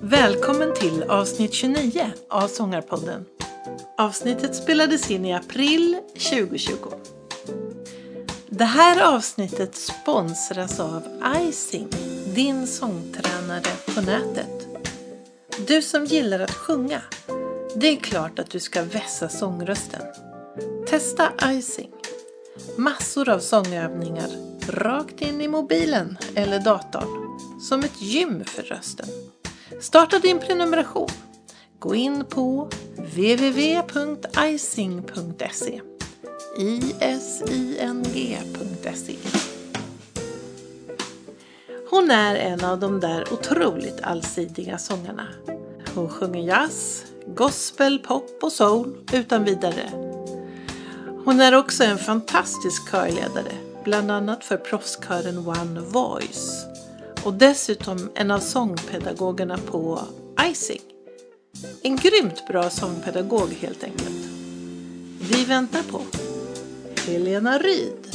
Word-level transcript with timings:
Välkommen 0.00 0.74
till 0.74 1.02
avsnitt 1.02 1.54
29 1.54 2.10
av 2.30 2.48
Sångarpodden. 2.48 3.24
Avsnittet 3.98 4.54
spelades 4.56 5.10
in 5.10 5.24
i 5.24 5.34
april 5.34 5.96
2020. 6.12 6.76
Det 8.48 8.64
här 8.64 9.14
avsnittet 9.14 9.76
sponsras 9.76 10.80
av 10.80 11.02
Icing, 11.48 11.88
din 12.34 12.66
sångtränare 12.66 13.70
på 13.94 14.00
nätet. 14.00 14.66
Du 15.66 15.82
som 15.82 16.04
gillar 16.04 16.40
att 16.40 16.54
sjunga, 16.54 17.02
det 17.76 17.86
är 17.86 17.96
klart 17.96 18.38
att 18.38 18.50
du 18.50 18.60
ska 18.60 18.82
vässa 18.82 19.28
sångrösten. 19.28 20.02
Testa 20.98 21.32
Icing. 21.52 21.90
Massor 22.76 23.28
av 23.28 23.38
sångövningar 23.38 24.28
rakt 24.68 25.20
in 25.20 25.40
i 25.40 25.48
mobilen 25.48 26.18
eller 26.34 26.60
datorn. 26.60 27.38
Som 27.60 27.80
ett 27.80 28.02
gym 28.02 28.44
för 28.44 28.62
rösten. 28.62 29.06
Starta 29.80 30.18
din 30.18 30.38
prenumeration. 30.38 31.08
Gå 31.78 31.94
in 31.94 32.24
på 32.24 32.68
www.icing.se 32.96 33.40
ising.se 37.00 39.16
Hon 41.90 42.10
är 42.10 42.36
en 42.36 42.64
av 42.64 42.80
de 42.80 43.00
där 43.00 43.32
otroligt 43.32 44.00
allsidiga 44.02 44.78
sångarna. 44.78 45.28
Hon 45.94 46.08
sjunger 46.08 46.40
jazz, 46.40 47.04
gospel, 47.26 47.98
pop 47.98 48.38
och 48.42 48.52
soul 48.52 49.04
utan 49.12 49.44
vidare. 49.44 50.07
Hon 51.28 51.40
är 51.40 51.54
också 51.54 51.84
en 51.84 51.98
fantastisk 51.98 52.90
körledare, 52.90 53.52
bland 53.84 54.10
annat 54.10 54.44
för 54.44 54.56
proffskören 54.56 55.38
One 55.38 55.80
Voice 55.80 56.66
och 57.24 57.34
dessutom 57.34 58.10
en 58.14 58.30
av 58.30 58.38
sångpedagogerna 58.38 59.58
på 59.58 60.00
Icing. 60.50 60.80
En 61.82 61.96
grymt 61.96 62.46
bra 62.48 62.70
sångpedagog 62.70 63.48
helt 63.60 63.84
enkelt. 63.84 64.26
Vi 65.20 65.44
väntar 65.44 65.82
på 65.82 66.00
Helena 67.06 67.58
Ryd. 67.58 68.08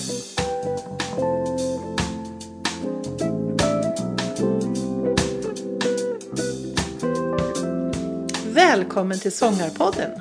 Välkommen 8.54 9.20
till 9.20 9.32
Sångarpodden, 9.32 10.12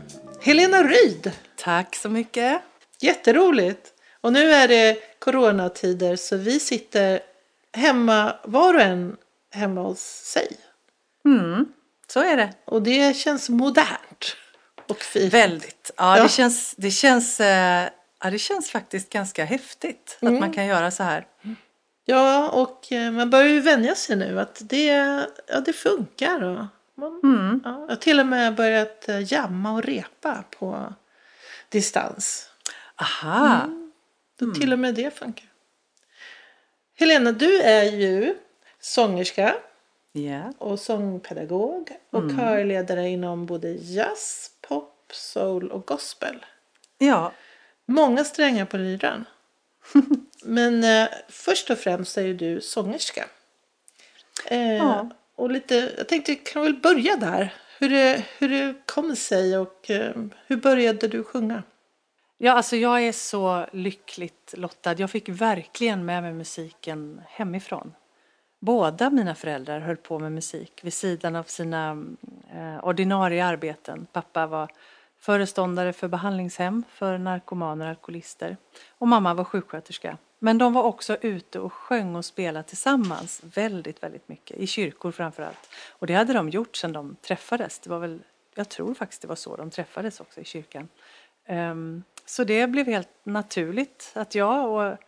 Helena 0.40 0.82
Ryd. 0.82 1.32
Tack 1.56 1.96
så 1.96 2.08
mycket. 2.08 2.62
Jätteroligt. 3.02 3.92
Och 4.20 4.32
nu 4.32 4.52
är 4.52 4.68
det 4.68 4.96
coronatider 5.18 6.16
så 6.16 6.36
vi 6.36 6.60
sitter 6.60 7.20
hemma, 7.76 8.36
var 8.44 8.74
och 8.74 8.80
en 8.80 9.16
hemma 9.54 9.80
hos 9.82 10.00
sig. 10.24 10.56
Mm, 11.24 11.66
så 12.06 12.20
är 12.20 12.36
det. 12.36 12.52
Och 12.64 12.82
det 12.82 13.16
känns 13.16 13.48
modernt 13.48 14.36
och 14.88 14.98
fint. 14.98 15.34
Väldigt. 15.34 15.90
Ja, 15.96 16.16
Ja. 16.16 16.22
Det, 16.22 16.28
känns, 16.28 16.74
det, 16.76 16.90
känns, 16.90 17.40
eh, 17.40 17.88
ja, 18.24 18.30
det 18.30 18.38
känns 18.38 18.70
faktiskt 18.70 19.10
ganska 19.10 19.44
häftigt 19.44 20.18
Mm. 20.22 20.34
att 20.34 20.40
man 20.40 20.52
kan 20.52 20.66
göra 20.66 20.90
så 20.90 21.02
här. 21.02 21.26
Ja, 22.04 22.48
och 22.48 22.92
eh, 22.92 23.10
man 23.12 23.30
börjar 23.30 23.48
ju 23.48 23.60
vänja 23.60 23.94
sig 23.94 24.16
nu 24.16 24.40
att 24.40 24.58
det, 24.60 24.84
ja, 25.48 25.60
det 25.60 25.72
funkar. 25.72 26.42
Och 26.42 26.66
man, 26.94 27.20
Mm. 27.24 27.60
ja, 27.64 27.80
jag 27.80 27.88
har 27.88 27.96
till 27.96 28.20
och 28.20 28.26
med 28.26 28.54
börjat 28.54 29.08
eh, 29.08 29.32
jamma 29.32 29.72
och 29.72 29.82
repa 29.82 30.44
på 30.58 30.94
distans. 31.68 32.48
Aha. 33.02 33.68
Då 34.38 34.54
till 34.54 34.72
och 34.72 34.78
med 34.78 34.94
det 34.94 35.14
funkar. 35.18 35.46
Helena, 36.98 37.32
du 37.32 37.60
är 37.60 37.84
ju 37.84 38.34
sångerska 38.80 39.54
Ja. 40.12 40.52
och 40.58 40.80
sångpedagog 40.80 41.90
och 42.10 42.30
körledare 42.30 43.08
inom 43.08 43.46
både 43.46 43.68
jazz, 43.72 44.50
pop, 44.68 44.94
soul 45.12 45.70
och 45.70 45.86
gospel. 45.86 46.44
ja. 46.98 47.32
Många 47.86 48.24
strängar 48.24 48.64
på 48.64 48.76
lyran. 48.76 49.24
Men 50.44 50.84
eh, 50.84 51.08
först 51.28 51.70
och 51.70 51.78
främst 51.78 52.16
är 52.18 52.22
ju 52.22 52.34
du 52.34 52.60
sångerska. 52.60 53.24
Eh, 54.46 54.76
Ja. 54.76 55.10
Och 55.34 55.50
lite, 55.50 55.92
jag 55.98 56.08
tänkte, 56.08 56.34
kan 56.34 56.62
väl 56.62 56.74
börja 56.74 57.16
där. 57.16 57.54
Hur 57.78 57.88
det, 57.88 58.24
hur 58.38 58.48
det 58.48 58.74
kom 58.86 59.16
sig 59.16 59.58
och 59.58 59.90
eh, 59.90 60.14
hur 60.46 60.56
började 60.56 61.08
du 61.08 61.24
sjunga? 61.24 61.62
Ja, 62.44 62.52
alltså 62.52 62.76
jag 62.76 63.02
är 63.02 63.12
så 63.12 63.66
lyckligt 63.72 64.54
lottad. 64.56 64.94
Jag 64.94 65.10
fick 65.10 65.28
verkligen 65.28 66.04
med 66.04 66.22
mig 66.22 66.32
musiken 66.32 67.22
hemifrån. 67.28 67.94
Båda 68.60 69.10
mina 69.10 69.34
föräldrar 69.34 69.80
höll 69.80 69.96
på 69.96 70.18
med 70.18 70.32
musik 70.32 70.80
vid 70.82 70.92
sidan 70.92 71.36
av 71.36 71.42
sina 71.42 72.04
eh, 72.54 72.84
ordinarie 72.84 73.44
arbeten. 73.44 74.06
Pappa 74.12 74.46
var 74.46 74.68
föreståndare 75.18 75.92
för 75.92 76.08
behandlingshem 76.08 76.84
för 76.88 77.18
narkomaner 77.18 77.84
och 77.84 77.90
alkoholister. 77.90 78.56
Och 78.98 79.08
mamma 79.08 79.34
var 79.34 79.44
sjuksköterska. 79.44 80.18
Men 80.38 80.58
de 80.58 80.72
var 80.72 80.82
också 80.82 81.16
ute 81.20 81.60
och 81.60 81.72
sjöng 81.72 82.16
och 82.16 82.24
spelade 82.24 82.68
tillsammans 82.68 83.40
väldigt, 83.44 84.02
väldigt 84.02 84.28
mycket. 84.28 84.56
I 84.56 84.66
kyrkor 84.66 85.12
framför 85.12 85.42
allt. 85.42 85.70
Och 85.90 86.06
det 86.06 86.14
hade 86.14 86.32
de 86.32 86.48
gjort 86.50 86.76
sedan 86.76 86.92
de 86.92 87.16
träffades. 87.22 87.78
Det 87.78 87.90
var 87.90 87.98
väl, 87.98 88.22
jag 88.54 88.68
tror 88.68 88.94
faktiskt 88.94 89.22
det 89.22 89.28
var 89.28 89.36
så 89.36 89.56
de 89.56 89.70
träffades 89.70 90.20
också 90.20 90.40
i 90.40 90.44
kyrkan. 90.44 90.88
Ehm, 91.46 92.02
så 92.24 92.44
det 92.44 92.66
blev 92.66 92.86
helt 92.86 93.08
naturligt 93.24 94.12
att 94.14 94.34
jag 94.34 94.70
och 94.70 94.98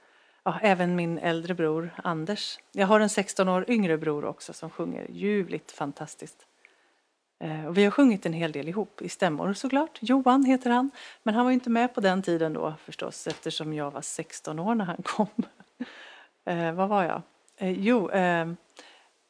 ja, 0.43 0.59
även 0.63 0.97
min 0.97 1.19
äldre 1.19 1.55
bror 1.55 1.91
Anders. 2.05 2.59
Jag 2.73 2.87
har 2.87 3.01
en 3.01 3.09
16 3.09 3.49
år 3.49 3.65
yngre 3.69 3.99
bror 3.99 4.25
också 4.25 4.53
som 4.53 4.71
sjunger 4.71 5.07
ljuvligt 5.11 5.73
fantastiskt. 5.73 6.47
Eh, 7.41 7.67
Och 7.67 7.79
vi 7.79 7.85
har 7.85 7.91
sjungit 7.91 8.27
en 8.27 8.33
hel 8.33 8.53
del 8.53 8.69
ihop 8.69 9.03
i 9.03 9.09
stämmor 9.09 9.53
såklart. 9.53 9.99
Johan 10.01 10.45
heter 10.45 10.71
han. 10.71 10.91
Men 11.23 11.35
han 11.35 11.45
var 11.45 11.51
ju 11.51 11.55
inte 11.55 11.71
med 11.71 11.95
på 11.95 12.01
den 12.01 12.23
tiden 12.23 12.53
då 12.53 12.75
förstås 12.85 13.27
eftersom 13.27 13.73
jag 13.75 13.91
var 13.91 14.01
16 14.03 14.59
år 14.59 14.75
när 14.75 14.85
han 14.85 15.03
kom. 15.03 15.27
Eh, 16.47 16.73
vad 16.73 16.89
var 16.89 17.05
jag? 17.05 17.23
Eh, 17.57 17.71
jo, 17.71 18.11
eh, 18.11 18.47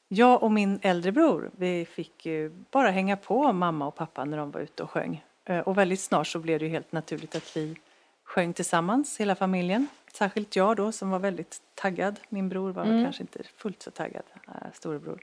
jag 0.09 0.43
och 0.43 0.53
min 0.53 0.79
äldre 0.83 1.13
bror 1.13 1.51
vi 1.57 1.85
fick 1.85 2.27
ju 2.27 2.51
bara 2.71 2.91
hänga 2.91 3.17
på 3.17 3.53
mamma 3.53 3.87
och 3.87 3.95
pappa 3.95 4.25
när 4.25 4.39
de 4.39 4.51
var 4.51 4.61
ute 4.61 4.83
och 4.83 4.91
sjöng. 4.91 5.25
Eh, 5.45 5.59
och 5.59 5.79
väldigt 5.79 6.01
snart 6.01 6.27
så 6.27 6.39
blev 6.39 6.59
det 6.61 6.69
helt 6.69 6.93
naturligt 6.93 7.35
att 7.37 7.57
vi 7.57 7.77
sjöng 8.25 8.53
tillsammans, 8.53 9.21
hela 9.21 9.35
familjen. 9.35 9.87
Särskilt 10.13 10.57
jag 10.57 10.77
då 10.77 10.93
som 10.93 11.11
var 11.11 11.19
väldigt 11.19 11.63
taggad. 11.75 12.21
Min 12.29 12.49
bror 12.49 12.73
var 12.73 12.85
Mm. 12.85 13.05
kanske 13.05 13.23
inte 13.23 13.43
fullt 13.57 13.83
så 13.83 13.91
taggad, 13.91 14.23
äh, 14.49 14.55
storebror. 14.73 15.21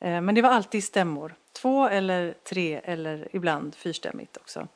Eh, 0.00 0.20
Men 0.20 0.34
det 0.34 0.42
var 0.42 0.50
alltid 0.50 0.84
stämmor. 0.84 1.34
Två 1.52 1.88
eller 1.88 2.34
tre 2.44 2.80
eller 2.84 3.28
ibland 3.32 3.74
fyrstämmigt 3.74 4.36
också. 4.36 4.68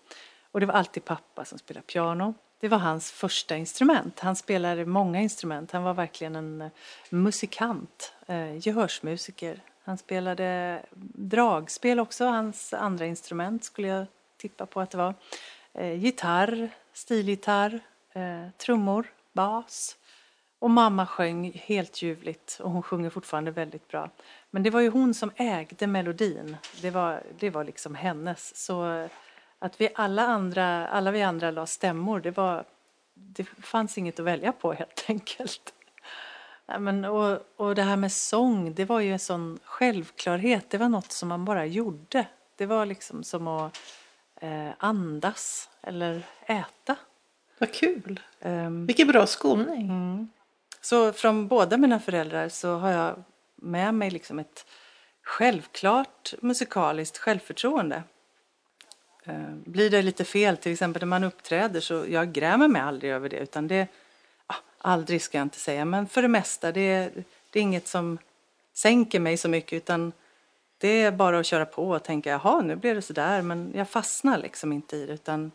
Och 0.53 0.60
det 0.60 0.66
var 0.66 0.75
alltid 0.75 1.04
pappa 1.04 1.44
som 1.44 1.59
spelade 1.59 1.87
piano. 1.87 2.34
Det 2.60 2.69
var 2.69 2.78
hans 2.78 3.10
första 3.12 3.56
instrument. 3.56 4.20
Han 4.20 4.37
spelade 4.37 4.87
många 4.87 5.20
instrument. 5.20 5.72
Han 5.72 5.82
var 5.82 5.94
verkligen 5.94 6.37
en 6.37 6.60
eh, 6.60 6.69
musikant, 7.10 8.12
eh, 8.26 8.56
gehörsmusiker. 8.56 9.60
Han 9.84 9.99
spelade 9.99 10.82
dragspel 11.15 12.00
också, 12.00 12.25
hans 12.25 12.72
andra 12.75 13.06
instrument 13.06 13.65
skulle 13.65 13.88
jag 13.88 14.06
tippa 14.40 14.66
på 14.66 14.80
att 14.80 14.90
det 14.90 14.98
var. 14.98 15.14
Eh, 15.74 15.94
gitarr, 15.94 16.70
stilgitarr, 16.92 17.80
eh, 18.12 18.50
trummor, 18.58 19.06
bas. 19.32 19.96
Och 20.58 20.70
mamma 20.70 21.06
sjöng 21.06 21.52
helt 21.54 22.02
ljuvligt 22.02 22.60
och 22.62 22.70
hon 22.70 22.82
sjunger 22.82 23.10
fortfarande 23.10 23.50
väldigt 23.50 23.88
bra. 23.88 24.10
Men 24.50 24.62
det 24.62 24.70
var 24.70 24.80
ju 24.80 24.90
hon 24.90 25.14
som 25.14 25.30
ägde 25.36 25.86
melodin. 25.86 26.56
Det 26.82 26.90
var, 26.90 27.22
det 27.38 27.50
var 27.50 27.64
liksom 27.64 27.94
hennes. 27.94 28.56
Så 28.56 28.92
eh, 28.92 29.10
att 29.58 29.80
vi 29.80 29.88
alla 29.94 30.22
andra, 30.22 30.88
alla 30.88 31.10
vi 31.10 31.22
andra 31.22 31.50
la 31.50 31.66
stämmor, 31.66 32.20
det 32.20 32.31
var, 32.31 32.64
det 33.14 33.44
fanns 33.44 33.98
inget 33.98 34.20
att 34.20 34.26
välja 34.26 34.52
på 34.52 34.72
helt 34.72 35.04
enkelt. 35.08 35.75
Men, 36.78 37.04
och, 37.04 37.38
och 37.56 37.75
det 37.75 37.82
här 37.82 37.96
med 37.96 38.12
sång, 38.12 38.75
det 38.75 38.84
var 38.84 39.00
ju 39.00 39.12
en 39.12 39.19
sån 39.19 39.58
självklarhet. 39.64 40.70
Det 40.70 40.78
var 40.78 40.88
något 40.88 41.12
som 41.12 41.28
man 41.28 41.44
bara 41.44 41.66
gjorde. 41.66 42.26
Det 42.56 42.66
var 42.66 42.86
liksom 42.86 43.25
som 43.25 43.48
att 43.48 43.78
andas 44.78 45.69
eller 45.82 46.22
äta. 46.46 46.96
Vad 47.58 47.72
kul! 47.72 48.20
Ehm, 48.40 48.87
Vilken 48.87 49.08
bra 49.08 49.26
skolning. 49.26 49.82
Mm. 49.82 50.28
Så 50.81 51.12
från 51.12 51.48
båda 51.48 51.76
mina 51.76 52.00
föräldrar 52.00 52.48
så 52.48 52.75
har 52.76 52.90
jag 52.90 53.22
med 53.56 53.94
mig 53.94 54.10
liksom 54.10 54.38
ett 54.38 54.66
självklart 55.22 56.34
musikaliskt 56.40 57.19
självförtroende. 57.19 58.02
Eh, 59.25 59.50
Blir 59.64 59.90
det 59.90 60.02
lite 60.02 60.25
fel, 60.25 60.56
till 60.56 60.72
exempel 60.72 61.02
när 61.02 61.06
man 61.06 61.25
uppträder, 61.25 61.81
så 61.81 62.04
jag 62.08 62.32
grämer 62.32 62.69
mig 62.69 62.82
aldrig 62.82 63.12
över 63.12 63.28
det. 63.28 63.36
Utan 63.36 63.69
det, 63.69 63.86
ja, 64.48 64.54
aldrig 64.78 65.22
ska 65.22 65.38
jag 65.38 65.44
inte 65.44 65.58
säga, 65.58 65.84
men 65.84 66.06
för 66.08 66.22
det 66.22 66.28
mesta, 66.28 66.72
det, 66.72 67.10
det 67.50 67.58
är 67.58 67.62
inget 67.62 67.88
som 67.88 68.19
sänker 68.72 69.20
mig 69.20 69.36
så 69.36 69.48
mycket. 69.48 69.72
Utan 69.76 70.12
det 70.81 71.03
är 71.03 71.12
bara 71.12 71.38
att 71.38 71.47
köra 71.47 71.67
på 71.67 71.91
och 71.91 72.05
tänka, 72.05 72.31
jaha, 72.31 72.61
nu 72.61 72.77
blev 72.77 72.94
det 72.94 73.03
sådär. 73.03 73.43
Men 73.43 73.73
jag 73.75 73.88
fastnar 73.88 74.38
liksom 74.38 74.73
inte 74.73 74.97
i 74.97 75.06
det, 75.06 75.12
utan 75.12 75.53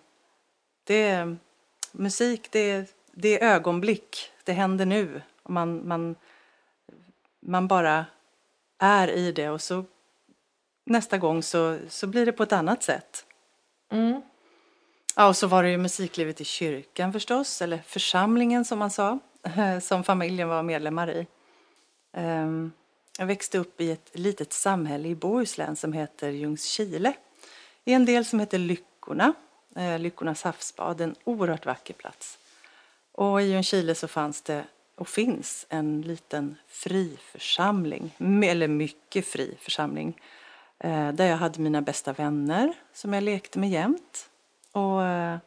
det, 0.83 1.35
Musik, 1.91 2.51
det, 2.51 2.95
det 3.11 3.41
är 3.41 3.55
ögonblick. 3.55 4.31
Det 4.43 4.53
händer 4.53 4.85
nu. 4.85 5.21
Man, 5.43 5.87
man, 5.87 6.15
man 7.39 7.67
bara 7.67 8.05
är 8.79 9.07
i 9.07 9.31
det 9.31 9.49
och 9.49 9.61
så 9.61 9.85
nästa 10.85 11.17
gång 11.17 11.43
så, 11.43 11.79
så 11.89 12.07
blir 12.07 12.25
det 12.25 12.31
på 12.31 12.43
ett 12.43 12.53
annat 12.53 12.83
sätt. 12.83 13.25
Mm. 13.91 14.21
Ja, 15.15 15.27
och 15.27 15.37
så 15.37 15.47
var 15.47 15.63
det 15.63 15.69
ju 15.69 15.77
musiklivet 15.77 16.41
i 16.41 16.45
kyrkan 16.45 17.13
förstås, 17.13 17.61
eller 17.61 17.77
församlingen 17.77 18.65
som 18.65 18.79
man 18.79 18.91
sa, 18.91 19.19
som 19.81 20.03
familjen 20.03 20.47
var 20.47 20.63
medlemmar 20.63 21.09
i. 21.09 21.27
Ehm, 22.13 22.71
jag 23.17 23.25
växte 23.25 23.57
upp 23.57 23.81
i 23.81 23.91
ett 23.91 24.09
litet 24.13 24.53
samhälle 24.53 25.07
i 25.07 25.15
Bohuslän 25.15 25.75
som 25.75 25.93
heter 25.93 26.29
Ljungskile. 26.29 27.13
I 27.85 27.93
en 27.93 28.05
del 28.05 28.25
som 28.25 28.39
heter 28.39 28.57
Lyckorna, 28.57 29.33
eh, 29.75 29.99
Lyckornas 29.99 30.43
havsbad, 30.43 31.01
en 31.01 31.15
oerhört 31.23 31.65
vacker 31.65 31.93
plats. 31.93 32.37
Och 33.11 33.41
i 33.41 33.45
Ljungskile 33.45 33.95
så 33.95 34.07
fanns 34.07 34.41
det 34.41 34.65
och 34.95 35.07
finns 35.07 35.65
en 35.69 36.01
liten 36.01 36.55
fri 36.67 37.17
församling, 37.21 38.15
eller 38.43 38.67
mycket 38.67 39.25
fri 39.25 39.57
församling, 39.59 40.21
eh, 40.79 41.11
där 41.11 41.25
jag 41.25 41.37
hade 41.37 41.61
mina 41.61 41.81
bästa 41.81 42.13
vänner 42.13 42.73
som 42.93 43.13
jag 43.13 43.23
lekte 43.23 43.59
med 43.59 43.69
jämt. 43.69 44.29
Och 44.71 45.03
eh, 45.05 45.37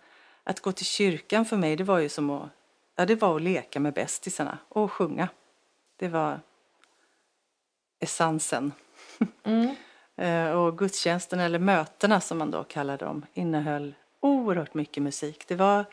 att 0.45 0.61
gå 0.61 0.73
till 0.73 0.87
kyrkan 0.87 1.45
för 1.45 1.57
mig, 1.57 1.77
det 1.77 1.85
var 1.85 1.99
ju 1.99 2.09
som 2.09 2.31
att, 2.31 2.51
ja, 2.97 3.07
det 3.07 3.15
var 3.15 3.37
att 3.37 3.43
leka 3.43 3.81
med 3.81 3.95
bästisarna 3.95 4.59
och 4.69 4.93
sjunga. 4.93 5.29
Det 5.97 6.09
var 6.09 6.41
essensen. 8.01 8.73
Mm. 9.45 9.75
Eh, 10.19 10.51
och 10.51 10.79
gudstjänsten, 10.79 11.41
eller 11.41 11.59
mötena 11.59 12.21
som 12.21 12.39
man 12.39 12.51
då 12.51 12.65
kallade 12.65 13.05
dem, 13.05 13.27
innehöll 13.35 13.95
oerhört 14.21 14.75
mycket 14.75 15.03
musik. 15.03 15.45
Det 15.49 15.55
var, 15.55 15.85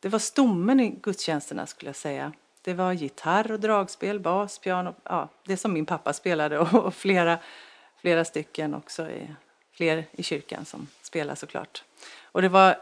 det 0.00 0.08
var 0.08 0.18
stommen 0.18 0.80
i 0.80 0.90
gudstjänsterna 0.90 1.66
skulle 1.66 1.88
jag 1.88 1.96
säga. 1.96 2.32
Det 2.62 2.74
var 2.74 2.92
gitarr 2.92 3.52
och 3.52 3.60
dragspel, 3.60 4.20
bas, 4.20 4.58
piano, 4.58 4.94
ja, 5.04 5.28
det 5.44 5.56
som 5.56 5.72
min 5.72 5.86
pappa 5.86 6.12
spelade 6.12 6.58
och 6.76 6.94
flera, 6.94 7.38
flera 8.00 8.24
stycken 8.24 8.74
också, 8.74 9.10
i, 9.10 9.34
fler 9.72 10.04
i 10.12 10.22
kyrkan 10.22 10.64
som 10.64 10.88
spelar 11.02 11.34
såklart. 11.34 11.84
Och 12.22 12.42
det 12.42 12.48
var 12.48 12.76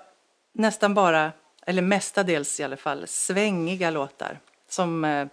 nästan 0.53 0.95
bara, 0.95 1.33
eller 1.67 1.83
mestadels 1.83 2.61
i 2.61 2.65
alla 2.65 2.77
fall, 2.77 3.07
svängiga 3.07 3.91
låtar. 3.91 4.39
Som 4.69 5.05
eh, 5.05 5.27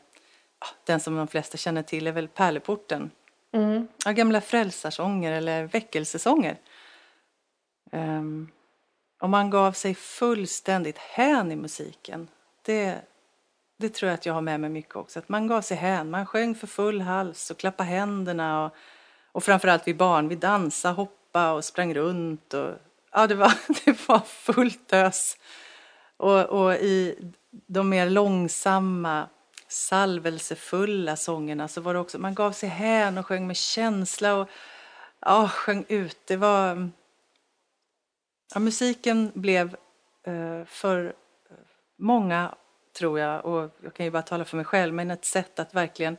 den 0.86 1.00
som 1.00 1.16
de 1.16 1.28
flesta 1.28 1.58
känner 1.58 1.84
till 1.84 2.08
är 2.08 2.12
väl 2.12 2.28
Pärleporten. 2.28 3.12
Mm. 3.54 3.88
Ja, 4.06 4.12
gamla 4.12 4.42
frälsarsånger 4.42 5.32
eller 5.32 5.64
väckelsesånger. 5.64 6.58
Ehm, 7.92 8.18
um, 8.18 8.52
och 9.22 9.30
man 9.30 9.50
gav 9.50 9.72
sig 9.72 9.96
fullständigt 9.96 10.98
hän 10.98 11.52
i 11.52 11.56
musiken. 11.56 12.28
Det, 12.62 13.02
det 13.78 13.90
tror 13.90 14.10
jag 14.10 14.14
att 14.14 14.26
jag 14.26 14.34
har 14.34 14.42
med 14.42 14.60
mig 14.60 14.70
mycket 14.70 14.96
också. 14.96 15.20
Att 15.20 15.30
man 15.30 15.48
gav 15.48 15.62
sig 15.62 15.78
hän, 15.78 16.10
man 16.10 16.26
sjöng 16.26 16.56
för 16.56 16.68
full 16.68 17.02
hals 17.02 17.52
och 17.52 17.58
klappade 17.58 17.90
händerna. 17.90 18.66
Och, 18.66 18.76
och 19.32 19.44
framförallt 19.44 19.88
vi 19.88 19.94
barn, 19.94 20.28
vi 20.28 20.36
dansade, 20.36 20.94
hoppade 20.94 21.52
och 21.52 21.66
sprang 21.66 21.94
runt. 21.94 22.54
Och, 22.54 22.74
ja, 23.12 23.28
det 23.28 23.36
var, 23.36 23.54
det 23.86 24.08
var 24.08 24.20
fullt 24.20 24.94
ös. 24.94 25.38
Och, 26.18 26.46
och 26.46 26.74
i 26.74 27.16
de 27.68 27.90
mer 27.90 28.10
långsamma, 28.10 29.28
salvelsefulla 29.72 31.16
sångerna 31.16 31.68
så 31.68 31.82
var 31.82 31.94
det 31.94 32.00
också, 32.00 32.20
man 32.20 32.36
gav 32.36 32.52
sig 32.52 32.70
hän 32.70 33.18
och 33.18 33.26
sjöng 33.26 33.48
med 33.48 33.58
känsla 33.58 34.36
och 34.36 34.50
ja, 35.20 35.50
sjöng 35.50 35.86
ut. 35.88 36.18
Det 36.26 36.38
var, 36.38 36.90
ja, 38.54 38.60
musiken 38.60 39.32
blev 39.34 39.76
eh, 40.24 40.66
för 40.66 41.14
många, 41.98 42.56
tror 42.98 43.20
jag, 43.20 43.46
och 43.46 43.78
jag 43.84 43.94
kan 43.94 44.06
ju 44.06 44.12
bara 44.12 44.22
tala 44.22 44.46
för 44.46 44.58
mig 44.58 44.66
själv, 44.66 44.94
men 44.94 45.12
ett 45.12 45.26
sätt 45.26 45.60
att 45.60 45.74
verkligen 45.74 46.18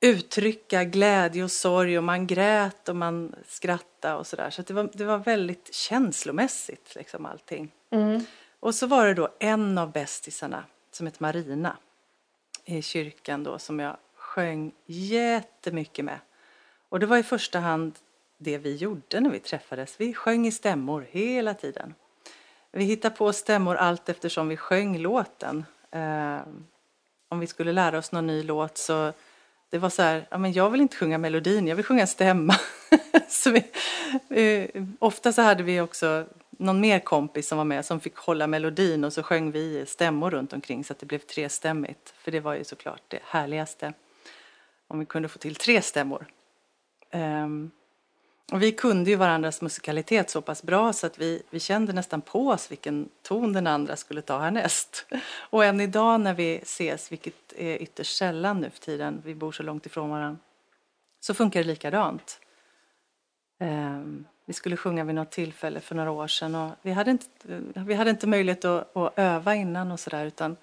uttrycka 0.00 0.84
glädje 0.84 1.44
och 1.44 1.52
sorg 1.52 1.98
och 1.98 2.04
man 2.04 2.26
grät 2.26 2.88
och 2.88 2.96
man 2.96 3.34
skrattade 3.46 4.14
och 4.14 4.26
sådär. 4.26 4.50
Så, 4.50 4.62
så 4.62 4.62
det, 4.62 4.74
var, 4.74 4.90
det 4.92 5.04
var 5.04 5.18
väldigt 5.18 5.74
känslomässigt 5.74 6.94
liksom 6.94 7.26
allting. 7.26 7.72
Mm. 7.90 8.24
Och 8.60 8.74
så 8.74 8.86
var 8.86 9.06
det 9.06 9.14
då 9.14 9.28
en 9.38 9.78
av 9.78 9.92
bästisarna 9.92 10.64
som 10.90 11.06
hette 11.06 11.22
Marina 11.22 11.76
i 12.68 12.82
kyrkan 12.82 13.44
då 13.44 13.58
som 13.58 13.80
jag 13.80 13.96
sjöng 14.14 14.72
jättemycket 14.86 16.04
med. 16.04 16.18
Och 16.88 17.00
det 17.00 17.06
var 17.06 17.16
i 17.16 17.22
första 17.22 17.58
hand 17.58 17.92
det 18.38 18.58
vi 18.58 18.76
gjorde 18.76 19.20
när 19.20 19.30
vi 19.30 19.40
träffades. 19.40 19.94
Vi 20.00 20.14
sjöng 20.14 20.46
i 20.46 20.52
stämmor 20.52 21.06
hela 21.10 21.54
tiden. 21.54 21.94
Vi 22.72 22.84
hittade 22.84 23.16
på 23.16 23.32
stämmor 23.32 23.76
allt 23.76 24.08
eftersom 24.08 24.48
vi 24.48 24.56
sjöng 24.56 24.98
låten. 24.98 25.64
Eh, 25.90 26.38
om 27.28 27.40
vi 27.40 27.46
skulle 27.46 27.72
lära 27.72 27.98
oss 27.98 28.12
någon 28.12 28.26
ny 28.26 28.42
låt 28.42 28.78
så 28.78 29.12
det 29.70 29.78
var 29.78 29.90
så 29.90 30.02
här, 30.02 30.26
ja 30.30 30.38
men 30.38 30.52
jag 30.52 30.70
vill 30.70 30.80
inte 30.80 30.96
sjunga 30.96 31.18
melodin, 31.18 31.68
jag 31.68 31.76
vill 31.76 31.84
sjunga 31.84 32.06
stämma. 32.06 32.54
så 33.28 33.50
vi, 33.50 33.64
eh, 34.28 34.82
ofta 34.98 35.32
så 35.32 35.42
hade 35.42 35.62
vi 35.62 35.80
också 35.80 36.26
någon 36.58 36.80
mer 36.80 36.98
kompis 36.98 37.48
som 37.48 37.58
var 37.58 37.64
med 37.64 37.84
som 37.84 38.00
fick 38.00 38.16
hålla 38.16 38.46
melodin 38.46 39.04
och 39.04 39.12
så 39.12 39.22
sjöng 39.22 39.50
vi 39.50 39.86
stämmor 39.86 40.30
runt 40.30 40.52
omkring 40.52 40.84
så 40.84 40.92
att 40.92 40.98
det 40.98 41.06
blev 41.06 41.18
trestämmigt. 41.18 42.14
För 42.18 42.30
det 42.30 42.40
var 42.40 42.54
ju 42.54 42.64
såklart 42.64 43.02
det 43.08 43.20
härligaste. 43.24 43.92
Om 44.88 44.98
vi 44.98 45.06
kunde 45.06 45.28
få 45.28 45.38
till 45.38 45.54
tre 45.54 45.82
stämmor. 45.82 46.26
Um, 47.12 47.70
och 48.52 48.62
vi 48.62 48.72
kunde 48.72 49.10
ju 49.10 49.16
varandras 49.16 49.62
musikalitet 49.62 50.30
så 50.30 50.42
pass 50.42 50.62
bra 50.62 50.92
så 50.92 51.06
att 51.06 51.18
vi, 51.18 51.42
vi 51.50 51.60
kände 51.60 51.92
nästan 51.92 52.20
på 52.20 52.48
oss 52.48 52.70
vilken 52.70 53.08
ton 53.22 53.52
den 53.52 53.66
andra 53.66 53.96
skulle 53.96 54.22
ta 54.22 54.38
härnäst. 54.38 55.06
Och 55.50 55.64
än 55.64 55.80
idag 55.80 56.20
när 56.20 56.34
vi 56.34 56.56
ses, 56.56 57.12
vilket 57.12 57.52
är 57.56 57.82
ytterst 57.82 58.16
sällan 58.16 58.60
nu 58.60 58.70
för 58.70 58.80
tiden, 58.80 59.22
vi 59.24 59.34
bor 59.34 59.52
så 59.52 59.62
långt 59.62 59.86
ifrån 59.86 60.10
varandra, 60.10 60.40
så 61.20 61.34
funkar 61.34 61.60
det 61.60 61.66
likadant. 61.66 62.40
Um, 63.60 64.26
vi 64.48 64.54
skulle 64.54 64.76
sjunga 64.76 65.04
vid 65.04 65.14
något 65.14 65.30
tillfälle 65.30 65.80
för 65.80 65.94
några 65.94 66.10
år 66.10 66.26
sedan 66.26 66.54
och 66.54 66.70
vi 66.82 66.92
hade 66.92 67.10
inte, 67.10 67.26
vi 67.74 67.94
hade 67.94 68.10
inte 68.10 68.26
möjlighet 68.26 68.64
att, 68.64 68.96
att 68.96 69.12
öva 69.16 69.54
innan 69.54 69.90
och 69.92 70.00
sådär 70.00 70.26
utan 70.26 70.56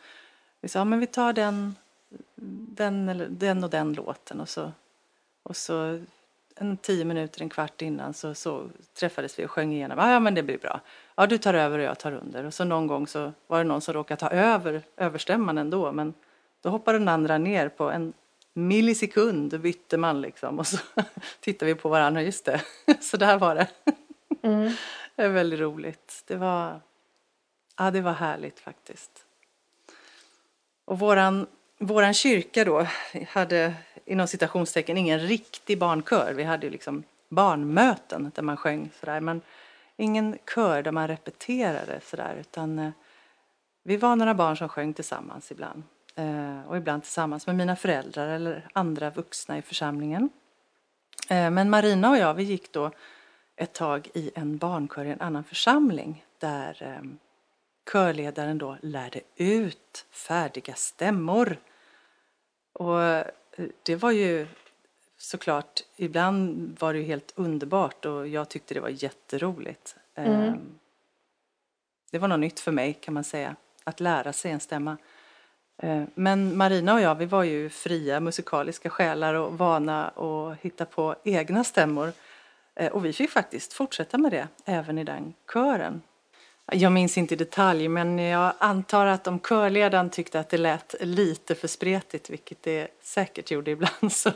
vi 0.62 0.68
sa 0.68 0.86
men 0.86 1.00
vi 1.00 1.08
tar 1.08 1.34
den, 1.34 1.76
den, 2.76 3.10
eller, 3.10 3.28
den 3.30 3.64
och 3.64 3.70
den 3.70 3.94
låten 3.94 4.42
och 4.42 4.50
så, 4.50 4.72
och 5.44 5.56
så 5.56 6.00
en 6.56 6.78
tio 6.78 7.06
minuter, 7.06 7.42
en 7.42 7.50
kvart 7.50 7.82
innan 7.82 8.14
så, 8.14 8.34
så 8.34 8.70
träffades 9.00 9.40
vi 9.40 9.46
och 9.46 9.52
sjöng 9.52 9.74
igenom. 9.74 9.98
Ja, 9.98 10.12
ja 10.12 10.20
men 10.20 10.36
det 10.36 10.44
blir 10.44 10.58
bra. 10.58 10.80
Ja 11.16 11.28
du 11.28 11.38
tar 11.38 11.54
över 11.54 11.80
och 11.80 11.86
jag 11.86 12.00
tar 12.00 12.12
under. 12.12 12.44
Och 12.44 12.54
så 12.54 12.64
någon 12.64 12.88
gång 12.88 13.08
så 13.08 13.32
var 13.48 13.58
det 13.58 13.63
någon 13.63 13.82
som 13.82 13.94
råkade 13.94 14.20
ta 14.20 14.30
över 14.30 14.82
överstämman 14.98 15.58
ändå 15.58 15.92
men 15.92 16.13
då 16.62 16.70
hoppade 16.70 17.00
den 17.00 17.08
andra 17.08 17.38
ner 17.38 17.70
på 17.70 17.92
en 17.92 18.13
millisekund 18.58 19.60
bytte 19.60 19.98
man 19.98 20.22
liksom 20.22 20.60
och 20.60 20.68
så 20.68 20.78
tittade 21.40 21.74
vi 21.74 21.80
på 21.80 21.90
varandra, 21.90 22.22
just 22.22 22.46
det, 22.46 22.62
så 23.02 23.18
där 23.18 23.38
var 23.38 23.56
det. 23.56 23.68
Mm. 24.42 24.72
Det 25.16 25.24
är 25.24 25.30
väldigt 25.30 25.60
roligt. 25.60 26.24
Det 26.28 26.36
var, 26.36 26.82
ja, 27.78 27.92
det 27.92 28.02
var 28.02 28.14
härligt 28.14 28.60
faktiskt. 28.60 29.26
Och 30.86 31.00
våran, 31.00 31.48
våran 31.78 32.14
kyrka 32.14 32.66
då 32.66 32.88
hade 33.28 33.74
inom 34.06 34.28
citationstecken 34.28 34.98
ingen 34.98 35.20
riktig 35.20 35.80
barnkör. 35.80 36.34
Vi 36.34 36.44
hade 36.44 36.66
ju 36.66 36.72
liksom 36.72 37.04
barnmöten 37.30 38.32
där 38.36 38.44
man 38.44 38.58
sjöng 38.58 38.92
sådär 39.00 39.20
men 39.20 39.42
ingen 39.98 40.38
kör 40.56 40.82
där 40.82 40.92
man 40.92 41.08
repeterade 41.08 42.00
sådär 42.04 42.36
utan 42.40 42.80
eh, 42.80 42.92
vi 43.84 43.98
var 43.98 44.16
några 44.16 44.34
barn 44.34 44.58
som 44.58 44.70
sjöng 44.70 44.94
tillsammans 44.94 45.52
ibland. 45.52 45.84
Eh, 46.15 46.67
och 46.67 46.77
ibland 46.77 47.03
tillsammans 47.03 47.48
med 47.48 47.55
mina 47.55 47.75
föräldrar 47.75 48.27
eller 48.27 48.67
andra 48.74 49.10
vuxna 49.10 49.57
i 49.57 49.62
församlingen. 49.62 50.29
Eh, 51.29 51.50
men 51.50 51.69
Marina 51.69 52.10
och 52.10 52.17
jag, 52.17 52.34
vi 52.34 52.43
gick 52.43 52.72
då 52.72 52.91
ett 53.55 53.74
tag 53.74 54.10
i 54.13 54.31
en 54.36 54.57
barnkör 54.57 55.05
i 55.05 55.12
en 55.12 55.22
annan 55.22 55.43
församling 55.43 56.25
där 56.39 56.77
eh, 56.84 57.12
körledaren 57.91 58.57
då 58.57 58.77
lärde 58.81 59.22
ut 59.36 60.05
färdiga 60.12 60.74
stämmor. 60.74 61.57
Och 62.74 63.24
det 63.84 63.95
var 63.95 64.12
ju 64.12 64.48
såklart, 65.17 65.81
ibland 65.95 66.69
var 66.79 66.93
det 66.93 67.00
ju 67.00 67.05
helt 67.05 67.34
underbart 67.36 68.05
och 68.05 68.27
jag 68.27 68.50
tyckte 68.50 68.74
det 68.74 68.79
var 68.79 69.03
jätteroligt. 69.03 69.95
Mm. 70.15 70.79
Det 72.12 72.19
var 72.19 72.27
något 72.27 72.39
nytt 72.39 72.60
för 72.60 72.72
mig 72.72 72.93
kan 72.93 73.13
man 73.13 73.24
säga, 73.24 73.55
att 73.84 74.00
lära 74.00 74.34
sig 74.34 74.51
en 74.51 74.60
stämma. 74.60 74.98
Eh, 75.77 76.03
men 76.15 76.58
Marina 76.58 76.94
och 76.94 77.01
jag, 77.01 77.15
vi 77.15 77.25
var 77.25 77.44
ju 77.44 77.70
fria 77.70 78.20
musikaliska 78.20 78.89
själar 78.89 79.34
och 79.34 79.58
vana 79.58 80.08
att 80.08 80.58
hitta 80.62 80.86
på 80.86 81.15
egna 81.24 81.63
stämmor. 81.63 82.13
Eh, 82.75 82.91
och 82.91 83.05
vi 83.05 83.13
fick 83.13 83.32
faktiskt 83.32 83.74
fortsätta 83.74 84.17
med 84.17 84.32
det 84.32 84.48
även 84.65 84.98
i 84.98 85.03
den 85.03 85.34
kören. 85.53 86.01
Jag 86.72 86.91
minns 86.91 87.17
inte 87.17 87.34
i 87.34 87.38
detalj, 87.38 87.88
men 87.88 88.20
jag 88.20 88.53
antar 88.58 89.05
att 89.05 89.27
om 89.27 89.39
körledaren 89.39 90.10
tyckte 90.10 90.39
att 90.39 90.50
det 90.50 90.58
lät 90.58 90.96
lite 91.00 91.55
för 91.55 91.67
spretigt, 91.67 92.29
vilket 92.29 92.63
det 92.63 92.88
säkert 93.01 93.51
gjorde 93.51 93.72
ibland, 93.72 94.12
så, 94.12 94.32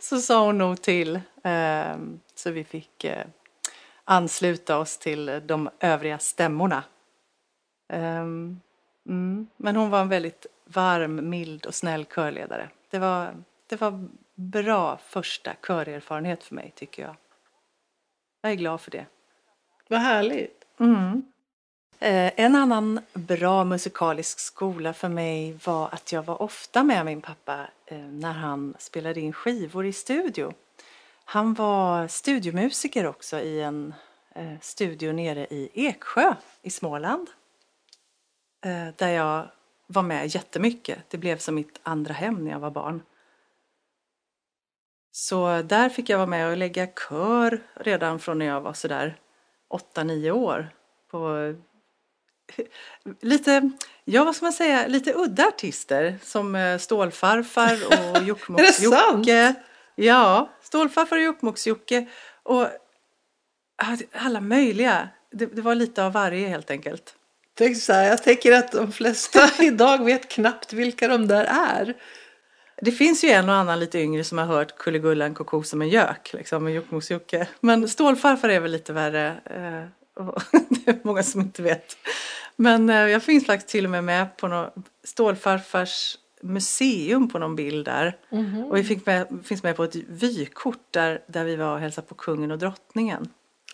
så 0.00 0.18
sa 0.18 0.46
hon 0.46 0.58
nog 0.58 0.82
till. 0.82 1.20
Eh, 1.44 1.96
så 2.34 2.50
vi 2.50 2.64
fick 2.64 3.06
ansluta 4.04 4.78
oss 4.78 4.98
till 4.98 5.40
de 5.46 5.70
övriga 5.80 6.18
stämmorna. 6.18 6.82
Mm. 9.04 9.46
Men 9.56 9.76
hon 9.76 9.90
var 9.90 10.00
en 10.00 10.08
väldigt 10.08 10.46
varm, 10.74 11.30
mild 11.30 11.66
och 11.66 11.74
snäll 11.74 12.04
körledare. 12.04 12.68
Det 12.90 12.98
var, 12.98 13.34
det 13.66 13.80
var 13.80 14.08
bra 14.34 14.96
första 14.96 15.54
körerfarenhet 15.66 16.44
för 16.44 16.54
mig 16.54 16.72
tycker 16.74 17.02
jag. 17.02 17.16
Jag 18.40 18.52
är 18.52 18.56
glad 18.56 18.80
för 18.80 18.90
det. 18.90 19.06
Vad 19.88 20.00
härligt. 20.00 20.64
Mm. 20.80 21.32
Eh, 22.02 22.32
en 22.36 22.56
annan 22.56 23.00
bra 23.12 23.64
musikalisk 23.64 24.40
skola 24.40 24.92
för 24.92 25.08
mig 25.08 25.58
var 25.64 25.88
att 25.92 26.12
jag 26.12 26.22
var 26.22 26.42
ofta 26.42 26.82
med 26.82 27.06
min 27.06 27.20
pappa 27.20 27.66
eh, 27.86 27.98
när 27.98 28.32
han 28.32 28.74
spelade 28.78 29.20
in 29.20 29.32
skivor 29.32 29.86
i 29.86 29.92
studio. 29.92 30.52
Han 31.24 31.54
var 31.54 32.08
studiomusiker 32.08 33.06
också 33.06 33.40
i 33.40 33.60
en 33.60 33.94
eh, 34.34 34.60
studio 34.60 35.12
nere 35.12 35.46
i 35.50 35.70
Eksjö 35.74 36.34
i 36.62 36.70
Småland. 36.70 37.28
Där 38.96 39.08
jag 39.08 39.48
var 39.86 40.02
med 40.02 40.34
jättemycket. 40.34 40.98
Det 41.08 41.18
blev 41.18 41.38
som 41.38 41.54
mitt 41.54 41.80
andra 41.82 42.14
hem 42.14 42.44
när 42.44 42.50
jag 42.50 42.60
var 42.60 42.70
barn. 42.70 43.02
Så 45.12 45.62
där 45.62 45.88
fick 45.88 46.08
jag 46.08 46.18
vara 46.18 46.26
med 46.26 46.50
och 46.50 46.56
lägga 46.56 46.86
kör 46.86 47.62
redan 47.74 48.18
från 48.18 48.38
när 48.38 48.46
jag 48.46 48.60
var 48.60 48.72
sådär 48.72 49.16
8-9 49.94 50.30
år. 50.30 50.70
På 51.10 51.54
lite, 53.20 53.70
ja 54.04 54.24
vad 54.24 54.36
ska 54.36 54.46
man 54.46 54.52
säga, 54.52 54.86
lite 54.86 55.12
udda 55.14 55.46
artister 55.46 56.18
som 56.22 56.54
eh, 56.54 56.78
Stålfarfar 56.78 57.86
och 57.86 58.22
Jokkmokks-Jocke. 58.22 59.54
Ja, 59.94 60.50
Stålfarfar 60.62 61.16
och 61.16 61.22
Jokkmokks-Jocke 61.22 62.06
och 62.42 62.68
alla 64.12 64.40
möjliga. 64.40 65.08
Det, 65.30 65.46
det, 65.46 65.62
var 65.62 65.74
lite 65.74 66.04
av 66.04 66.12
varje 66.12 66.48
helt 66.48 66.70
enkelt. 66.70 67.16
Jag 67.88 68.22
tänker 68.22 68.52
att 68.52 68.72
de 68.72 68.92
flesta 68.92 69.50
idag 69.64 70.04
vet 70.04 70.28
knappt 70.28 70.72
vilka 70.72 71.08
de 71.08 71.28
där 71.28 71.44
är. 71.44 71.94
Det 72.80 72.92
finns 72.92 73.24
ju 73.24 73.28
en 73.28 73.48
och 73.48 73.54
annan 73.54 73.80
lite 73.80 73.98
yngre 73.98 74.24
som 74.24 74.38
har 74.38 74.44
hört 74.44 74.78
Kullegullan 74.78 75.34
koko 75.34 75.62
som 75.62 75.82
en 75.82 75.88
gök, 75.88 76.32
liksom 76.32 76.64
med 76.64 76.74
Jokkmokks-Jocke. 76.74 77.46
Men 77.60 77.88
Stålfarfar 77.88 78.48
är 78.48 78.60
väl 78.60 78.70
lite 78.70 78.92
värre. 78.92 79.26
Eh, 79.44 80.24
det 80.68 80.90
är 80.90 80.98
många 81.02 81.22
som 81.22 81.40
inte 81.40 81.62
vet. 81.62 81.96
Men 82.56 82.90
eh, 82.90 82.96
jag 82.96 83.22
finns 83.22 83.46
faktiskt 83.46 83.68
till 83.68 83.84
och 83.84 83.90
med 83.90 84.04
med 84.04 84.36
på 84.36 84.48
någon, 84.48 84.70
Stålfarfars 85.04 86.18
museum 86.42 87.28
på 87.28 87.38
någon 87.38 87.56
bild 87.56 87.84
där. 87.84 88.16
Mm 88.30 88.46
-hmm. 88.46 88.68
Och 88.68 88.76
vi 88.76 88.84
fick 88.84 89.06
med, 89.06 89.26
finns 89.44 89.62
med 89.62 89.76
på 89.76 89.84
ett 89.84 89.94
vykort 89.94 90.86
där, 90.90 91.22
där 91.26 91.44
vi 91.44 91.56
var 91.56 91.74
och 91.74 91.80
hälsade 91.80 92.06
på 92.06 92.14
kungen 92.14 92.50
och 92.50 92.58
drottningen. 92.58 93.28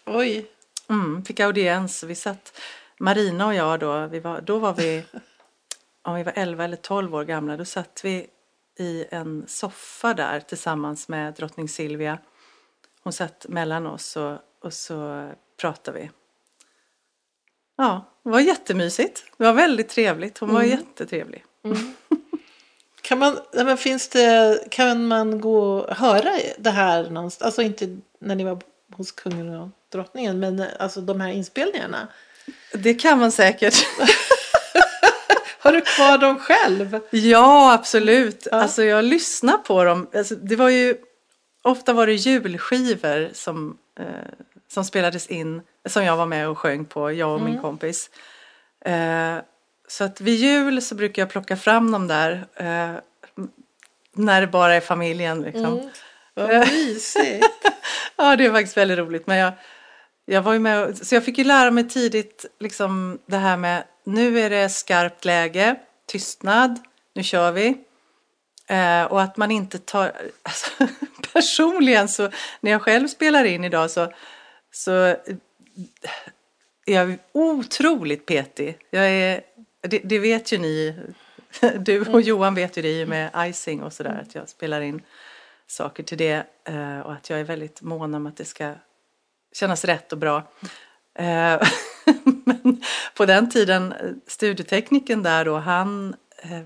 Oj! 0.06 0.46
Mm, 0.90 1.24
fick 1.24 1.40
audiens. 1.40 2.02
Vi 2.02 2.14
satt, 2.14 2.60
Marina 3.00 3.46
och 3.46 3.54
jag 3.54 3.80
då, 3.80 4.06
vi 4.06 4.20
var, 4.20 4.40
då 4.40 4.58
var 4.58 4.74
vi, 4.74 5.04
om 6.02 6.14
vi 6.14 6.22
var 6.22 6.32
11 6.36 6.64
eller 6.64 6.76
12 6.76 7.14
år 7.14 7.24
gamla, 7.24 7.56
då 7.56 7.64
satt 7.64 8.00
vi 8.04 8.26
i 8.78 9.04
en 9.10 9.44
soffa 9.48 10.14
där 10.14 10.40
tillsammans 10.40 11.08
med 11.08 11.34
drottning 11.34 11.68
Silvia. 11.68 12.18
Hon 13.02 13.12
satt 13.12 13.46
mellan 13.48 13.86
oss 13.86 14.16
och, 14.16 14.38
och 14.62 14.72
så 14.72 15.30
pratade 15.60 15.98
vi. 15.98 16.10
Ja, 17.76 18.04
det 18.22 18.30
var 18.30 18.40
jättemysigt. 18.40 19.24
Det 19.36 19.44
var 19.44 19.52
väldigt 19.52 19.88
trevligt. 19.88 20.38
Hon 20.38 20.52
var 20.52 20.62
mm. 20.62 20.70
jättetrevlig. 20.70 21.44
Mm. 21.64 21.76
Kan 23.02 23.18
man, 23.18 23.38
men 23.52 23.76
finns 23.76 24.08
det, 24.08 24.64
kan 24.70 25.06
man 25.08 25.40
gå 25.40 25.78
och 25.78 25.96
höra 25.96 26.38
det 26.58 26.70
här 26.70 27.10
någonstans? 27.10 27.46
Alltså 27.46 27.62
inte 27.62 27.98
när 28.18 28.34
ni 28.34 28.44
var 28.44 28.60
hos 28.92 29.12
kungen 29.12 29.54
och 29.54 29.68
drottningen, 29.92 30.40
men 30.40 30.64
alltså 30.78 31.00
de 31.00 31.20
här 31.20 31.30
inspelningarna? 31.30 32.08
Det 32.72 32.94
kan 32.94 33.18
man 33.18 33.32
säkert. 33.32 33.74
Har 35.58 35.72
du 35.72 35.80
kvar 35.80 36.18
dem 36.18 36.38
själv? 36.38 37.00
Ja, 37.10 37.72
absolut. 37.72 38.48
Ja. 38.50 38.60
Alltså 38.62 38.84
jag 38.84 39.04
lyssnar 39.04 39.58
på 39.58 39.84
dem. 39.84 40.08
Alltså, 40.14 40.34
det 40.34 40.56
var 40.56 40.68
ju, 40.68 40.96
ofta 41.62 41.92
var 41.92 42.06
det 42.06 42.14
julskivor 42.14 43.30
som, 43.32 43.78
eh, 44.00 44.06
som 44.68 44.84
spelades 44.84 45.26
in, 45.26 45.62
som 45.88 46.04
jag 46.04 46.16
var 46.16 46.26
med 46.26 46.48
och 46.48 46.58
sjöng 46.58 46.84
på, 46.84 47.12
jag 47.12 47.30
och 47.30 47.40
mm. 47.40 47.52
min 47.52 47.60
kompis. 47.60 48.10
Eh, 48.84 49.36
så 49.88 50.04
att 50.04 50.20
vid 50.20 50.34
jul 50.34 50.82
så 50.82 50.94
brukar 50.94 51.22
jag 51.22 51.30
plocka 51.30 51.56
fram 51.56 51.92
dem 51.92 52.08
där. 52.08 52.46
Eh, 52.56 53.00
när 54.12 54.40
det 54.40 54.46
bara 54.46 54.74
är 54.74 54.80
familjen 54.80 55.42
liksom. 55.42 55.64
Mm. 55.64 55.90
Vad 56.34 56.68
mysigt. 56.68 57.46
ja, 58.16 58.36
det 58.36 58.46
är 58.46 58.52
faktiskt 58.52 58.76
väldigt 58.76 58.98
roligt. 58.98 59.26
Men 59.26 59.36
jag, 59.36 59.52
jag 60.30 60.42
var 60.42 60.52
ju 60.52 60.58
med 60.58 60.84
och, 60.84 60.96
så 60.96 61.14
jag 61.14 61.24
fick 61.24 61.38
ju 61.38 61.44
lära 61.44 61.70
mig 61.70 61.88
tidigt 61.88 62.44
liksom 62.58 63.18
det 63.26 63.36
här 63.36 63.56
med 63.56 63.84
nu 64.04 64.40
är 64.40 64.50
det 64.50 64.68
skarpt 64.68 65.24
läge, 65.24 65.76
tystnad, 66.06 66.78
nu 67.14 67.22
kör 67.22 67.52
vi. 67.52 67.84
Eh, 68.66 69.04
och 69.04 69.22
att 69.22 69.36
man 69.36 69.50
inte 69.50 69.78
tar, 69.78 70.12
alltså, 70.42 70.70
personligen 71.32 72.08
så 72.08 72.30
när 72.60 72.70
jag 72.70 72.82
själv 72.82 73.08
spelar 73.08 73.44
in 73.44 73.64
idag 73.64 73.90
så, 73.90 74.12
så 74.70 74.92
är 76.86 76.94
jag 76.94 77.18
otroligt 77.32 78.26
petig. 78.26 78.78
Jag 78.90 79.10
är, 79.10 79.40
det, 79.80 79.98
det 79.98 80.18
vet 80.18 80.52
ju 80.52 80.58
ni, 80.58 80.94
du 81.78 82.00
och. 82.00 82.20
Johan 82.20 82.54
vet 82.54 82.76
ju 82.78 82.82
det 82.82 83.06
med 83.06 83.30
icing 83.36 83.82
och 83.82 83.92
sådär, 83.92 84.22
att 84.22 84.34
jag 84.34 84.48
spelar 84.48 84.80
in 84.80 85.02
saker 85.66 86.02
till 86.02 86.18
det 86.18 86.46
eh, 86.64 87.00
och 87.00 87.12
att 87.12 87.30
jag 87.30 87.40
är 87.40 87.44
väldigt 87.44 87.82
mån 87.82 88.14
om 88.14 88.26
att 88.26 88.36
det 88.36 88.44
ska 88.44 88.74
kännas 89.52 89.84
rätt 89.84 90.12
och 90.12 90.18
bra. 90.18 90.52
Eh, 91.14 91.62
men 92.44 92.82
på 93.16 93.26
den 93.26 93.50
tiden, 93.50 93.94
studietekniken 94.26 95.22
där 95.22 95.44
då, 95.44 95.56
han, 95.56 96.16
eh, 96.42 96.62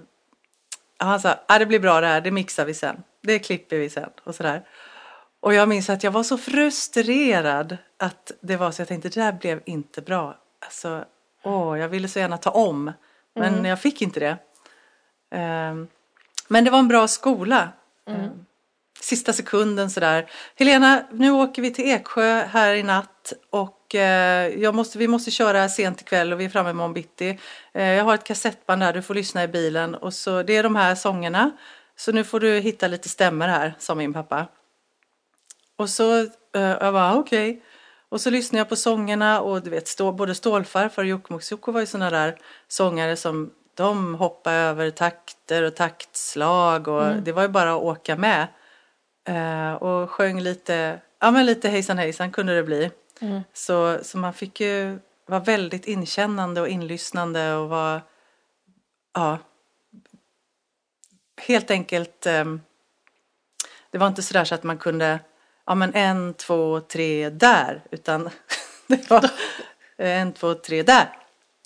han 0.98 1.20
sa 1.20 1.34
ah, 1.48 1.58
det 1.58 1.66
blir 1.66 1.80
bra 1.80 2.00
det 2.00 2.06
här, 2.06 2.20
det 2.20 2.30
mixar 2.30 2.64
vi 2.64 2.74
sen, 2.74 3.02
det 3.20 3.38
klipper 3.38 3.76
vi 3.76 3.90
sen 3.90 4.10
och 4.24 4.34
sådär. 4.34 4.62
Och 5.40 5.54
jag 5.54 5.68
minns 5.68 5.90
att 5.90 6.04
jag 6.04 6.10
var 6.10 6.22
så 6.22 6.38
frustrerad 6.38 7.76
att 7.96 8.32
det 8.40 8.56
var 8.56 8.70
så 8.70 8.80
jag 8.80 8.88
tänkte 8.88 9.08
det 9.08 9.20
där 9.20 9.32
blev 9.32 9.60
inte 9.64 10.02
bra. 10.02 10.36
Alltså, 10.60 11.04
åh, 11.42 11.78
jag 11.78 11.88
ville 11.88 12.08
så 12.08 12.18
gärna 12.18 12.38
ta 12.38 12.50
om, 12.50 12.92
men 13.34 13.54
mm. 13.54 13.64
jag 13.64 13.80
fick 13.80 14.02
inte 14.02 14.20
det. 14.20 14.36
Um, 15.38 15.88
men 16.48 16.64
det 16.64 16.70
var 16.70 16.78
en 16.78 16.88
bra 16.88 17.08
skola. 17.08 17.68
Mm. 18.08 18.46
Sista 19.02 19.32
sekunden 19.32 19.90
sådär. 19.90 20.30
Helena, 20.56 21.02
nu 21.12 21.30
åker 21.30 21.62
vi 21.62 21.70
till 21.70 21.90
Eksjö 21.90 22.44
här 22.44 22.74
i 22.74 22.82
natt 22.82 23.32
och 23.50 23.94
eh, 23.94 24.48
jag 24.48 24.74
måste, 24.74 24.98
vi 24.98 25.08
måste 25.08 25.30
köra 25.30 25.68
sent 25.68 26.00
ikväll 26.00 26.32
och 26.32 26.40
vi 26.40 26.44
är 26.44 26.48
framme 26.48 26.70
imorgon 26.70 26.94
bitti. 26.94 27.38
Eh, 27.74 27.88
jag 27.88 28.04
har 28.04 28.14
ett 28.14 28.24
kassettband 28.24 28.82
här, 28.82 28.92
du 28.92 29.02
får 29.02 29.14
lyssna 29.14 29.44
i 29.44 29.48
bilen 29.48 29.94
och 29.94 30.14
så 30.14 30.42
det 30.42 30.56
är 30.56 30.62
de 30.62 30.76
här 30.76 30.94
sångerna. 30.94 31.50
Så 31.96 32.12
nu 32.12 32.24
får 32.24 32.40
du 32.40 32.58
hitta 32.58 32.88
lite 32.88 33.08
stämmer 33.08 33.48
här, 33.48 33.74
sa 33.78 33.94
min 33.94 34.12
pappa. 34.12 34.46
Och 35.76 35.90
så, 35.90 36.18
eh, 36.20 36.26
jag 36.54 36.94
bara 36.94 37.14
okej. 37.14 37.50
Okay. 37.50 37.62
Och 38.08 38.20
så 38.20 38.30
lyssnade 38.30 38.60
jag 38.60 38.68
på 38.68 38.76
sångerna 38.76 39.40
och 39.40 39.62
du 39.62 39.70
vet, 39.70 39.88
stå, 39.88 40.12
både 40.12 40.34
Stålfarfar 40.34 41.02
och 41.02 41.08
Jokkmokks-Jocke 41.08 41.72
var 41.72 41.80
ju 41.80 41.86
sådana 41.86 42.10
där 42.10 42.38
sångare 42.68 43.16
som 43.16 43.50
de 43.74 44.14
hoppade 44.14 44.56
över 44.56 44.90
takter 44.90 45.62
och 45.62 45.76
taktslag 45.76 46.88
och 46.88 47.06
mm. 47.06 47.24
det 47.24 47.32
var 47.32 47.42
ju 47.42 47.48
bara 47.48 47.72
att 47.72 47.82
åka 47.82 48.16
med. 48.16 48.48
Eh, 49.24 49.72
och 49.72 50.10
sjöng 50.10 50.40
lite, 50.40 51.00
ja 51.18 51.30
men 51.30 51.46
lite 51.46 51.68
hejsan 51.68 51.98
hejsan 51.98 52.30
kunde 52.30 52.54
det 52.54 52.62
bli. 52.62 52.90
Mm. 53.20 53.40
Så, 53.52 53.98
så 54.02 54.18
man 54.18 54.34
fick 54.34 54.60
ju 54.60 54.98
vara 55.26 55.40
väldigt 55.40 55.86
inkännande 55.86 56.60
och 56.60 56.68
inlyssnande 56.68 57.54
och 57.54 57.68
vara, 57.68 58.02
ja, 59.14 59.38
helt 61.42 61.70
enkelt, 61.70 62.26
eh, 62.26 62.44
det 63.90 63.98
var 63.98 64.06
inte 64.06 64.22
sådär 64.22 64.44
så 64.44 64.54
att 64.54 64.62
man 64.62 64.78
kunde, 64.78 65.20
ja 65.66 65.74
men 65.74 65.94
en, 65.94 66.34
två, 66.34 66.80
tre, 66.80 67.30
där, 67.30 67.82
utan 67.90 68.30
det 68.86 69.10
var 69.10 69.30
en, 69.96 70.32
två, 70.32 70.54
tre, 70.54 70.82
där. 70.82 71.18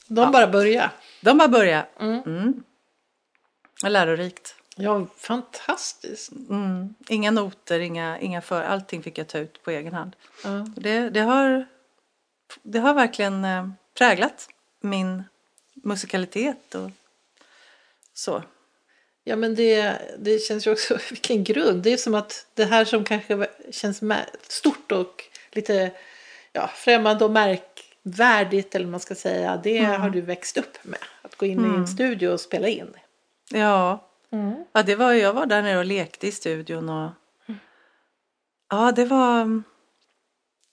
De 0.09 0.21
ja. 0.21 0.31
bara 0.31 0.47
började? 0.47 0.91
De 1.21 1.39
bara 1.39 1.49
började. 1.49 1.87
Mm. 2.01 2.23
Mm. 2.27 2.63
Lärorikt. 3.85 4.56
Ja, 4.79 5.07
fantastiskt. 5.17 6.33
Mm. 6.33 6.95
Inga 7.09 7.31
noter, 7.31 7.81
inga, 7.81 8.19
inga 8.19 8.41
för, 8.41 8.63
allting 8.63 9.03
fick 9.03 9.19
jag 9.19 9.29
ta 9.29 9.39
ut 9.39 9.63
på 9.63 9.71
egen 9.71 9.95
hand. 9.95 10.17
Mm. 10.45 10.75
Det, 10.77 11.11
det, 11.11 11.21
har, 11.21 11.67
det 12.63 12.79
har 12.79 12.95
verkligen 12.95 13.45
eh, 13.45 13.69
präglat 13.99 14.49
min 14.81 15.25
musikalitet 15.75 16.75
och 16.75 16.91
så. 18.15 18.43
Ja 19.25 19.37
men 19.37 19.55
det, 19.55 19.99
det 20.19 20.39
känns 20.39 20.67
ju 20.67 20.73
också, 20.73 20.99
vilken 21.11 21.45
grund. 21.45 21.83
Det 21.83 21.93
är 21.93 21.97
som 21.97 22.15
att 22.15 22.47
det 22.55 22.65
här 22.65 22.85
som 22.85 23.05
kanske 23.05 23.47
känns 23.71 24.03
stort 24.49 24.93
och 24.93 25.25
lite 25.53 25.93
ja, 26.53 26.71
främmande 26.75 27.25
och 27.25 27.31
märkvärdigt 27.31 28.75
eller 28.75 28.87
man 28.87 29.01
ska 29.01 29.15
säga. 29.15 29.61
Det 29.63 29.79
mm. 29.79 30.01
har 30.01 30.11
du 30.11 30.21
växt 30.21 30.57
upp 30.57 30.79
med. 30.83 30.99
Att 31.23 31.37
gå 31.37 31.47
in 31.47 31.61
i 31.61 31.65
en 31.65 31.75
mm. 31.75 31.87
studio 31.87 32.29
och 32.29 32.41
spela 32.41 32.69
in. 32.69 32.95
Ja, 33.51 34.09
Mm. 34.37 34.65
Ja, 34.73 34.83
det 34.83 34.97
var, 34.97 35.13
jag 35.13 35.33
var 35.33 35.47
där 35.47 35.63
nere 35.63 35.79
och 35.79 35.85
lekte 35.85 36.27
i 36.27 36.33
studion 36.33 36.89
och 36.89 37.11
mm. 37.47 37.61
ja, 38.71 38.93
det 38.93 39.05
var, 39.05 39.63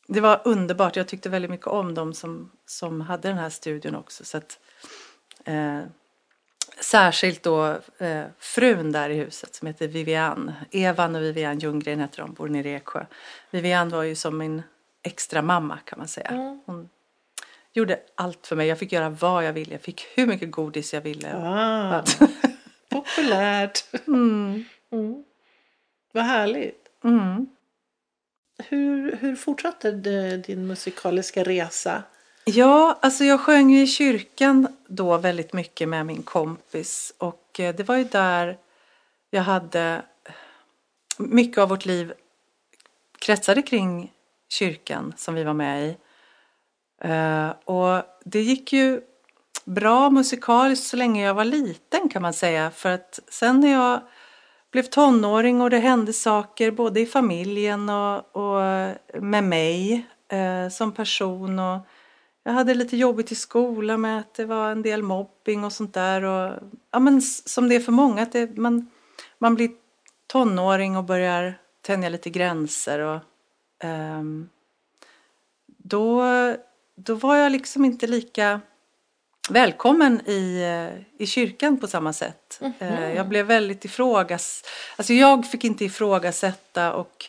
det 0.07 0.21
var 0.21 0.41
underbart. 0.45 0.95
Jag 0.95 1.07
tyckte 1.07 1.29
väldigt 1.29 1.51
mycket 1.51 1.67
om 1.67 1.93
dem 1.93 2.13
som, 2.13 2.51
som 2.65 3.01
hade 3.01 3.27
den 3.27 3.37
här 3.37 3.49
studion 3.49 3.95
också. 3.95 4.25
Så 4.25 4.37
att, 4.37 4.59
eh, 5.45 5.81
särskilt 6.79 7.43
då 7.43 7.67
eh, 7.97 8.25
frun 8.39 8.91
där 8.91 9.09
i 9.09 9.15
huset 9.15 9.55
som 9.55 9.67
heter 9.67 9.87
Vivian. 9.87 10.51
Evan 10.71 11.15
och 11.15 11.21
Vivian 11.21 11.59
Ljunggren 11.59 11.99
heter 11.99 12.17
de, 12.21 12.33
bor 12.33 12.47
nere 12.47 12.69
i 12.69 12.73
Eksjö. 12.73 13.05
Vivian 13.51 13.89
var 13.89 14.03
ju 14.03 14.15
som 14.15 14.37
min 14.37 14.63
extra 15.03 15.41
mamma 15.41 15.77
kan 15.77 15.99
man 15.99 16.07
säga. 16.07 16.27
Mm. 16.27 16.61
Hon 16.65 16.89
gjorde 17.73 17.99
allt 18.15 18.47
för 18.47 18.55
mig. 18.55 18.67
Jag 18.67 18.79
fick 18.79 18.91
göra 18.91 19.09
vad 19.09 19.45
jag 19.45 19.53
ville. 19.53 19.71
Jag 19.71 19.81
fick 19.81 20.05
hur 20.15 20.27
mycket 20.27 20.51
godis 20.51 20.93
jag 20.93 21.01
ville. 21.01 21.35
Ah, 21.35 22.03
populärt. 22.93 23.85
Mm. 24.07 24.65
Mm. 24.91 25.23
Vad 26.11 26.23
härligt. 26.23 26.87
Mm. 27.03 27.47
Hur, 28.57 29.15
hur 29.15 29.35
fortsatte 29.35 29.91
det, 29.91 30.37
din 30.37 30.67
musikaliska 30.67 31.43
resa? 31.43 32.03
Ja, 32.45 32.99
alltså 33.01 33.23
jag 33.23 33.39
sjöng 33.39 33.75
i 33.75 33.87
kyrkan 33.87 34.67
då 34.87 35.17
väldigt 35.17 35.53
mycket 35.53 35.89
med 35.89 36.05
min 36.05 36.23
kompis 36.23 37.13
och 37.17 37.59
eh, 37.59 37.75
det 37.75 37.83
var 37.83 37.95
ju 37.95 38.03
där 38.03 38.57
jag 39.29 39.41
hade 39.43 40.01
mycket 41.17 41.57
av 41.57 41.69
vårt 41.69 41.85
liv 41.85 42.13
kretsade 43.19 43.61
kring 43.61 44.11
kyrkan 44.49 45.13
som 45.17 45.35
vi 45.35 45.43
var 45.43 45.53
med 45.53 45.87
i. 45.87 45.97
Eh, 47.01 47.49
Och 47.49 48.03
det 48.23 48.41
gick 48.41 48.73
ju 48.73 49.01
bra 49.65 50.09
musikaliskt 50.09 50.85
så 50.87 50.97
länge 50.97 51.25
jag 51.25 51.33
var 51.33 51.45
liten 51.45 52.09
kan 52.09 52.21
man 52.21 52.33
säga. 52.33 52.71
För 52.71 52.89
att 52.89 53.19
sen 53.29 53.59
när 53.59 53.71
jag 53.71 54.01
blev 54.71 54.83
tonåring 54.83 55.61
och 55.61 55.69
det 55.69 55.79
hände 55.79 56.13
saker 56.13 56.71
både 56.71 56.99
i 56.99 57.05
familjen 57.05 57.89
och, 57.89 58.35
och 58.35 58.61
med 59.21 59.43
mig 59.43 60.07
eh, 60.27 60.69
som 60.69 60.91
person 60.91 61.59
och 61.59 61.79
jag 62.43 62.53
hade 62.53 62.73
lite 62.73 62.97
jobbigt 62.97 63.31
i 63.31 63.35
skolan 63.35 64.01
med 64.01 64.19
att 64.19 64.33
det 64.33 64.45
var 64.45 64.71
en 64.71 64.81
del 64.81 65.03
mobbing 65.03 65.63
och 65.63 65.73
sånt 65.73 65.93
där 65.93 66.23
och 66.23 66.53
ja 66.91 66.99
men 66.99 67.21
som 67.21 67.69
det 67.69 67.75
är 67.75 67.79
för 67.79 67.91
många 67.91 68.21
att 68.21 68.31
det, 68.31 68.57
man, 68.57 68.91
man 69.37 69.55
blir 69.55 69.71
tonåring 70.27 70.97
och 70.97 71.03
börjar 71.03 71.59
tänja 71.81 72.09
lite 72.09 72.29
gränser 72.29 72.99
och 72.99 73.19
eh, 73.87 74.23
då, 75.67 76.23
då 76.95 77.15
var 77.15 77.35
jag 77.35 77.51
liksom 77.51 77.85
inte 77.85 78.07
lika 78.07 78.61
välkommen 79.49 80.21
i, 80.29 80.61
eh, 80.61 81.21
i 81.23 81.27
kyrkan 81.27 81.79
på 81.79 81.87
samma 81.87 82.13
sätt. 82.13 82.61
Eh, 82.79 83.15
Jag 83.15 83.27
blev 83.27 83.45
väldigt 83.45 83.85
ifrågas... 83.85 84.63
Alltså 84.95 85.13
jag 85.13 85.45
fick 85.47 85.63
inte 85.63 85.85
ifrågasätta 85.85 86.93
och 86.93 87.25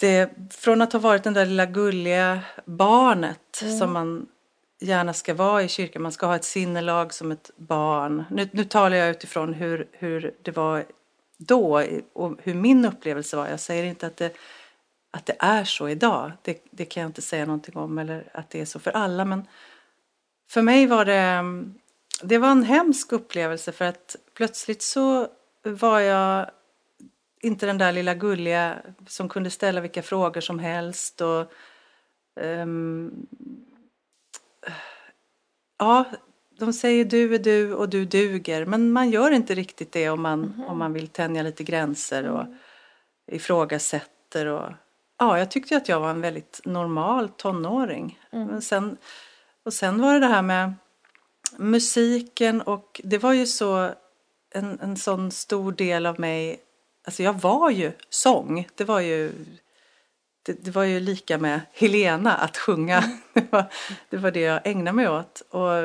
det, 0.00 0.30
från 0.50 0.82
att 0.82 0.92
ha 0.92 1.00
varit 1.00 1.24
den 1.24 1.34
där 1.34 1.46
lilla 1.46 1.66
gulliga 1.66 2.40
barnet 2.64 3.62
som 3.78 3.92
man 3.92 4.26
gärna 4.80 5.12
ska 5.12 5.34
vara 5.34 5.62
i 5.62 5.68
kyrkan, 5.68 6.02
man 6.02 6.12
ska 6.12 6.26
ha 6.26 6.36
ett 6.36 6.44
sinnelag 6.44 7.14
som 7.14 7.32
ett 7.32 7.50
barn. 7.56 8.24
Nu, 8.30 8.48
nu 8.52 8.64
talar 8.64 8.96
jag 8.96 9.10
utifrån 9.10 9.54
hur, 9.54 9.88
hur 9.92 10.34
det 10.42 10.50
var 10.50 10.84
då 11.38 11.82
och 12.12 12.38
hur 12.42 12.54
min 12.54 12.84
upplevelse 12.84 13.36
var. 13.36 13.48
Jag 13.48 13.60
säger 13.60 13.84
inte 13.84 14.06
att 14.06 14.16
det, 14.16 14.36
att 15.10 15.26
det 15.26 15.36
är 15.38 15.64
så 15.64 15.88
idag, 15.88 16.32
det, 16.42 16.64
det 16.70 16.84
kan 16.84 17.00
jag 17.00 17.08
inte 17.08 17.22
säga 17.22 17.46
någonting 17.46 17.76
om 17.76 17.98
eller 17.98 18.30
att 18.34 18.50
det 18.50 18.60
är 18.60 18.64
så 18.64 18.78
för 18.78 18.90
alla 18.90 19.24
men 19.24 19.46
för 20.48 20.62
mig 20.62 20.86
var 20.86 21.04
det, 21.04 21.44
det 22.22 22.38
var 22.38 22.50
en 22.50 22.62
hemsk 22.62 23.12
upplevelse 23.12 23.72
för 23.72 23.84
att 23.84 24.16
plötsligt 24.34 24.82
så 24.82 25.28
var 25.62 26.00
jag 26.00 26.50
inte 27.40 27.66
den 27.66 27.78
där 27.78 27.92
lilla 27.92 28.14
gulliga 28.14 28.78
som 29.06 29.28
kunde 29.28 29.50
ställa 29.50 29.80
vilka 29.80 30.02
frågor 30.02 30.40
som 30.40 30.58
helst 30.58 31.20
och 31.20 31.52
ehm, 32.40 33.26
ja, 35.78 36.04
de 36.58 36.72
säger 36.72 37.04
du 37.04 37.34
är 37.34 37.38
du 37.38 37.74
och 37.74 37.88
du 37.88 38.04
duger 38.04 38.64
men 38.64 38.92
man 38.92 39.10
gör 39.10 39.30
inte 39.30 39.54
riktigt 39.54 39.92
det 39.92 40.08
om 40.10 40.22
man, 40.22 40.64
om 40.68 40.78
man 40.78 40.92
vill 40.92 41.08
tänja 41.08 41.42
lite 41.42 41.64
gränser 41.64 42.28
och 42.28 42.46
ifrågasätter 43.26 44.46
och 44.46 44.72
ja, 45.18 45.38
jag 45.38 45.50
tyckte 45.50 45.76
att 45.76 45.88
jag 45.88 46.00
var 46.00 46.10
en 46.10 46.20
väldigt 46.20 46.60
normal 46.64 47.28
tonåring. 47.28 48.18
Men 48.30 48.62
sen, 48.62 48.96
och 49.68 49.74
sen 49.74 50.00
var 50.00 50.14
det 50.14 50.20
det 50.20 50.26
här 50.26 50.42
med 50.42 50.74
musiken 51.56 52.62
och 52.62 53.00
det 53.04 53.18
var 53.18 53.32
ju 53.32 53.46
så 53.46 53.90
en, 54.50 54.80
en 54.80 54.96
sån 54.96 55.30
stor 55.30 55.72
del 55.72 56.06
av 56.06 56.20
mig, 56.20 56.60
alltså 57.04 57.22
jag 57.22 57.32
var 57.32 57.70
ju 57.70 57.92
sång, 58.08 58.68
det 58.74 58.84
var 58.84 59.00
ju 59.00 59.32
det, 60.42 60.64
det 60.64 60.70
var 60.70 60.82
ju 60.82 61.00
lika 61.00 61.38
med 61.38 61.60
Helena 61.72 62.34
att 62.34 62.56
sjunga. 62.56 63.04
Det, 63.32 63.52
var, 63.52 63.64
det 64.10 64.16
var 64.16 64.30
det 64.30 64.40
jag 64.40 64.60
ägnade 64.64 64.96
mig 64.96 65.08
åt. 65.08 65.40
Och 65.50 65.84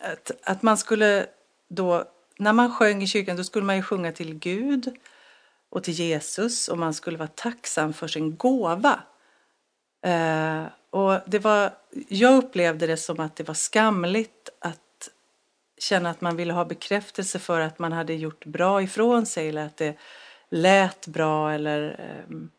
att, 0.00 0.30
att 0.42 0.62
man 0.62 0.78
skulle 0.78 1.26
då, 1.68 2.04
när 2.38 2.52
man 2.52 2.74
sjöng 2.74 3.02
i 3.02 3.06
kyrkan, 3.06 3.36
då 3.36 3.44
skulle 3.44 3.64
man 3.64 3.76
ju 3.76 3.82
sjunga 3.82 4.12
till 4.12 4.34
Gud 4.34 4.96
och 5.70 5.84
till 5.84 5.94
Jesus 5.94 6.68
och 6.68 6.78
man 6.78 6.94
skulle 6.94 7.18
vara 7.18 7.28
tacksam 7.34 7.92
för 7.92 8.08
sin 8.08 8.36
gåva. 8.36 9.00
Eh, 10.02 10.64
och 10.96 11.20
det 11.26 11.38
var, 11.38 11.70
jag 12.08 12.36
upplevde 12.36 12.86
det 12.86 12.96
som 12.96 13.20
att 13.20 13.36
det 13.36 13.48
var 13.48 13.54
skamligt 13.54 14.48
att 14.58 15.08
känna 15.78 16.10
att 16.10 16.20
man 16.20 16.36
ville 16.36 16.52
ha 16.52 16.64
bekräftelse 16.64 17.38
för 17.38 17.60
att 17.60 17.78
man 17.78 17.92
hade 17.92 18.14
gjort 18.14 18.44
bra 18.44 18.82
ifrån 18.82 19.26
sig 19.26 19.48
eller 19.48 19.66
att 19.66 19.76
det 19.76 19.96
lät 20.50 21.06
bra 21.06 21.52
eller 21.52 22.00
ehm, 22.00 22.50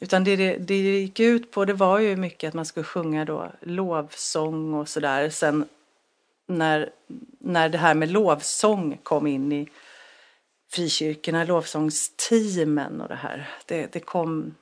utan 0.00 0.24
det, 0.24 0.36
det 0.36 0.56
det 0.56 0.74
gick 0.74 1.20
ut 1.20 1.50
på 1.50 1.64
det 1.64 1.72
var 1.72 1.98
ju 1.98 2.16
mycket 2.16 2.48
att 2.48 2.54
man 2.54 2.66
skulle 2.66 2.84
sjunga 2.84 3.24
då 3.24 3.52
lovsång 3.60 4.74
och 4.74 4.88
sådär. 4.88 5.30
Sen 5.30 5.68
när, 6.46 6.90
när 7.38 7.68
det 7.68 7.78
här 7.78 7.94
med 7.94 8.10
lovsång 8.10 8.98
kom 9.02 9.26
in 9.26 9.52
i 9.52 9.68
frikyrkorna, 10.70 11.44
lovsångsteamen 11.44 13.00
och 13.00 13.08
det 13.08 13.14
här. 13.14 13.48
Det, 13.66 13.92
det 13.92 14.00
kom, 14.00 14.54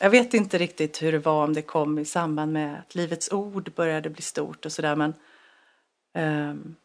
jag 0.00 0.10
vet 0.10 0.34
inte 0.34 0.58
riktigt 0.58 1.02
hur 1.02 1.12
det 1.12 1.18
var 1.18 1.44
om 1.44 1.52
det 1.52 1.62
kom 1.62 1.98
i 1.98 2.04
samband 2.04 2.52
med 2.52 2.78
att 2.78 2.94
Livets 2.94 3.32
Ord 3.32 3.72
började 3.74 4.10
bli 4.10 4.22
stort 4.22 4.66
och 4.66 4.72
sådär 4.72 4.96
men 4.96 5.14
um, 6.14 6.76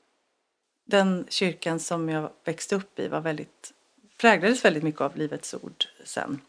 den 0.86 1.26
kyrkan 1.30 1.80
som 1.80 2.10
jag 2.10 2.30
växte 2.44 2.76
upp 2.76 3.00
i 3.00 3.08
var 3.08 3.22
väldigt, 3.22 3.74
präglades 4.18 4.66
väldigt 4.66 4.84
mycket 4.84 5.02
av 5.02 5.18
Livets 5.18 5.54
Ord 5.54 5.86
sen. 6.06 6.42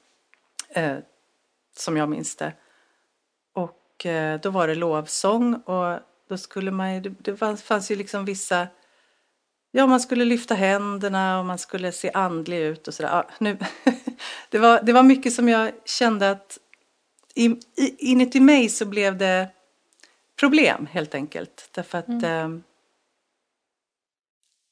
Uh, 0.76 0.98
som 1.76 1.96
jag 1.96 2.08
minns 2.08 2.36
det. 2.36 2.52
Och 3.52 4.06
uh, 4.06 4.40
då 4.40 4.50
var 4.50 4.68
det 4.68 4.74
lovsång 4.74 5.54
och 5.54 5.98
då 6.28 6.38
skulle 6.38 6.70
man 6.70 6.94
ju, 6.94 7.00
det, 7.00 7.14
det 7.18 7.36
fanns, 7.36 7.62
fanns 7.62 7.90
ju 7.90 7.96
liksom 7.96 8.24
vissa, 8.24 8.68
ja 9.70 9.86
man 9.86 10.00
skulle 10.00 10.24
lyfta 10.24 10.54
händerna 10.54 11.38
och 11.38 11.46
man 11.46 11.58
skulle 11.58 11.92
se 11.92 12.10
andlig 12.14 12.58
ut 12.58 12.88
och 12.88 12.94
sådär. 12.94 13.10
Ja, 13.10 13.26
nu, 13.38 13.58
det, 14.48 14.58
var, 14.58 14.82
det 14.82 14.92
var 14.92 15.02
mycket 15.02 15.32
som 15.32 15.48
jag 15.48 15.72
kände 15.84 16.30
att 16.30 16.58
i, 17.34 17.46
i, 17.76 17.96
inuti 17.98 18.40
mig 18.40 18.68
så 18.68 18.84
blev 18.84 19.18
det 19.18 19.48
problem 20.40 20.86
helt 20.86 21.14
enkelt. 21.14 21.68
Därför 21.72 21.98
att 21.98 22.22
ehm, 22.22 22.62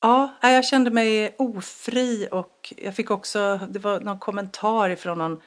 Ja, 0.01 0.35
nej, 0.43 0.55
jag 0.55 0.65
kände 0.65 0.91
mig 0.91 1.35
ofri 1.39 2.29
och 2.31 2.75
jag 2.77 2.95
fick 2.95 3.11
också, 3.11 3.61
det 3.69 3.79
var 3.79 4.01
någon 4.01 4.19
kommentar 4.19 4.91
ifrån 4.91 5.19
någon, 5.19 5.41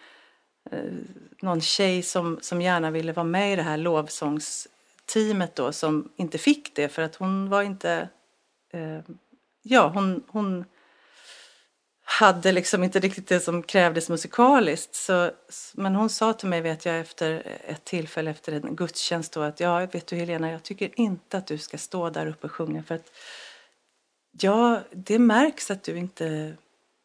eh, 0.71 0.93
någon 1.41 1.61
tjej 1.61 2.03
som, 2.03 2.39
som 2.41 2.61
gärna 2.61 2.91
ville 2.91 3.13
vara 3.13 3.23
med 3.23 3.53
i 3.53 3.55
det 3.55 3.63
här 3.63 3.77
lovsångsteamet 3.77 5.55
då 5.55 5.71
som 5.71 6.09
inte 6.15 6.37
fick 6.37 6.75
det 6.75 6.89
för 6.89 7.01
att 7.01 7.15
hon 7.15 7.49
var 7.49 7.61
inte, 7.61 8.09
eh, 8.73 8.99
ja 9.61 9.87
hon, 9.87 10.23
hon 10.27 10.65
hade 12.19 12.51
liksom 12.51 12.83
inte 12.83 12.99
riktigt 12.99 13.27
det 13.27 13.39
som 13.39 13.63
krävdes 13.63 14.09
musikaliskt. 14.09 14.95
Så, 14.95 15.31
men 15.73 15.95
hon 15.95 16.09
sa 16.09 16.33
till 16.33 16.49
mig 16.49 16.61
vet 16.61 16.85
jag 16.85 16.99
efter 16.99 17.43
ett 17.67 17.85
tillfälle 17.85 18.31
efter 18.31 18.51
en 18.51 18.75
gudstjänst 18.75 19.33
då 19.33 19.41
att 19.41 19.59
ja 19.59 19.87
vet 19.91 20.07
du 20.07 20.15
Helena 20.15 20.51
jag 20.51 20.63
tycker 20.63 20.99
inte 20.99 21.37
att 21.37 21.47
du 21.47 21.57
ska 21.57 21.77
stå 21.77 22.09
där 22.09 22.27
uppe 22.27 22.47
och 22.47 22.51
sjunga 22.51 22.83
för 22.83 22.95
att 22.95 23.11
Ja, 24.31 24.79
det 24.91 25.19
märks 25.19 25.71
att 25.71 25.83
du 25.83 25.97
inte 25.97 26.53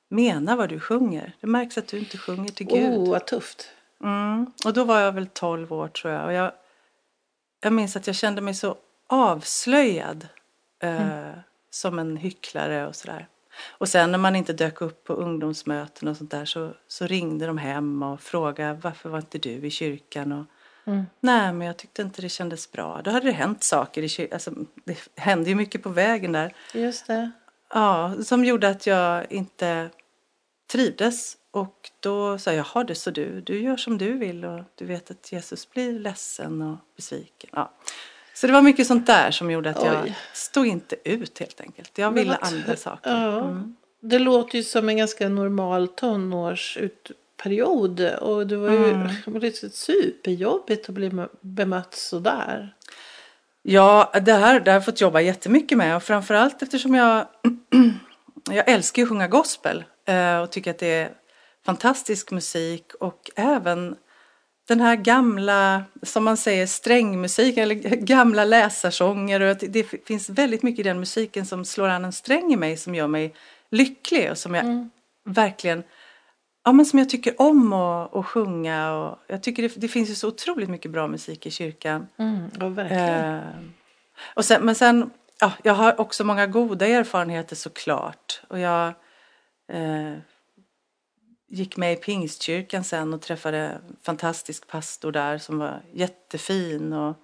menar 0.09 0.57
vad 0.57 0.69
du 0.69 0.81
sjunger. 0.81 1.33
Det 1.41 1.47
märks 1.47 1.79
att 1.79 1.89
du 1.89 1.99
inte 1.99 2.19
sjunger 2.19 2.49
till 2.49 2.67
Gud. 2.67 2.99
Oh, 2.99 3.11
vad 3.11 3.27
tufft. 3.27 3.71
Mm. 4.03 4.53
Och 4.65 4.73
då 4.73 4.85
var 4.85 5.01
jag 5.01 5.13
väl 5.13 5.27
12 5.27 5.73
år 5.73 5.89
tror 5.89 6.15
jag. 6.15 6.25
Och 6.25 6.33
jag, 6.33 6.53
jag 7.61 7.73
minns 7.73 7.97
att 7.97 8.07
jag 8.07 8.17
kände 8.17 8.41
mig 8.41 8.55
så 8.55 8.77
avslöjad 9.07 10.29
eh, 10.83 11.31
som 11.71 11.99
en 11.99 12.17
hycklare 12.17 12.87
och 12.87 12.97
sådär. 12.97 13.29
Och 13.69 13.89
sen 13.89 14.13
när 14.13 14.19
man 14.19 14.37
inte 14.37 14.53
dök 14.53 14.81
upp 14.81 15.05
på 15.05 15.13
ungdomsmöten 15.13 16.09
och 16.09 16.17
sånt 16.17 16.31
där 16.31 16.45
så, 16.45 16.75
så 16.89 17.07
ringde 17.07 17.47
de 17.47 17.59
hem 17.59 18.03
och 18.03 18.21
frågade 18.21 18.79
varför 18.83 19.09
var 19.09 19.19
inte 19.19 19.39
du 19.39 19.51
i 19.51 19.71
kyrkan? 19.71 20.33
Och, 20.33 20.47
Nej, 21.21 21.53
men 21.53 21.67
jag 21.67 21.77
tyckte 21.77 22.03
inte 22.03 22.23
det 22.23 22.29
kändes 22.29 22.73
bra. 22.73 23.01
Då 23.05 23.11
hade 23.11 23.27
det 23.27 23.33
hänt 23.33 23.63
saker 23.63 24.03
i 24.03 24.09
kyrkan. 24.09 24.35
Alltså, 24.35 24.51
det 24.85 25.09
hände 25.17 25.49
ju 25.49 25.55
mycket 25.55 25.83
på 25.83 25.89
vägen 25.89 26.33
där. 26.33 26.55
Just 26.75 27.07
det. 27.07 27.31
Ja, 27.75 28.15
som 28.25 28.45
gjorde 28.45 28.69
att 28.69 28.87
jag 28.87 29.33
inte 29.33 29.91
trivdes. 30.73 31.37
Och 31.51 31.91
då 32.01 32.39
sa 32.39 32.53
jag, 32.53 32.67
jaha 32.75 32.85
det 32.85 32.95
så 32.95 33.11
du, 33.11 33.41
du 33.41 33.61
gör 33.61 33.77
som 33.77 33.99
du 33.99 34.13
vill 34.13 34.45
och 34.45 34.61
du 34.75 34.85
vet 34.85 35.11
att 35.11 35.33
Jesus 35.33 35.71
blir 35.71 35.99
ledsen 35.99 36.63
och 36.63 36.77
besviken. 36.97 37.51
Ja. 37.53 37.73
Så 38.37 38.47
det 38.47 38.53
var 38.53 38.63
mycket 38.63 38.87
sånt 38.87 39.07
där 39.07 39.31
som 39.31 39.51
gjorde 39.51 39.71
att 39.71 39.79
Oj. 39.83 39.87
jag 39.87 40.15
stod 40.33 40.67
inte 40.67 40.97
ut 41.05 41.39
helt 41.39 41.61
enkelt. 41.61 41.99
Jag 41.99 42.11
ville 42.11 42.37
andra 42.37 42.77
saker. 42.77 43.11
Ja. 43.11 43.41
Mm. 43.41 43.77
Det 44.03 44.19
låter 44.19 44.59
ju 44.59 44.65
som 44.65 44.89
en 44.89 44.97
ganska 44.97 45.29
normal 45.29 45.89
tonårsperiod. 45.89 48.01
Och 48.01 48.47
det 48.47 48.57
var 48.57 48.71
ju 48.71 48.91
Mm. 48.91 49.09
superjobbigt 49.73 50.89
att 50.89 50.95
bli 50.95 51.09
mö- 51.11 51.29
bemött 51.41 51.95
sådär. 51.95 52.75
Ja, 53.63 54.13
det 54.25 54.33
här, 54.33 54.61
det 54.61 54.71
har 54.71 54.77
jag 54.77 54.85
fått 54.85 55.01
jobba 55.01 55.21
jättemycket 55.21 55.79
med 55.79 55.97
och 55.97 56.03
framförallt 56.03 56.63
eftersom 56.63 56.95
jag, 56.95 57.27
jag 58.51 58.69
älskar 58.69 59.03
att 59.03 59.09
sjunga 59.09 59.29
gospel 59.29 59.85
eh, 60.09 60.39
och 60.39 60.51
tycker 60.51 60.71
att 60.71 60.79
det 60.79 60.87
är 60.95 61.11
fantastisk 61.67 62.31
musik 62.31 62.93
och 63.01 63.31
även 63.37 63.97
den 64.67 64.81
här 64.81 64.97
gamla, 64.97 65.85
som 66.03 66.25
man 66.25 66.37
säger, 66.37 66.67
strängmusik 66.67 67.57
eller 67.57 67.75
gamla 67.97 68.45
läsarsånger 68.45 69.41
och 69.41 69.57
det 69.57 69.85
finns 70.07 70.29
väldigt 70.29 70.63
mycket 70.63 70.81
i 70.81 70.89
den 70.89 71.01
musiken 71.01 71.47
som 71.47 71.65
slår 71.65 71.89
an 71.89 72.05
en 72.05 72.13
sträng 72.13 72.53
i 72.53 72.57
mig 72.57 72.77
som 72.77 72.95
gör 72.95 73.07
mig 73.07 73.35
lycklig 73.71 74.31
och 74.31 74.39
som 74.39 74.55
jag 74.55 74.89
verkligen 75.25 75.83
Ja, 76.67 76.73
men 76.73 76.87
som 76.87 76.99
jag 76.99 77.11
tycker 77.11 77.41
om 77.41 77.73
att, 77.73 78.17
att 78.17 78.27
sjunga 78.27 78.93
och 78.93 79.19
jag 79.27 79.43
tycker 79.43 79.63
det, 79.63 79.77
det 79.77 79.89
finns 79.89 80.11
ju 80.11 80.15
så 80.15 80.29
otroligt 80.29 80.69
mycket 80.69 80.91
bra 80.91 81.09
musik 81.09 81.47
i 81.47 81.51
kyrkan. 81.51 82.07
Mm, 82.17 82.51
ja, 82.61 82.69
verkligen. 82.69 83.35
Eh, 83.35 83.43
och 84.35 84.45
sen, 84.45 84.65
men 84.65 84.75
sen, 84.75 85.11
ja, 85.41 85.53
jag 85.63 85.73
har 85.73 86.01
också 86.01 86.25
många 86.25 86.47
goda 86.47 86.87
erfarenheter 86.87 87.57
såklart. 87.57 88.43
Och 88.49 88.59
jag 88.59 88.87
eh, 89.73 90.13
gick 91.49 91.77
med 91.77 91.93
i 91.93 91.97
Pingstkyrkan 91.97 92.85
sen 92.85 93.15
och 93.15 93.23
träffade 93.23 93.59
en 93.59 93.97
fantastisk 94.03 94.67
pastor 94.67 95.13
där 95.13 95.39
som 95.39 95.59
var 95.59 95.83
jättefin. 95.93 96.93
Och 96.93 97.17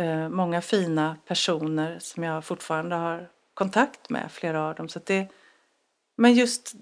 eh, 0.00 0.28
många 0.28 0.60
fina 0.60 1.16
personer 1.26 1.98
som 1.98 2.22
jag 2.22 2.44
fortfarande 2.44 2.96
har 2.96 3.30
kontakt 3.54 4.10
med, 4.10 4.32
flera 4.32 4.62
av 4.62 4.74
dem. 4.74 4.88
Så 4.88 5.00
det, 5.04 5.28
men 6.16 6.34
just 6.34 6.74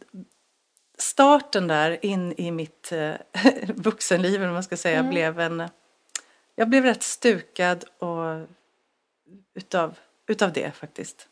starten 0.99 1.69
där 1.69 2.05
in 2.05 2.33
i 2.37 2.51
mitt 2.51 2.93
eh, 2.93 3.15
vuxenliv, 3.75 4.43
eller 4.43 4.53
man 4.53 4.65
ska 4.65 4.77
säga, 4.77 5.03
blev 5.03 5.41
en... 5.41 5.69
Jag 6.57 6.69
blev 6.69 6.85
rätt 6.85 7.03
stukad 7.03 7.85
och 7.99 8.49
utav, 9.55 9.99
utav 10.27 10.53
det 10.53 10.73
faktiskt. 10.77 11.29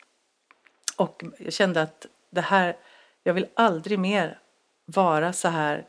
Och 0.97 1.25
jag 1.39 1.53
kände 1.53 1.83
att 1.83 2.07
det 2.31 2.41
här, 2.41 2.77
jag 3.23 3.35
vill 3.35 3.47
aldrig 3.55 3.99
mer 3.99 4.39
vara 4.85 5.33
så 5.33 5.49
här 5.49 5.87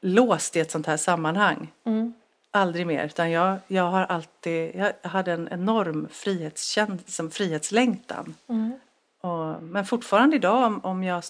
låst 0.00 0.56
i 0.56 0.60
ett 0.60 0.70
sånt 0.70 0.86
här 0.86 0.96
sammanhang. 0.96 1.72
Mm. 1.84 2.14
Aldrig 2.50 2.86
mer. 2.86 3.04
Utan 3.04 3.30
jag, 3.30 3.58
jag 3.66 3.90
har 3.90 4.04
alltid, 4.04 4.74
jag 4.74 4.92
hade 5.02 5.32
en 5.32 5.48
enorm 5.50 6.08
frihetskänsla, 6.10 7.30
frihetslängtan. 7.30 8.34
Mm. 8.48 8.72
Och, 9.20 9.62
men 9.62 9.84
fortfarande 9.86 10.36
idag 10.36 10.64
om, 10.64 10.80
om 10.84 11.04
jag 11.04 11.24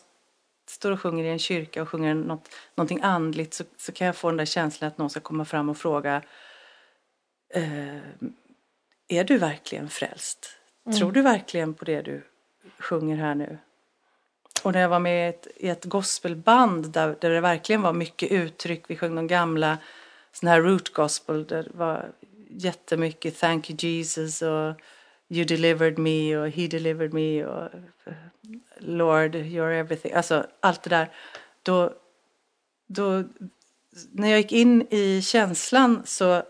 står 0.68 0.90
och 0.90 1.00
sjunger 1.00 1.24
i 1.24 1.28
en 1.28 1.38
kyrka 1.38 1.82
och 1.82 1.88
sjunger 1.88 2.14
något, 2.14 2.48
någonting 2.74 3.00
andligt 3.02 3.54
så, 3.54 3.64
så 3.76 3.92
kan 3.92 4.06
jag 4.06 4.16
få 4.16 4.28
den 4.28 4.36
där 4.36 4.44
känslan 4.44 4.88
att 4.88 4.98
någon 4.98 5.10
ska 5.10 5.20
komma 5.20 5.44
fram 5.44 5.68
och 5.68 5.76
fråga 5.76 6.22
eh, 7.54 7.96
Är 9.08 9.24
du 9.24 9.38
verkligen 9.38 9.88
frälst? 9.88 10.58
Tror 10.98 11.12
du 11.12 11.22
verkligen 11.22 11.74
på 11.74 11.84
det 11.84 12.02
du 12.02 12.22
sjunger 12.78 13.16
här 13.16 13.34
nu? 13.34 13.58
Och 14.62 14.72
när 14.72 14.80
jag 14.80 14.88
var 14.88 14.98
med 14.98 15.26
i 15.26 15.28
ett, 15.28 15.46
i 15.56 15.68
ett 15.68 15.84
gospelband 15.84 16.90
där, 16.92 17.16
där 17.20 17.30
det 17.30 17.40
verkligen 17.40 17.82
var 17.82 17.92
mycket 17.92 18.32
uttryck, 18.32 18.84
vi 18.88 18.96
sjöng 18.96 19.14
de 19.14 19.26
gamla 19.26 19.78
sån 20.32 20.48
här 20.48 20.60
root 20.60 20.92
gospel 20.92 21.46
där 21.46 21.62
det 21.62 21.78
var 21.78 22.12
jättemycket 22.48 23.38
thank 23.38 23.70
you 23.70 23.76
Jesus 23.80 24.42
och 24.42 24.80
you 25.28 25.44
delivered 25.44 25.98
me 25.98 26.36
och 26.36 26.48
he 26.48 26.66
delivered 26.66 27.14
me 27.14 27.44
och 27.44 27.74
eh, 28.04 28.12
Lord 28.78 29.34
you're 29.34 29.80
everything. 29.80 30.12
Alltså 30.12 30.46
allt 30.60 30.82
det 30.82 30.90
där. 30.90 31.10
Då, 31.62 31.92
då, 32.86 33.24
när 34.12 34.28
jag 34.28 34.38
gick 34.38 34.52
in 34.52 34.86
i 34.90 35.22
känslan 35.22 36.02
så, 36.04 36.42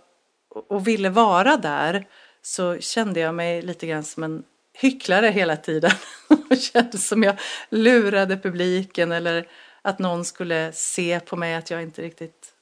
och 0.48 0.86
ville 0.86 1.10
vara 1.10 1.56
där 1.56 2.06
så 2.42 2.78
kände 2.78 3.20
jag 3.20 3.34
mig 3.34 3.62
lite 3.62 3.86
grann 3.86 4.04
som 4.04 4.22
en 4.22 4.44
hycklare 4.78 5.26
hela 5.26 5.56
tiden. 5.56 5.90
Och 6.50 6.56
kände 6.56 6.98
som 6.98 7.22
jag 7.22 7.36
lurade 7.70 8.36
publiken 8.36 9.12
eller 9.12 9.48
att 9.82 9.98
någon 9.98 10.24
skulle 10.24 10.72
se 10.72 11.20
på 11.20 11.36
mig 11.36 11.54
att 11.54 11.70
jag 11.70 11.82
inte 11.82 12.02
riktigt 12.02 12.52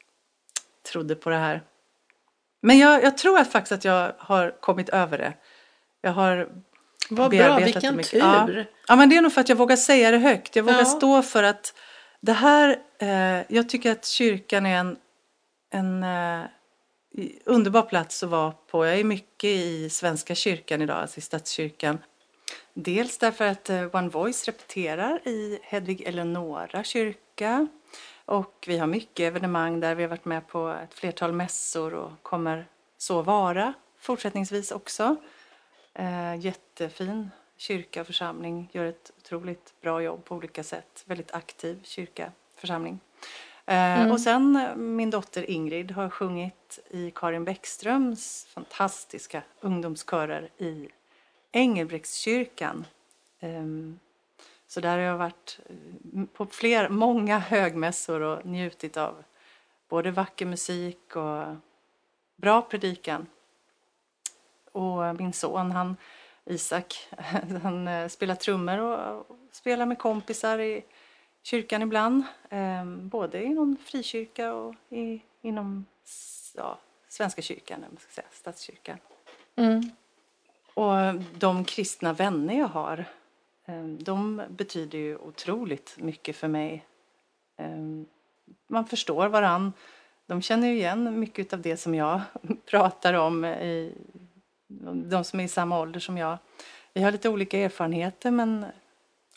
trodde 0.93 1.15
på 1.15 1.31
det 1.31 1.37
här. 1.37 1.63
Men 2.63 2.79
jag, 2.79 3.03
jag 3.05 3.19
tror 3.19 3.39
att 3.39 3.53
faktiskt 3.53 3.73
att 3.73 3.85
jag 3.85 4.13
har 4.19 4.61
kommit 4.61 4.89
över 4.89 5.19
det. 5.19 5.33
Jag 6.01 6.13
har 6.13 6.49
Vad 7.11 7.31
bra, 7.31 7.59
vilken 7.59 7.97
mycket. 7.97 8.11
tur. 8.11 8.19
Ja. 8.19 8.65
ja, 8.89 8.97
men 8.97 9.09
det 9.09 9.17
är 9.17 9.23
nog 9.23 9.33
för 9.33 9.41
att 9.41 9.49
jag 9.49 9.57
vågar 9.57 9.77
säga 9.77 10.11
det 10.11 10.19
högt. 10.19 10.57
Jag 10.57 10.63
vågar 10.63 10.79
Ja. 10.79 10.85
stå 10.85 11.23
för 11.23 11.43
att 11.43 11.75
det 12.21 12.33
här, 12.33 12.77
eh, 12.99 13.43
jag 13.49 13.69
tycker 13.69 13.93
att 13.93 14.05
kyrkan 14.07 14.67
är 14.67 14.77
en, 14.77 14.97
en 15.73 16.03
eh, 16.03 16.45
underbar 17.45 17.83
plats 17.83 18.23
att 18.23 18.31
vara 18.31 18.53
på. 18.53 18.87
Jag 18.87 18.99
är 18.99 19.05
mycket 19.05 19.51
i 19.51 19.91
Svenska 19.91 20.35
kyrkan 20.35 20.83
idag, 20.83 20.97
alltså 20.97 21.19
i 21.19 21.21
Stadskyrkan. 21.21 21.99
Dels 22.75 23.19
därför 23.19 23.45
att 23.45 23.71
eh, 23.71 23.95
One 23.95 24.09
Voice 24.09 24.45
repeterar 24.45 25.29
i 25.29 25.59
Hedvig 25.63 26.01
Eleonora 26.01 26.85
kyrka. 26.85 27.69
Och 28.25 28.65
vi 28.67 28.79
har 28.79 28.87
mycket 28.87 29.25
evenemang 29.25 29.81
där 29.81 29.95
vi 29.95 30.03
har 30.03 30.11
varit 30.11 30.25
med 30.25 30.49
på 30.49 30.69
ett 30.69 30.95
flertal 30.95 31.33
mässor 31.33 31.95
och 31.95 32.11
kommer 32.23 32.67
så 32.99 33.23
vara 33.23 33.75
fortsättningsvis 33.99 34.71
också. 34.71 35.17
Eh, 35.95 36.37
jättefin 36.37 37.31
kyrka 37.57 38.01
och 38.01 38.07
församling, 38.07 38.71
gör 38.73 38.85
ett 38.85 39.13
otroligt 39.19 39.75
bra 39.81 40.03
jobb 40.03 40.25
på 40.25 40.35
olika 40.35 40.65
sätt. 40.65 41.05
Väldigt 41.07 41.35
aktiv 41.35 41.81
kyrka, 41.83 42.33
församling. 42.57 43.01
Eh, 43.67 44.13
Och 44.13 44.21
sen 44.21 44.57
eh, 44.57 44.77
min 44.77 45.11
dotter 45.11 45.51
Ingrid 45.51 45.91
har 45.91 46.09
sjungit 46.09 46.79
i 46.91 47.11
Karin 47.15 47.45
Bäckströms 47.45 48.47
fantastiska 48.51 49.43
ungdomskörer 49.61 50.49
i 50.59 50.89
Engelbrektskyrkan. 51.53 52.87
Ehm, 53.41 53.99
så 54.67 54.81
där 54.81 54.91
har 54.91 55.05
jag 55.05 55.17
varit 55.19 55.59
eh, 55.67 56.25
på 56.33 56.47
fler, 56.47 56.89
många 56.89 57.39
högmässor 57.39 58.21
och 58.21 58.47
njutit 58.47 58.97
av 58.97 59.25
både 59.89 60.11
vacker 60.11 60.47
musik 60.47 61.17
och 61.17 61.57
bra 62.37 62.63
predikan. 62.63 63.27
Och 64.73 65.17
min 65.17 65.33
son, 65.33 65.71
han, 65.71 65.97
Isak, 66.45 67.09
han 67.63 68.11
spelar 68.11 68.35
trummor 68.35 68.79
och 68.79 69.27
spelar 69.53 69.87
med 69.87 69.99
kompisar 69.99 70.59
i 70.59 70.85
kyrkan 71.43 71.83
ibland. 71.83 72.25
Eh, 72.51 72.85
både 72.85 73.45
inom 73.45 73.77
frikyrka 73.77 74.55
och 74.55 74.75
i, 74.89 75.23
inom 75.43 75.87
ja, 76.57 76.79
Svenska 77.09 77.43
kyrkan, 77.43 77.81
man 77.81 77.97
ska 77.99 78.13
säga, 78.13 78.27
statskyrkan. 78.33 78.99
Mm. 79.57 79.91
Och 80.75 81.23
de 81.39 81.65
kristna 81.65 82.13
vänner 82.13 82.59
jag 82.59 82.69
har, 82.69 83.05
eh, 83.67 83.85
de 83.85 84.43
betyder 84.49 84.99
ju 84.99 85.17
otroligt 85.17 85.97
mycket 85.99 86.37
för 86.37 86.49
mig. 86.49 86.85
Eh, 87.57 88.05
Man 88.67 88.87
förstår 88.87 89.29
varann. 89.29 89.73
De 90.27 90.43
känner 90.43 90.69
ju 90.69 90.75
igen 90.75 91.21
mycket 91.21 91.53
av 91.53 91.61
det 91.61 91.77
som 91.77 91.95
jag 91.95 92.21
pratar 92.67 93.15
om, 93.15 93.45
i, 93.45 93.95
de 94.95 95.25
som 95.25 95.41
är 95.41 95.45
i 95.45 95.49
samma 95.49 95.81
ålder 95.81 96.01
som 96.01 96.19
jag. 96.19 96.39
Vi 96.95 97.03
har 97.03 97.13
lite 97.13 97.29
olika 97.29 97.59
erfarenheter 97.59 98.31
men 98.31 98.67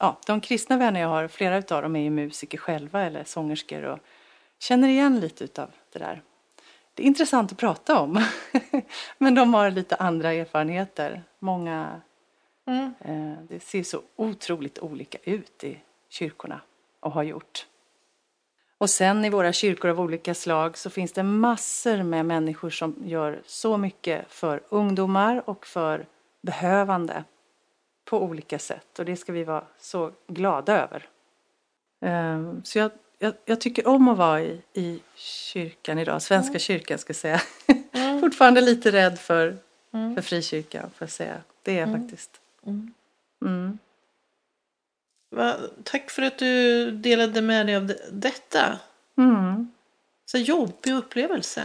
ja, 0.03 0.17
de 0.25 0.41
kristna 0.41 0.77
vänner 0.77 1.01
jag 1.01 1.07
har, 1.07 1.27
flera 1.27 1.55
av 1.55 1.81
dem 1.81 1.95
är 1.95 1.99
ju 1.99 2.09
musiker 2.09 2.57
själva 2.57 3.01
eller 3.01 3.23
sångerskor 3.23 3.83
och 3.83 3.99
känner 4.59 4.87
igen 4.87 5.19
lite 5.19 5.43
utav 5.43 5.71
det 5.93 5.99
där. 5.99 6.21
Det 6.93 7.03
är 7.03 7.07
intressant 7.07 7.51
att 7.51 7.57
prata 7.57 7.99
om. 7.99 8.25
Men 9.17 9.35
de 9.35 9.53
har 9.53 9.71
lite 9.71 9.95
andra 9.95 10.33
erfarenheter. 10.33 11.23
Många, 11.39 12.01
Mm. 12.65 12.93
eh, 12.99 13.43
det 13.49 13.59
ser 13.59 13.83
så 13.83 14.01
otroligt 14.15 14.79
olika 14.79 15.17
ut 15.23 15.63
i 15.63 15.79
kyrkorna 16.09 16.61
och 16.99 17.11
har 17.11 17.23
gjort. 17.23 17.67
Och 18.77 18.89
sen 18.89 19.25
i 19.25 19.29
våra 19.29 19.53
kyrkor 19.53 19.89
av 19.91 19.99
olika 20.01 20.33
slag 20.33 20.77
så 20.77 20.89
finns 20.89 21.11
det 21.13 21.23
massor 21.23 22.03
med 22.03 22.25
människor 22.25 22.69
som 22.69 22.95
gör 23.05 23.41
så 23.45 23.77
mycket 23.77 24.31
för 24.31 24.61
ungdomar 24.69 25.49
och 25.49 25.65
för 25.67 26.05
behövande 26.41 27.23
på 28.13 28.23
olika 28.23 28.59
sätt. 28.59 28.99
Och 28.99 29.05
det 29.05 29.15
ska 29.15 29.31
vi 29.31 29.43
vara 29.43 29.63
så 29.79 30.11
glada 30.27 30.73
över. 30.81 31.07
Eh, 32.05 32.53
Så 32.63 32.79
jag, 32.79 32.91
jag, 33.19 33.33
jag 33.45 33.61
tycker 33.61 33.87
om 33.87 34.07
att 34.07 34.17
vara 34.17 34.41
i, 34.41 34.61
i 34.73 35.01
kyrkan 35.15 35.99
idag, 35.99 36.21
Svenska 36.21 36.59
kyrkan 36.59 36.97
ska 36.97 37.09
jag 37.09 37.15
säga. 37.15 37.41
Fortfarande 38.21 38.61
lite 38.61 38.91
rädd 38.91 39.19
för, 39.19 39.57
för 39.91 40.21
frikyrkan, 40.21 40.81
får 40.81 41.05
jag 41.05 41.09
säga. 41.09 41.41
Det 41.63 41.79
är 41.79 41.87
jag 41.87 42.01
faktiskt. 42.01 42.31
Mm. 42.65 42.93
Mm. 43.45 43.77
Va, 45.31 45.55
tack 45.83 46.09
för 46.09 46.21
att 46.21 46.37
du 46.37 46.91
delade 46.91 47.41
med 47.41 47.65
dig 47.65 47.75
av 47.75 47.85
det, 47.85 47.99
detta. 48.11 48.79
Mm. 49.17 49.71
Så 50.25 50.37
jobbig 50.37 50.93
upplevelse. 50.93 51.63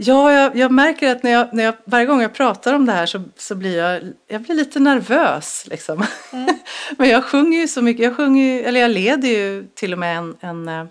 Ja, 0.00 0.32
jag, 0.32 0.56
jag, 0.56 0.70
märker 0.70 1.10
att 1.10 1.22
när 1.22 1.30
jag, 1.30 1.54
när 1.54 1.64
jag, 1.64 1.74
varje 1.84 2.06
gång 2.06 2.22
jag 2.22 2.34
pratar 2.34 2.74
om 2.74 2.86
det 2.86 2.92
här 2.92 3.06
så, 3.06 3.22
så 3.36 3.54
blir 3.54 3.78
jag, 3.78 4.02
jag 4.26 4.42
blir 4.42 4.54
lite 4.54 4.80
nervös. 4.80 5.66
Liksom. 5.70 6.04
Mm. 6.32 6.58
Men 6.98 7.08
jag 7.08 7.24
sjunger 7.24 7.58
ju 7.58 7.68
så 7.68 7.82
mycket, 7.82 8.04
jag, 8.04 8.16
sjunger, 8.16 8.62
eller 8.62 8.80
jag 8.80 8.90
leder 8.90 9.28
ju 9.28 9.66
till 9.74 9.92
och 9.92 9.98
med 9.98 10.18
en, 10.18 10.36
en, 10.40 10.68
eh, 10.68 10.86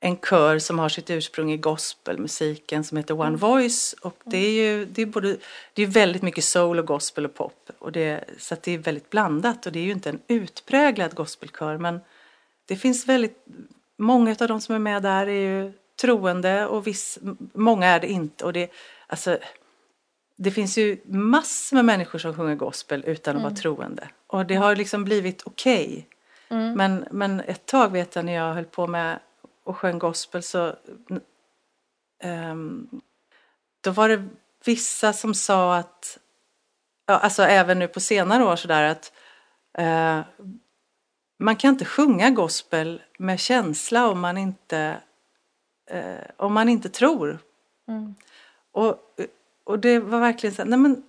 en 0.00 0.16
kör 0.16 0.58
som 0.58 0.78
har 0.78 0.88
sitt 0.88 1.10
ursprung 1.10 1.52
i 1.52 1.56
gospelmusiken 1.56 2.84
som 2.84 2.96
heter 2.96 3.14
One 3.14 3.28
mm. 3.28 3.40
Voice. 3.40 3.94
Och 4.02 4.16
det 4.24 4.38
är 4.38 4.50
ju 4.50 4.84
det 4.84 5.02
är 5.02 5.06
både, 5.06 5.36
det 5.74 5.82
är 5.82 5.86
väldigt 5.86 6.22
mycket 6.22 6.44
soul 6.44 6.78
och 6.78 6.86
gospel 6.86 7.24
och 7.24 7.34
pop. 7.34 7.70
Och 7.78 7.92
det, 7.92 8.24
så 8.38 8.56
det 8.62 8.72
är 8.72 8.78
väldigt 8.78 9.10
blandat 9.10 9.66
och 9.66 9.72
det 9.72 9.78
är 9.78 9.84
ju 9.84 9.92
inte 9.92 10.10
en 10.10 10.20
utpräglad 10.28 11.14
gospelkör 11.14 11.78
men 11.78 12.00
det 12.68 12.76
finns 12.76 13.06
väldigt, 13.06 13.44
många 13.98 14.36
av 14.40 14.48
de 14.48 14.60
som 14.60 14.74
är 14.74 14.78
med 14.78 15.02
där 15.02 15.26
är 15.26 15.62
ju 15.62 15.72
troende 16.00 16.66
och 16.66 16.86
viss, 16.86 17.18
många 17.54 17.86
är 17.86 18.00
det 18.00 18.06
inte. 18.06 18.44
Och 18.44 18.52
det, 18.52 18.70
alltså, 19.06 19.38
det 20.36 20.50
finns 20.50 20.78
ju 20.78 21.00
massor 21.04 21.76
med 21.76 21.84
människor 21.84 22.18
som 22.18 22.34
sjunger 22.34 22.54
gospel 22.54 23.04
utan 23.06 23.36
att 23.36 23.40
mm. 23.40 23.42
vara 23.42 23.54
troende. 23.54 24.08
Och 24.26 24.46
det 24.46 24.54
har 24.54 24.76
liksom 24.76 25.04
blivit 25.04 25.42
okej. 25.46 25.84
Okay. 25.84 26.04
Mm. 26.58 26.74
Men, 26.74 27.06
men 27.10 27.40
ett 27.40 27.66
tag 27.66 27.92
vet 27.92 28.16
jag 28.16 28.24
när 28.24 28.32
jag 28.32 28.54
höll 28.54 28.64
på 28.64 28.86
med 28.86 29.18
och 29.64 29.76
sjöng 29.76 29.98
gospel 29.98 30.42
så 30.42 30.74
um, 32.24 33.00
då 33.80 33.90
var 33.90 34.08
det 34.08 34.28
vissa 34.64 35.12
som 35.12 35.34
sa 35.34 35.76
att, 35.76 36.18
ja, 37.06 37.18
alltså 37.18 37.42
även 37.42 37.78
nu 37.78 37.88
på 37.88 38.00
senare 38.00 38.44
år 38.44 38.56
sådär 38.56 38.82
att 38.82 39.12
uh, 39.78 40.20
man 41.38 41.56
kan 41.56 41.68
inte 41.68 41.84
sjunga 41.84 42.30
gospel 42.30 43.02
med 43.18 43.40
känsla 43.40 44.08
om 44.08 44.20
man 44.20 44.38
inte 44.38 45.00
eh, 45.92 46.20
om 46.36 46.52
man 46.52 46.68
inte 46.68 46.88
tror. 46.88 47.38
Mm. 47.88 48.14
Och, 48.72 49.16
och 49.64 49.78
det 49.78 49.98
var 49.98 50.20
verkligen 50.20 50.54
så 50.54 50.64
nej 50.64 50.78
men 50.78 51.02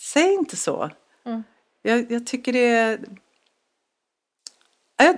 säg 0.00 0.34
inte 0.34 0.56
så. 0.56 0.90
Mm. 1.24 1.44
Jag, 1.82 2.12
jag, 2.12 2.26
tycker 2.26 2.52
det 2.52 2.66
är, 2.66 3.00
jag, 4.96 5.16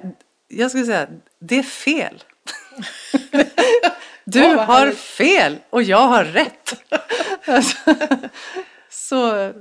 jag 0.48 0.70
skulle 0.70 0.84
säga, 0.84 1.08
det 1.38 1.58
är 1.58 1.62
fel. 1.62 2.24
du 4.24 4.44
oh, 4.44 4.64
har 4.64 4.92
fel 4.92 5.58
och 5.70 5.82
jag 5.82 6.08
har 6.08 6.24
rätt. 6.24 6.82
så, 8.90 9.52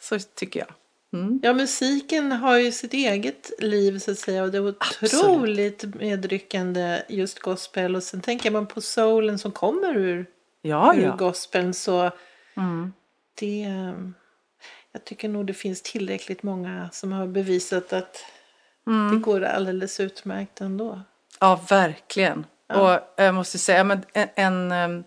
så 0.00 0.18
tycker 0.18 0.60
jag. 0.60 0.74
Mm. 1.12 1.40
Ja, 1.42 1.52
musiken 1.52 2.32
har 2.32 2.56
ju 2.58 2.72
sitt 2.72 2.92
eget 2.92 3.50
liv 3.58 3.98
så 3.98 4.10
att 4.10 4.18
säga 4.18 4.42
och 4.42 4.50
det 4.50 4.58
är 4.58 4.68
otroligt 4.68 5.84
Absolut. 5.84 6.00
medryckande 6.00 7.02
just 7.08 7.38
gospel 7.38 7.96
och 7.96 8.02
sen 8.02 8.20
tänker 8.20 8.50
man 8.50 8.66
på 8.66 8.80
soulen 8.80 9.38
som 9.38 9.52
kommer 9.52 9.96
ur, 9.96 10.26
ja, 10.62 10.94
ur 10.94 11.02
ja. 11.02 11.16
gospeln 11.16 11.74
så 11.74 12.10
mm. 12.56 12.92
det 13.34 13.66
jag 14.92 15.04
tycker 15.04 15.28
nog 15.28 15.46
det 15.46 15.54
finns 15.54 15.82
tillräckligt 15.82 16.42
många 16.42 16.88
som 16.92 17.12
har 17.12 17.26
bevisat 17.26 17.92
att 17.92 18.24
mm. 18.86 19.14
det 19.14 19.20
går 19.20 19.42
alldeles 19.42 20.00
utmärkt 20.00 20.60
ändå. 20.60 21.00
Ja, 21.40 21.60
verkligen. 21.68 22.46
Ja. 22.66 22.94
Och 22.94 23.22
jag 23.22 23.34
måste 23.34 23.58
säga, 23.58 23.84
men 23.84 24.04
en, 24.12 24.72
en, 24.72 25.04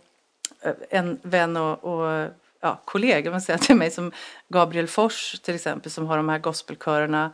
en 0.89 1.19
vän 1.21 1.57
och, 1.57 1.83
och 1.83 2.29
ja, 2.65 2.81
kollegor 2.85 3.31
man 3.31 3.41
säger 3.41 3.59
till 3.59 3.75
mig 3.75 3.91
som 3.91 4.11
Gabriel 4.49 4.87
Fors 4.87 5.39
till 5.39 5.55
exempel 5.55 5.91
som 5.91 6.05
har 6.07 6.17
de 6.17 6.29
här 6.29 6.39
gospelkörerna 6.39 7.33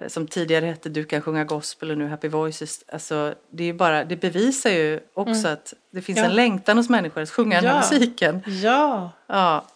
eh, 0.00 0.08
som 0.08 0.26
tidigare 0.26 0.66
hette 0.66 0.88
Du 0.88 1.04
kan 1.04 1.22
sjunga 1.22 1.44
gospel 1.44 1.90
och 1.90 1.98
nu 1.98 2.08
Happy 2.08 2.28
Voices. 2.28 2.84
Alltså, 2.92 3.34
det, 3.50 3.64
är 3.64 3.72
bara, 3.72 4.04
det 4.04 4.16
bevisar 4.16 4.70
ju 4.70 5.00
också 5.14 5.48
mm. 5.48 5.52
att 5.52 5.74
det 5.90 6.02
finns 6.02 6.18
ja. 6.18 6.24
en 6.24 6.34
längtan 6.34 6.76
hos 6.76 6.88
människor 6.88 7.22
att 7.22 7.30
sjunga 7.30 7.56
ja. 7.56 7.62
den 7.62 7.70
här 7.70 7.80
musiken. 7.80 8.42
Ja. 8.46 9.12
ja. 9.26 9.66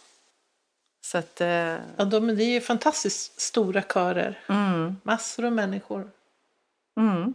Så 1.04 1.18
att, 1.18 1.40
eh... 1.40 1.48
ja, 1.96 2.04
de, 2.04 2.26
det 2.26 2.44
är 2.44 2.52
ju 2.52 2.60
fantastiskt 2.60 3.40
stora 3.40 3.82
körer. 3.82 4.40
Mm. 4.48 4.96
Massor 5.02 5.44
av 5.44 5.52
människor. 5.52 6.10
Mm. 6.96 7.34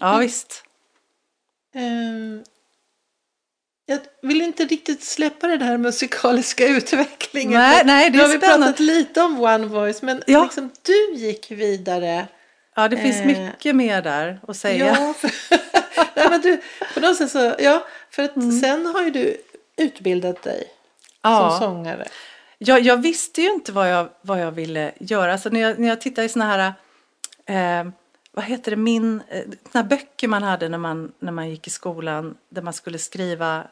Ja, 0.00 0.18
visst. 0.18 0.64
Um, 1.74 2.44
jag 3.86 4.00
vill 4.22 4.42
inte 4.42 4.64
riktigt 4.64 5.02
släppa 5.02 5.46
den 5.46 5.62
här 5.62 5.78
musikaliska 5.78 6.66
utvecklingen. 6.66 7.60
Nej, 7.60 7.82
nej, 7.84 8.10
det 8.10 8.18
är 8.18 8.22
nu 8.22 8.28
har 8.28 8.34
vi 8.34 8.46
pratat 8.46 8.80
lite 8.80 9.22
om 9.22 9.40
One 9.40 9.66
Voice, 9.66 10.02
men 10.02 10.22
ja. 10.26 10.42
liksom, 10.42 10.70
du 10.82 11.14
gick 11.14 11.50
vidare. 11.50 12.26
Ja, 12.74 12.88
det 12.88 12.96
finns 12.96 13.16
eh, 13.16 13.26
mycket 13.26 13.76
mer 13.76 14.02
där 14.02 14.40
att 14.48 14.56
säga. 14.56 14.86
Ja, 14.86 15.14
för, 15.18 15.30
nej, 16.16 16.30
men 16.30 16.40
du, 16.40 16.60
på 16.94 17.00
något 17.00 17.16
sätt 17.16 17.30
så, 17.30 17.54
ja, 17.58 17.86
för 18.10 18.22
att 18.22 18.36
mm. 18.36 18.60
sen 18.60 18.86
har 18.86 19.02
ju 19.02 19.10
du 19.10 19.36
utbildat 19.76 20.42
dig 20.42 20.64
ja. 21.22 21.50
som 21.50 21.68
sångare. 21.68 22.08
Ja, 22.58 22.78
jag 22.78 22.96
visste 22.96 23.42
ju 23.42 23.50
inte 23.52 23.72
vad 23.72 23.90
jag, 23.90 24.08
vad 24.22 24.40
jag 24.40 24.52
ville 24.52 24.92
göra. 25.00 25.32
Alltså 25.32 25.48
när, 25.48 25.60
jag, 25.60 25.78
när 25.78 25.88
jag 25.88 26.00
tittar 26.00 26.22
i 26.22 26.28
såna 26.28 26.44
här, 26.44 26.72
eh, 27.46 27.92
vad 28.32 28.44
heter 28.44 28.70
det, 28.70 28.76
min, 28.76 29.22
eh, 29.28 29.44
såna 29.72 29.84
böcker 29.84 30.28
man 30.28 30.42
hade 30.42 30.68
när 30.68 30.78
man, 30.78 31.12
när 31.18 31.32
man 31.32 31.50
gick 31.50 31.66
i 31.66 31.70
skolan 31.70 32.34
där 32.48 32.62
man 32.62 32.72
skulle 32.72 32.98
skriva 32.98 33.64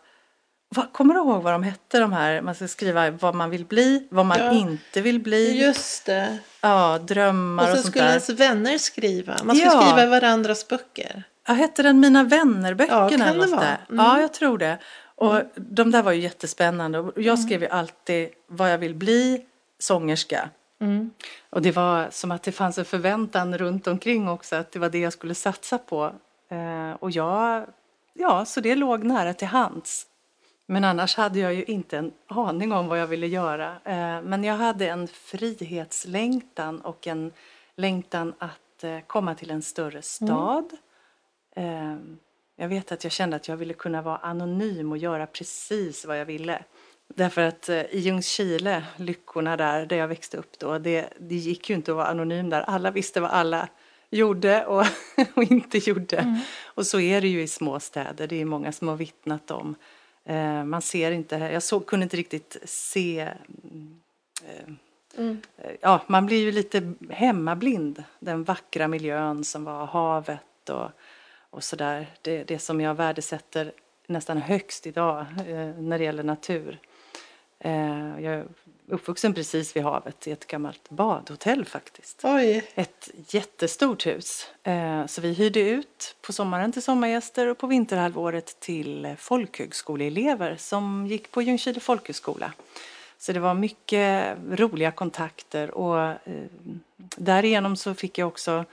vad, 0.75 0.93
kommer 0.93 1.15
du 1.15 1.21
ihåg 1.21 1.43
vad 1.43 1.53
de 1.53 1.63
hette 1.63 1.99
de 1.99 2.13
här? 2.13 2.43
Man 2.43 2.55
ska 2.55 2.69
skriva 2.69 3.11
vad 3.11 3.35
man 3.35 3.51
vill 3.51 3.65
bli, 3.65 4.07
vad 4.11 4.27
man 4.27 4.39
ja, 4.39 4.53
inte 4.53 5.01
vill 5.01 5.21
bli. 5.21 5.63
Just 5.63 6.07
det. 6.07 6.39
Ja, 6.61 6.99
drömmar 6.99 7.63
och, 7.63 7.71
och 7.71 7.79
sånt 7.79 7.95
där. 7.95 8.17
Och 8.17 8.23
så 8.23 8.25
skulle 8.27 8.41
ens 8.45 8.51
vänner 8.51 8.79
skriva. 8.79 9.37
Man 9.45 9.57
skulle 9.57 9.73
ja. 9.73 9.83
skriva 9.83 10.07
varandras 10.07 10.69
böcker. 10.69 11.23
Ja, 11.47 11.55
hette 11.55 11.83
den 11.83 12.01
Mina 12.01 12.25
vänner-böckerna? 12.25 13.27
Ja, 13.27 13.27
kan 13.27 13.39
det 13.39 13.47
vara. 13.47 13.77
Mm. 13.91 14.05
Ja, 14.05 14.21
jag 14.21 14.33
tror 14.33 14.59
det. 14.59 14.79
Och 15.15 15.35
mm. 15.35 15.47
de 15.57 15.91
där 15.91 16.03
var 16.03 16.13
ju 16.13 16.21
jättespännande. 16.21 16.99
Och 16.99 17.13
jag 17.17 17.27
mm. 17.27 17.37
skrev 17.37 17.63
ju 17.63 17.69
alltid 17.69 18.29
vad 18.47 18.73
jag 18.73 18.79
vill 18.79 18.95
bli, 18.95 19.41
sångerska. 19.79 20.49
Mm. 20.81 21.11
Och 21.51 21.63
det 21.63 21.73
var 21.73 22.11
som 22.11 22.31
att 22.31 22.43
det 22.43 22.53
fanns 22.53 22.79
en 22.79 22.85
förväntan 22.85 23.59
runt 23.59 23.87
omkring 23.87 24.29
också 24.29 24.57
att 24.57 24.73
det 24.73 24.79
var 24.79 24.89
det 24.89 24.99
jag 24.99 25.13
skulle 25.13 25.35
satsa 25.35 25.79
på. 25.79 26.13
Eh, 26.49 26.93
och 26.93 27.11
jag, 27.11 27.67
ja, 28.15 28.45
så 28.45 28.61
det 28.61 28.75
låg 28.75 29.05
nära 29.05 29.35
till 29.35 29.49
hands. 29.49 30.07
Men 30.67 30.85
annars 30.85 31.17
hade 31.17 31.39
jag 31.39 31.55
ju 31.55 31.65
inte 31.65 31.99
en 31.99 32.13
aning 32.27 32.73
om 32.73 32.89
vad 32.89 33.01
jag 33.01 33.07
ville 33.07 33.27
göra. 33.27 33.77
Eh, 33.85 34.23
men 34.23 34.45
jag 34.45 34.55
hade 34.55 34.89
en 34.89 35.09
frihetslängtan 35.09 36.81
och 36.81 37.07
en 37.07 37.33
längtan 37.77 38.35
att 38.39 38.85
eh, 38.85 39.01
komma 39.07 39.35
till 39.35 39.51
en 39.51 39.63
större 39.63 40.03
stad. 40.03 40.71
Mm. 41.57 42.19
Jag 42.57 42.69
vet 42.69 42.93
att 42.93 43.05
jag 43.05 43.13
kände 43.13 43.37
att 43.37 43.49
jag 43.49 43.57
ville 43.57 43.75
kunna 43.75 44.03
vara 44.03 44.17
anonym 44.17 44.93
och 44.93 44.99
göra 44.99 45.27
precis 45.27 46.05
vad 46.05 46.21
jag 46.21 46.25
ville. 46.25 46.65
Därför 47.15 47.43
att 47.43 47.69
eh, 47.69 47.81
i 47.81 47.99
Ljungskile, 47.99 48.85
Lyckorna 48.97 49.57
där, 49.57 49.87
där 49.87 49.97
jag 49.97 50.09
växte 50.09 50.37
upp 50.37 50.59
då, 50.59 50.79
det, 50.79 51.09
det 51.19 51.35
gick 51.35 51.71
ju 51.71 51.77
inte 51.77 51.91
att 51.91 51.97
vara 51.97 52.07
anonym 52.07 52.51
där. 52.51 52.61
Alla 52.61 52.91
visste 52.91 53.21
vad 53.21 53.31
alla 53.31 53.69
gjorde 54.11 54.67
och, 54.67 54.85
och 55.35 55.43
inte 55.43 55.79
gjorde. 55.79 56.17
Mm. 56.17 56.39
Och 56.65 56.87
så 56.87 57.01
är 57.01 57.21
det 57.21 57.29
ju 57.29 57.43
i 57.43 57.49
små 57.49 57.81
städer, 57.81 58.27
det 58.27 58.41
är 58.41 58.45
många 58.45 58.73
som 58.73 58.89
har 58.89 58.97
vittnat 58.97 59.51
om. 59.51 59.75
Eh, 60.25 60.65
man 60.65 60.83
ser 60.83 61.11
inte, 61.11 61.37
jag 61.37 61.63
såg, 61.63 61.87
kunde 61.87 62.05
inte 62.05 62.17
riktigt 62.17 62.57
se 62.65 63.21
eh, 63.21 64.75
mm. 65.19 65.41
Ja, 65.81 66.03
man 66.07 66.27
blir 66.27 66.39
ju 66.39 66.53
lite 66.53 66.93
hemmablind. 67.11 68.05
Den 68.19 68.45
vackra 68.45 68.89
miljön 68.89 69.45
som 69.45 69.65
var 69.65 69.87
havet 69.87 70.69
och, 70.71 70.91
och 71.51 71.65
sådär. 71.65 72.07
Det, 72.23 72.45
det 72.45 72.59
som 72.59 72.81
jag 72.81 72.95
värdesätter 72.95 73.73
nästan 74.07 74.39
högst 74.39 74.87
idag 74.87 75.21
eh, 75.21 75.69
när 75.79 75.99
det 75.99 76.05
gäller 76.05 76.23
natur. 76.23 76.79
Eh, 77.61 78.21
jag 78.21 78.35
är 78.35 78.47
uppvuxen 78.87 79.35
precis 79.35 79.77
vid 79.77 79.83
havet 79.83 80.27
i 80.27 80.31
ett 80.31 80.47
gammalt 80.47 80.91
badhotell 80.91 81.65
faktiskt. 81.65 82.21
Oj. 82.25 82.65
Ett 82.75 83.11
jättestort 83.29 84.07
hus. 84.07 84.47
Eh, 84.63 85.07
så 85.07 85.21
vi 85.21 85.33
hyrde 85.33 85.61
ut 85.61 86.17
på 86.23 86.33
sommaren 86.33 86.73
till 86.73 86.83
sommargäster 86.83 87.47
och 87.47 87.59
på 87.59 87.67
vinterhalvåret 87.67 88.61
till 88.61 89.15
folkhögskoleelever 89.19 90.57
som 90.57 91.07
gick 91.07 91.31
på 91.31 91.43
Ljungskile 91.43 91.81
folkhögskola. 91.81 92.53
Så 93.19 93.33
det 93.33 93.41
var 93.41 93.55
mycket 93.55 94.37
roliga 94.51 94.91
kontakter 94.91 95.71
och 95.71 96.01
eh, 96.01 96.17
därigenom 97.17 97.77
så 97.77 97.95
fick 97.95 98.19
jag 98.19 98.29
också 98.29 98.65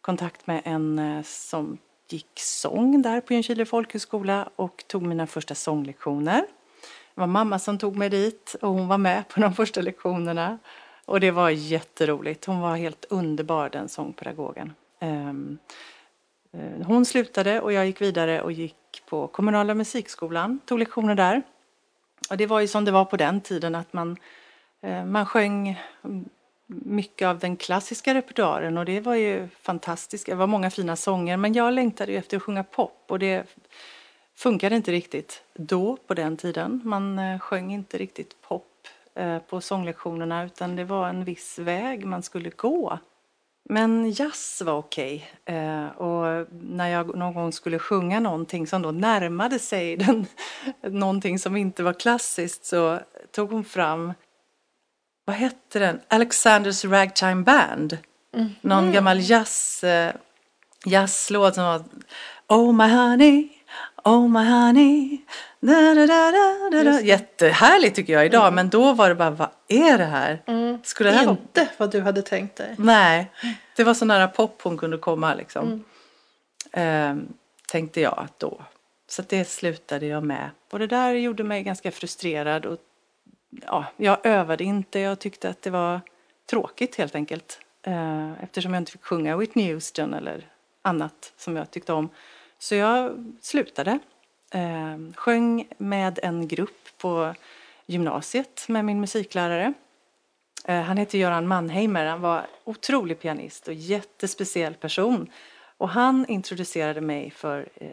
kontakt 0.00 0.46
med 0.46 0.62
en 0.64 1.22
som 1.24 1.78
gick 2.08 2.40
sång 2.40 3.02
där 3.02 3.20
på 3.20 3.32
Ljungskile 3.32 3.66
folkhögskola 3.66 4.50
och 4.56 4.84
tog 4.86 5.02
mina 5.02 5.26
första 5.26 5.54
sånglektioner. 5.54 6.46
Det 7.20 7.22
var 7.22 7.32
mamma 7.32 7.58
som 7.58 7.78
tog 7.78 7.96
mig 7.96 8.10
dit 8.10 8.56
och 8.62 8.68
hon 8.68 8.88
var 8.88 8.98
med 8.98 9.28
på 9.28 9.40
de 9.40 9.54
första 9.54 9.80
lektionerna. 9.80 10.58
Och 11.04 11.20
det 11.20 11.30
var 11.30 11.50
jätteroligt. 11.50 12.44
Hon 12.44 12.60
var 12.60 12.76
helt 12.76 13.04
underbar 13.08 13.68
den 13.68 13.88
sångpedagogen. 13.88 14.72
Ehm, 15.00 15.58
eh, 16.52 16.86
hon 16.86 17.04
slutade 17.04 17.60
och 17.60 17.72
jag 17.72 17.86
gick 17.86 18.00
vidare 18.00 18.42
och 18.42 18.52
gick 18.52 19.02
på 19.08 19.26
kommunala 19.26 19.74
musikskolan, 19.74 20.60
tog 20.64 20.78
lektioner 20.78 21.14
där. 21.14 21.42
Och 22.30 22.36
det 22.36 22.46
var 22.46 22.60
ju 22.60 22.68
som 22.68 22.84
det 22.84 22.90
var 22.90 23.04
på 23.04 23.16
den 23.16 23.40
tiden 23.40 23.74
att 23.74 23.92
man, 23.92 24.16
eh, 24.82 25.04
man 25.04 25.26
sjöng 25.26 25.80
mycket 26.66 27.28
av 27.28 27.38
den 27.38 27.56
klassiska 27.56 28.14
repertoaren 28.14 28.78
och 28.78 28.84
det 28.84 29.00
var 29.00 29.14
ju 29.14 29.48
fantastiskt. 29.62 30.26
Det 30.26 30.34
var 30.34 30.46
många 30.46 30.70
fina 30.70 30.96
sånger 30.96 31.36
men 31.36 31.52
jag 31.52 31.72
längtade 31.72 32.12
ju 32.12 32.18
efter 32.18 32.36
att 32.36 32.42
sjunga 32.42 32.64
pop 32.64 33.04
och 33.08 33.18
det 33.18 33.46
funkade 34.40 34.76
inte 34.76 34.92
riktigt 34.92 35.42
då 35.54 35.96
på 36.06 36.14
den 36.14 36.36
tiden. 36.36 36.80
Man 36.84 37.18
eh, 37.18 37.38
sjöng 37.38 37.72
inte 37.72 37.98
riktigt 37.98 38.42
pop 38.42 38.66
eh, 39.14 39.38
på 39.38 39.60
sånglektionerna 39.60 40.44
utan 40.44 40.76
det 40.76 40.84
var 40.84 41.08
en 41.08 41.24
viss 41.24 41.58
väg 41.58 42.04
man 42.04 42.22
skulle 42.22 42.50
gå. 42.50 42.98
Men 43.68 44.10
jazz 44.10 44.62
var 44.62 44.72
okej. 44.72 45.30
Eh, 45.44 45.86
och 45.86 46.46
när 46.50 46.88
jag 46.88 47.16
någon 47.16 47.34
gång 47.34 47.52
skulle 47.52 47.78
sjunga 47.78 48.20
någonting 48.20 48.66
som 48.66 48.82
då 48.82 48.90
närmade 48.90 49.58
sig 49.58 49.96
den, 50.06 50.26
någonting 50.82 51.38
som 51.38 51.56
inte 51.56 51.82
var 51.82 51.92
klassiskt 51.92 52.64
så 52.64 52.98
tog 53.30 53.50
hon 53.50 53.64
fram, 53.64 54.12
vad 55.24 55.36
hette 55.36 55.78
den, 55.78 56.00
Alexanders 56.08 56.84
Ragtime 56.84 57.42
Band. 57.42 57.98
Mm. 58.34 58.48
Någon 58.60 58.92
gammal 58.92 59.20
jazz, 59.20 59.84
jazzlåt 60.86 61.54
som 61.54 61.64
var 61.64 61.84
Oh 62.48 62.72
my 62.72 62.94
honey, 62.94 63.48
oh 64.04 64.28
my 64.28 64.44
honey 64.44 65.18
da, 65.60 65.94
da, 65.94 66.06
da, 66.06 66.32
da, 66.70 66.84
da. 66.84 67.00
Jättehärligt 67.00 67.96
tycker 67.96 68.12
jag 68.12 68.26
idag 68.26 68.42
mm. 68.42 68.54
men 68.54 68.68
då 68.68 68.92
var 68.92 69.08
det 69.08 69.14
bara 69.14 69.30
vad 69.30 69.48
är 69.68 69.98
det 69.98 70.04
här? 70.04 70.42
Mm. 70.46 70.78
Skulle 70.84 71.10
det 71.10 71.16
här 71.16 71.30
Inte 71.30 71.60
vara... 71.60 71.68
vad 71.76 71.90
du 71.90 72.00
hade 72.00 72.22
tänkt 72.22 72.56
dig. 72.56 72.74
Nej, 72.78 73.32
det 73.76 73.84
var 73.84 73.94
så 73.94 74.04
nära 74.04 74.28
pop 74.28 74.62
hon 74.62 74.78
kunde 74.78 74.98
komma 74.98 75.34
liksom. 75.34 75.66
Mm. 75.66 75.84
Ehm, 76.72 77.32
tänkte 77.68 78.00
jag 78.00 78.18
att 78.18 78.38
då. 78.38 78.60
Så 79.08 79.22
att 79.22 79.28
det 79.28 79.48
slutade 79.48 80.06
jag 80.06 80.24
med. 80.24 80.50
Och 80.70 80.78
det 80.78 80.86
där 80.86 81.12
gjorde 81.12 81.44
mig 81.44 81.62
ganska 81.62 81.90
frustrerad 81.90 82.66
och 82.66 82.78
ja, 83.66 83.84
jag 83.96 84.26
övade 84.26 84.64
inte. 84.64 85.00
Jag 85.00 85.18
tyckte 85.18 85.48
att 85.48 85.62
det 85.62 85.70
var 85.70 86.00
tråkigt 86.50 86.96
helt 86.96 87.14
enkelt. 87.14 87.60
Ehm, 87.82 88.34
eftersom 88.42 88.74
jag 88.74 88.80
inte 88.80 88.92
fick 88.92 89.04
sjunga 89.04 89.36
Whitney 89.36 89.72
Houston 89.72 90.14
eller 90.14 90.46
annat 90.82 91.32
som 91.36 91.56
jag 91.56 91.70
tyckte 91.70 91.92
om. 91.92 92.08
Så 92.60 92.74
jag 92.74 93.24
slutade. 93.40 93.98
Eh, 94.52 94.98
sjöng 95.16 95.68
med 95.78 96.18
en 96.22 96.48
grupp 96.48 96.88
på 96.98 97.34
gymnasiet 97.86 98.64
med 98.68 98.84
min 98.84 99.00
musiklärare. 99.00 99.72
Eh, 100.64 100.80
han 100.80 100.96
hette 100.96 101.18
Göran 101.18 101.48
Mannheimer. 101.48 102.06
Han 102.06 102.20
var 102.20 102.46
otrolig 102.64 103.20
pianist 103.20 103.68
och 103.68 103.74
jättespeciell 103.74 104.74
person. 104.74 105.30
Och 105.76 105.88
han 105.88 106.26
introducerade 106.28 107.00
mig 107.00 107.30
för 107.30 107.68
eh, 107.74 107.88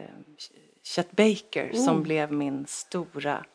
Chet 0.84 1.12
Baker 1.12 1.72
oh. 1.74 1.86
som 1.86 2.04
blev 2.04 2.32
min 2.32 2.66
stora 2.68 3.46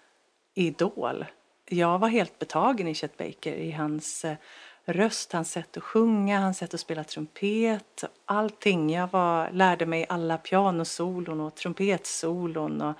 idol. 0.54 1.24
Jag 1.68 1.98
var 1.98 2.08
helt 2.08 2.38
betagen 2.38 2.88
i 2.88 2.94
Chet 2.94 3.16
Baker, 3.16 3.54
i 3.54 3.70
hans 3.70 4.24
eh, 4.24 4.36
röst, 4.84 5.32
hans 5.32 5.52
sätt 5.52 5.76
att 5.76 5.82
sjunga, 5.82 6.40
hans 6.40 6.58
sätt 6.58 6.74
att 6.74 6.80
spela 6.80 7.04
trumpet, 7.04 8.04
allting. 8.24 8.90
Jag 8.90 9.08
var, 9.12 9.50
lärde 9.50 9.86
mig 9.86 10.06
alla 10.08 10.38
pianosolon 10.38 11.40
och 11.40 11.54
trumpetsolon 11.54 12.82
och, 12.82 12.94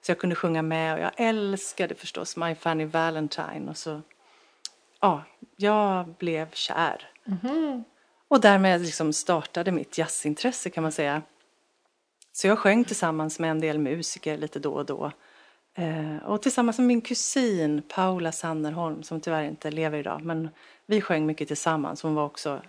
så 0.00 0.10
jag 0.10 0.18
kunde 0.18 0.36
sjunga 0.36 0.62
med 0.62 0.94
och 0.94 1.00
jag 1.00 1.12
älskade 1.16 1.94
förstås 1.94 2.36
My 2.36 2.54
Funny 2.54 2.84
Valentine 2.84 3.66
och 3.68 3.76
så, 3.76 4.02
ja, 5.00 5.22
jag 5.56 6.08
blev 6.08 6.50
kär. 6.50 7.10
Mm 7.26 7.38
-hmm. 7.38 7.84
Och 8.28 8.40
därmed 8.40 8.80
liksom 8.80 9.12
startade 9.12 9.72
mitt 9.72 9.98
jazzintresse 9.98 10.70
kan 10.70 10.82
man 10.82 10.92
säga. 10.92 11.22
Så 12.32 12.46
jag 12.46 12.58
sjöng 12.58 12.84
tillsammans 12.84 13.38
med 13.38 13.50
en 13.50 13.60
del 13.60 13.78
musiker 13.78 14.36
lite 14.36 14.58
då 14.58 14.72
och 14.72 14.86
då. 14.86 15.12
Eh, 15.74 16.16
och 16.24 16.42
tillsammans 16.42 16.78
med 16.78 16.86
min 16.86 17.00
kusin 17.00 17.82
Paula 17.88 18.32
Sannerholm 18.32 19.02
som 19.02 19.20
tyvärr 19.20 19.44
inte 19.44 19.70
lever 19.70 19.98
idag 19.98 20.24
men 20.24 20.48
vi 20.90 21.00
sjöng 21.00 21.26
mycket 21.26 21.48
tillsammans. 21.48 22.02
Hon 22.02 22.14
var 22.14 22.24
också 22.24 22.62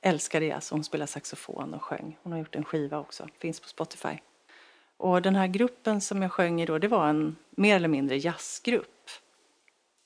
älskade 0.00 0.46
jazz. 0.46 0.54
Alltså, 0.54 0.74
hon 0.74 0.84
spelade 0.84 1.06
saxofon 1.06 1.74
och 1.74 1.82
sjöng. 1.82 2.18
Hon 2.22 2.32
har 2.32 2.38
gjort 2.38 2.54
en 2.54 2.64
skiva 2.64 2.98
också, 2.98 3.28
finns 3.38 3.60
på 3.60 3.68
Spotify. 3.68 4.18
Och 4.96 5.22
den 5.22 5.36
här 5.36 5.46
gruppen 5.46 6.00
som 6.00 6.22
jag 6.22 6.32
sjöng 6.32 6.60
i 6.60 6.66
då, 6.66 6.78
det 6.78 6.88
var 6.88 7.08
en 7.08 7.36
mer 7.50 7.76
eller 7.76 7.88
mindre 7.88 8.16
jazzgrupp 8.16 9.10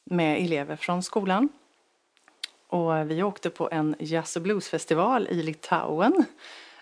med 0.04 0.42
elever 0.42 0.76
från 0.76 1.02
skolan. 1.02 1.48
Och 2.66 3.10
vi 3.10 3.22
åkte 3.22 3.50
på 3.50 3.68
en 3.72 3.96
jazz 3.98 4.36
och 4.36 4.42
bluesfestival 4.42 5.28
i 5.30 5.42
Litauen 5.42 6.24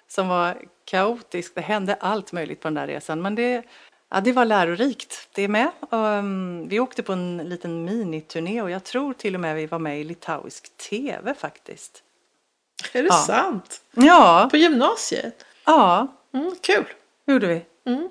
som 0.06 0.28
var 0.28 0.62
kaotisk. 0.84 1.54
Det 1.54 1.60
hände 1.60 1.94
allt 1.94 2.32
möjligt 2.32 2.60
på 2.60 2.68
den 2.68 2.74
där 2.74 2.86
resan. 2.86 3.22
Men 3.22 3.34
det, 3.34 3.64
Ja, 4.10 4.20
det 4.20 4.32
var 4.32 4.44
lärorikt 4.44 5.28
det 5.32 5.48
med. 5.48 5.70
Um, 5.90 6.68
vi 6.68 6.80
åkte 6.80 7.02
på 7.02 7.12
en 7.12 7.36
liten 7.36 7.84
miniturné 7.84 8.62
och 8.62 8.70
jag 8.70 8.84
tror 8.84 9.12
till 9.12 9.34
och 9.34 9.40
med 9.40 9.56
vi 9.56 9.66
var 9.66 9.78
med 9.78 10.00
i 10.00 10.04
litauisk 10.04 10.76
tv 10.76 11.34
faktiskt. 11.34 12.02
Är 12.92 13.02
det 13.02 13.08
ja. 13.08 13.24
sant? 13.26 13.82
Ja. 13.92 14.48
På 14.50 14.56
gymnasiet? 14.56 15.44
Ja. 15.64 16.06
Mm, 16.34 16.54
kul. 16.62 16.84
gjorde 17.26 17.46
vi. 17.46 17.64
Mm. 17.90 18.08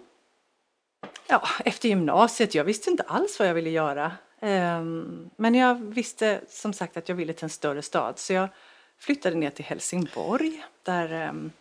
Ja, 1.28 1.48
efter 1.66 1.90
gymnasiet, 1.90 2.56
jag 2.56 2.64
visste 2.64 2.90
inte 2.90 3.04
alls 3.04 3.40
vad 3.40 3.48
jag 3.48 3.54
ville 3.54 3.70
göra. 3.70 4.12
Um, 4.42 5.30
men 5.36 5.56
jag 5.56 5.76
visste 5.76 6.42
som 6.50 6.74
sagt 6.74 6.98
att 6.98 7.10
jag 7.10 7.16
ville 7.16 7.34
till 7.34 7.44
en 7.44 7.50
större 7.50 7.82
stad 7.82 8.20
så 8.20 8.34
jag 8.34 8.50
flyttade 9.00 9.36
ner 9.36 9.50
till 9.50 9.66
Helsingborg 9.66 10.64
där 10.84 11.30
um, 11.30 11.52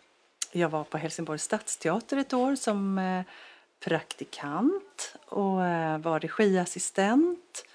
jag 0.51 0.69
var 0.69 0.83
på 0.83 0.97
Helsingborgs 0.97 1.43
stadsteater 1.43 2.17
ett 2.17 2.33
år 2.33 2.55
som 2.55 2.97
uh, 2.97 3.23
praktikant 3.79 5.15
och 5.25 5.65
eh, 5.65 5.97
var 5.97 6.19
regiassistent. 6.19 7.65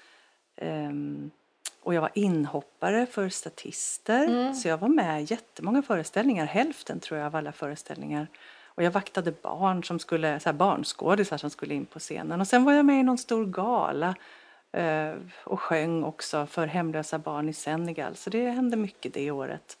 Ehm, 0.55 1.31
och 1.83 1.93
jag 1.93 2.01
var 2.01 2.11
inhoppare 2.13 3.05
för 3.05 3.29
statister. 3.29 4.23
Mm. 4.23 4.53
Så 4.53 4.67
jag 4.67 4.77
var 4.77 4.87
med 4.87 5.21
i 5.21 5.25
jättemånga 5.29 5.81
föreställningar, 5.81 6.45
hälften 6.45 6.99
tror 6.99 7.19
jag 7.19 7.27
av 7.27 7.35
alla 7.35 7.51
föreställningar. 7.51 8.27
Och 8.75 8.83
jag 8.83 8.91
vaktade 8.91 9.31
barn 9.41 9.83
som 9.83 9.99
skulle, 9.99 10.39
så 10.39 10.49
här 10.49 10.53
barnskådisar 10.53 11.37
som 11.37 11.49
skulle 11.49 11.73
in 11.73 11.85
på 11.85 11.99
scenen. 11.99 12.41
Och 12.41 12.47
sen 12.47 12.63
var 12.63 12.73
jag 12.73 12.85
med 12.85 12.99
i 12.99 13.03
någon 13.03 13.17
stor 13.17 13.45
gala 13.45 14.15
eh, 14.71 15.13
och 15.43 15.61
sjöng 15.61 16.03
också 16.03 16.45
för 16.45 16.67
hemlösa 16.67 17.19
barn 17.19 17.49
i 17.49 17.53
Senegal. 17.53 18.15
Så 18.15 18.29
det 18.29 18.49
hände 18.49 18.77
mycket 18.77 19.13
det 19.13 19.31
året. 19.31 19.77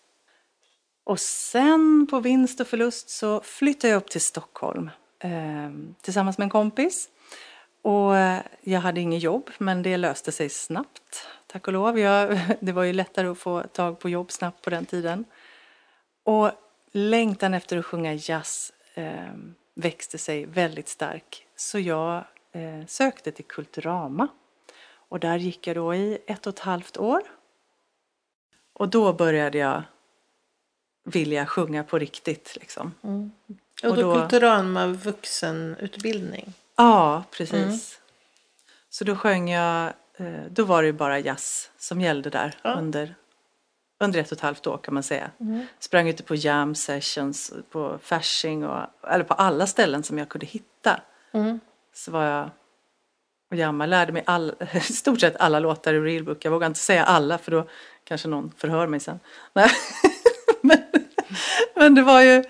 Och 1.03 1.19
sen 1.19 2.07
på 2.09 2.19
vinst 2.19 2.59
och 2.59 2.67
förlust 2.67 3.09
så 3.09 3.41
flyttade 3.41 3.91
jag 3.91 3.97
upp 3.97 4.09
till 4.09 4.21
Stockholm 4.21 4.89
Ehm, 5.23 5.95
tillsammans 6.01 6.37
med 6.37 6.45
en 6.45 6.49
kompis. 6.49 7.09
Och 7.81 8.17
eh, 8.17 8.41
jag 8.61 8.79
hade 8.79 9.01
inget 9.01 9.21
jobb 9.21 9.49
men 9.57 9.83
det 9.83 9.97
löste 9.97 10.31
sig 10.31 10.49
snabbt, 10.49 11.27
tack 11.47 11.67
och 11.67 11.73
lov. 11.73 11.99
Jag, 11.99 12.39
det 12.59 12.71
var 12.71 12.83
ju 12.83 12.93
lättare 12.93 13.27
att 13.27 13.37
få 13.37 13.63
tag 13.63 13.99
på 13.99 14.09
jobb 14.09 14.31
snabbt 14.31 14.61
på 14.61 14.69
den 14.69 14.85
tiden. 14.85 15.25
Och 16.23 16.51
längtan 16.91 17.53
efter 17.53 17.77
att 17.77 17.85
sjunga 17.85 18.13
jazz 18.13 18.73
eh, 18.93 19.33
växte 19.75 20.17
sig 20.17 20.45
väldigt 20.45 20.87
stark. 20.87 21.47
Så 21.55 21.79
jag 21.79 22.23
eh, 22.51 22.85
sökte 22.87 23.31
till 23.31 23.45
Kulturama. 23.45 24.27
Och 25.09 25.19
där 25.19 25.37
gick 25.37 25.67
jag 25.67 25.75
då 25.75 25.95
i 25.95 26.17
ett 26.27 26.47
och 26.47 26.53
ett 26.53 26.59
halvt 26.59 26.97
år. 26.97 27.21
Och 28.73 28.89
då 28.89 29.13
började 29.13 29.57
jag 29.57 29.83
vilja 31.03 31.45
sjunga 31.45 31.83
på 31.83 31.99
riktigt 31.99 32.57
liksom. 32.59 32.93
Mm. 33.03 33.31
Och 33.83 33.95
då, 33.95 34.07
och 34.07 34.15
då 34.15 34.21
Kulturama 34.21 34.87
vuxenutbildning? 34.87 36.53
Ja, 36.75 37.23
precis. 37.31 37.53
Mm. 37.53 37.79
Så 38.89 39.03
då 39.03 39.15
sjöng 39.15 39.51
jag, 39.51 39.93
eh, 40.17 40.43
då 40.49 40.63
var 40.63 40.83
det 40.83 40.93
bara 40.93 41.19
jazz 41.19 41.69
som 41.77 42.01
gällde 42.01 42.29
där 42.29 42.55
ja. 42.61 42.73
under, 42.73 43.15
under 43.99 44.19
ett 44.19 44.31
och 44.31 44.37
ett 44.37 44.41
halvt 44.41 44.67
år 44.67 44.77
kan 44.77 44.93
man 44.93 45.03
säga. 45.03 45.31
Mm. 45.39 45.65
Sprang 45.79 46.09
ute 46.09 46.23
på 46.23 46.35
jam 46.35 46.75
sessions 46.75 47.53
på 47.71 47.99
Fasching 48.03 48.65
och, 48.65 48.81
eller 49.07 49.23
på 49.23 49.33
alla 49.33 49.67
ställen 49.67 50.03
som 50.03 50.17
jag 50.17 50.29
kunde 50.29 50.45
hitta. 50.45 51.01
Mm. 51.31 51.59
Så 51.93 52.11
var 52.11 52.23
jag 52.23 52.49
och 53.51 53.57
jammade, 53.57 53.89
lärde 53.89 54.11
mig 54.11 54.23
all, 54.25 54.53
i 54.73 54.79
stort 54.79 55.19
sett 55.19 55.35
alla 55.35 55.59
låtar 55.59 55.93
i 55.93 55.99
Realbook. 55.99 56.45
Jag 56.45 56.51
vågar 56.51 56.67
inte 56.67 56.79
säga 56.79 57.03
alla 57.03 57.37
för 57.37 57.51
då 57.51 57.67
kanske 58.03 58.27
någon 58.27 58.51
förhör 58.57 58.87
mig 58.87 58.99
sen. 58.99 59.19
men, 60.61 60.79
men 61.75 61.95
det 61.95 62.01
var 62.01 62.21
ju 62.21 62.43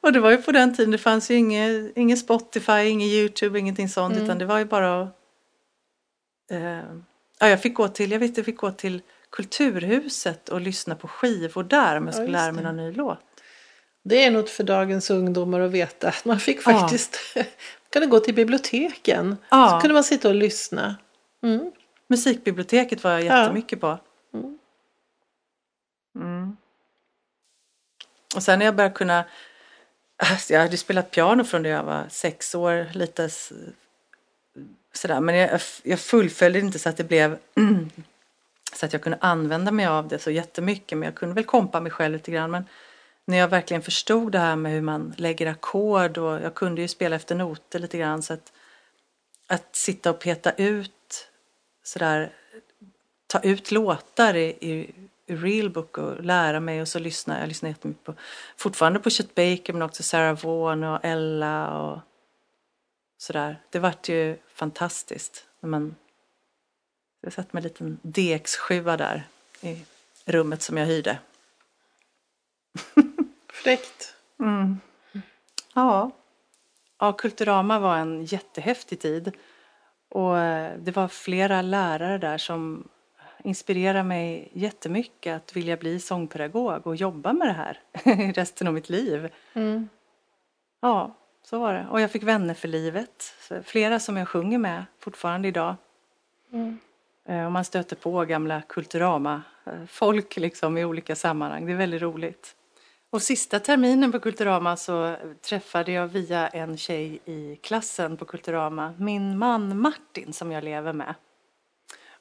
och 0.00 0.12
det 0.12 0.20
var 0.20 0.30
ju 0.30 0.36
på 0.36 0.52
den 0.52 0.76
tiden, 0.76 0.90
det 0.90 0.98
fanns 0.98 1.30
ju 1.30 1.34
ingen, 1.34 1.92
ingen 1.96 2.16
Spotify, 2.16 2.82
ingen 2.82 3.08
YouTube, 3.08 3.58
ingenting 3.58 3.88
sånt 3.88 4.14
mm. 4.14 4.24
utan 4.24 4.38
det 4.38 4.44
var 4.44 4.58
ju 4.58 4.64
bara 4.64 5.02
att 5.02 5.16
eh, 6.50 6.84
ja, 7.38 7.48
jag 7.48 7.62
fick 7.62 7.74
gå 7.74 7.88
till, 7.88 8.12
jag 8.12 8.18
vet 8.18 8.36
jag 8.36 8.46
fick 8.46 8.56
gå 8.56 8.70
till 8.70 9.02
Kulturhuset 9.30 10.48
och 10.48 10.60
lyssna 10.60 10.94
på 10.94 11.08
skivor 11.08 11.62
där 11.64 11.96
om 11.96 12.06
jag 12.06 12.14
skulle 12.14 12.38
ja, 12.38 12.42
lära 12.42 12.52
mig 12.52 12.64
någon 12.64 12.76
ny 12.76 12.92
låt. 12.92 13.18
Det 14.04 14.24
är 14.24 14.30
något 14.30 14.50
för 14.50 14.64
dagens 14.64 15.10
ungdomar 15.10 15.60
att 15.60 15.70
veta. 15.70 16.12
Man 16.24 16.40
fick 16.40 16.62
faktiskt, 16.62 17.18
ja. 17.34 17.42
kunde 17.90 18.06
gå 18.06 18.20
till 18.20 18.34
biblioteken. 18.34 19.36
Ja. 19.48 19.70
Så 19.70 19.80
kunde 19.80 19.94
man 19.94 20.04
sitta 20.04 20.28
och 20.28 20.34
lyssna. 20.34 20.96
Mm. 21.42 21.72
Musikbiblioteket 22.08 23.04
var 23.04 23.10
jag 23.10 23.22
jättemycket 23.22 23.80
på. 23.80 23.98
Mm. 24.34 24.58
Mm. 26.16 26.56
Och 28.36 28.42
sen 28.42 28.58
när 28.58 28.66
jag 28.66 28.76
började 28.76 28.94
kunna 28.94 29.24
Alltså, 30.16 30.52
jag 30.52 30.60
hade 30.60 30.76
spelat 30.76 31.10
piano 31.10 31.44
från 31.44 31.62
det 31.62 31.68
jag 31.68 31.84
var 31.84 32.04
sex 32.08 32.54
år, 32.54 32.86
lite 32.92 33.30
sådär. 34.92 35.20
Men 35.20 35.34
jag, 35.34 35.60
jag 35.82 36.00
fullföljde 36.00 36.58
inte 36.58 36.78
så 36.78 36.88
att 36.88 36.96
det 36.96 37.04
blev 37.04 37.38
så 38.74 38.86
att 38.86 38.92
jag 38.92 39.02
kunde 39.02 39.18
använda 39.20 39.70
mig 39.72 39.86
av 39.86 40.08
det 40.08 40.18
så 40.18 40.30
jättemycket. 40.30 40.98
Men 40.98 41.06
jag 41.06 41.14
kunde 41.14 41.34
väl 41.34 41.44
kompa 41.44 41.80
mig 41.80 41.92
själv 41.92 42.12
lite 42.12 42.30
grann. 42.30 42.50
Men 42.50 42.64
när 43.24 43.36
jag 43.36 43.48
verkligen 43.48 43.82
förstod 43.82 44.32
det 44.32 44.38
här 44.38 44.56
med 44.56 44.72
hur 44.72 44.80
man 44.80 45.14
lägger 45.16 45.46
ackord 45.46 46.18
och 46.18 46.40
jag 46.40 46.54
kunde 46.54 46.80
ju 46.80 46.88
spela 46.88 47.16
efter 47.16 47.34
noter 47.34 47.78
lite 47.78 47.98
grann. 47.98 48.22
Så 48.22 48.32
att 48.32 48.52
att 49.46 49.76
sitta 49.76 50.10
och 50.10 50.18
peta 50.18 50.52
ut 50.52 51.28
sådär, 51.82 52.32
ta 53.26 53.40
ut 53.40 53.70
låtar 53.70 54.34
i, 54.34 54.46
i, 54.46 54.94
Real 55.26 55.70
Book 55.70 55.98
och 55.98 56.24
lära 56.24 56.60
mig 56.60 56.80
och 56.80 56.88
så 56.88 56.98
lyssna. 56.98 57.40
Jag 57.40 57.48
lyssnar 57.48 57.68
jättemycket 57.68 58.04
på, 58.04 58.14
fortfarande 58.56 58.98
på 58.98 59.10
Chet 59.10 59.34
Baker 59.34 59.72
men 59.72 59.82
också 59.82 60.02
Sarah 60.02 60.44
Vaughan 60.44 60.84
och 60.84 61.00
Ella 61.02 61.80
och 61.80 61.98
sådär. 63.18 63.62
Det 63.70 63.78
vart 63.78 64.08
ju 64.08 64.38
fantastiskt 64.48 65.46
när 65.60 65.68
man 65.68 65.94
jag 67.20 67.32
satt 67.32 67.52
med 67.52 67.60
en 67.60 67.68
liten 67.68 67.98
DX7 68.02 68.96
där 68.96 69.28
i 69.60 69.84
rummet 70.24 70.62
som 70.62 70.76
jag 70.76 70.86
hyrde. 70.86 71.18
Fräckt. 73.52 74.14
Mm. 74.40 74.80
Ja. 75.74 76.10
ja, 76.98 77.12
Kulturama 77.12 77.78
var 77.78 77.96
en 77.96 78.24
jättehäftig 78.24 79.00
tid. 79.00 79.32
Och 80.08 80.38
eh, 80.38 80.78
det 80.78 80.96
var 80.96 81.08
flera 81.08 81.62
lärare 81.62 82.18
där 82.18 82.38
som 82.38 82.88
inspirerade 83.46 84.02
mig 84.02 84.48
jättemycket 84.52 85.36
att 85.36 85.56
vilja 85.56 85.76
bli 85.76 86.00
sångpedagog 86.00 86.86
och 86.86 86.96
jobba 86.96 87.32
med 87.32 87.48
det 87.48 87.52
här 87.52 87.80
resten 88.32 88.66
av 88.66 88.74
mitt 88.74 88.88
liv. 88.88 89.28
Mm. 89.52 89.88
Ja, 90.80 91.16
så 91.42 91.58
var 91.58 91.74
det. 91.74 91.86
Och 91.90 92.00
jag 92.00 92.10
fick 92.10 92.22
vänner 92.22 92.54
för 92.54 92.68
livet. 92.68 93.34
Flera 93.64 94.00
som 94.00 94.16
jag 94.16 94.28
sjunger 94.28 94.58
med 94.58 94.84
fortfarande 94.98 95.48
idag. 95.48 95.74
Mm. 96.52 96.78
Eh, 97.28 97.46
och 97.46 97.52
man 97.52 97.64
stöter 97.64 97.96
på 97.96 98.24
gamla 98.24 98.62
Kulturama-folk 98.62 100.36
liksom 100.36 100.78
i 100.78 100.84
olika 100.84 101.16
sammanhang. 101.16 101.66
Det 101.66 101.72
är 101.72 101.76
väldigt 101.76 102.02
roligt. 102.02 102.56
Och 103.10 103.22
sista 103.22 103.60
terminen 103.60 104.12
på 104.12 104.20
Kulturama 104.20 104.76
så 104.76 105.16
träffade 105.40 105.92
jag 105.92 106.08
via 106.08 106.48
en 106.48 106.76
tjej 106.76 107.18
i 107.24 107.56
klassen 107.56 108.16
på 108.16 108.24
Kulturama 108.24 108.94
min 108.98 109.38
man 109.38 109.80
Martin 109.80 110.32
som 110.32 110.52
jag 110.52 110.64
lever 110.64 110.92
med. 110.92 111.14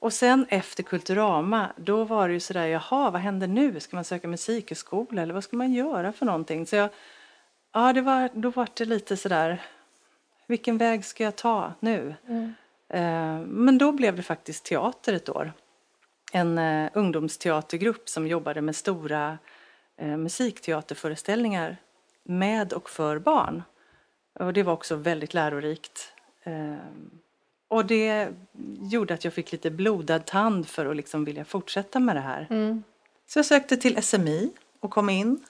Och 0.06 0.14
sen 0.14 0.46
efter 0.50 0.84
Kulturama, 0.84 1.74
då 1.76 2.04
var 2.04 2.28
det 2.28 2.34
ju 2.34 2.40
sådär, 2.40 2.66
jaha, 2.66 3.12
vad 3.12 3.22
händer 3.22 3.48
nu? 3.48 3.80
Ska 3.80 3.98
man 3.98 4.04
söka 4.04 4.28
musikhögskola 4.28 5.22
eller 5.22 5.34
vad 5.34 5.44
ska 5.44 5.58
man 5.58 5.74
göra 5.74 6.12
för 6.12 6.26
någonting? 6.26 6.66
Så 6.66 6.76
jag, 6.76 6.90
ja, 7.74 7.94
det 7.94 8.02
var, 8.02 8.30
då 8.34 8.50
var 8.50 8.68
det 8.74 8.86
lite 8.86 9.18
sådär, 9.18 9.62
vilken 10.48 10.78
väg 10.78 11.06
ska 11.06 11.24
jag 11.24 11.36
ta 11.36 11.74
nu? 11.80 12.16
Mm. 12.28 12.54
Eh, 12.90 13.48
men 13.48 13.78
då 13.78 13.92
blev 13.92 14.16
det 14.16 14.24
faktiskt 14.24 14.66
teater 14.66 15.14
ett 15.14 15.30
år. 15.30 15.54
En 16.32 16.58
uh, 16.58 16.90
ungdomsteatergrupp 16.94 18.10
som 18.10 18.28
jobbade 18.28 18.62
med 18.62 18.76
stora 18.76 19.38
uh, 20.02 20.18
musikteaterföreställningar 20.18 21.78
med 22.24 22.74
och 22.74 22.90
för 22.90 23.20
barn. 23.20 23.64
Och 24.40 24.54
det 24.54 24.64
var 24.64 24.74
också 24.74 24.96
väldigt 24.96 25.34
lärorikt. 25.34 26.14
Och 27.68 27.86
det 27.86 28.34
gjorde 28.82 29.14
att 29.14 29.24
jag 29.24 29.34
fick 29.34 29.52
lite 29.52 29.72
blodad 29.72 30.26
tand 30.26 30.68
för 30.68 30.86
att 30.86 30.96
liksom 30.96 31.26
vilja 31.26 31.46
fortsätta 31.46 32.00
med 32.00 32.16
det 32.16 32.22
här. 32.22 32.48
Mm. 32.50 32.84
Så 33.28 33.40
jag 33.40 33.46
sökte 33.46 33.78
till 33.78 34.04
SMI 34.04 34.52
och 34.80 34.92
kom 34.92 35.10
in 35.10 35.46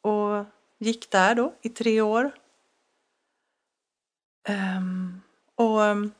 och 0.00 0.44
gick 0.78 1.10
där 1.10 1.34
då 1.34 1.54
i 1.62 1.68
tre 1.68 2.00
år. 2.00 2.32
Um, 4.48 5.22
och 5.54 5.80
um, 5.80 6.12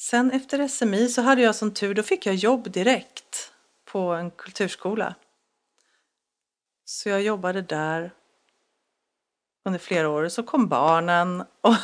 sen 0.00 0.30
efter 0.30 0.68
SMI 0.68 1.08
så 1.08 1.22
hade 1.22 1.42
jag 1.42 1.54
som 1.54 1.74
tur, 1.74 1.94
då 1.94 2.02
fick 2.02 2.26
jag 2.26 2.34
jobb 2.34 2.70
direkt 2.70 3.52
på 3.84 3.98
en 3.98 4.30
kulturskola. 4.30 5.14
Så 6.84 7.08
jag 7.08 7.22
jobbade 7.22 7.62
där 7.62 8.10
under 9.64 9.78
flera 9.78 10.08
år. 10.08 10.28
Så 10.28 10.42
kom 10.42 10.68
barnen 10.68 11.44
och, 11.60 11.74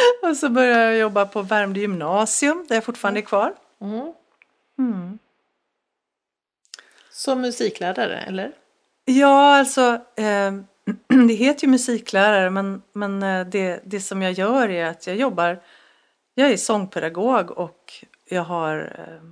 och 0.22 0.36
så 0.36 0.48
började 0.48 0.84
jag 0.84 0.98
jobba 0.98 1.26
på 1.26 1.42
Värmdö 1.42 1.80
gymnasium 1.80 2.66
där 2.68 2.76
jag 2.76 2.84
fortfarande 2.84 3.20
är 3.20 3.24
kvar. 3.24 3.54
Mm. 3.80 4.12
Mm. 4.78 5.18
Som 7.10 7.40
musiklärare, 7.40 8.20
eller? 8.20 8.52
Ja, 9.04 9.58
alltså 9.58 10.00
eh, 10.16 10.52
det 11.28 11.34
heter 11.34 11.64
ju 11.66 11.70
musiklärare 11.70 12.50
men, 12.50 12.82
men 12.92 13.22
eh, 13.22 13.46
det, 13.46 13.80
det 13.84 14.00
som 14.00 14.22
jag 14.22 14.32
gör 14.32 14.68
är 14.68 14.86
att 14.86 15.06
jag 15.06 15.16
jobbar, 15.16 15.62
jag 16.34 16.50
är 16.50 16.56
sångpedagog 16.56 17.50
och 17.50 18.04
jag 18.28 18.42
har 18.42 18.94
eh, 18.98 19.30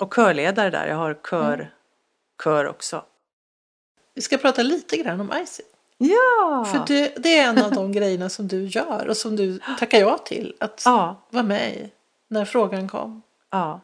och 0.00 0.14
körledare 0.14 0.70
där, 0.70 0.86
jag 0.86 0.96
har 0.96 1.14
kör, 1.30 1.54
Mm. 1.54 1.66
kör 2.44 2.68
också. 2.68 3.04
Vi 4.14 4.22
ska 4.22 4.36
prata 4.38 4.62
lite 4.62 4.96
grann 4.96 5.20
om 5.20 5.32
Icy. 5.42 5.62
Ja! 5.98 6.64
För 6.72 6.94
det, 6.94 7.12
det 7.16 7.38
är 7.38 7.48
en 7.48 7.58
av 7.64 7.70
de 7.72 7.92
grejerna 7.92 8.28
som 8.28 8.48
du 8.48 8.66
gör 8.66 9.06
och 9.08 9.16
som 9.16 9.36
du 9.36 9.60
tackar 9.78 9.98
ja 10.00 10.18
till 10.18 10.54
att 10.60 10.82
Ja, 10.84 11.22
vara 11.30 11.42
med 11.42 11.74
i 11.74 11.90
när 12.28 12.44
frågan 12.44 12.88
kom. 12.88 13.22
ja. 13.50 13.80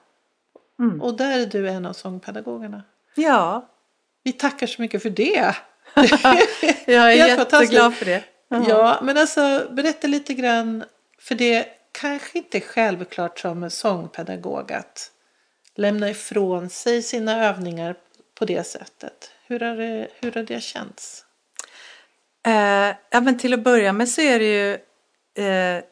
Mm. 0.79 1.03
Och 1.03 1.17
där 1.17 1.39
är 1.41 1.47
du 1.47 1.69
en 1.69 1.87
av 1.87 1.93
sångpedagogerna. 1.93 2.83
Ja, 3.15 3.69
Vi 4.23 4.33
tackar 4.33 4.67
så 4.67 4.83
mycket 4.83 5.03
för 5.03 5.11
det. 5.11 5.55
jag 6.87 7.13
är 7.13 7.29
jätteglad 7.29 7.95
för 7.95 8.05
det. 8.05 8.25
Ja, 8.49 8.99
men 9.03 9.19
alltså 9.19 9.67
berätta 9.71 10.07
lite 10.07 10.35
grann. 10.35 10.85
För 11.19 11.35
det 11.35 11.67
kanske 11.93 12.39
inte 12.39 12.59
är 12.59 12.61
självklart 12.61 13.39
som 13.39 13.71
sångpedagog 13.71 14.73
att 14.73 15.11
lämna 15.75 16.11
ifrån 16.11 16.69
sig 16.71 17.03
sina 17.03 17.45
övningar 17.47 17.95
på 18.39 18.45
det 18.45 18.67
sättet. 18.67 19.31
Hur 19.47 19.61
har 19.61 19.77
det, 19.77 20.09
hur 20.21 20.33
har 20.33 20.43
det 20.43 20.61
känts? 20.63 21.24
Eh, 22.47 22.97
ja, 23.11 23.21
men 23.21 23.39
till 23.39 23.55
att 23.55 23.65
börja 23.65 23.93
med 23.93 24.09
så 24.09 24.21
är 24.21 24.39
det 24.39 24.45
ju 24.45 24.73
eh, 25.45 25.83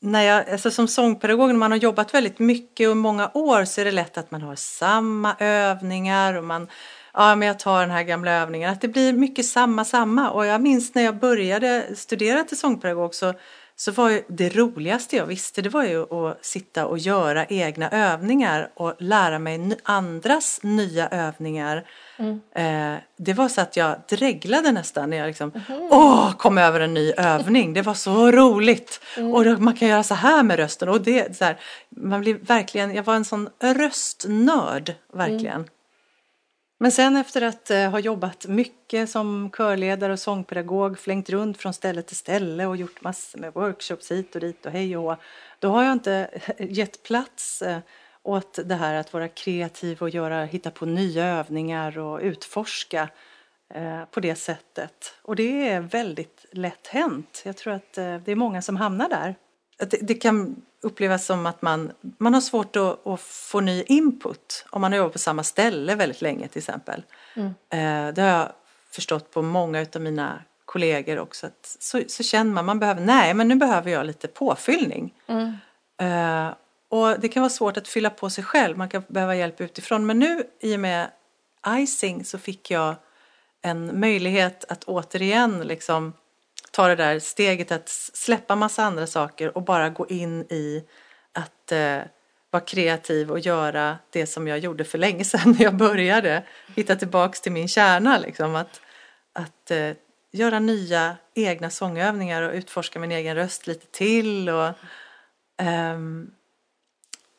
när 0.00 0.22
jag, 0.22 0.50
alltså 0.50 0.70
som 0.70 0.88
sångpedagog 0.88 1.48
när 1.48 1.54
man 1.54 1.70
har 1.70 1.78
jobbat 1.78 2.14
väldigt 2.14 2.38
mycket 2.38 2.88
och 2.88 2.96
många 2.96 3.30
år 3.34 3.64
så 3.64 3.80
är 3.80 3.84
det 3.84 3.92
lätt 3.92 4.18
att 4.18 4.30
man 4.30 4.42
har 4.42 4.56
samma 4.56 5.36
övningar 5.38 6.34
och 6.34 6.44
man 6.44 6.68
Ja, 7.16 7.34
men 7.36 7.48
jag 7.48 7.58
tar 7.58 7.80
den 7.80 7.90
här 7.90 8.02
gamla 8.02 8.30
övningen. 8.32 8.72
Att 8.72 8.80
det 8.80 8.88
blir 8.88 9.12
mycket 9.12 9.46
samma, 9.46 9.84
samma. 9.84 10.30
Och 10.30 10.46
jag 10.46 10.60
minns 10.60 10.94
när 10.94 11.02
jag 11.02 11.16
började 11.18 11.96
studera 11.96 12.44
till 12.44 12.58
sångpedagog 12.58 13.14
så, 13.14 13.34
så 13.76 13.92
var 13.92 14.20
det 14.28 14.56
roligaste 14.56 15.16
jag 15.16 15.26
visste 15.26 15.62
det 15.62 15.68
var 15.68 15.84
ju 15.84 16.02
att 16.14 16.44
sitta 16.44 16.86
och 16.86 16.98
göra 16.98 17.46
egna 17.46 17.90
övningar 17.90 18.70
och 18.74 18.94
lära 18.98 19.38
mig 19.38 19.78
andras 19.82 20.60
nya 20.62 21.08
övningar. 21.08 21.84
Eh, 22.54 22.94
det 23.16 23.32
var 23.32 23.48
så 23.48 23.60
att 23.60 23.76
jag 23.76 23.96
dreglade 24.08 24.72
nästan 24.72 25.10
när 25.10 25.16
jag 25.16 25.26
liksom, 25.26 25.52
åh, 25.90 26.32
kom 26.36 26.58
över 26.58 26.80
en 26.80 26.94
ny 26.94 27.12
övning. 27.12 27.74
Det 27.74 27.82
var 27.82 27.94
så 27.94 28.30
roligt. 28.30 29.00
Och 29.34 29.44
då, 29.44 29.56
man 29.58 29.74
kan 29.74 29.88
göra 29.88 30.02
så 30.02 30.14
här 30.14 30.42
med 30.42 30.56
rösten. 30.56 30.88
Och 30.88 31.00
det, 31.00 31.36
så 31.36 31.44
här, 31.44 31.56
man 31.96 32.20
blir 32.20 32.34
verkligen, 32.34 32.94
jag 32.94 33.02
var 33.02 33.14
en 33.14 33.24
sån 33.24 33.48
röstnörd, 33.60 34.92
verkligen. 35.14 35.64
Men 36.78 36.92
sen 36.92 37.16
efter 37.16 37.42
att 37.42 37.70
eh, 37.70 37.90
ha 37.90 37.98
jobbat 37.98 38.46
mycket 38.46 39.10
som 39.10 39.50
körledare 39.50 40.12
och 40.12 40.18
sångpedagog, 40.18 40.98
flängt 40.98 41.30
runt 41.30 41.58
från 41.58 41.74
ställe 41.74 42.02
till 42.02 42.16
ställe 42.16 42.66
och 42.66 42.76
gjort 42.76 43.02
massor 43.02 43.38
med 43.38 43.52
workshops 43.52 44.10
hit 44.10 44.34
och 44.34 44.40
dit 44.40 44.66
och 44.66 44.72
hej 44.72 44.96
och 44.96 45.02
hå, 45.02 45.16
då 45.58 45.68
har 45.68 45.84
jag 45.84 45.92
inte 45.92 46.28
eh, 46.32 46.72
gett 46.72 47.02
plats 47.02 47.62
eh, 47.62 47.78
åt 48.22 48.58
det 48.64 48.74
här 48.74 48.94
att 48.94 49.12
vara 49.12 49.28
kreativ 49.28 50.02
och 50.02 50.10
göra, 50.10 50.44
hitta 50.44 50.70
på 50.70 50.86
nya 50.86 51.24
övningar 51.24 51.98
och 51.98 52.20
utforska 52.20 53.08
eh, 53.74 54.04
på 54.04 54.20
det 54.20 54.34
sättet. 54.34 55.14
Och 55.22 55.36
det 55.36 55.68
är 55.68 55.80
väldigt 55.80 56.46
lätt 56.50 56.86
hänt. 56.86 57.42
Jag 57.44 57.56
tror 57.56 57.72
att 57.72 57.98
eh, 57.98 58.16
det 58.16 58.32
är 58.32 58.36
många 58.36 58.62
som 58.62 58.76
hamnar 58.76 59.08
där. 59.08 59.34
Det, 59.78 59.98
det 60.02 60.14
kan 60.14 60.62
upplevas 60.84 61.26
som 61.26 61.46
att 61.46 61.62
man, 61.62 61.92
man 62.18 62.34
har 62.34 62.40
svårt 62.40 62.76
att, 62.76 63.06
att 63.06 63.20
få 63.20 63.60
ny 63.60 63.82
input 63.82 64.66
om 64.70 64.80
man 64.80 64.92
har 64.92 64.98
jobbat 64.98 65.12
på 65.12 65.18
samma 65.18 65.42
ställe 65.42 65.94
väldigt 65.94 66.22
länge 66.22 66.48
till 66.48 66.58
exempel. 66.58 67.02
Eh, 67.70 68.08
det 68.14 68.22
har 68.22 68.28
jag 68.28 68.52
förstått 68.90 69.30
på 69.30 69.42
många 69.42 69.86
av 69.94 70.00
mina 70.00 70.42
kollegor 70.64 71.18
också. 71.18 71.46
Att 71.46 71.76
så, 71.80 72.02
så 72.08 72.22
känner 72.22 72.52
man, 72.52 72.64
man 72.64 72.78
behöver, 72.78 73.00
nej 73.00 73.34
men 73.34 73.48
nu 73.48 73.54
behöver 73.54 73.90
jag 73.90 74.06
lite 74.06 74.28
påfyllning. 74.28 75.14
Eh, 76.00 76.48
och 76.88 77.20
det 77.20 77.28
kan 77.28 77.40
vara 77.40 77.50
svårt 77.50 77.76
att 77.76 77.88
fylla 77.88 78.10
på 78.10 78.30
sig 78.30 78.44
själv, 78.44 78.78
man 78.78 78.88
kan 78.88 79.02
behöva 79.08 79.36
hjälp 79.36 79.60
utifrån. 79.60 80.06
Men 80.06 80.18
nu 80.18 80.44
i 80.60 80.76
och 80.76 80.80
med 80.80 81.10
icing 81.68 82.24
så 82.24 82.38
fick 82.38 82.70
jag 82.70 82.94
en 83.62 84.00
möjlighet 84.00 84.64
att 84.68 84.84
återigen 84.84 85.60
liksom 85.60 86.12
ta 86.74 86.88
det 86.88 86.94
där 86.96 87.18
steget 87.18 87.72
att 87.72 87.88
släppa 88.14 88.56
massa 88.56 88.84
andra 88.84 89.06
saker 89.06 89.56
och 89.56 89.62
bara 89.62 89.88
gå 89.90 90.06
in 90.08 90.40
i 90.40 90.84
att 91.32 91.72
eh, 91.72 91.98
vara 92.50 92.64
kreativ 92.64 93.30
och 93.30 93.38
göra 93.38 93.98
det 94.10 94.26
som 94.26 94.48
jag 94.48 94.58
gjorde 94.58 94.84
för 94.84 94.98
länge 94.98 95.24
sedan 95.32 95.52
när 95.58 95.62
jag 95.64 95.76
började. 95.76 96.42
Hitta 96.76 96.96
tillbaks 96.96 97.40
till 97.40 97.52
min 97.52 97.68
kärna 97.68 98.18
liksom. 98.18 98.54
Att, 98.56 98.80
att 99.32 99.70
eh, 99.70 99.90
göra 100.32 100.58
nya 100.58 101.16
egna 101.34 101.70
sångövningar 101.70 102.42
och 102.42 102.54
utforska 102.54 102.98
min 102.98 103.12
egen 103.12 103.34
röst 103.36 103.66
lite 103.66 103.86
till. 103.86 104.48
Och, 104.48 104.70
ehm, 105.62 106.30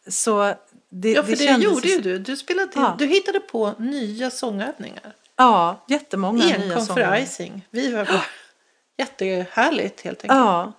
så 0.07 0.53
det, 0.89 1.11
Ja, 1.11 1.23
för 1.23 1.31
det, 1.31 1.37
kändes 1.37 1.63
gjorde 1.63 1.87
ju 1.87 1.99
du. 2.01 2.19
Du, 2.19 2.37
spelade 2.37 2.71
Ja. 2.75 2.95
du 2.99 3.05
hittade 3.05 3.39
på 3.39 3.73
nya 3.79 4.31
sångövningar. 4.31 5.13
Ja, 5.35 5.85
jättemånga 5.87 6.45
nya 6.45 6.55
Enkom 6.55 6.85
sånger. 6.85 7.05
för 7.07 7.15
icing. 7.23 7.67
Vi 7.69 7.91
var 7.91 8.05
bara 8.05 8.23
jättehärligt 8.97 10.01
helt 10.01 10.23
enkelt. 10.23 10.39
Ja. 10.39 10.73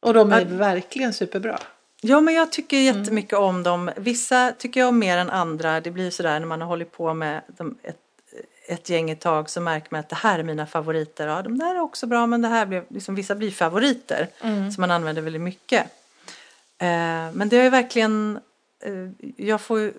Och 0.00 0.14
de 0.14 0.32
är 0.32 0.44
verkligen 0.44 1.12
superbra. 1.12 1.58
Ja, 2.00 2.20
men 2.20 2.34
jag 2.34 2.52
tycker 2.52 2.76
jättemycket 2.76 3.38
om 3.38 3.62
dem. 3.62 3.90
Vissa 3.96 4.52
tycker 4.58 4.80
jag 4.80 4.88
om 4.88 4.98
mer 4.98 5.18
än 5.18 5.30
andra. 5.30 5.80
Det 5.80 5.90
blir 5.90 6.10
sådär 6.10 6.40
när 6.40 6.46
man 6.46 6.60
har 6.60 6.68
hållit 6.68 6.92
på 6.92 7.14
med 7.14 7.42
dem 7.46 7.78
ett, 7.82 7.96
ett 8.68 8.88
gäng 8.88 9.10
ett 9.10 9.20
tag 9.20 9.50
så 9.50 9.60
märker 9.60 9.88
man 9.90 10.00
att 10.00 10.08
det 10.08 10.16
här 10.16 10.38
är 10.38 10.42
mina 10.42 10.66
favoriter. 10.66 11.28
Ja, 11.28 11.42
de 11.42 11.58
där 11.58 11.74
är 11.74 11.80
också 11.80 12.06
bra 12.06 12.26
men 12.26 12.42
det 12.42 12.48
här 12.48 12.66
blir, 12.66 12.84
liksom, 12.88 13.14
vissa 13.14 13.34
blir 13.34 13.50
favoriter 13.50 14.28
som 14.74 14.80
man 14.80 14.90
använder 14.90 15.22
väldigt 15.22 15.42
mycket. 15.42 15.82
Eh, 16.78 17.32
men 17.32 17.48
det 17.48 17.56
är 17.56 17.70
verkligen, 17.70 18.40
eh, 18.84 19.32
jag 19.36 19.60
får 19.60 19.80
ju 19.80 19.92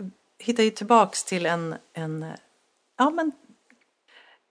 tillbaks 0.69 1.23
till 1.23 1.45
en, 1.45 1.75
en 1.93 2.25
ja 2.97 3.09
men 3.09 3.31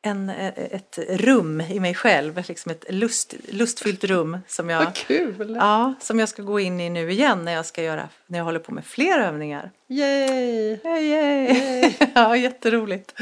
en, 0.02 0.28
ett 0.56 0.98
rum 1.08 1.60
i 1.60 1.80
mig 1.80 1.94
själv, 1.94 2.42
liksom 2.48 2.72
ett 2.72 2.84
lust, 2.88 3.34
lustfyllt 3.48 4.04
rum 4.04 4.38
som 4.48 4.70
jag, 4.70 4.84
Vad 4.84 4.94
kul! 4.94 5.56
ja, 5.60 5.94
som 6.00 6.18
jag 6.20 6.28
ska 6.28 6.42
gå 6.42 6.60
in 6.60 6.80
i 6.80 6.90
nu 6.90 7.10
igen 7.12 7.44
när 7.44 7.52
jag 7.52 7.66
ska 7.66 7.82
göra, 7.82 8.08
när 8.26 8.38
jag 8.38 8.44
håller 8.44 8.58
på 8.60 8.72
med 8.74 8.84
fler 8.84 9.18
övningar. 9.18 9.70
Yay! 9.88 10.78
Yay, 10.84 11.02
yay. 11.04 11.92
ja, 12.14 12.36
jätteroligt. 12.36 13.14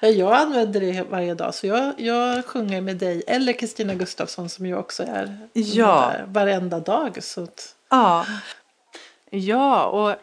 Ja, 0.00 0.08
jag 0.08 0.32
använder 0.32 0.80
det 0.80 1.02
varje 1.10 1.34
dag 1.34 1.54
så 1.54 1.66
jag, 1.66 1.94
jag 2.00 2.44
sjunger 2.46 2.80
med 2.80 2.96
dig 2.96 3.22
eller 3.26 3.52
Kristina 3.52 3.94
Gustafsson 3.94 4.48
som 4.48 4.66
ju 4.66 4.76
också 4.76 5.02
är 5.02 5.38
Ja. 5.52 6.12
varenda 6.26 6.80
dag. 6.80 7.18
Så 7.22 7.42
att, 7.42 7.74
Ja. 7.90 8.26
Ja, 9.30 9.86
och 9.86 10.16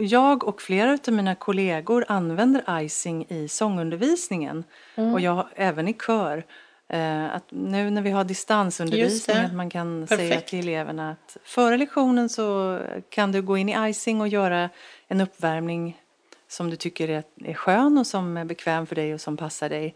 jag 0.00 0.44
och 0.44 0.62
flera 0.62 0.98
av 1.08 1.14
mina 1.14 1.34
kollegor 1.34 2.04
använder 2.08 2.82
icing 2.82 3.26
i 3.28 3.48
sångundervisningen 3.48 4.64
och 4.94 5.20
jag 5.20 5.46
även 5.54 5.88
i 5.88 5.94
kör. 5.94 6.44
Eh, 6.88 7.34
Att 7.34 7.44
nu 7.48 7.90
när 7.90 8.02
vi 8.02 8.10
har 8.10 8.24
distansundervisning 8.24 9.36
att 9.36 9.54
man 9.54 9.70
kan 9.70 10.06
säga 10.06 10.18
Perfekt. 10.18 10.48
till 10.48 10.58
eleverna 10.68 11.10
att 11.10 11.36
före 11.44 11.76
lektionen 11.76 12.28
så 12.28 12.78
kan 13.08 13.32
du 13.32 13.42
gå 13.42 13.56
in 13.56 13.68
i 13.68 13.90
icing 13.90 14.20
och 14.20 14.28
göra 14.28 14.70
en 15.08 15.20
uppvärmning 15.20 16.02
som 16.48 16.70
du 16.70 16.76
tycker 16.76 17.08
är, 17.08 17.22
är 17.44 17.54
skön 17.54 17.98
och 17.98 18.06
som 18.06 18.36
är 18.36 18.44
bekväm 18.44 18.86
för 18.86 18.94
dig 18.94 19.14
och 19.14 19.20
som 19.20 19.36
passar 19.36 19.68
dig. 19.68 19.94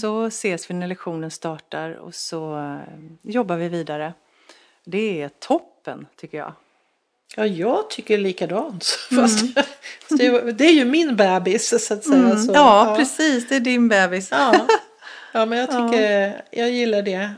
Så 0.00 0.24
ses 0.26 0.70
vi 0.70 0.74
när 0.74 0.86
lektionen 0.86 1.30
startar 1.30 1.90
och 1.90 2.14
så 2.14 2.58
eh, 2.58 2.78
jobbar 3.22 3.56
vi 3.56 3.68
vidare. 3.68 4.14
Det 4.84 5.22
är 5.22 5.28
toppen 5.28 6.06
tycker 6.16 6.38
jag. 6.38 6.52
Ja, 7.36 7.46
jag 7.46 7.90
tycker 7.90 8.18
likadant. 8.18 8.84
Fast, 8.84 9.54
fast 9.54 9.68
det, 10.08 10.26
är 10.26 10.32
ju- 10.32 10.52
det 10.52 10.64
är 10.64 10.72
ju 10.72 10.84
min 10.84 11.16
bebis 11.16 11.68
så 11.68 11.76
att 11.76 11.82
säga. 11.82 12.02
Så, 12.04 12.12
Mm. 12.14 12.54
ja, 12.54 12.94
precis. 12.98 13.48
Det 13.48 13.56
är 13.56 13.60
din 13.60 13.88
bebis. 13.88 14.28
Ja. 14.30 14.66
ja, 15.32 15.46
men 15.46 15.58
jag 15.58 15.68
tycker 15.70 16.42
jag 16.50 16.70
gillar 16.70 17.02
det. 17.02 17.30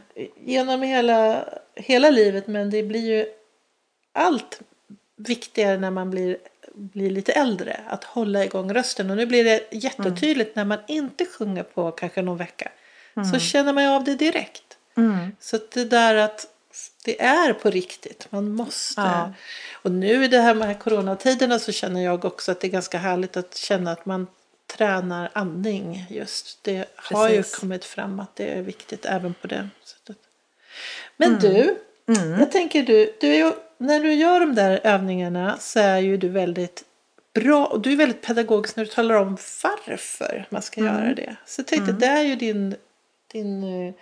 Genom 0.44 0.82
hela, 0.82 1.44
hela 1.76 2.10
livet 2.10 2.46
men 2.46 2.70
det 2.70 2.82
blir 2.82 3.06
ju 3.18 3.26
allt 4.12 4.60
viktigare 5.16 5.76
när 5.78 5.90
man 5.90 6.10
blir, 6.10 6.36
blir 6.74 7.10
lite 7.10 7.32
äldre. 7.32 7.80
Att 7.88 8.04
hålla 8.04 8.44
igång 8.44 8.72
rösten. 8.74 9.10
Och 9.10 9.16
nu 9.16 9.26
blir 9.26 9.44
det 9.44 9.60
jättetydligt 9.72 10.56
när 10.56 10.64
man 10.64 10.78
inte 10.88 11.24
sjunger 11.26 11.62
på 11.62 11.90
kanske 11.90 12.22
någon 12.22 12.36
vecka. 12.36 12.70
Så 13.32 13.38
känner 13.38 13.72
man 13.72 13.84
ju 13.84 13.90
av 13.90 14.04
det 14.04 14.14
direkt. 14.14 14.62
Mm. 14.96 15.30
Så 15.40 15.58
det 15.74 15.84
där 15.84 16.14
att 16.14 16.46
det 17.04 17.22
är 17.22 17.52
på 17.52 17.70
riktigt. 17.70 18.26
Man 18.30 18.50
måste. 18.50 19.00
Ja. 19.00 19.32
Och 19.82 19.90
nu 19.90 20.24
i 20.24 20.28
det 20.28 20.40
här 20.40 20.54
med 20.54 20.78
coronatiderna 20.78 21.58
så 21.58 21.72
känner 21.72 22.00
jag 22.04 22.24
också 22.24 22.52
att 22.52 22.60
det 22.60 22.66
är 22.66 22.70
ganska 22.70 22.98
härligt 22.98 23.36
att 23.36 23.56
känna 23.56 23.92
att 23.92 24.06
man 24.06 24.26
tränar 24.66 25.30
andning 25.32 26.06
just. 26.10 26.58
Det 26.62 26.84
har 26.96 27.28
ju 27.28 27.42
kommit 27.42 27.84
fram 27.84 28.20
att 28.20 28.36
det 28.36 28.48
är 28.58 28.62
viktigt 28.62 29.04
även 29.04 29.34
på 29.34 29.46
det 29.46 29.68
sättet. 29.84 30.16
Men 31.16 31.38
du, 31.38 31.76
jag 32.38 32.52
tänker 32.52 32.82
du, 32.82 33.14
du 33.20 33.34
ju, 33.34 33.52
när 33.78 34.00
du 34.00 34.12
gör 34.12 34.40
de 34.40 34.54
där 34.54 34.80
övningarna 34.84 35.58
så 35.58 35.80
är 35.80 35.98
ju 35.98 36.16
du 36.16 36.28
väldigt 36.28 36.84
bra 37.34 37.66
och 37.66 37.80
du 37.80 37.92
är 37.92 37.96
väldigt 37.96 38.22
pedagogisk 38.22 38.76
när 38.76 38.84
du 38.84 38.90
talar 38.90 39.14
om 39.14 39.36
varför 39.62 40.46
man 40.50 40.62
ska 40.62 40.80
göra 40.80 41.14
det. 41.14 41.36
Så 41.46 41.60
jag 41.60 41.66
tänkte 41.66 41.92
det 41.92 42.06
är 42.06 42.22
ju 42.22 42.36
din, 42.36 42.76
din 43.32 43.64
eh, 43.64 43.94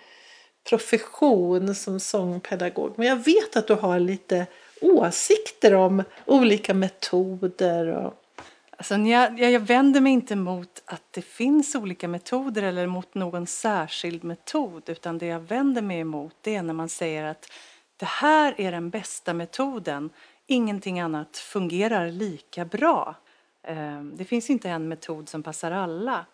profession 0.69 1.75
som 1.75 1.99
sångpedagog. 1.99 2.93
Men 2.95 3.07
jag 3.07 3.15
vet 3.15 3.55
att 3.55 3.67
du 3.67 3.73
har 3.73 3.99
lite 3.99 4.45
åsikter 4.81 5.73
om 5.73 6.03
olika 6.25 6.73
metoder. 6.73 7.87
Och, 7.87 8.13
Alltså, 8.77 8.95
jag, 8.95 9.39
jag 9.39 9.51
jag 9.51 9.59
vänder 9.59 10.01
mig 10.01 10.13
inte 10.13 10.35
mot 10.35 10.83
att 10.85 11.03
det 11.11 11.21
finns 11.21 11.75
olika 11.75 12.07
metoder 12.07 12.63
eller 12.63 12.87
mot 12.87 13.15
någon 13.15 13.47
särskild 13.47 14.23
metod 14.23 14.89
utan 14.89 15.17
det 15.17 15.25
jag 15.25 15.39
vänder 15.39 15.81
mig 15.81 15.99
emot 15.99 16.35
det 16.41 16.55
är 16.55 16.61
när 16.63 16.73
man 16.73 16.89
säger 16.89 17.23
att 17.23 17.51
det 17.97 18.05
här 18.05 18.55
är 18.57 18.71
den 18.71 18.89
bästa 18.89 19.33
metoden. 19.33 20.09
Ingenting 20.47 20.99
annat 20.99 21.37
fungerar 21.37 22.11
lika 22.11 22.65
bra. 22.65 23.15
Ehm, 23.63 24.13
det 24.15 24.25
finns 24.25 24.49
inte 24.49 24.69
en 24.69 24.87
metod 24.87 25.29
som 25.29 25.43
passar 25.43 25.71
alla. 25.71 26.25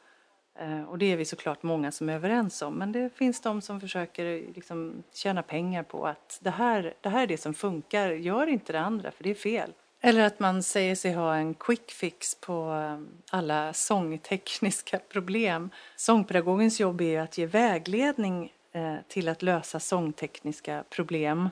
Eh, 0.59 0.83
och 0.83 0.97
det 0.97 1.11
är 1.11 1.17
vi 1.17 1.25
såklart 1.25 1.63
många 1.63 1.91
som 1.91 2.09
är 2.09 2.13
överens 2.13 2.61
om. 2.61 2.73
Men 2.73 2.91
det 2.91 3.09
finns 3.15 3.41
de 3.41 3.61
som 3.61 3.81
försöker 3.81 4.53
liksom 4.55 5.03
tjäna 5.13 5.43
pengar 5.43 5.83
på 5.83 6.07
att 6.07 6.39
det 6.41 6.49
här, 6.49 6.93
det 7.01 7.09
här 7.09 7.23
är 7.23 7.27
det 7.27 7.37
som 7.37 7.53
funkar. 7.53 8.11
Gör 8.11 8.47
inte 8.47 8.73
det 8.73 8.79
andra 8.79 9.11
för 9.11 9.23
det 9.23 9.29
är 9.29 9.35
fel. 9.35 9.73
Eller 10.01 10.25
att 10.25 10.39
man 10.39 10.63
säger 10.63 10.95
sig 10.95 11.13
ha 11.13 11.35
en 11.35 11.53
quick 11.53 11.91
fix 11.91 12.35
på 12.35 12.53
ehm, 12.53 13.07
alla 13.31 13.73
sångtekniska 13.73 14.99
problem. 15.09 15.69
Sångpedagogens 15.95 16.79
jobb 16.79 17.01
är 17.01 17.05
ju 17.05 17.17
att 17.17 17.37
ge 17.37 17.45
vägledning 17.45 18.53
eh, 18.71 18.95
till 19.07 19.29
att 19.29 19.41
lösa 19.41 19.79
sångtekniska 19.79 20.83
problem. 20.89 21.49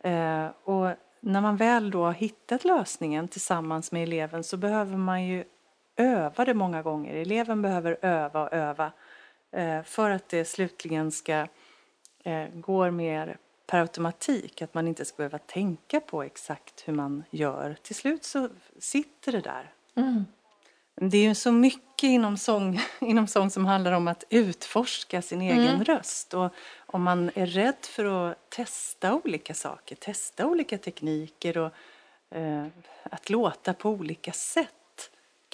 Eh, 0.00 0.46
och 0.64 0.90
när 1.20 1.40
man 1.40 1.56
väl 1.56 1.90
då 1.90 2.04
har 2.04 2.12
hittat 2.12 2.64
lösningen 2.64 3.28
tillsammans 3.28 3.92
med 3.92 4.02
eleven 4.02 4.44
så 4.44 4.56
behöver 4.56 4.96
man 4.96 5.24
ju 5.24 5.44
öva 5.96 6.44
det 6.44 6.54
många 6.54 6.82
gånger. 6.82 7.14
Eleven 7.14 7.62
behöver 7.62 7.98
öva 8.02 8.42
och 8.42 8.52
öva 8.52 8.92
eh, 9.52 9.82
för 9.82 10.10
att 10.10 10.28
det 10.28 10.44
slutligen 10.44 11.12
ska 11.12 11.46
eh, 12.24 12.48
gå 12.54 12.90
mer 12.90 13.36
per 13.66 13.80
automatik. 13.80 14.62
Att 14.62 14.74
man 14.74 14.88
inte 14.88 15.04
ska 15.04 15.16
behöva 15.16 15.38
tänka 15.38 16.00
på 16.00 16.22
exakt 16.22 16.82
hur 16.88 16.92
man 16.92 17.24
gör. 17.30 17.76
Till 17.82 17.94
slut 17.94 18.24
så 18.24 18.48
sitter 18.78 19.32
det 19.32 19.40
där. 19.40 19.72
Det 20.94 21.18
är 21.18 21.22
ju 21.22 21.34
så 21.34 21.52
mycket 21.52 22.08
inom 22.08 22.36
sång, 22.36 22.80
inom 23.00 23.26
sång 23.26 23.50
som 23.50 23.66
handlar 23.66 23.92
om 23.92 24.08
att 24.08 24.24
utforska 24.30 25.22
sin 25.22 25.42
egen 25.42 25.84
röst. 25.84 26.34
Och 26.34 26.52
om 26.86 27.02
man 27.02 27.30
är 27.34 27.46
rädd 27.46 27.76
för 27.82 28.04
att 28.04 28.50
testa 28.50 29.14
olika 29.14 29.54
saker, 29.54 29.96
testa 29.96 30.46
olika 30.46 30.78
tekniker 30.78 31.58
och 31.58 31.70
eh, 32.36 32.66
att 33.02 33.30
låta 33.30 33.74
på 33.74 33.90
olika 33.90 34.32
sätt. 34.32 34.68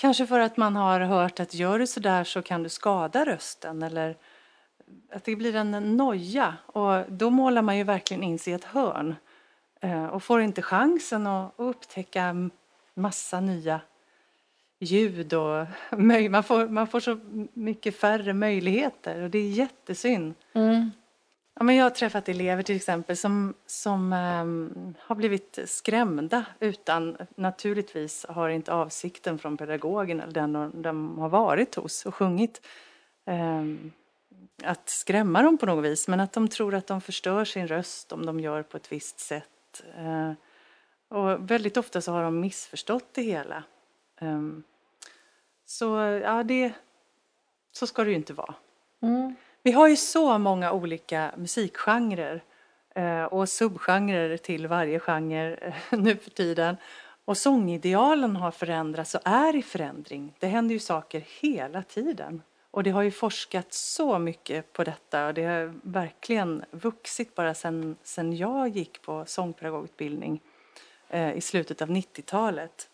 Kanske 0.00 0.26
för 0.26 0.40
att 0.40 0.56
man 0.56 0.76
har 0.76 1.00
hört 1.00 1.40
att 1.40 1.54
gör 1.54 1.78
du 1.78 1.86
sådär 1.86 2.24
så 2.24 2.42
kan 2.42 2.62
du 2.62 2.68
skada 2.68 3.24
rösten 3.24 3.82
eller 3.82 4.16
att 5.12 5.24
det 5.24 5.36
blir 5.36 5.56
en 5.56 5.96
noja 5.96 6.54
och 6.66 7.04
då 7.08 7.30
målar 7.30 7.62
man 7.62 7.76
ju 7.78 7.84
verkligen 7.84 8.22
in 8.22 8.38
sig 8.38 8.52
i 8.52 8.56
ett 8.56 8.64
hörn 8.64 9.14
eh, 9.80 10.06
och 10.06 10.22
får 10.22 10.40
inte 10.40 10.62
chansen 10.62 11.26
att 11.26 11.54
upptäcka 11.56 12.50
massa 12.94 13.40
nya 13.40 13.80
ljud 14.78 15.34
och 15.34 15.66
man 16.30 16.42
får, 16.42 16.68
man 16.68 16.86
får 16.86 17.00
så 17.00 17.20
mycket 17.52 17.96
färre 17.96 18.32
möjligheter 18.32 19.22
och 19.22 19.30
det 19.30 19.38
är 19.38 19.50
jättesynd. 19.50 20.34
Mm. 20.52 20.90
Ja, 21.58 21.64
men 21.64 21.76
jag 21.76 21.84
har 21.84 21.90
träffat 21.90 22.28
elever 22.28 22.62
till 22.62 22.76
exempel 22.76 23.16
som, 23.16 23.54
som 23.66 24.12
um, 24.12 24.94
har 25.00 25.16
blivit 25.16 25.58
skrämda 25.66 26.44
utan 26.60 27.16
naturligtvis 27.34 28.26
har 28.28 28.48
inte 28.48 28.72
avsikten 28.72 29.38
från 29.38 29.56
pedagogen 29.56 30.20
eller 30.20 30.32
den 30.32 30.52
de, 30.52 30.82
de 30.82 31.18
har 31.18 31.28
varit 31.28 31.74
hos 31.74 32.06
och 32.06 32.14
sjungit 32.14 32.66
um, 33.26 33.92
att 34.62 34.88
skrämma 34.88 35.42
dem 35.42 35.58
på 35.58 35.66
något 35.66 35.84
vis 35.84 36.08
men 36.08 36.20
att 36.20 36.32
de 36.32 36.48
tror 36.48 36.74
att 36.74 36.86
de 36.86 37.00
förstör 37.00 37.44
sin 37.44 37.68
röst 37.68 38.12
om 38.12 38.26
de 38.26 38.40
gör 38.40 38.62
på 38.62 38.76
ett 38.76 38.92
visst 38.92 39.20
sätt. 39.20 39.84
Uh, 39.98 40.32
och 41.08 41.50
väldigt 41.50 41.76
ofta 41.76 42.00
så 42.00 42.12
har 42.12 42.22
de 42.22 42.40
missförstått 42.40 43.08
det 43.12 43.22
hela. 43.22 43.62
Um, 44.20 44.62
så 45.66 45.84
ja, 46.24 46.42
det, 46.42 46.72
så 47.72 47.86
ska 47.86 48.04
det 48.04 48.10
ju 48.10 48.16
inte 48.16 48.32
vara. 48.32 48.54
Mm. 49.02 49.34
Vi 49.68 49.72
har 49.72 49.88
ju 49.88 49.96
så 49.96 50.38
många 50.38 50.72
olika 50.72 51.34
musikgenrer 51.36 52.42
eh, 52.94 53.24
och 53.24 53.48
subgenrer 53.48 54.36
till 54.36 54.66
varje 54.66 55.00
genre 55.00 55.56
eh, 55.56 55.74
nu 55.98 56.16
för 56.16 56.30
tiden. 56.30 56.76
Och 57.24 57.38
sångidealen 57.38 58.36
har 58.36 58.50
förändrats 58.50 59.14
och 59.14 59.20
är 59.24 59.56
i 59.56 59.62
förändring. 59.62 60.34
Det 60.38 60.46
händer 60.46 60.72
ju 60.72 60.78
saker 60.78 61.24
hela 61.40 61.82
tiden. 61.82 62.42
Och 62.70 62.82
det 62.82 62.90
har 62.90 63.02
ju 63.02 63.10
forskats 63.10 63.94
så 63.94 64.18
mycket 64.18 64.72
på 64.72 64.84
detta 64.84 65.26
och 65.26 65.34
det 65.34 65.44
har 65.44 65.74
verkligen 65.82 66.64
vuxit 66.70 67.34
bara 67.34 67.54
sen, 67.54 67.96
sen 68.02 68.36
jag 68.36 68.68
gick 68.68 69.02
på 69.02 69.24
sångpedagogutbildning 69.26 70.40
eh, 71.08 71.32
i 71.32 71.40
slutet 71.40 71.82
av 71.82 71.88
90-talet. 71.88 72.88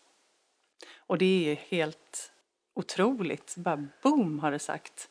Och 0.97 1.17
det 1.17 1.25
är 1.25 1.49
ju 1.49 1.55
helt 1.55 2.31
otroligt. 2.73 3.55
Bara 3.57 3.87
boom 4.01 4.39
har 4.39 4.51
det 4.51 4.59
sagt. 4.59 5.09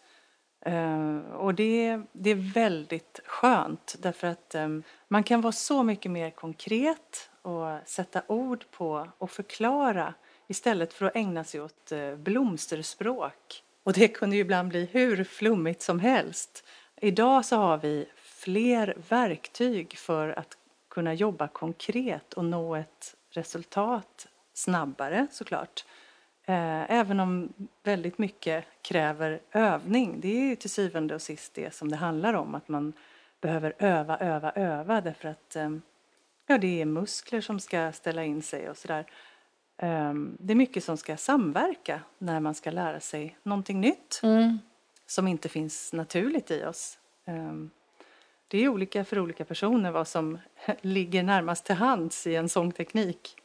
Eh, 0.64 1.18
och 1.18 1.54
det, 1.54 2.00
det 2.12 2.30
är 2.30 2.52
väldigt 2.54 3.20
skönt 3.26 3.96
därför 3.98 4.26
att 4.26 4.54
eh, 4.54 4.68
man 5.08 5.22
kan 5.22 5.40
vara 5.40 5.52
så 5.52 5.82
mycket 5.82 6.10
mer 6.10 6.30
konkret 6.30 7.30
och 7.42 7.66
sätta 7.84 8.22
ord 8.26 8.64
på 8.70 9.08
och 9.18 9.30
förklara 9.30 10.14
istället 10.46 10.92
för 10.92 11.06
att 11.06 11.16
ägna 11.16 11.44
sig 11.44 11.60
åt 11.60 11.92
eh, 11.92 12.16
blomsterspråk. 12.16 13.62
Och 13.82 13.92
det 13.92 14.08
kunde 14.08 14.36
ju 14.36 14.42
ibland 14.42 14.68
bli 14.68 14.88
hur 14.92 15.24
flummigt 15.24 15.82
som 15.82 16.00
helst. 16.00 16.64
Idag 17.00 17.44
så 17.44 17.56
har 17.56 17.78
vi 17.78 18.06
fler 18.16 18.96
verktyg 19.08 19.98
för 19.98 20.28
att 20.28 20.56
kunna 20.90 21.14
jobba 21.14 21.48
konkret 21.48 22.32
och 22.32 22.44
nå 22.44 22.74
ett 22.74 23.16
resultat 23.30 24.26
snabbare 24.54 25.26
såklart. 25.30 25.84
Eh, 26.46 26.90
även 26.90 27.20
om 27.20 27.52
väldigt 27.82 28.18
mycket 28.18 28.64
kräver 28.82 29.40
övning. 29.52 30.20
Det 30.20 30.28
är 30.28 30.48
ju 30.48 30.56
till 30.56 30.70
syvende 30.70 31.14
och 31.14 31.22
sist 31.22 31.54
det 31.54 31.74
som 31.74 31.88
det 31.90 31.96
handlar 31.96 32.34
om. 32.34 32.54
Att 32.54 32.68
man 32.68 32.92
behöver 33.40 33.74
öva, 33.78 34.18
öva, 34.18 34.50
öva 34.52 35.00
därför 35.00 35.28
att 35.28 35.56
eh, 35.56 35.70
ja, 36.46 36.58
det 36.58 36.80
är 36.80 36.84
muskler 36.86 37.40
som 37.40 37.60
ska 37.60 37.92
ställa 37.92 38.24
in 38.24 38.42
sig 38.42 38.70
och 38.70 38.76
sådär. 38.76 39.06
Eh, 39.76 40.14
det 40.38 40.52
är 40.52 40.56
mycket 40.56 40.84
som 40.84 40.96
ska 40.96 41.16
samverka 41.16 42.00
när 42.18 42.40
man 42.40 42.54
ska 42.54 42.70
lära 42.70 43.00
sig 43.00 43.36
någonting 43.42 43.80
nytt 43.80 44.20
Mm. 44.22 44.58
som 45.06 45.28
inte 45.28 45.48
finns 45.48 45.92
naturligt 45.92 46.50
i 46.50 46.64
oss. 46.64 46.98
Det 48.48 48.58
är 48.58 48.68
olika 48.68 49.04
för 49.04 49.18
olika 49.18 49.44
personer 49.44 49.90
vad 49.90 50.08
som 50.08 50.38
ligger 50.80 51.22
närmast 51.22 51.64
till 51.64 51.74
hands 51.74 52.26
i 52.26 52.34
en 52.36 52.48
sångteknik. 52.48 53.36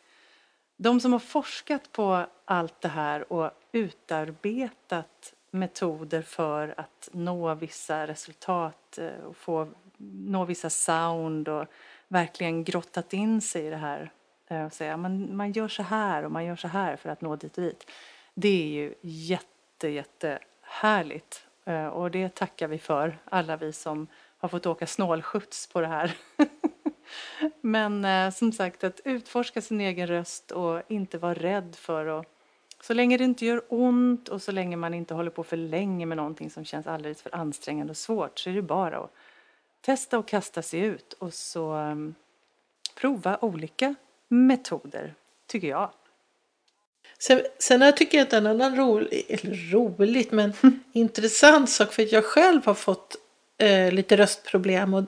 De 0.82 1.00
som 1.00 1.12
har 1.12 1.20
forskat 1.20 1.92
på 1.92 2.26
allt 2.46 2.82
det 2.82 2.88
här 2.88 3.34
och 3.34 3.52
utarbetat 3.72 5.34
metoder 5.52 6.22
för 6.22 6.74
att 6.78 7.10
nå 7.12 7.56
vissa 7.56 8.08
resultat 8.08 8.98
eh, 8.98 9.26
och 9.26 9.38
få 9.38 9.68
nå 9.98 10.46
vissa 10.46 10.70
sound 10.70 11.48
och 11.48 11.66
verkligen 12.08 12.64
grottat 12.64 13.14
in 13.14 13.42
sig 13.42 13.66
i 13.66 13.70
det 13.70 13.78
här 13.78 14.12
eh, 14.48 14.66
och 14.66 14.74
säga 14.74 14.98
man, 14.98 15.36
man 15.36 15.52
gör 15.52 15.68
så 15.68 15.84
här 15.84 16.26
och 16.26 16.32
man 16.32 16.46
gör 16.46 16.56
så 16.56 16.68
här 16.68 16.96
för 16.96 17.10
att 17.10 17.22
nå 17.22 17.36
dit 17.36 17.58
och 17.58 17.64
dit. 17.64 17.92
Det 18.34 18.64
är 18.64 18.68
ju 18.68 18.94
jätte, 19.02 19.88
jätte 19.88 20.40
härligt 20.62 21.46
eh, 21.66 21.88
och 21.88 22.12
det 22.12 22.36
tackar 22.36 22.68
vi 22.68 22.80
för, 22.80 23.18
alla 23.26 23.58
vi 23.58 23.74
som 23.74 24.08
har 24.38 24.50
fått 24.50 24.66
åka 24.66 24.88
snålskjuts 24.88 25.68
på 25.68 25.82
det 25.82 25.88
här. 25.88 26.18
Men 27.62 28.06
eh, 28.06 28.32
som 28.32 28.52
sagt 28.52 28.84
att 28.84 29.02
utforska 29.06 29.62
sin 29.62 29.82
egen 29.82 30.08
röst 30.08 30.52
och 30.52 30.82
inte 30.88 31.18
vara 31.18 31.34
rädd 31.34 31.76
för 31.76 32.20
att 32.20 32.26
så 32.82 32.94
länge 32.94 33.18
det 33.18 33.24
inte 33.24 33.46
gör 33.46 33.62
ont 33.70 34.30
och 34.30 34.42
så 34.42 34.52
länge 34.52 34.78
man 34.78 34.94
inte 34.94 35.14
håller 35.14 35.32
på 35.32 35.44
för 35.44 35.58
länge 35.58 36.06
med 36.06 36.18
någonting 36.18 36.50
som 36.50 36.66
känns 36.66 36.88
alldeles 36.88 37.22
för 37.22 37.36
ansträngande 37.36 37.92
och 37.92 37.98
svårt 37.98 38.40
så 38.40 38.50
är 38.50 38.54
det 38.54 38.62
bara 38.62 38.98
att 38.98 39.12
testa 39.82 40.20
och 40.20 40.28
kasta 40.28 40.62
sig 40.62 40.80
ut 40.80 41.14
och 41.14 41.34
så 41.34 41.74
um, 41.74 42.16
prova 42.96 43.38
olika 43.42 43.96
metoder, 44.28 45.14
tycker 45.48 45.68
jag. 45.68 45.90
Sen, 47.20 47.42
sen 47.58 47.82
jag 47.82 47.98
tycker 47.98 48.18
jag 48.18 48.28
att 48.28 48.34
en 48.34 48.48
annan 48.48 48.76
rolig, 48.76 49.26
eller 49.30 49.72
roligt 49.72 50.32
men 50.32 50.54
intressant 50.92 51.70
sak 51.70 51.94
för 51.94 52.04
att 52.04 52.12
jag 52.12 52.26
själv 52.26 52.66
har 52.66 52.74
fått 52.74 53.16
eh, 53.58 53.92
lite 53.92 54.18
röstproblem 54.18 54.94
och, 54.94 55.04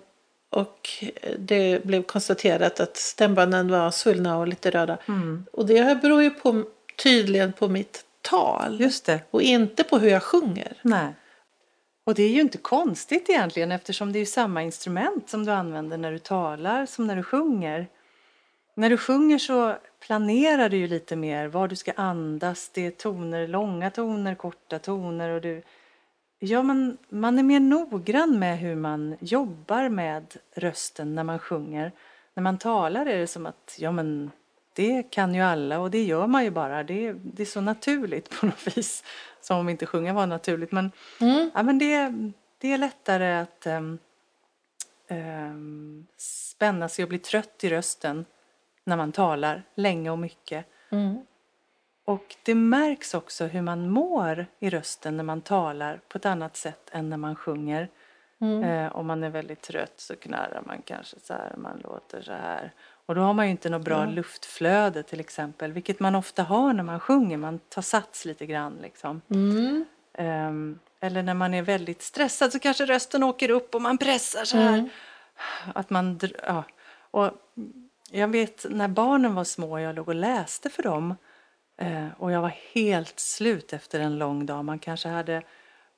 och 0.52 0.90
det 1.38 1.86
blev 1.86 2.04
konstaterat 2.04 2.80
att 2.80 2.98
stämbanden 2.98 3.72
var 3.72 3.92
svullna 3.92 4.38
och 4.38 4.48
lite 4.48 4.72
röda. 4.72 4.98
Mm. 5.08 5.46
Och 5.54 5.66
det 5.66 6.02
beror 6.02 6.24
ju 6.24 6.30
på, 6.30 6.64
tydligen 7.04 7.54
på 7.54 7.68
mitt 7.68 8.06
tal 8.22 8.82
Just 8.82 9.06
det. 9.06 9.20
och 9.32 9.42
inte 9.42 9.84
på 9.84 9.98
hur 9.98 10.10
jag 10.10 10.24
sjunger. 10.24 10.74
Nej. 10.82 11.14
Och 12.04 12.16
det 12.16 12.24
är 12.24 12.30
ju 12.30 12.42
inte 12.42 12.58
konstigt 12.58 13.30
egentligen 13.30 13.72
eftersom 13.72 14.14
det 14.14 14.20
är 14.20 14.26
samma 14.26 14.64
instrument 14.64 15.30
som 15.30 15.46
du 15.46 15.52
använder 15.52 15.98
när 15.98 16.12
du 16.12 16.20
talar 16.20 16.86
som 16.86 17.08
när 17.08 17.16
du 17.16 17.24
sjunger. 17.24 17.88
När 18.76 18.90
du 18.90 18.98
sjunger 18.98 19.38
så 19.38 19.76
planerar 20.06 20.70
du 20.70 20.78
ju 20.78 20.88
lite 20.88 21.16
mer 21.16 21.48
var 21.48 21.68
du 21.68 21.76
ska 21.76 21.92
andas. 21.92 22.70
Det 22.74 22.86
är 22.86 22.92
toner, 22.92 23.48
långa 23.48 23.90
toner, 23.90 24.36
korta 24.36 24.80
toner 24.80 25.30
och 25.30 25.42
du... 25.42 25.64
Ja, 26.44 26.64
man, 26.64 26.98
man 27.10 27.40
är 27.40 27.44
mer 27.44 27.60
noggrann 27.60 28.40
med 28.40 28.60
hur 28.60 28.76
man 28.76 29.18
jobbar 29.20 29.90
med 29.90 30.36
rösten 30.56 31.16
när 31.16 31.24
man 31.24 31.40
sjunger. 31.40 31.92
När 32.34 32.44
man 32.44 32.58
talar 32.58 33.06
är 33.06 33.18
det 33.18 33.28
som 33.28 33.46
att, 33.46 33.76
ja 33.80 33.92
men 33.92 34.32
det 34.74 35.04
kan 35.04 35.36
ju 35.36 35.42
alla 35.42 35.80
och 35.80 35.92
det 35.92 36.04
gör 36.04 36.28
man 36.28 36.44
ju 36.44 36.50
bara. 36.52 36.84
Det, 36.84 37.14
det 37.14 37.42
är 37.44 37.46
så 37.46 37.62
naturligt 37.62 38.40
på 38.40 38.46
något 38.46 38.78
vis. 38.78 39.04
Som 39.42 39.58
om 39.58 39.70
inte 39.70 39.86
sjunga 39.86 40.14
var 40.14 40.28
naturligt. 40.28 40.72
Men, 40.72 40.92
Mm. 41.22 41.52
ja, 41.54 41.64
men 41.64 41.80
det, 41.80 42.14
det 42.58 42.74
är 42.74 42.78
lättare 42.78 43.34
att 43.34 43.68
um, 43.68 44.00
um, 45.10 46.08
spänna 46.18 46.90
sig 46.90 47.04
och 47.04 47.10
bli 47.10 47.20
trött 47.20 47.64
i 47.64 47.70
rösten 47.70 48.26
när 48.84 48.98
man 48.98 49.12
talar 49.12 49.64
länge 49.76 50.10
och 50.10 50.20
mycket. 50.20 50.66
Mm. 50.90 51.18
Och 52.12 52.36
det 52.44 52.56
märks 52.56 53.14
också 53.14 53.46
hur 53.46 53.62
man 53.62 53.90
mår 53.90 54.46
i 54.60 54.70
rösten 54.70 55.18
när 55.18 55.24
man 55.24 55.42
talar 55.42 56.02
på 56.08 56.18
ett 56.18 56.26
annat 56.26 56.58
sätt 56.58 56.90
än 56.92 57.10
när 57.10 57.18
man 57.18 57.36
sjunger. 57.36 57.90
Mm. 58.42 58.64
Eh, 58.64 58.96
om 58.96 59.08
man 59.08 59.24
är 59.24 59.30
väldigt 59.30 59.62
trött 59.62 59.94
så 59.98 60.16
knarrar 60.16 60.62
man 60.66 60.82
kanske 60.82 61.20
så 61.20 61.34
här, 61.34 61.54
man 61.58 61.80
låter 61.84 62.22
så 62.22 62.32
här. 62.32 62.72
Och 63.06 63.16
då 63.16 63.22
har 63.22 63.34
man 63.34 63.46
ju 63.46 63.52
inte 63.52 63.70
något 63.70 63.86
bra 63.86 64.00
Ja. 64.00 64.06
luftflöde 64.06 65.04
till 65.04 65.20
exempel, 65.20 65.72
vilket 65.72 66.00
man 66.00 66.16
ofta 66.16 66.44
har 66.44 66.74
när 66.74 66.84
man 66.84 67.00
sjunger. 67.00 67.38
Man 67.38 67.60
tar 67.60 67.82
sats 67.82 68.26
lite 68.26 68.46
grann 68.46 68.78
liksom. 68.82 69.22
Mm. 69.30 69.86
Ehm, 70.14 70.80
eller 71.00 71.24
när 71.24 71.34
man 71.34 71.54
är 71.54 71.62
väldigt 71.62 72.02
stressad 72.02 72.52
så 72.52 72.60
kanske 72.60 72.86
rösten 72.86 73.24
åker 73.24 73.50
upp 73.50 73.76
och 73.76 73.82
man 73.82 73.98
pressar 73.98 74.46
så 74.46 74.58
här. 74.58 74.78
Mm. 74.78 74.90
Att 75.76 75.90
man, 75.90 76.20
ja. 76.48 76.64
Och 77.12 77.30
jag 78.12 78.28
vet 78.28 78.66
när 78.70 78.88
barnen 78.88 79.36
var 79.36 79.44
små 79.44 79.72
och 79.72 79.82
jag 79.82 79.96
låg 79.96 80.08
och 80.08 80.16
läste 80.16 80.70
för 80.70 80.84
dem 80.84 81.12
eh, 81.12 81.16
Eh, 81.82 82.08
och 82.18 82.32
jag 82.32 82.42
var 82.42 82.54
helt 82.74 83.20
slut 83.20 83.74
efter 83.74 84.00
en 84.00 84.18
lång 84.18 84.46
dag. 84.46 84.66
Man 84.66 84.80
kanske 84.80 85.10
hade 85.10 85.42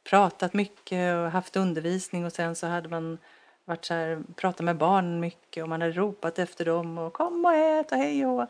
pratat 0.03 0.53
mycket 0.53 1.15
och 1.15 1.31
haft 1.31 1.55
undervisning 1.55 2.25
och 2.25 2.33
sen 2.33 2.55
så 2.55 2.67
hade 2.67 2.89
man 2.89 3.17
varit 3.65 3.85
så 3.85 3.93
här, 3.93 4.23
pratat 4.35 4.65
med 4.65 4.77
barn 4.77 5.19
mycket 5.19 5.63
och 5.63 5.69
man 5.69 5.81
hade 5.81 5.93
ropat 5.93 6.39
efter 6.39 6.65
dem 6.65 6.97
och 6.97 7.13
kom 7.13 7.45
och 7.45 7.53
ät 7.53 7.91
och 7.91 7.97
hej 7.97 8.25
och 8.25 8.49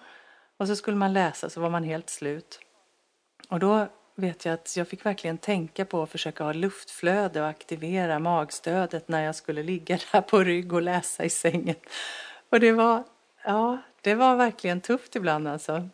och 0.58 0.68
så 0.68 0.76
skulle 0.76 0.98
man 0.98 1.14
läsa 1.14 1.50
så 1.50 1.62
var 1.62 1.70
man 1.70 1.84
helt 1.84 2.10
slut. 2.10 2.60
Och 3.50 3.60
då 3.60 3.88
vet 4.16 4.46
jag 4.46 4.54
att 4.54 4.78
jag 4.78 4.88
fick 4.88 5.06
verkligen 5.06 5.38
tänka 5.38 5.86
på 5.86 6.04
att 6.04 6.10
försöka 6.10 6.44
ha 6.44 6.54
luftflöde 6.54 7.42
och 7.42 7.48
aktivera 7.48 8.20
magstödet 8.20 9.08
när 9.08 9.24
jag 9.24 9.36
skulle 9.36 9.64
ligga 9.64 10.00
där 10.12 10.22
på 10.22 10.40
rygg 10.44 10.74
och 10.74 10.82
läsa 10.82 11.24
i 11.24 11.30
sängen. 11.30 11.76
Och 12.50 12.60
det 12.60 12.72
var, 12.72 13.04
ja, 13.44 13.78
det 14.02 14.16
var 14.16 14.36
verkligen 14.36 14.82
tufft 14.82 15.16
ibland 15.16 15.48
alltså. 15.48 15.90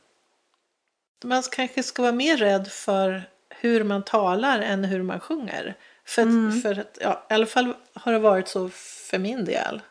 Man 1.23 1.43
kanske 1.51 1.83
ska 1.83 2.01
vara 2.01 2.11
mer 2.11 2.37
rädd 2.37 2.67
för 2.67 3.23
hur 3.49 3.83
man 3.83 4.03
talar 4.03 4.59
än 4.59 4.83
hur 4.85 5.03
man 5.03 5.19
sjunger. 5.19 5.75
För, 6.05 6.21
att- 6.21 6.27
Mm. 6.27 6.61
för 6.61 6.79
att, 6.79 6.97
ja, 7.01 7.25
I 7.29 7.33
alla 7.33 7.45
fall 7.45 7.73
har 7.93 8.11
det 8.13 8.19
varit 8.19 8.47
så 8.47 8.69
för 9.09 9.17
min 9.19 9.45
del. 9.45 9.81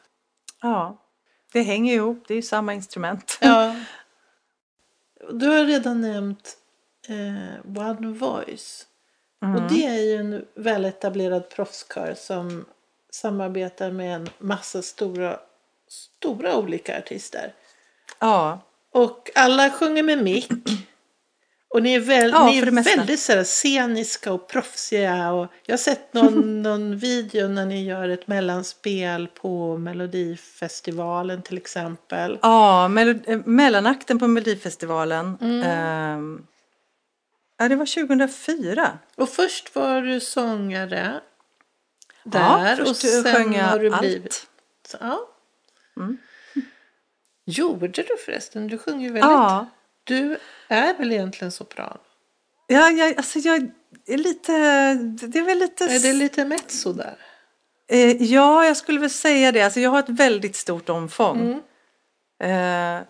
Ja, 0.62 1.03
det 1.53 1.62
hänger 1.62 1.95
ihop, 1.95 2.24
det 2.29 2.35
är 2.35 2.37
ju 2.37 2.43
samma 2.43 2.74
instrument. 2.74 3.39
Ja. 3.41 3.76
Du 5.33 5.47
har 5.47 5.64
redan 5.64 6.01
nämnt 6.01 6.57
eh, 7.09 7.76
One 7.91 8.09
Voice. 8.18 8.87
Mm. 9.43 9.55
Och 9.57 9.70
det 9.72 9.87
är 9.87 10.01
ju 10.01 10.16
en 10.16 10.45
väletablerad 10.55 11.49
proffskör 11.51 12.14
som 12.14 12.64
samarbetar 13.11 13.91
med 13.91 14.14
en 14.16 14.29
massa 14.39 14.83
stora, 14.83 15.41
stora 15.89 16.57
olika 16.57 16.99
artister. 16.99 17.55
Ja, 18.18 18.61
Och 18.91 19.31
alla 19.35 19.70
sjunger 19.70 20.03
med 20.03 20.22
mick. 20.24 20.49
Och 21.70 21.82
ni 21.82 21.92
är, 21.94 22.00
väl, 22.00 22.30
Ja, 22.30 22.46
ni 22.46 22.58
är 22.58 22.70
väldigt 22.96 23.20
så 23.20 23.32
här, 23.32 23.44
sceniska 23.44 24.32
och 24.32 24.48
proffsiga. 24.48 25.32
Och 25.32 25.52
jag 25.66 25.72
har 25.72 25.78
sett 25.78 26.14
någon, 26.14 26.62
någon 26.62 26.96
video 26.98 27.48
när 27.48 27.66
ni 27.66 27.84
gör 27.84 28.08
ett 28.08 28.26
mellanspel 28.28 29.26
på 29.28 29.78
Melodifestivalen 29.78 31.42
till 31.42 31.56
exempel. 31.56 32.38
ja 32.42 32.88
melo- 32.90 33.22
eh, 33.30 33.40
mellanakten 33.44 34.18
på 34.18 34.26
Melodifestivalen. 34.28 35.38
Mm. 35.40 35.62
ehm, 35.62 36.46
ja, 37.58 37.68
det 37.68 37.76
var 37.76 37.86
2004. 37.86 38.98
Och 39.16 39.28
först 39.28 39.74
var 39.74 40.02
du 40.02 40.20
sångare. 40.20 41.20
Ja, 42.22 42.30
Där 42.30 42.76
först 42.76 42.90
och 42.90 42.96
sen 42.96 43.34
sjöng 43.34 43.54
jag 43.54 43.64
har 43.64 43.78
du 43.78 43.90
allt. 43.92 44.00
blivit... 44.00 44.46
Så, 44.88 44.96
ja. 45.00 45.18
Mm. 45.96 46.18
Gjorde 47.44 47.88
du 47.88 48.16
förresten? 48.24 48.68
Du 48.68 48.78
sjunger 48.78 49.00
ju 49.08 49.12
väldigt... 49.12 49.22
Ja, 49.30 49.66
Du 50.09 50.38
är 50.68 50.94
väl 50.98 51.12
egentligen 51.12 51.52
sopran? 51.52 51.98
ja 52.66 52.90
jag, 52.90 53.16
alltså 53.16 53.38
jag 53.38 53.70
är 54.06 54.16
lite, 54.16 54.52
det 55.26 55.38
är 55.38 55.44
väl 55.44 55.59
lite... 55.59 55.84
Är 55.84 56.00
det 56.00 56.12
lite 56.12 56.44
mezzo 56.44 56.92
där? 56.92 57.16
Eh, 57.88 58.22
ja, 58.22 58.64
jag 58.64 58.76
skulle 58.76 59.00
väl 59.00 59.11
säga 59.11 59.52
det. 59.52 59.62
Alltså 59.62 59.80
jag 59.80 59.90
har 59.90 59.98
ett 59.98 60.09
väldigt 60.09 60.56
stort 60.56 60.88
omfång. 60.88 61.40
Mm. 61.40 61.61
Eh, 62.42 63.06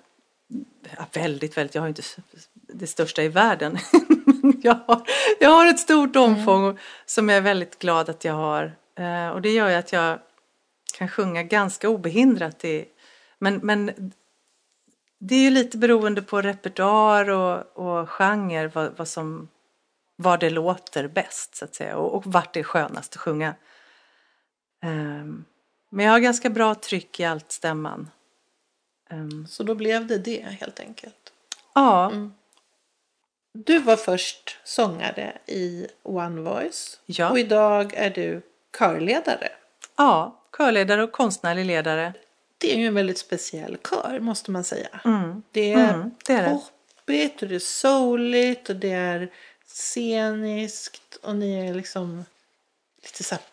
ja, 0.96 1.06
väldigt, 1.12 1.56
väldigt. 1.56 1.74
Jag 1.74 1.82
har 1.82 1.88
inte 1.88 2.02
det 2.52 2.86
största 2.86 3.22
i 3.22 3.28
världen. 3.28 3.78
jag, 4.62 4.78
har, 4.86 5.02
jag 5.40 5.50
har 5.50 5.66
ett 5.66 5.80
stort 5.80 6.16
omfång 6.16 6.78
som 7.06 7.28
jag 7.28 7.38
är 7.38 7.42
väldigt 7.42 7.78
glad 7.78 8.08
att 8.08 8.24
jag 8.24 8.34
har. 8.34 8.76
Eh, 8.98 9.28
och 9.28 9.42
det 9.42 9.50
gör 9.50 9.68
ju 9.68 9.74
att 9.74 9.92
jag 9.92 10.18
kan 10.94 11.08
sjunga 11.08 11.42
ganska 11.42 11.88
obehindrat. 11.88 12.64
I, 12.64 12.84
men, 13.38 13.60
men 13.62 14.12
det 15.18 15.34
är 15.34 15.40
ju 15.40 15.50
lite 15.50 15.78
beroende 15.78 16.22
på 16.22 16.42
repertoar 16.42 17.30
och, 17.30 17.76
och 17.76 18.10
genre 18.10 18.68
vad, 18.68 18.96
vad, 18.96 19.08
som, 19.08 19.48
var 20.16 20.38
det 20.38 20.50
låter 20.50 21.08
bäst 21.08 21.56
så 21.56 21.64
att 21.64 21.74
säga 21.74 21.96
och, 21.96 22.14
och 22.14 22.26
vart 22.26 22.54
det 22.54 22.60
är 22.60 22.64
skönast 22.64 23.14
att 23.14 23.20
sjunga. 23.20 23.54
Um, 24.82 25.44
men 25.88 26.06
jag 26.06 26.12
har 26.12 26.18
ganska 26.18 26.50
bra 26.50 26.74
tryck 26.74 27.20
i 27.20 27.24
allt 27.24 27.52
stämman. 27.52 28.10
Um, 29.10 29.46
så 29.46 29.62
då 29.62 29.74
blev 29.74 30.06
det 30.06 30.18
det 30.18 30.46
helt 30.60 30.80
enkelt? 30.80 31.32
Ja. 31.74 32.10
Mm. 32.10 32.34
Du 33.52 33.78
var 33.78 33.96
först 33.96 34.58
sångare 34.64 35.38
i 35.46 35.86
One 36.02 36.40
Voice 36.40 37.00
ja. 37.06 37.30
och 37.30 37.38
idag 37.38 37.94
är 37.94 38.10
du 38.10 38.42
körledare. 38.78 39.48
Ja, 39.96 40.42
körledare 40.56 41.02
och 41.02 41.12
konstnärlig 41.12 41.66
ledare. 41.66 42.12
Det 42.58 42.72
är 42.72 42.78
ju 42.78 42.86
en 42.86 42.94
väldigt 42.94 43.18
speciell 43.18 43.76
kör 43.90 44.20
måste 44.20 44.50
man 44.50 44.64
säga. 44.64 44.88
Mm. 45.04 45.42
Det 45.52 45.72
är, 45.72 45.94
mm, 45.94 46.10
det 46.26 46.32
är 46.32 46.48
poppigt 46.48 47.42
och 47.42 47.48
det 47.48 47.54
är 47.54 47.58
souligt 47.58 48.70
och 48.70 48.76
det 48.76 48.92
är 48.92 49.30
sceniskt 49.66 51.18
och 51.22 51.36
ni 51.36 51.68
är 51.68 51.74
liksom 51.74 52.24
lite 53.02 53.24
så 53.24 53.34
här 53.34 53.44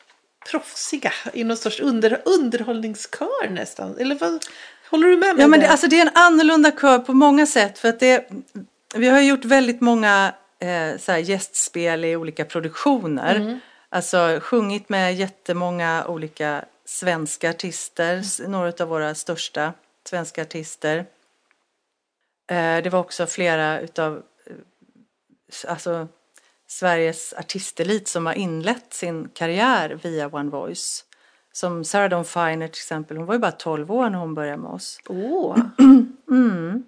proffsiga 0.51 1.13
i 1.33 1.43
någon 1.43 1.57
sorts 1.57 1.79
under, 1.79 2.21
underhållningskör 2.25 3.49
nästan. 3.49 3.97
Eller 3.97 4.15
vad, 4.15 4.45
håller 4.89 5.07
du 5.07 5.17
med 5.17 5.35
mig? 5.35 5.41
Ja, 5.43 5.47
men 5.47 5.59
det, 5.59 5.67
alltså 5.67 5.87
det 5.87 5.99
är 5.99 6.05
en 6.05 6.15
annorlunda 6.15 6.71
kör 6.71 6.99
på 6.99 7.13
många 7.13 7.45
sätt. 7.45 7.79
För 7.79 7.89
att 7.89 7.99
det, 7.99 8.29
vi 8.95 9.07
har 9.07 9.21
gjort 9.21 9.45
väldigt 9.45 9.81
många 9.81 10.33
eh, 10.59 10.99
så 10.99 11.17
gästspel 11.17 12.05
i 12.05 12.15
olika 12.15 12.45
produktioner. 12.45 13.35
Mm. 13.35 13.59
Alltså 13.89 14.39
sjungit 14.41 14.89
med 14.89 15.15
jättemånga 15.15 16.05
olika 16.07 16.65
svenska 16.85 17.49
artister, 17.49 18.23
mm. 18.39 18.51
några 18.51 18.73
av 18.83 18.87
våra 18.87 19.15
största 19.15 19.73
svenska 20.07 20.41
artister. 20.41 20.97
Eh, 22.47 22.83
det 22.83 22.89
var 22.89 22.99
också 22.99 23.25
flera 23.25 23.79
utav 23.79 24.23
eh, 24.45 25.71
alltså, 25.71 26.07
Sveriges 26.67 27.33
artistelit 27.33 28.07
som 28.07 28.25
har 28.25 28.33
inlett 28.33 28.93
sin 28.93 29.29
karriär 29.29 29.99
via 30.03 30.27
One 30.27 30.49
Voice. 30.49 31.05
Som 31.51 31.83
Sarah 31.83 32.09
Dawn 32.09 32.25
Finer 32.25 32.67
till 32.67 32.79
exempel, 32.79 33.17
hon 33.17 33.25
var 33.25 33.33
ju 33.33 33.39
bara 33.39 33.51
12 33.51 33.91
år 33.91 34.09
när 34.09 34.19
hon 34.19 34.33
började 34.33 34.57
med 34.57 34.71
oss. 34.71 34.99
Åh! 35.07 35.57
Mm. 36.27 36.83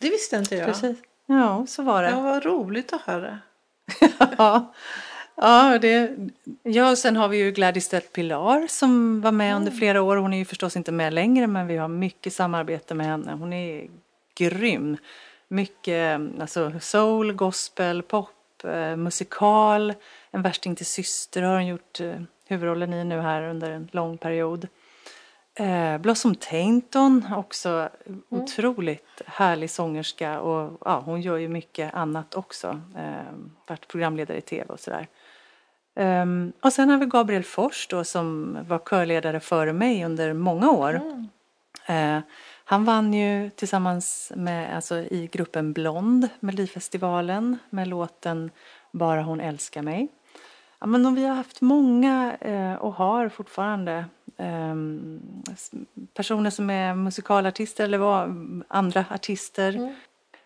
Det 0.00 0.10
visste 0.10 0.36
inte 0.36 0.56
jag. 0.56 0.66
Precis. 0.66 0.98
Ja, 1.26 1.66
så 1.68 1.82
var 1.82 2.02
det. 2.02 2.10
Ja, 2.10 2.20
vad 2.20 2.44
roligt 2.44 2.92
att 2.92 3.00
höra. 3.00 3.38
ja. 4.38 4.74
Ja, 5.42 5.78
det, 5.78 6.16
ja, 6.62 6.96
sen 6.96 7.16
har 7.16 7.28
vi 7.28 7.38
ju 7.38 7.50
Gladys 7.50 7.88
Del 7.88 8.00
Pilar 8.00 8.66
som 8.66 9.20
var 9.20 9.32
med 9.32 9.50
mm. 9.50 9.56
under 9.56 9.72
flera 9.72 10.02
år. 10.02 10.16
Hon 10.16 10.32
är 10.32 10.38
ju 10.38 10.44
förstås 10.44 10.76
inte 10.76 10.92
med 10.92 11.12
längre 11.12 11.46
men 11.46 11.66
vi 11.66 11.76
har 11.76 11.88
mycket 11.88 12.32
samarbete 12.32 12.94
med 12.94 13.06
henne. 13.06 13.32
Hon 13.32 13.52
är 13.52 13.88
grym. 14.34 14.96
Mycket 15.48 16.20
alltså 16.40 16.72
soul, 16.80 17.32
gospel, 17.32 18.02
pop, 18.02 18.64
eh, 18.64 18.96
musikal. 18.96 19.94
En 20.30 20.42
värsting 20.42 20.76
till 20.76 20.86
syster 20.86 21.42
har 21.42 21.54
hon 21.54 21.66
gjort 21.66 22.00
eh, 22.00 22.20
huvudrollen 22.48 22.94
i 22.94 23.04
nu 23.04 23.20
här 23.20 23.42
under 23.42 23.70
en 23.70 23.88
lång 23.92 24.18
period. 24.18 24.68
Eh, 25.54 25.98
Blossom 25.98 26.34
Tainton, 26.34 27.26
också 27.36 27.88
mm. 28.06 28.22
otroligt 28.28 29.22
härlig 29.26 29.70
sångerska 29.70 30.40
och 30.40 30.78
ja, 30.84 31.02
hon 31.04 31.20
gör 31.20 31.36
ju 31.36 31.48
mycket 31.48 31.94
annat 31.94 32.34
också. 32.34 32.80
Eh, 32.96 33.34
varit 33.66 33.88
programledare 33.88 34.38
i 34.38 34.40
tv 34.40 34.64
och 34.72 34.80
sådär. 34.80 35.06
Um, 36.00 36.52
och 36.60 36.72
sen 36.72 36.88
har 36.88 36.98
vi 36.98 37.06
Gabriel 37.06 37.44
Fors 37.44 37.86
då 37.90 38.04
som 38.04 38.58
var 38.68 38.78
körledare 38.78 39.40
före 39.40 39.72
mig 39.72 40.04
under 40.04 40.32
många 40.32 40.70
år. 40.70 40.94
Mm. 40.94 42.16
Uh, 42.16 42.22
han 42.64 42.84
vann 42.84 43.14
ju 43.14 43.50
tillsammans 43.50 44.32
med, 44.36 44.76
alltså 44.76 44.96
i 44.96 45.28
gruppen 45.32 45.72
Blond, 45.72 46.28
Melodifestivalen 46.40 47.58
med 47.70 47.88
låten 47.88 48.50
Bara 48.92 49.22
hon 49.22 49.40
älskar 49.40 49.82
mig. 49.82 50.08
Ja, 50.78 50.86
men 50.86 51.14
vi 51.14 51.26
har 51.26 51.34
haft 51.34 51.60
många 51.60 52.36
uh, 52.46 52.74
och 52.74 52.94
har 52.94 53.28
fortfarande 53.28 54.04
um, 54.36 55.20
personer 56.14 56.50
som 56.50 56.70
är 56.70 56.94
musikalartister 56.94 57.84
eller 57.84 57.98
var 57.98 58.34
andra 58.68 59.04
artister. 59.10 59.72
Mm. 59.72 59.94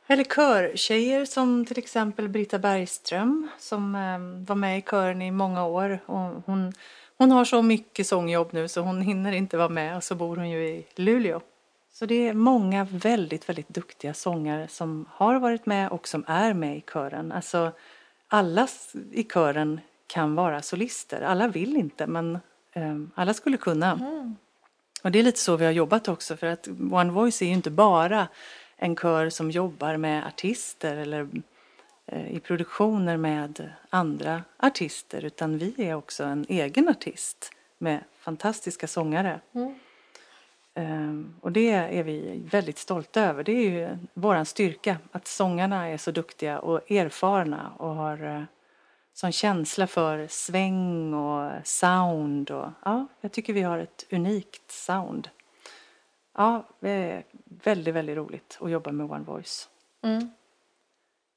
Eller 0.07 0.25
körtjejer 0.25 1.25
som 1.25 1.65
till 1.67 1.79
exempel 1.79 2.29
Britta 2.29 2.59
Bergström 2.59 3.49
som 3.59 3.95
eh, 3.95 4.47
var 4.49 4.55
med 4.55 4.79
i 4.79 4.83
kören 4.83 5.23
i 5.23 5.31
många 5.31 5.65
år. 5.65 6.01
Och 6.07 6.43
hon, 6.47 6.73
hon 7.19 7.31
har 7.31 7.45
så 7.45 7.63
mycket 7.63 8.07
sångjobb 8.07 8.49
nu 8.53 8.69
så 8.69 8.81
hon 8.81 9.01
hinner 9.01 9.33
inte 9.33 9.57
vara 9.57 9.69
med 9.69 9.97
och 9.97 10.05
så 10.05 10.15
bor 10.15 10.37
hon 10.37 10.51
ju 10.51 10.69
i 10.69 10.87
Luleå. 10.95 11.41
Så 11.93 12.07
det 12.07 12.29
är 12.29 12.35
många 12.35 12.85
väldigt, 12.85 13.49
väldigt 13.49 13.69
duktiga 13.69 14.15
sångare 14.15 14.69
som 14.69 15.07
har 15.11 15.39
varit 15.39 15.67
med 15.67 15.89
och 15.89 16.09
som 16.09 16.25
är 16.27 16.55
med 16.55 16.77
i 16.77 16.85
kören. 16.93 17.33
Alltså 17.33 17.73
alla 18.29 18.69
i 19.13 19.25
kören 19.25 19.81
kan 20.07 20.35
vara 20.35 20.63
solister. 20.63 21.21
Alla 21.21 21.49
vill 21.49 21.77
inte 21.77 22.07
men 22.07 22.39
eh, 22.73 22.97
alla 23.15 23.35
skulle 23.35 23.57
kunna. 23.57 23.93
Mm. 23.93 24.37
Och 25.03 25.11
det 25.11 25.19
är 25.19 25.23
lite 25.23 25.41
så 25.41 25.57
vi 25.57 25.65
har 25.65 25.73
jobbat 25.73 26.09
också 26.09 26.37
för 26.37 26.47
att 26.47 26.69
One 26.93 27.13
Voice 27.13 27.43
är 27.43 27.47
ju 27.47 27.53
inte 27.53 27.71
bara 27.71 28.29
en 28.77 28.97
kör 28.97 29.31
som 29.31 29.51
jobbar 29.51 29.97
med 29.97 30.27
artister 30.27 30.97
eller 30.97 31.29
eh, 32.07 32.37
i 32.37 32.41
produktioner 32.41 33.17
med 33.17 33.73
andra 33.91 34.43
artister 34.57 35.25
utan 35.25 35.59
vi 35.59 35.75
är 35.79 35.95
också 35.95 36.25
en 36.25 36.47
egen 36.49 36.89
artist 36.89 37.51
med 37.79 38.01
fantastiska 38.19 38.87
sångare. 38.87 39.41
Mm. 39.53 39.75
Um, 40.77 41.35
och 41.41 41.53
det 41.53 41.71
är 41.71 42.03
vi 42.03 42.43
väldigt 42.51 42.79
stolta 42.79 43.21
över. 43.21 43.45
Det 43.45 43.53
är 43.53 43.71
ju 43.71 43.99
vår 44.15 44.45
styrka 44.45 44.97
att 45.13 45.27
sångarna 45.27 45.89
är 45.89 45.97
så 45.97 46.11
duktiga 46.11 46.59
och 46.59 46.91
erfarna 46.91 47.73
och 47.77 47.95
har 47.95 48.25
uh, 48.25 48.43
sån 49.15 49.33
känsla 49.33 49.87
för 49.87 50.27
sväng 50.31 51.15
och 51.15 51.53
sound. 51.65 52.51
Och, 52.51 52.69
ja, 52.85 53.07
jag 53.21 53.33
tycker 53.33 53.53
vi 53.53 53.63
har 53.63 53.79
ett 53.79 54.07
unikt 54.11 54.71
sound. 54.71 55.29
Ja, 56.37 56.69
det 56.81 56.91
är 56.91 57.25
väldigt, 57.65 57.95
väldigt 57.95 58.17
roligt 58.17 58.59
att 58.61 58.71
jobba 58.71 58.93
med 58.93 59.11
One 59.11 59.25
Voice. 59.25 59.69
Mm. 60.05 60.31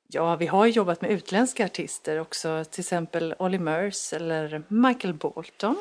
Ja, 0.08 0.36
vi 0.36 0.48
har 0.48 0.66
jobbat 0.66 1.02
med 1.02 1.12
utländska 1.12 1.66
artister 1.66 2.20
också, 2.20 2.64
till 2.72 2.82
exempel 2.82 3.36
Olly 3.40 3.60
Murs 3.60 4.14
eller 4.14 4.64
Michael 4.68 5.14
Bolton. 5.14 5.76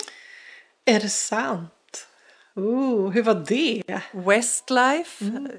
Är 0.85 1.01
det 1.01 1.09
sant? 1.09 2.09
Oh, 2.55 3.11
hur 3.11 3.23
var 3.23 3.35
det? 3.35 3.83
Westlife. 4.13 5.25
Mm. 5.25 5.53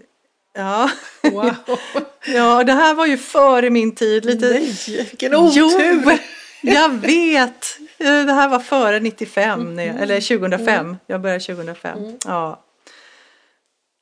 Ja. 0.53 0.89
Wow. 1.24 1.55
ja, 2.26 2.64
det 2.64 2.74
här 2.74 2.93
var 2.93 3.05
ju 3.05 3.18
före 3.18 3.70
min 3.70 3.95
tid. 3.95 4.26
Lite... 4.26 4.49
Nej, 4.49 4.76
vilken 4.88 5.36
otur! 5.36 5.55
Jo, 5.55 6.18
jag 6.62 6.89
vet! 6.89 7.78
Det 7.97 8.34
här 8.34 8.49
var 8.49 8.60
före 8.60 8.99
95, 8.99 9.62
mm. 9.62 9.97
eller 9.97 10.38
2005. 10.38 10.86
Mm. 10.86 10.97
Jag 11.08 11.22
började 11.22 11.39
2005. 11.39 11.97
Mm. 11.97 12.18
Ja. 12.26 12.64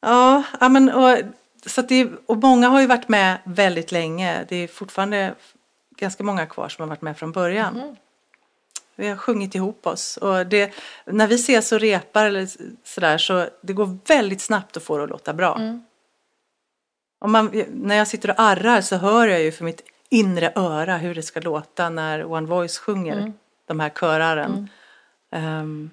Ja, 0.06 0.70
men, 0.70 0.90
och, 0.90 1.18
så 1.66 1.82
det, 1.82 2.10
och 2.26 2.38
många 2.38 2.70
har 2.70 2.82
ju 2.82 2.88
varit 2.88 3.08
med 3.08 3.38
väldigt 3.44 3.92
länge. 3.92 4.46
Det 4.50 4.56
är 4.56 4.68
fortfarande 4.68 5.36
ganska 5.98 6.24
många 6.24 6.46
kvar 6.46 6.70
som 6.70 6.82
har 6.82 6.90
varit 6.90 7.02
med 7.02 7.18
från 7.18 7.32
början. 7.32 7.76
Mm. 7.76 7.96
Vi 8.96 9.08
har 9.08 9.16
sjungit 9.16 9.56
ihop 9.56 9.88
oss 9.88 10.18
och 10.18 10.48
det, 10.48 10.74
när 11.06 11.28
vi 11.28 11.36
ses 11.36 11.72
och 11.72 11.80
repar 11.80 12.26
eller 12.26 12.48
sådär 12.84 13.18
så 13.18 13.48
det 13.62 13.74
går 13.74 13.98
väldigt 14.08 14.42
snabbt 14.42 14.78
att 14.78 14.84
få 14.84 14.98
det 14.98 15.04
att 15.04 15.10
låta 15.10 15.34
bra. 15.34 15.56
Mm. 15.56 15.84
Om 17.20 17.32
man, 17.32 17.64
när 17.70 17.96
jag 17.96 18.08
sitter 18.08 18.30
och 18.30 18.40
arrar 18.40 18.82
så 18.82 18.96
hör 18.96 19.28
jag 19.28 19.42
ju 19.42 19.52
för 19.52 19.66
mitt 19.66 19.82
inre 20.10 20.52
öra 20.56 20.98
hur 20.98 21.16
det 21.16 21.24
ska 21.24 21.40
låta 21.40 21.90
när 21.90 22.26
One 22.26 22.48
Voice 22.48 22.78
sjunger 22.78 23.18
mm. 23.18 23.34
de 23.68 23.80
här 23.80 23.90
köraren. 23.90 24.70
Um, 25.32 25.92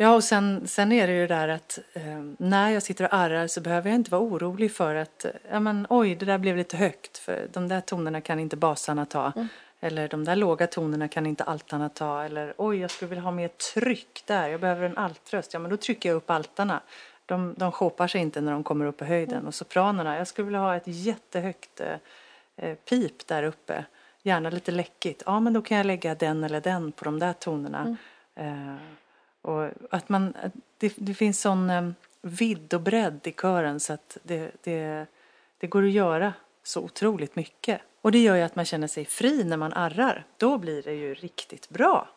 Ja, 0.00 0.14
och 0.14 0.24
sen, 0.24 0.68
sen 0.68 0.92
är 0.92 1.06
det 1.06 1.12
ju 1.12 1.20
det 1.20 1.34
där 1.34 1.48
att 1.48 1.78
eh, 1.92 2.02
när 2.38 2.70
jag 2.70 2.82
sitter 2.82 3.04
och 3.04 3.14
arrar 3.14 3.46
så 3.46 3.60
behöver 3.60 3.90
jag 3.90 3.94
inte 3.94 4.10
vara 4.10 4.22
orolig 4.22 4.72
för 4.72 4.94
att 4.94 5.26
ja, 5.50 5.60
men, 5.60 5.86
oj, 5.90 6.14
det 6.14 6.26
där 6.26 6.38
blev 6.38 6.56
lite 6.56 6.76
högt 6.76 7.18
för 7.18 7.48
de 7.52 7.68
där 7.68 7.80
tonerna 7.80 8.20
kan 8.20 8.38
inte 8.38 8.56
basarna 8.56 9.06
ta. 9.06 9.32
Mm. 9.36 9.48
Eller 9.80 10.08
de 10.08 10.24
där 10.24 10.36
låga 10.36 10.66
tonerna 10.66 11.08
kan 11.08 11.26
inte 11.26 11.44
altarna 11.44 11.88
ta. 11.88 12.24
Eller 12.24 12.54
oj, 12.56 12.78
jag 12.78 12.90
skulle 12.90 13.08
vilja 13.08 13.22
ha 13.22 13.30
mer 13.30 13.48
tryck 13.48 14.22
där. 14.26 14.48
Jag 14.48 14.60
behöver 14.60 14.86
en 14.86 14.96
altröst. 14.96 15.52
Ja, 15.52 15.58
men 15.58 15.70
då 15.70 15.76
trycker 15.76 16.08
jag 16.08 16.16
upp 16.16 16.30
altarna. 16.30 16.80
De, 17.26 17.54
de 17.56 17.72
shopar 17.72 18.06
sig 18.06 18.20
inte 18.20 18.40
när 18.40 18.52
de 18.52 18.64
kommer 18.64 18.86
upp 18.86 19.02
i 19.02 19.04
höjden. 19.04 19.34
Mm. 19.34 19.46
Och 19.46 19.54
sopranerna, 19.54 20.18
jag 20.18 20.26
skulle 20.26 20.44
vilja 20.44 20.60
ha 20.60 20.76
ett 20.76 20.86
jättehögt 20.86 21.80
eh, 21.80 21.96
eh, 22.56 22.74
pip 22.74 23.26
där 23.26 23.42
uppe. 23.42 23.84
Gärna 24.22 24.50
lite 24.50 24.72
läckigt. 24.72 25.22
Ja, 25.26 25.40
men 25.40 25.52
då 25.52 25.62
kan 25.62 25.76
jag 25.76 25.86
lägga 25.86 26.14
den 26.14 26.44
eller 26.44 26.60
den 26.60 26.92
på 26.92 27.04
de 27.04 27.18
där 27.18 27.32
tonerna. 27.32 27.96
Mm. 28.36 28.74
Eh, 28.74 28.80
och 29.42 29.70
att 29.90 30.08
man, 30.08 30.34
det, 30.78 30.92
det 30.96 31.14
finns 31.14 31.40
sån 31.40 31.70
eh, 31.70 31.90
vidd 32.22 32.74
och 32.74 32.80
bredd 32.80 33.20
i 33.24 33.32
kören 33.32 33.80
så 33.80 33.92
att 33.92 34.18
det, 34.22 34.50
det, 34.62 35.06
det 35.58 35.66
går 35.66 35.82
att 35.82 35.90
göra 35.90 36.32
så 36.62 36.80
otroligt 36.80 37.36
mycket. 37.36 37.80
Och 38.00 38.12
det 38.12 38.18
gör 38.18 38.36
ju 38.36 38.42
att 38.42 38.56
man 38.56 38.64
känner 38.64 38.86
sig 38.86 39.04
fri 39.04 39.44
när 39.44 39.56
man 39.56 39.72
arrar. 39.72 40.26
Då 40.36 40.58
blir 40.58 40.82
det 40.82 40.94
ju 40.94 41.14
riktigt 41.14 41.68
bra. 41.68 42.08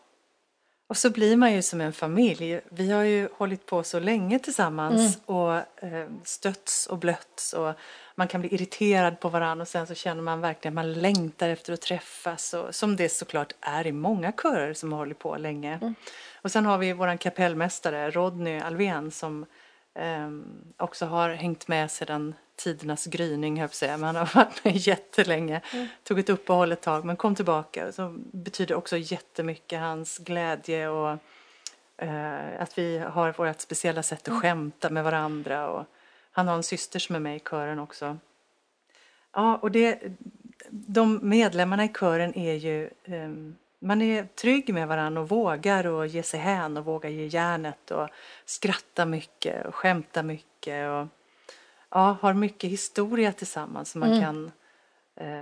Och 0.92 0.98
så 0.98 1.10
blir 1.10 1.38
man 1.38 1.54
ju 1.54 1.62
som 1.62 1.82
en 1.82 1.94
familj. 1.94 2.62
Vi 2.70 2.92
har 2.92 3.04
ju 3.04 3.30
hållit 3.38 3.66
på 3.66 3.84
så 3.84 4.00
länge 4.00 4.40
tillsammans 4.40 5.00
mm. 5.00 5.40
och 5.40 5.54
eh, 5.56 6.08
stötts 6.24 6.88
och 6.88 6.98
blötts 6.98 7.54
och 7.54 7.74
man 8.16 8.28
kan 8.28 8.42
bli 8.42 8.54
irriterad 8.54 9.20
på 9.20 9.30
varandra 9.30 9.62
och 9.62 9.68
sen 9.68 9.88
så 9.88 9.94
känner 9.94 10.22
man 10.22 10.42
verkligen 10.42 10.78
att 10.78 10.86
man 10.86 10.94
längtar 10.94 11.50
efter 11.50 11.74
att 11.74 11.82
träffas 11.82 12.54
och 12.54 12.76
som 12.76 12.96
det 12.96 13.10
såklart 13.10 13.54
är 13.62 13.88
i 13.88 13.92
många 13.92 14.32
körer 14.32 14.74
som 14.74 14.92
har 14.92 15.00
hållit 15.00 15.20
på 15.20 15.38
länge. 15.38 15.80
Mm. 15.82 15.96
Och 16.42 16.52
sen 16.52 16.66
har 16.66 16.78
vi 16.78 16.94
våran 16.94 17.18
kapellmästare 17.18 18.12
Rodney 18.12 18.60
Alvén 18.60 19.12
som 19.12 19.46
också 20.78 21.06
har 21.06 21.30
hängt 21.30 21.68
med 21.68 21.92
sedan 21.92 22.36
tidernas 22.56 23.06
gryning, 23.06 23.56
höll 23.56 23.64
jag 23.64 23.74
säga. 23.74 23.98
Men 23.98 24.16
han 24.16 24.28
har 24.28 24.36
varit 24.36 24.66
med 24.66 24.76
jättelänge. 24.76 25.62
Mm. 25.74 25.88
Tog 26.04 26.20
ett 26.20 26.30
uppehåll 26.30 26.72
ett 26.72 26.82
tag 26.82 27.06
men 27.06 27.16
kom 27.16 27.36
tillbaka. 27.36 27.92
Så 27.92 28.16
betyder 28.32 28.76
också 28.76 28.98
jättemycket 28.98 29.80
hans 29.80 30.18
glädje 30.18 30.88
och 30.88 31.18
eh, 31.98 32.62
att 32.62 32.78
vi 32.78 32.98
har 32.98 33.34
vårt 33.38 33.62
speciella 33.62 34.04
sätt 34.04 34.22
att 34.22 34.28
mm. 34.28 34.42
skämta 34.42 34.90
med 34.90 35.04
varandra. 35.04 35.70
Och 35.70 35.86
han 36.32 36.48
har 36.48 36.56
en 36.56 36.64
syster 36.64 37.00
som 37.00 37.16
är 37.16 37.20
med 37.20 37.36
i 37.36 37.40
kören 37.40 37.80
också. 37.80 38.18
Ja, 39.34 39.58
och 39.58 39.72
det, 39.72 40.00
de 40.70 41.20
medlemmarna 41.24 41.86
i 41.86 41.94
kören 42.00 42.38
är 42.38 42.54
ju 42.54 42.90
eh, 43.04 43.30
man 43.82 44.02
är 44.02 44.24
trygg 44.24 44.74
med 44.74 44.88
varandra 44.88 45.22
och 45.22 45.30
vågar 45.30 45.88
och 45.88 46.08
ge 46.08 46.24
sig 46.24 46.40
hän 46.40 46.78
och 46.78 46.86
vågar 46.86 47.10
ge 47.10 47.26
järnet 47.26 47.92
och 47.92 48.10
skratta 48.46 49.06
mycket 49.06 49.66
och 49.66 49.76
skämta 49.76 50.24
mycket. 50.24 50.90
Och, 50.90 51.08
ja, 51.90 52.18
har 52.22 52.34
mycket 52.34 52.70
historia 52.70 53.34
tillsammans 53.34 53.92
som 53.92 54.00
man 54.00 54.10
mm. 54.10 54.22
kan 54.22 54.52
eh, 55.16 55.42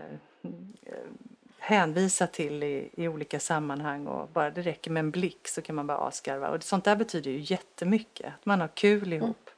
hänvisa 1.60 2.28
till 2.28 2.64
i, 2.64 2.90
i 2.94 3.08
olika 3.08 3.40
sammanhang 3.40 4.08
och 4.08 4.30
bara 4.30 4.50
det 4.50 4.62
räcker 4.62 4.92
med 4.92 5.00
en 5.00 5.12
blick 5.12 5.48
så 5.48 5.62
kan 5.62 5.76
man 5.76 5.88
bara 5.88 5.98
asgarva 5.98 6.50
och 6.50 6.64
sånt 6.64 6.86
där 6.86 6.96
betyder 6.96 7.32
ju 7.32 7.40
jättemycket, 7.40 8.26
att 8.26 8.46
man 8.46 8.62
har 8.62 8.68
kul 8.68 9.14
ihop. 9.14 9.50
Mm. 9.50 9.56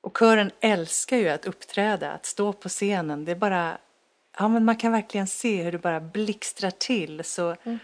Och 0.00 0.18
kören 0.18 0.50
älskar 0.60 1.16
ju 1.16 1.28
att 1.28 1.46
uppträda, 1.46 2.12
att 2.12 2.26
stå 2.26 2.52
på 2.52 2.68
scenen, 2.68 3.24
det 3.24 3.32
är 3.32 3.36
bara, 3.36 3.78
ja 4.38 4.48
men 4.48 4.64
man 4.64 4.76
kan 4.76 4.92
verkligen 4.92 5.26
se 5.26 5.62
hur 5.62 5.72
det 5.72 5.78
bara 5.78 6.00
blixtrar 6.00 6.70
till 6.70 7.24
så 7.24 7.56
mm 7.62 7.78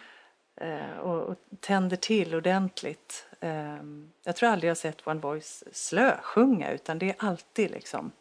eh, 0.61 0.99
och, 0.99 1.29
och 1.29 1.37
tänder 1.61 1.97
till 1.97 2.35
ordentligt. 2.35 3.27
Eh, 3.41 3.83
jag 4.25 4.37
tror 4.37 4.49
aldrig 4.49 4.71
jag 4.71 4.77
sett 4.77 5.07
One 5.07 5.21
Voice 5.21 5.65
slösjunga 5.73 6.71
utan 6.71 6.99
det 6.99 7.11
är 7.11 7.17
alltid 7.19 7.71
liksom 7.71 8.13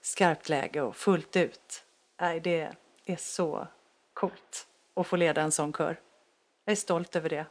skarpt 0.00 0.48
läge 0.48 0.82
och 0.82 0.96
fullt 0.96 1.36
ut. 1.36 1.84
Nej, 2.20 2.40
det 2.40 2.72
är 3.04 3.16
så 3.16 3.66
coolt 4.14 4.66
att 4.94 5.06
få 5.06 5.16
leda 5.16 5.42
en 5.42 5.52
sån 5.52 5.72
kör. 5.72 6.00
Jag 6.64 6.72
är 6.72 6.76
stolt 6.76 7.16
över 7.16 7.28
det. 7.28 7.46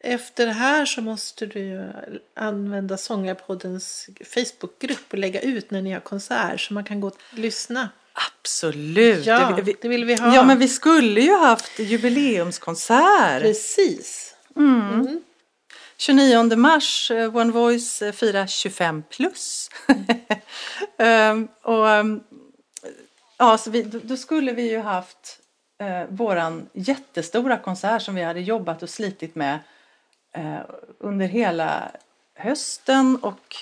Efter 0.00 0.46
det 0.46 0.52
här 0.52 0.86
så 0.86 1.02
måste 1.02 1.46
du 1.46 1.92
använda 2.34 2.96
Sångarpoddens 2.96 4.08
Facebookgrupp 4.24 5.12
och 5.12 5.18
lägga 5.18 5.40
ut 5.40 5.70
när 5.70 5.82
ni 5.82 5.92
har 5.92 6.00
konsert 6.00 6.60
så 6.60 6.74
man 6.74 6.84
kan 6.84 7.00
gå 7.00 7.06
och 7.06 7.18
lyssna. 7.30 7.88
Absolut! 8.14 9.26
Ja, 9.26 9.52
det 9.56 9.62
vill, 9.62 9.76
det 9.80 9.88
vill 9.88 10.04
vi 10.04 10.14
ha. 10.14 10.34
Ja, 10.34 10.44
men 10.44 10.58
vi 10.58 10.68
skulle 10.68 11.20
ju 11.20 11.36
haft 11.36 11.78
jubileumskonsert. 11.78 13.42
Precis. 13.42 14.34
Mm. 14.56 15.00
Mm. 15.00 15.20
29 15.96 16.56
mars, 16.56 17.10
eh, 17.10 17.36
One 17.36 17.52
Voice 17.52 18.02
eh, 18.02 18.12
firar 18.12 18.46
25 18.46 19.02
plus. 19.10 19.70
um, 20.98 21.48
och, 21.62 21.86
um, 21.86 22.24
ja, 23.38 23.58
så 23.58 23.70
vi, 23.70 23.82
då, 23.82 23.98
då, 24.02 24.16
skulle 24.16 24.52
vi 24.52 24.70
ju 24.70 24.78
haft 24.78 25.40
uh, 25.82 26.16
våran 26.16 26.68
jättestora 26.72 27.58
konsert 27.58 28.02
som 28.02 28.14
vi 28.14 28.22
hade 28.22 28.40
jobbat 28.40 28.82
och 28.82 28.90
slitit 28.90 29.34
med 29.34 29.58
uh, 30.38 30.60
under 30.98 31.26
hela 31.26 31.90
hösten 32.34 33.16
och 33.16 33.56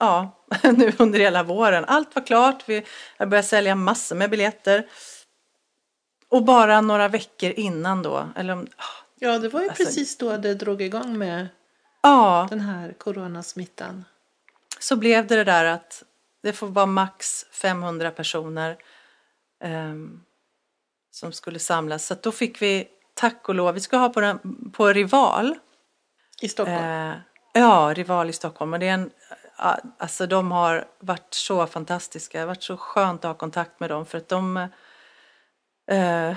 ja, 0.00 0.44
nu 0.62 0.92
under 0.98 1.18
hela 1.18 1.42
våren. 1.42 1.84
Allt 1.84 2.14
var 2.14 2.26
klart, 2.26 2.62
vi 2.66 2.84
börjat 3.18 3.46
sälja 3.46 3.74
massor 3.74 4.16
med 4.16 4.30
biljetter. 4.30 4.86
Och 6.28 6.44
bara 6.44 6.80
några 6.80 7.08
veckor 7.08 7.50
innan 7.50 8.02
då, 8.02 8.28
eller 8.36 8.66
Ja, 9.22 9.38
det 9.38 9.48
var 9.48 9.60
ju 9.60 9.68
alltså, 9.68 9.84
precis 9.84 10.18
då 10.18 10.36
det 10.36 10.54
drog 10.54 10.82
igång 10.82 11.18
med 11.18 11.48
ja, 12.02 12.46
den 12.50 12.60
här 12.60 12.92
coronasmittan. 12.92 14.04
Så 14.78 14.96
blev 14.96 15.26
det 15.26 15.36
det 15.36 15.44
där 15.44 15.64
att 15.64 16.02
det 16.42 16.52
får 16.52 16.66
vara 16.66 16.86
max 16.86 17.46
500 17.52 18.10
personer 18.10 18.76
um, 19.64 20.24
som 21.10 21.32
skulle 21.32 21.58
samlas. 21.58 22.06
Så 22.06 22.14
då 22.22 22.32
fick 22.32 22.62
vi, 22.62 22.88
tack 23.14 23.48
och 23.48 23.54
lov, 23.54 23.74
vi 23.74 23.80
ska 23.80 23.96
ha 23.96 24.08
på, 24.08 24.20
den, 24.20 24.70
på 24.72 24.88
Rival. 24.88 25.58
I 26.40 26.48
Stockholm? 26.48 26.84
Uh, 26.84 27.16
ja, 27.52 27.92
Rival 27.96 28.30
i 28.30 28.32
Stockholm. 28.32 28.72
Och 28.72 28.78
det 28.78 28.88
är 28.88 28.94
en, 28.94 29.10
alltså 29.98 30.26
de 30.26 30.52
har 30.52 30.84
varit 30.98 31.34
så 31.34 31.66
fantastiska. 31.66 32.38
Det 32.38 32.42
har 32.42 32.48
varit 32.48 32.62
så 32.62 32.76
skönt 32.76 33.24
att 33.24 33.28
ha 33.28 33.34
kontakt 33.34 33.80
med 33.80 33.90
dem 33.90 34.06
för 34.06 34.18
att 34.18 34.28
de 34.28 34.56
uh, 35.92 36.36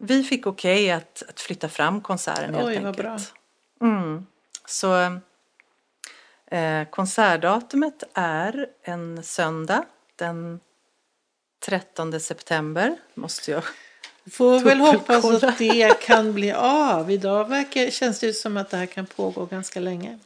vi 0.00 0.24
fick 0.24 0.46
okej 0.46 0.84
okay 0.84 0.90
att, 0.90 1.22
att 1.28 1.40
flytta 1.40 1.68
fram 1.68 2.00
konserten 2.00 2.54
helt 2.54 2.66
Oj, 2.66 2.76
enkelt. 2.76 2.84
Vad 2.84 2.96
bra. 2.96 3.18
Mm. 3.80 4.26
Så 4.66 5.20
eh, 6.50 6.84
konsertdatumet 6.90 8.02
är 8.14 8.66
en 8.82 9.22
söndag 9.22 9.84
den 10.16 10.60
13 11.64 12.20
september 12.20 12.96
måste 13.14 13.50
jag 13.50 13.64
Får 14.32 14.60
väl 14.60 14.80
hoppas 14.80 15.42
att 15.42 15.58
det 15.58 16.00
kan 16.00 16.32
bli 16.32 16.52
av. 16.52 17.10
Idag 17.10 17.48
verkar, 17.48 17.90
känns 17.90 18.20
det 18.20 18.32
som 18.32 18.56
att 18.56 18.70
det 18.70 18.76
här 18.76 18.86
kan 18.86 19.06
pågå 19.06 19.46
ganska 19.46 19.80
länge. 19.80 20.18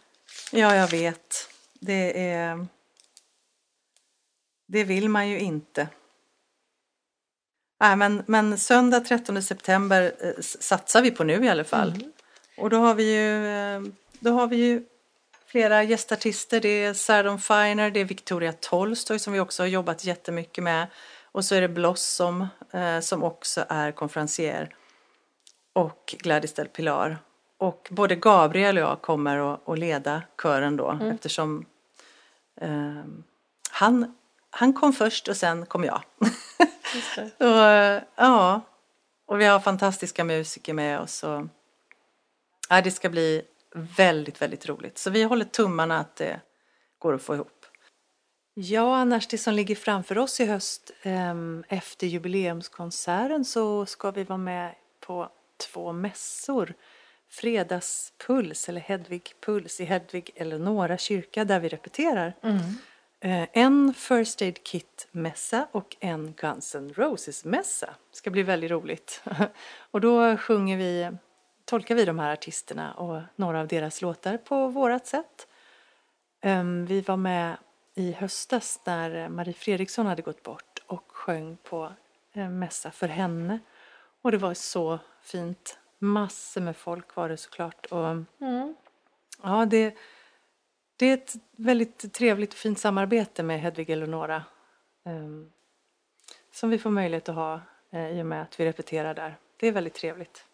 Ja, 0.53 0.77
jag 0.77 0.89
vet. 0.89 1.49
Det 1.85 2.30
är... 2.30 2.66
Det 4.66 4.85
vill 4.85 5.09
man 5.09 5.28
ju 5.28 5.39
inte. 5.39 5.89
Nej, 7.80 7.97
men, 7.97 8.22
men 8.26 8.59
söndag 8.59 9.01
13 9.01 9.43
september 9.43 10.12
eh, 10.20 10.41
satsar 10.41 11.03
vi 11.03 11.11
på 11.11 11.24
nu 11.24 11.45
i 11.45 11.49
alla 11.49 11.64
fall. 11.64 11.89
Mm. 11.89 12.12
Och 12.57 12.70
då 12.70 12.76
har 12.76 12.95
vi 12.95 13.14
ju, 13.14 13.47
eh, 13.47 13.82
då 14.20 14.30
har 14.30 14.47
vi 14.47 14.57
ju 14.57 14.85
flera 15.47 15.82
gästartister. 15.82 16.61
Det 16.61 16.85
är 16.85 16.95
Sarah 16.95 17.39
Finer, 17.39 17.91
det 17.91 18.01
är 18.01 18.05
Victoria 18.05 18.53
Tolstoy 18.53 19.18
som 19.18 19.32
vi 19.32 19.41
också 19.41 19.62
har 19.62 19.68
jobbat 19.68 20.05
jättemycket 20.05 20.64
med. 20.64 20.87
Och 21.32 21.45
så 21.45 21.55
är 21.55 21.61
det 21.61 21.68
Blossom 21.68 22.47
eh, 22.72 23.01
som 23.01 23.22
också 23.22 23.64
är 23.68 23.93
konferencier. 23.93 24.74
Och 25.72 26.14
Gladys 26.18 26.53
Del 26.53 26.68
Pilar. 26.68 27.18
Och 27.59 27.89
både 27.91 28.16
Gabriel 28.16 28.78
och 28.78 28.85
jag 28.85 29.03
kommer 29.03 29.55
att, 29.72 29.78
leda 29.78 30.22
kören 30.43 30.76
då 30.76 30.91
mm. 30.91 31.11
eftersom 31.11 31.64
han, 33.70 34.14
han 34.50 34.72
kom 34.72 34.92
först 34.92 35.28
och 35.28 35.36
sen 35.36 35.66
kom 35.66 35.84
jag. 35.84 36.02
och, 37.38 38.02
ja, 38.16 38.61
och 39.26 39.40
vi 39.40 39.44
har 39.44 39.61
fantastiska 39.61 40.24
musiker 40.24 40.74
med 40.74 41.00
oss. 41.00 41.22
Och, 41.22 41.46
ja, 42.68 42.80
det 42.82 42.90
ska 42.90 43.09
bli 43.09 43.42
väldigt, 43.74 44.42
väldigt 44.42 44.68
roligt. 44.68 44.98
Så 44.98 45.11
vi 45.11 45.22
håller 45.22 45.44
tummarna 45.44 45.98
att 45.98 46.16
det 46.16 46.40
går 46.98 47.14
att 47.14 47.22
få 47.22 47.34
ihop. 47.34 47.66
Ja, 48.55 48.96
annars 48.96 49.26
det 49.26 49.38
som 49.38 49.55
ligger 49.55 49.74
framför 49.74 50.18
oss 50.18 50.40
i 50.40 50.46
höst 50.46 50.90
ehm, 51.02 51.64
efter 51.68 52.07
jubileumskonserten 52.07 53.44
så 53.44 53.86
ska 53.86 54.11
vi 54.11 54.24
vara 54.24 54.38
med 54.38 54.74
på 55.00 55.28
två 55.57 55.92
mässor. 55.92 56.74
Fredagspuls 57.35 58.68
eller 58.68 58.80
Hedvig 58.80 59.35
Puls 59.41 59.80
i 59.80 59.85
Hedvig 59.85 60.30
Eleonora 60.35 60.99
kyrka 60.99 61.45
där 61.45 61.61
vi 61.61 61.68
repeterar. 61.68 62.35
Mm. 62.43 62.59
Eh, 63.20 63.49
en 63.53 63.95
First 63.95 64.43
Aid 64.43 64.64
Kit-mässa 64.64 65.66
och 65.72 65.97
en 66.01 66.32
Guns 66.32 66.74
N' 66.74 66.93
Roses-mässa. 66.97 67.95
Ska 68.12 68.30
bli 68.30 68.43
väldigt 68.43 68.70
roligt. 68.70 69.22
och 69.91 70.01
då 70.01 70.37
sjunger 70.37 70.76
vi, 70.76 71.11
tolkar 71.64 71.95
vi 71.95 72.05
de 72.05 72.18
här 72.18 72.32
artisterna 72.32 72.93
och 72.95 73.22
några 73.37 73.61
av 73.61 73.68
deras 73.68 74.03
låtar 74.03 74.37
på 74.37 74.68
vårat 74.68 75.07
sätt. 75.07 75.47
Ehm, 76.41 76.87
vi 76.87 77.01
var 77.01 77.16
med 77.16 77.57
i 77.95 78.12
höstas 78.12 78.80
när 78.85 79.28
Marie 79.28 79.55
Fredriksson 79.55 80.07
hade 80.07 80.22
gått 80.22 80.43
bort 80.43 80.82
och 80.87 81.05
sjöng 81.09 81.57
på 81.62 81.93
en 82.32 82.59
mässa 82.59 82.91
för 82.91 83.09
henne. 83.09 83.59
Och 84.22 84.32
det 84.32 84.39
var 84.39 84.55
så 84.55 84.99
fint. 85.22 85.78
Massor 86.05 86.61
med 86.61 86.76
folk 86.76 87.16
var 87.16 87.28
det 87.28 87.36
såklart. 87.36 87.86
Och, 87.86 88.07
mm. 88.40 88.74
Ja, 89.42 89.66
det 89.66 89.96
det 90.96 91.07
är 91.07 91.14
ett 91.14 91.34
väldigt 91.57 92.12
trevligt 92.12 92.52
och 92.52 92.59
fint 92.59 92.78
samarbete 92.78 93.42
med 93.42 93.61
Hedvig 93.61 93.90
Eleonora 93.90 94.44
um, 95.05 95.52
som 96.52 96.70
vi 96.70 96.78
får 96.78 96.90
möjlighet 96.90 97.28
att 97.28 97.34
ha 97.34 97.61
uh, 97.94 98.18
i 98.18 98.22
och 98.22 98.26
med 98.26 98.42
att 98.42 98.61
vi 98.61 98.64
repeterar 98.64 99.14
där. 99.14 99.36
Det 99.57 99.68
är 99.68 99.72
väldigt 99.72 99.94
trevligt. 99.94 100.44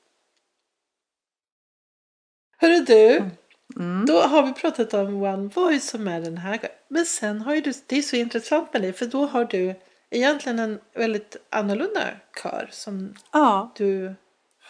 Hörru 2.57 2.85
du, 2.85 3.17
mm. 3.17 3.31
Mm. 3.77 4.07
då 4.07 4.21
har 4.21 4.47
vi 4.47 4.53
pratat 4.53 4.95
om 4.95 5.23
One 5.23 5.49
Voice 5.49 5.91
som 5.91 6.09
är 6.09 6.21
den 6.21 6.39
här. 6.39 6.61
Men 6.89 7.07
sen 7.07 7.41
har 7.41 7.55
ju 7.55 7.61
du, 7.61 7.73
det 7.87 7.99
är 7.99 8.03
så 8.03 8.17
intressant 8.17 8.73
med 8.73 8.83
dig 8.83 8.93
för 8.93 9.07
då 9.07 9.27
har 9.27 9.45
du 9.45 9.75
egentligen 10.11 10.59
en 10.59 10.81
väldigt 10.95 11.37
annorlunda 11.51 12.01
kör 12.43 12.69
som 12.73 13.15
Ja, 13.33 13.73
du 13.77 14.15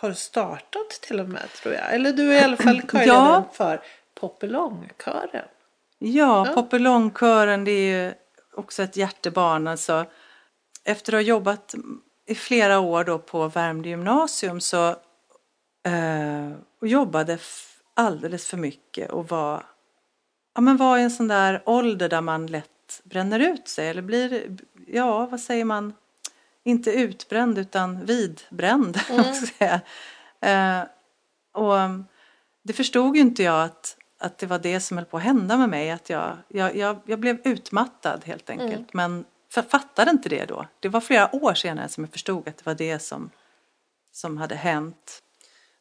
har 0.01 0.13
startat 0.13 0.91
till 0.91 1.21
och 1.21 1.29
med 1.29 1.53
tror 1.63 1.75
jag. 1.75 1.95
Eller 1.95 2.13
du 2.13 2.35
är 2.35 2.41
i 2.41 2.45
alla 2.45 2.57
fall 2.57 2.83
körledaren 2.93 3.07
Ja. 3.09 3.51
för 3.53 3.81
Popelongkören. 4.21 5.45
Ja, 5.99 6.47
Ja. 6.47 6.53
Popelongkören 6.55 7.65
det 7.65 7.71
är 7.71 8.05
ju 8.05 8.15
också 8.55 8.83
ett 8.83 8.97
hjärtebarn. 8.97 9.69
Alltså, 9.69 10.05
efter 10.85 11.13
att 11.13 11.17
ha 11.17 11.23
jobbat 11.23 11.75
i 12.27 12.35
flera 12.35 12.79
år 12.79 13.05
då 13.05 13.19
på 13.19 13.49
Värmdö 13.49 13.89
gymnasium 13.89 14.61
så 14.61 14.89
eh, 15.87 16.51
och 16.81 16.87
jobbade 16.89 17.39
alldeles 17.95 18.47
för 18.47 18.57
mycket 18.57 19.11
och 19.11 19.29
var, 19.29 19.63
ja, 20.55 20.61
men 20.61 20.77
var 20.77 20.99
i 20.99 21.03
en 21.03 21.11
sån 21.11 21.29
där 21.29 21.63
ålder 21.67 22.09
där 22.09 22.21
man 22.21 22.47
lätt 22.47 23.01
bränner 23.05 23.41
ut 23.41 23.69
sig 23.69 23.89
eller 23.89 24.03
blir, 24.03 24.57
ja 24.87 25.27
vad 25.27 25.41
säger 25.41 25.65
man, 25.65 25.93
inte 26.65 26.91
utbränd 26.93 27.59
utan 27.59 28.05
vidbränd. 28.07 29.01
Mm. 29.11 29.35
säga. 29.35 29.81
Eh, 30.41 30.85
och 31.53 31.75
det 32.63 32.73
förstod 32.73 33.17
ju 33.17 33.23
inte 33.23 33.43
jag 33.43 33.63
att, 33.65 33.97
att 34.19 34.39
det 34.39 34.47
var 34.47 34.59
det 34.59 34.81
som 34.81 34.97
höll 34.97 35.07
på 35.07 35.17
att 35.17 35.23
hända 35.23 35.57
med 35.57 35.69
mig. 35.69 35.91
Att 35.91 36.11
jag, 36.11 36.37
jag, 36.49 36.77
jag, 36.77 36.97
jag 37.07 37.19
blev 37.19 37.41
utmattad 37.45 38.25
helt 38.25 38.51
enkelt. 38.51 38.95
Men 38.95 39.25
fa- 39.55 39.69
fattade 39.69 40.11
inte 40.11 40.29
det 40.29 40.45
då. 40.45 40.67
Det 40.81 40.89
var 40.89 41.01
flera 41.01 41.35
år 41.37 41.55
senare 41.55 41.89
som 41.89 42.05
jag 42.05 42.13
förstod 42.13 42.49
att 42.49 42.57
det 42.57 42.67
var 42.67 42.75
det 42.75 42.99
som, 42.99 43.31
som 44.13 44.37
hade 44.39 44.55
hänt. 44.55 45.23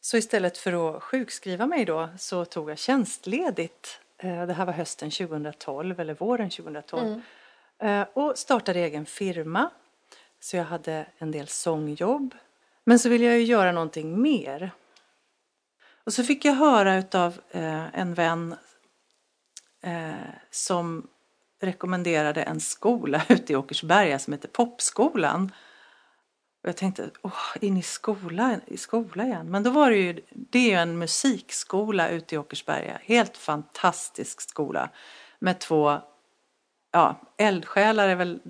Så 0.00 0.16
istället 0.16 0.58
för 0.58 0.96
att 0.96 1.02
sjukskriva 1.02 1.66
mig 1.66 1.84
då 1.84 2.08
så 2.18 2.44
tog 2.44 2.70
jag 2.70 2.78
tjänstledigt. 2.78 4.00
Eh, 4.18 4.46
Det 4.46 4.52
här 4.52 4.64
var 4.64 4.72
hösten 4.72 5.10
2012 5.10 6.00
eller 6.00 6.14
våren 6.14 6.50
2012. 6.50 7.20
Eh, 7.82 8.02
Och 8.14 8.38
startade 8.38 8.78
egen 8.80 9.06
firma. 9.06 9.70
Så 10.40 10.56
jag 10.56 10.64
hade 10.64 11.06
en 11.18 11.30
del 11.30 11.48
sångjobb. 11.48 12.34
Men 12.84 12.98
så 12.98 13.08
ville 13.08 13.24
jag 13.24 13.38
ju 13.38 13.44
göra 13.44 13.72
någonting 13.72 14.22
mer. 14.22 14.70
Och 16.04 16.12
så 16.12 16.24
fick 16.24 16.44
jag 16.44 16.52
höra 16.52 16.96
utav 16.96 17.40
eh, 17.50 17.98
en 17.98 18.14
vän 18.14 18.54
eh, 19.82 20.12
som 20.50 21.08
rekommenderade 21.60 22.42
en 22.42 22.60
skola 22.60 23.22
ute 23.28 23.52
i 23.52 23.56
Åkersberga 23.56 24.18
som 24.18 24.32
heter 24.32 24.48
Popskolan. 24.48 25.52
Och 26.62 26.68
jag 26.68 26.76
tänkte, 26.76 27.10
åh, 27.22 27.56
in 27.60 27.76
i 27.76 27.82
skola, 27.82 28.60
i 28.66 28.76
skola 28.76 29.24
igen. 29.24 29.50
Men 29.50 29.62
då 29.62 29.70
var 29.70 29.90
det 29.90 29.96
ju, 29.96 30.20
det 30.30 30.58
är 30.58 30.70
ju 30.70 30.76
en 30.76 30.98
musikskola 30.98 32.08
ute 32.08 32.34
i 32.34 32.38
Åkersberga. 32.38 33.00
Helt 33.02 33.36
fantastisk 33.36 34.40
skola. 34.40 34.90
Med 35.38 35.60
två, 35.60 35.98
ja, 36.92 37.20
eldsjälar 37.36 38.08
är 38.08 38.14
väl, 38.14 38.40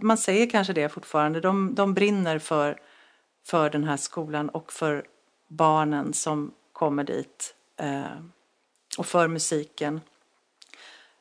man 0.00 0.18
säger 0.18 0.50
kanske 0.50 0.72
det 0.72 0.88
fortfarande. 0.88 1.40
De, 1.40 1.74
de 1.74 1.94
brinner 1.94 2.38
för, 2.38 2.80
för 3.46 3.70
den 3.70 3.84
här 3.84 3.96
skolan 3.96 4.48
och 4.48 4.72
för 4.72 5.04
barnen 5.48 6.12
som 6.12 6.54
kommer 6.72 7.04
dit. 7.04 7.54
Eh, 7.76 8.04
och 8.98 9.06
för 9.06 9.28
musiken. 9.28 10.00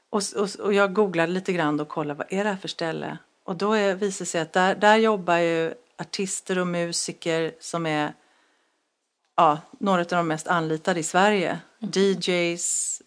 Och, 0.10 0.22
och, 0.36 0.50
och 0.60 0.74
jag 0.74 0.94
googlade 0.94 1.32
lite 1.32 1.54
grann 1.54 1.80
och 1.80 1.88
kollade 1.88 2.18
vad 2.18 2.34
är 2.34 2.44
det 2.44 2.50
här 2.50 2.58
för 2.58 2.68
ställe. 2.68 3.18
Och 3.44 3.56
då 3.56 3.74
är, 3.74 3.96
visar 3.96 4.26
det 4.26 4.30
sig 4.30 4.42
att 4.42 4.54
där, 4.54 4.76
där 4.76 4.96
jobbar 4.96 5.38
ju 5.38 5.74
artister 5.98 6.60
och 6.60 6.68
musiker 6.68 7.54
som 7.60 7.86
är 7.86 8.14
ja, 9.36 9.58
några 9.80 10.02
av 10.02 10.08
de 10.08 10.28
mest 10.28 10.48
anlitade 10.48 11.00
i 11.00 11.04
Sverige. 11.04 11.60
DJs, 11.80 13.02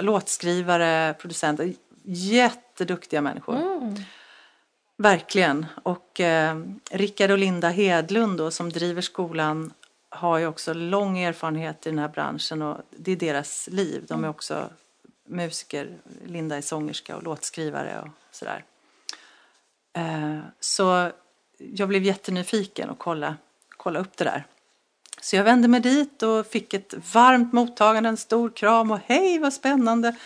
låtskrivare, 0.00 1.14
producenter. 1.14 1.74
Jätteduktiga 2.08 3.22
människor. 3.22 3.56
Verkligen. 4.96 5.66
Och 5.82 6.20
eh, 6.20 6.60
Rickard 6.90 7.30
och 7.30 7.38
Linda 7.38 7.68
Hedlund 7.68 8.38
då, 8.38 8.50
som 8.50 8.70
driver 8.70 9.02
skolan 9.02 9.72
har 10.08 10.38
ju 10.38 10.46
också 10.46 10.74
lång 10.74 11.18
erfarenhet 11.18 11.86
i 11.86 11.90
den 11.90 11.98
här 11.98 12.08
branschen 12.08 12.62
och 12.62 12.78
det 12.90 13.12
är 13.12 13.16
deras 13.16 13.68
liv. 13.72 14.04
De 14.08 14.24
är 14.24 14.28
också 14.28 14.68
musiker. 15.28 15.98
Linda 16.24 16.56
är 16.56 16.60
sångerska 16.60 17.16
och 17.16 17.22
låtskrivare 17.22 18.00
och 18.00 18.08
sådär. 18.30 18.64
Eh, 19.92 20.38
så 20.60 21.10
jag 21.58 21.88
blev 21.88 22.02
jättenyfiken 22.02 22.90
och 22.90 22.98
kolla, 22.98 23.36
kolla 23.68 23.98
upp 23.98 24.16
det 24.16 24.24
där. 24.24 24.46
Så 25.20 25.36
jag 25.36 25.44
vände 25.44 25.68
mig 25.68 25.80
dit 25.80 26.22
och 26.22 26.46
fick 26.46 26.74
ett 26.74 26.94
varmt 27.14 27.52
mottagande, 27.52 28.08
en 28.08 28.16
stor 28.16 28.50
kram 28.50 28.90
och 28.90 29.00
hej 29.06 29.38
vad 29.38 29.52
spännande 29.52 30.16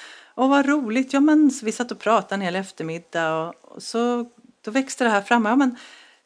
och 0.40 0.48
vad 0.48 0.66
roligt. 0.66 1.12
Ja 1.12 1.20
men 1.20 1.50
så 1.50 1.66
vi 1.66 1.72
satt 1.72 1.90
och 1.92 1.98
pratade 1.98 2.34
en 2.34 2.40
hel 2.40 2.56
eftermiddag 2.56 3.34
och, 3.34 3.54
och 3.74 3.82
så 3.82 4.26
då 4.64 4.70
växte 4.70 5.04
det 5.04 5.10
här 5.10 5.22
fram. 5.22 5.44
Ja 5.44 5.56
men 5.56 5.76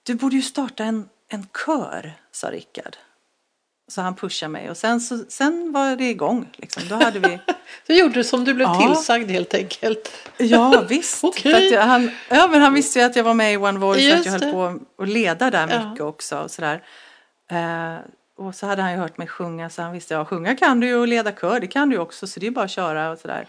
du 0.02 0.14
borde 0.14 0.36
ju 0.36 0.42
starta 0.42 0.84
en, 0.84 1.08
en 1.28 1.46
kör, 1.66 2.12
sa 2.32 2.50
Rickard. 2.50 2.96
Så 3.88 4.00
han 4.00 4.14
pushade 4.16 4.50
mig 4.52 4.70
och 4.70 4.76
sen, 4.76 5.00
så, 5.00 5.18
sen 5.28 5.72
var 5.72 5.96
det 5.96 6.04
igång. 6.10 6.48
Liksom. 6.56 6.82
Då 6.88 6.94
hade 6.94 7.18
vi, 7.18 7.38
Du 7.86 7.98
gjorde 7.98 8.24
som 8.24 8.44
du 8.44 8.54
blev 8.54 8.68
Ja. 8.68 8.80
tillsagd 8.94 9.30
helt 9.30 9.54
enkelt. 9.54 10.12
ja 10.36 10.84
visst. 10.88 11.24
Att 11.24 11.44
jag, 11.44 11.82
han, 11.82 12.10
ja 12.28 12.48
men 12.50 12.60
han 12.62 12.74
visste 12.74 12.98
ju 12.98 13.04
att 13.04 13.16
jag 13.16 13.24
var 13.24 13.34
med 13.34 13.52
i 13.52 13.56
One 13.56 13.78
Voice 13.78 14.12
och 14.12 14.18
att 14.18 14.24
jag 14.24 14.32
höll 14.32 14.40
det. 14.40 14.52
på 14.52 14.78
att 15.02 15.08
leda 15.08 15.50
där 15.50 15.68
Ja. 15.70 15.88
mycket 15.90 16.04
också. 16.04 16.38
Och, 16.38 16.50
sådär. 16.50 16.82
Eh, 17.50 17.96
och 18.38 18.54
så 18.54 18.66
hade 18.66 18.82
han 18.82 18.92
ju 18.92 18.98
hört 18.98 19.18
mig 19.18 19.26
sjunga 19.28 19.70
så 19.70 19.82
han 19.82 19.92
visste 19.92 20.14
ja 20.14 20.24
sjunga 20.24 20.56
kan 20.56 20.80
du 20.80 20.86
ju 20.86 20.96
och 20.96 21.08
leda 21.08 21.32
kör 21.32 21.60
det 21.60 21.66
kan 21.66 21.88
du 21.88 21.96
ju 21.96 22.02
också 22.02 22.26
så 22.26 22.40
det 22.40 22.46
är 22.46 22.50
bara 22.50 22.64
att 22.64 22.70
köra 22.70 23.10
och 23.10 23.18
sådär. 23.18 23.46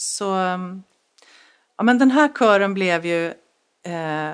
Så 0.00 0.34
um, 0.34 0.82
ja 1.76 1.84
men 1.84 1.98
den 1.98 2.10
här 2.10 2.28
kören 2.28 2.74
blev 2.74 3.06
ju 3.06 3.26
eh, 3.86 4.30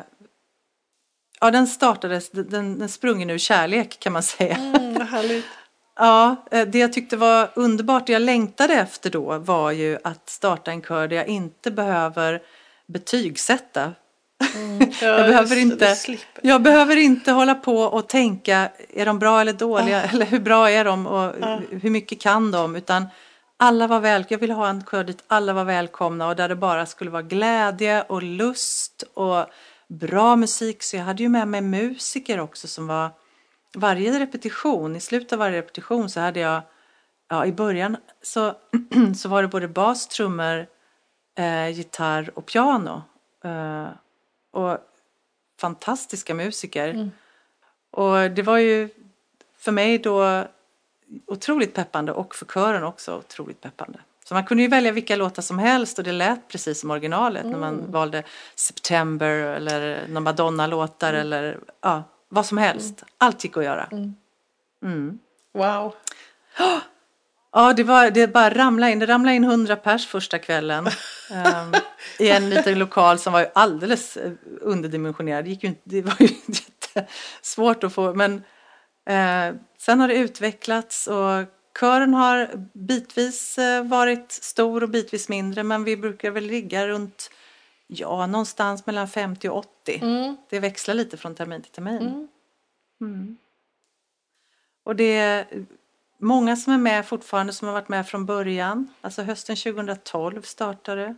Ja, 1.40 1.50
den 1.50 1.66
startades, 1.66 2.30
den, 2.30 2.78
den 2.78 2.88
sprungen 2.88 3.30
ur 3.30 3.38
kärlek 3.38 4.00
kan 4.00 4.12
man 4.12 4.22
säga. 4.22 4.56
Mm, 4.56 4.94
vad 4.94 5.06
härligt. 5.06 5.44
Ja, 5.96 6.36
eh, 6.50 6.66
det 6.68 6.78
jag 6.78 6.92
tyckte 6.92 7.16
var 7.16 7.50
underbart, 7.54 8.06
det 8.06 8.12
jag 8.12 8.22
längtade 8.22 8.74
efter 8.74 9.10
då 9.10 9.38
var 9.38 9.70
ju 9.70 9.98
att 10.04 10.28
starta 10.28 10.70
en 10.70 10.82
kör 10.82 11.08
där 11.08 11.16
jag 11.16 11.26
inte 11.28 11.70
behöver 11.70 12.42
betygsätta. 12.86 13.92
Ja, 15.00 15.06
Jag 15.08 15.26
behöver 15.26 15.56
inte, 15.56 15.96
jag 16.42 16.62
behöver 16.62 16.96
inte 16.96 17.32
hålla 17.32 17.54
på 17.54 17.78
och 17.78 18.08
tänka, 18.08 18.68
är 18.94 19.06
de 19.06 19.18
bra 19.18 19.40
eller 19.40 19.52
dåliga? 19.52 20.02
Eller 20.02 20.26
hur 20.26 20.38
bra 20.40 20.70
är 20.70 20.84
de 20.84 21.06
och 21.06 21.34
Ja. 21.40 21.60
hur 21.82 21.90
mycket 21.90 22.20
kan 22.20 22.50
de? 22.50 22.76
Utan 22.76 23.06
alla 23.56 23.86
var 23.86 24.00
väl, 24.00 24.24
jag 24.28 24.38
ville 24.38 24.54
ha 24.54 24.68
en 24.68 24.84
kör 24.90 25.04
dit 25.04 25.24
alla 25.26 25.52
var 25.52 25.64
välkomna 25.64 26.28
och 26.28 26.36
där 26.36 26.48
det 26.48 26.56
bara 26.56 26.86
skulle 26.86 27.10
vara 27.10 27.22
glädje 27.22 28.02
och 28.02 28.22
lust 28.22 29.04
och 29.14 29.46
bra 29.88 30.36
musik. 30.36 30.82
Så 30.82 30.96
jag 30.96 31.04
hade 31.04 31.22
ju 31.22 31.28
med 31.28 31.48
mig 31.48 31.60
musiker 31.60 32.40
också 32.40 32.68
som 32.68 32.86
var 32.86 33.10
varje 33.74 34.20
repetition, 34.20 34.96
i 34.96 35.00
slutet 35.00 35.32
av 35.32 35.38
varje 35.38 35.58
repetition 35.58 36.10
så 36.10 36.20
hade 36.20 36.40
jag, 36.40 36.62
ja 37.28 37.46
i 37.46 37.52
början 37.52 37.96
så, 38.22 38.54
så 39.16 39.28
var 39.28 39.42
det 39.42 39.48
både 39.48 39.68
bas, 39.68 40.06
trummor, 40.06 40.66
eh, 41.38 41.68
gitarr 41.68 42.30
och 42.34 42.46
piano. 42.46 43.02
Eh, 43.44 43.88
och 44.50 44.78
fantastiska 45.60 46.34
musiker. 46.34 47.10
Och 47.90 48.30
det 48.30 48.42
var 48.42 48.58
ju 48.58 48.88
för 49.58 49.72
mig 49.72 49.98
då 49.98 50.44
otroligt 51.26 51.74
peppande 51.74 52.12
och 52.12 52.34
för 52.34 52.46
kören 52.46 52.84
också 52.84 53.16
otroligt 53.18 53.60
peppande. 53.60 53.98
Så 54.28 54.34
man 54.34 54.44
kunde 54.44 54.62
ju 54.62 54.68
välja 54.68 54.92
vilka 54.92 55.16
låtar 55.16 55.42
som 55.42 55.58
helst 55.58 55.98
och 55.98 56.04
det 56.04 56.12
lät 56.12 56.48
precis 56.48 56.80
som 56.80 56.90
originalet 56.90 57.46
när 57.46 57.58
man 57.58 57.90
valde 57.92 58.22
September 58.54 59.30
eller 59.30 60.06
några 60.08 60.20
Madonna-låtar 60.20 61.14
eller 61.14 61.58
ja, 61.80 62.02
vad 62.28 62.46
som 62.46 62.58
helst. 62.58 63.04
Allt 63.18 63.44
gick 63.44 63.56
att 63.56 63.64
göra. 63.64 63.88
Mm. 64.82 65.18
Wow. 65.54 65.94
Ja, 67.56 67.72
det, 67.72 67.82
var, 67.82 68.10
det 68.10 68.26
bara 68.26 68.50
ramlade 68.50 68.92
in. 68.92 68.98
Det 68.98 69.06
ramlade 69.06 69.36
in 69.36 69.44
hundra 69.44 69.76
pers 69.76 70.06
första 70.06 70.38
kvällen. 70.38 70.86
ehm, 71.30 71.72
I 72.18 72.30
en 72.30 72.50
liten 72.50 72.78
lokal 72.78 73.18
som 73.18 73.32
var 73.32 73.50
alldeles 73.54 74.16
eh, 74.16 74.32
underdimensionerad. 74.60 75.44
Det, 75.44 75.50
gick 75.50 75.62
ju 75.62 75.68
inte, 75.68 75.80
det 75.84 76.02
var 76.02 76.16
ju 76.18 76.28
jättesvårt 76.46 77.84
att 77.84 77.92
få. 77.92 78.14
Men 78.14 78.42
eh, 79.06 79.54
sen 79.78 80.00
har 80.00 80.08
det 80.08 80.14
utvecklats 80.14 81.06
och 81.06 81.46
kören 81.80 82.14
har 82.14 82.68
bitvis 82.72 83.58
eh, 83.58 83.84
varit 83.84 84.32
stor 84.32 84.82
och 84.82 84.88
bitvis 84.88 85.28
mindre. 85.28 85.62
Men 85.62 85.84
vi 85.84 85.96
brukar 85.96 86.30
väl 86.30 86.44
ligga 86.44 86.88
runt, 86.88 87.30
ja, 87.86 88.26
någonstans 88.26 88.86
mellan 88.86 89.08
50 89.08 89.48
och 89.48 89.58
80. 89.58 89.98
Mm. 90.02 90.36
Det 90.50 90.60
växlar 90.60 90.94
lite 90.94 91.16
från 91.16 91.34
termin 91.34 91.62
till 91.62 91.72
termin. 91.72 92.02
Mm. 92.02 92.28
Mm. 93.00 93.36
Och 94.84 94.96
det 94.96 95.16
är 95.16 95.46
många 96.18 96.56
som 96.56 96.72
är 96.72 96.78
med 96.78 97.06
fortfarande 97.06 97.52
som 97.52 97.68
har 97.68 97.72
varit 97.72 97.88
med 97.88 98.08
från 98.08 98.26
början. 98.26 98.94
Alltså 99.00 99.22
hösten 99.22 99.56
2012 99.56 100.42
startade. 100.42 101.14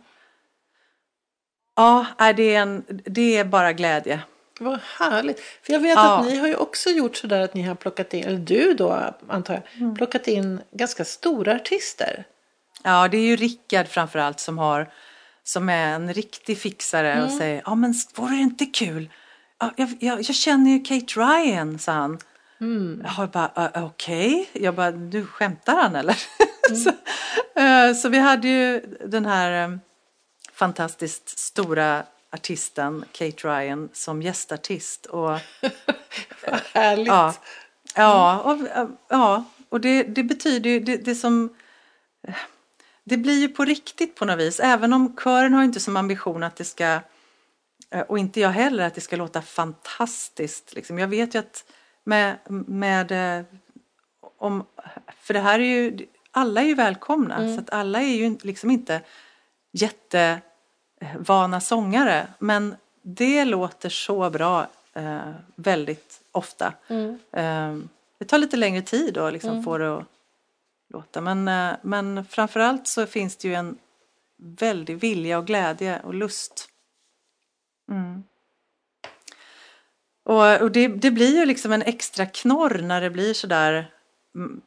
Ja, 1.75 2.05
nej, 2.19 2.33
det 2.33 2.55
är, 2.55 2.61
en, 2.61 2.85
det 2.87 3.37
är 3.37 3.45
bara 3.45 3.73
glädje. 3.73 4.21
Vad 4.59 4.79
härligt. 4.99 5.39
För 5.63 5.73
jag 5.73 5.79
vet 5.79 5.95
Ja. 5.95 6.19
att 6.19 6.25
ni 6.25 6.37
har 6.37 6.47
ju 6.47 6.55
också 6.55 6.89
gjort 6.89 7.15
sådär 7.15 7.39
att 7.41 7.53
ni 7.53 7.61
har 7.63 7.75
plockat 7.75 8.13
in, 8.13 8.23
eller 8.23 8.37
du 8.39 8.73
då 8.73 9.13
antar 9.27 9.53
jag, 9.53 9.63
Mm. 9.81 9.95
plockat 9.95 10.27
in 10.27 10.61
ganska 10.71 11.05
stora 11.05 11.55
artister. 11.55 12.23
Ja, 12.83 13.07
det 13.07 13.17
är 13.17 13.21
ju 13.21 13.35
Rickard 13.35 13.87
framförallt 13.87 14.39
som 14.39 14.57
har, 14.57 14.91
som 15.43 15.69
är 15.69 15.87
en 15.95 16.13
riktig 16.13 16.57
fixare 16.57 17.23
och 17.23 17.31
säger 17.31 17.61
ja 17.65 17.75
men 17.75 17.93
vore 18.15 18.35
det 18.35 18.41
inte 18.41 18.65
kul? 18.65 19.09
Ja, 19.59 19.73
jag, 19.77 19.97
jag, 19.99 20.17
jag 20.21 20.35
känner 20.35 20.71
ju 20.71 20.79
Kate 20.83 21.19
Ryan, 21.19 21.79
sa 21.79 21.91
han. 21.91 22.19
Jag 23.17 23.29
bara, 23.29 23.69
uh, 23.77 23.85
okej. 23.85 24.49
Jag 24.53 24.75
bara, 24.75 24.91
du 24.91 25.25
skämtar 25.25 25.75
han 25.75 25.95
eller? 25.95 26.15
så, 26.83 26.89
eh, 27.59 27.93
så 27.95 28.09
vi 28.09 28.17
hade 28.19 28.47
ju 28.47 28.79
den 29.05 29.25
här 29.25 29.63
eh, 29.63 29.77
fantastiskt 30.53 31.39
stora 31.39 32.03
artisten 32.31 33.05
Kate 33.11 33.47
Ryan 33.47 33.89
som 33.93 34.21
gästartist. 34.21 35.05
Och, 35.05 35.29
Härligt. 36.73 37.07
ja, 37.07 37.33
ja, 37.95 38.41
och, 38.41 38.67
ja, 39.07 39.43
och 39.69 39.81
det, 39.81 40.03
det 40.03 40.23
betyder 40.23 40.69
ju, 40.69 40.79
det, 40.79 40.97
det 40.97 41.15
som 41.15 41.55
det 43.03 43.17
blir 43.17 43.39
ju 43.39 43.49
på 43.49 43.65
riktigt 43.65 44.15
på 44.15 44.25
något 44.25 44.39
vis. 44.39 44.59
Även 44.59 44.93
om 44.93 45.15
kören 45.23 45.53
har 45.53 45.63
inte 45.63 45.79
som 45.79 45.97
ambition 45.97 46.43
att 46.43 46.55
det 46.55 46.63
ska, 46.63 46.99
eh, 47.89 48.01
och 48.01 48.19
inte 48.19 48.39
jag 48.39 48.49
heller, 48.49 48.87
att 48.87 48.95
det 48.95 49.01
ska 49.01 49.15
låta 49.15 49.41
fantastiskt. 49.41 50.73
Liksom. 50.73 50.99
Jag 50.99 51.07
vet 51.07 51.35
ju 51.35 51.39
att 51.39 51.71
med, 52.03 52.37
med 52.67 53.11
eh, 53.11 53.45
om, 54.37 54.65
för 55.21 55.33
det 55.33 55.39
här 55.39 55.59
är 55.59 55.63
ju, 55.63 56.07
alla 56.31 56.61
är 56.61 56.65
ju 56.65 56.75
välkomna. 56.75 57.55
Så 57.55 57.61
att 57.61 57.69
alla 57.69 58.01
är 58.01 58.15
ju 58.15 58.37
liksom 58.41 58.71
inte 58.71 59.01
jättevana 61.01 61.61
sångare. 61.61 62.27
Men 62.39 62.75
det 63.01 63.45
låter 63.45 63.89
så 63.89 64.29
bra 64.29 64.67
eh, 64.93 65.31
väldigt 65.55 66.21
ofta. 66.31 66.73
Eh, 67.31 67.75
det 68.17 68.25
tar 68.25 68.37
lite 68.37 68.57
längre 68.57 68.81
tid 68.81 69.17
att 69.17 69.33
liksom 69.33 69.63
få 69.63 69.77
det 69.77 69.97
att 69.97 70.05
låta. 70.89 71.21
Men, 71.21 71.47
eh, 71.47 71.77
men 71.81 72.25
framförallt 72.25 72.87
så 72.87 73.05
finns 73.05 73.35
det 73.35 73.47
ju 73.47 73.53
en 73.53 73.77
väldig 74.37 74.97
vilja 74.97 75.37
och 75.37 75.47
glädje 75.47 76.01
och 76.03 76.13
lust. 76.13 76.69
Mm. 77.91 78.23
Och, 80.23 80.61
och 80.61 80.71
det, 80.71 80.87
det 80.87 81.11
blir 81.11 81.39
ju 81.39 81.45
liksom 81.45 81.71
en 81.71 81.81
extra 81.81 82.25
knorr 82.25 82.81
när 82.81 83.01
det 83.01 83.09
blir 83.09 83.33
sådär 83.33 83.91
mm, 84.35 84.61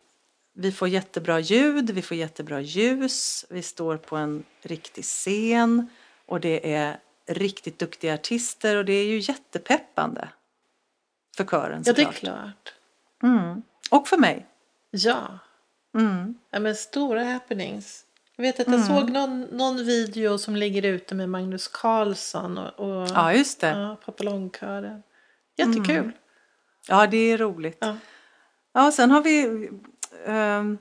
vi 0.53 0.73
får 0.73 0.89
jättebra 0.89 1.41
ljud, 1.41 1.91
vi 1.91 2.03
får 2.03 2.17
jättebra 2.17 2.61
ljus, 2.61 3.45
vi 3.51 3.63
står 3.63 3.97
på 3.97 4.17
en 4.17 4.45
riktig 4.63 5.05
scen 5.05 5.89
och 6.31 6.41
det 6.41 6.73
är 6.75 6.99
riktigt 7.27 7.79
duktiga 7.79 8.15
artister 8.15 8.77
och 8.77 8.85
det 8.85 8.93
är 8.93 9.05
ju 9.07 9.19
jättepeppande 9.19 10.29
för 11.37 11.45
kören 11.45 11.83
Ja, 11.87 11.93
det 11.93 12.03
är 12.03 12.05
såklart. 12.07 12.21
klart. 12.21 12.75
Mm. 13.23 13.63
Och 13.91 14.09
för 14.09 14.17
mig. 14.17 14.47
Ja. 14.91 15.39
Mm. 15.95 16.35
ja, 16.51 16.61
men 16.61 16.77
stora 16.77 17.25
happenings. 17.25 18.05
Jag 18.37 18.43
vet 18.43 18.61
att 18.61 18.69
jag 18.69 18.85
såg 18.85 19.11
någon, 19.11 19.41
någon 19.43 19.77
video 19.77 20.39
som 20.39 20.57
ligger 20.57 20.83
ute 20.83 21.15
med 21.15 21.29
Magnus 21.29 21.69
Carlsson 21.69 22.59
och, 22.59 22.81
och 22.81 23.09
Ja, 23.09 23.33
just 23.35 23.61
det. 23.61 23.69
ja, 23.69 23.97
Papillonkören. 24.05 25.03
Jättekul. 25.57 26.13
Ja, 26.89 27.07
det 27.07 27.17
är 27.17 27.39
roligt. 27.39 27.79
Ja. 27.81 27.97
Ja, 28.73 28.93
sen 28.93 29.11
har 29.11 29.23
vi... 29.23 29.69
ehm, 30.27 30.79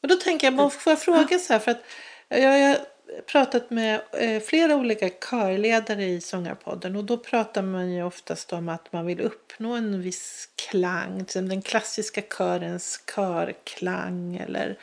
Men 0.00 0.08
då 0.08 0.14
tänker 0.16 0.46
jag, 0.46 0.56
bara, 0.56 0.70
får 0.70 0.90
jag 0.90 1.00
fråga 1.00 1.38
så 1.38 1.52
här, 1.52 1.60
för 1.60 1.70
att 1.70 1.82
jag 2.28 2.68
har 2.68 2.78
pratat 3.26 3.70
med 3.70 4.00
eh, 4.12 4.42
flera 4.42 4.76
olika 4.76 5.08
körledare 5.08 6.04
i 6.04 6.20
Sångarpodden 6.20 6.96
och 6.96 7.04
då 7.04 7.16
pratar 7.16 7.62
man 7.62 7.92
ju 7.92 8.02
oftast 8.02 8.52
om 8.52 8.68
att 8.68 8.92
man 8.92 9.06
vill 9.06 9.20
uppnå 9.20 9.74
en 9.74 10.02
viss 10.02 10.48
klang, 10.70 11.20
exempel 11.20 11.48
den 11.48 11.62
klassiska 11.62 12.22
körens 12.38 13.00
körklang 13.14 14.36
eller 14.36 14.78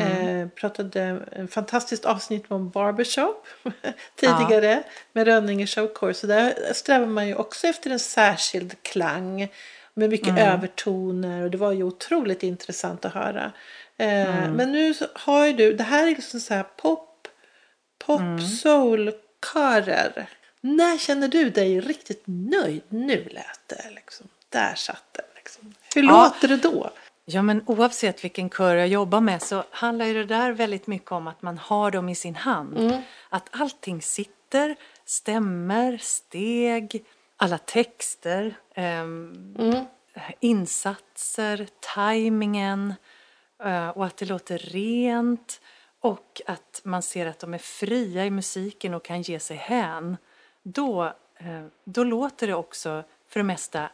eh, 0.00 0.48
pratade 0.48 1.20
en 1.32 1.48
fantastiskt 1.48 2.04
avsnitt 2.04 2.44
om 2.48 2.70
barbershop 2.70 3.46
tidigare 4.16 4.82
med 5.12 5.26
Rönninge 5.26 5.66
Showcore 5.66 6.14
så 6.14 6.26
där 6.26 6.54
strävar 6.74 7.06
man 7.06 7.28
ju 7.28 7.34
också 7.34 7.66
efter 7.66 7.90
en 7.90 8.00
särskild 8.00 8.82
klang 8.82 9.48
med 9.94 10.10
mycket 10.10 10.38
övertoner 10.38 11.44
och 11.44 11.50
det 11.50 11.58
var 11.58 11.72
ju 11.72 11.82
otroligt 11.82 12.42
intressant 12.42 13.04
att 13.04 13.14
höra. 13.14 13.52
Eh, 13.96 14.50
Men 14.50 14.72
nu 14.72 14.94
har 15.14 15.46
ju 15.46 15.52
du, 15.52 15.72
det 15.72 15.84
här 15.84 16.02
är 16.02 16.10
liksom 16.10 16.40
så 16.40 16.54
här 16.54 16.62
pop, 16.62 17.09
pop 18.18 18.40
soul 18.62 19.12
körer. 19.54 20.28
När 20.60 20.98
känner 20.98 21.28
du 21.28 21.50
dig 21.50 21.80
riktigt 21.80 22.22
nöjd? 22.26 22.82
Nu 22.88 23.24
lät 23.30 23.60
det 23.66 23.90
liksom. 23.94 24.26
Där 24.48 24.74
satt 24.74 25.04
det 25.12 25.22
liksom. 25.36 25.74
Hur 25.94 26.02
Ja. 26.02 26.10
låter 26.24 26.48
det 26.48 26.56
då? 26.56 26.90
Ja, 27.24 27.42
men 27.42 27.62
oavsett 27.66 28.24
vilken 28.24 28.50
kör 28.50 28.74
jag 28.74 28.88
jobbar 28.88 29.20
med 29.20 29.42
så 29.42 29.64
handlar 29.70 30.06
ju 30.06 30.14
det 30.14 30.24
där 30.24 30.52
väldigt 30.52 30.86
mycket 30.86 31.12
om 31.12 31.26
att 31.26 31.42
man 31.42 31.58
har 31.58 31.90
dem 31.90 32.08
i 32.08 32.14
sin 32.14 32.34
hand. 32.34 33.02
Att 33.28 33.48
allting 33.52 34.02
sitter, 34.02 34.76
stämmer, 35.04 35.98
steg, 35.98 37.04
alla 37.36 37.58
texter, 37.58 38.54
ehm, 38.74 39.54
insatser, 40.40 41.66
tajmingen 41.94 42.94
eh, 43.64 43.88
och 43.88 44.06
att 44.06 44.16
det 44.16 44.26
låter 44.26 44.58
rent 44.58 45.60
och 46.00 46.40
att 46.46 46.80
man 46.84 47.02
ser 47.02 47.26
att 47.26 47.38
de 47.38 47.54
är 47.54 47.58
fria 47.58 48.26
i 48.26 48.30
musiken 48.30 48.94
och 48.94 49.04
kan 49.04 49.22
ge 49.22 49.40
sig 49.40 49.56
hän. 49.56 50.16
Då, 50.62 51.04
eh, 51.36 51.66
då 51.84 52.04
låter 52.04 52.46
det 52.46 52.54
också 52.54 53.04
för 53.28 53.40
det 53.40 53.44
mesta 53.44 53.90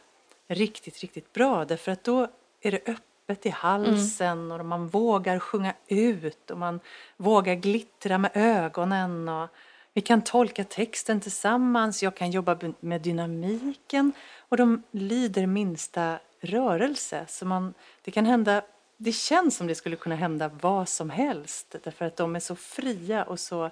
riktigt, 0.47 0.99
riktigt 0.99 1.33
bra. 1.33 1.65
Därför 1.65 1.91
att 1.91 2.03
då 2.03 2.27
är 2.61 2.71
det 2.71 2.87
öppet 2.87 3.45
i 3.45 3.49
halsen 3.49 4.51
och 4.51 4.65
man 4.65 4.87
vågar 4.87 5.39
sjunga 5.39 5.73
ut 5.87 6.51
och 6.51 6.57
man 6.57 6.79
vågar 7.17 7.55
glittra 7.55 8.17
med 8.17 8.31
ögonen 8.33 9.29
och 9.29 9.49
vi 9.93 10.01
kan 10.01 10.21
tolka 10.21 10.63
texten 10.63 11.21
tillsammans, 11.21 12.03
jag 12.03 12.15
kan 12.15 12.31
jobba 12.31 12.57
med 12.79 13.01
dynamiken 13.01 14.11
och 14.49 14.57
de 14.57 14.83
lyder 14.91 15.45
minsta 15.45 16.19
rörelse. 16.39 17.25
Så 17.27 17.45
man, 17.45 17.73
det 18.01 18.11
kan 18.11 18.25
hända 18.25 18.61
det 18.97 19.11
känns 19.11 19.57
som 19.57 19.67
det 19.67 19.75
skulle 19.75 19.95
kunna 19.95 20.15
hända 20.15 20.51
vad 20.61 20.89
som 20.89 21.09
helst 21.09 21.75
därför 21.83 22.05
att 22.05 22.15
de 22.17 22.35
är 22.35 22.39
så 22.39 22.55
fria 22.55 23.23
och 23.23 23.39
så 23.39 23.69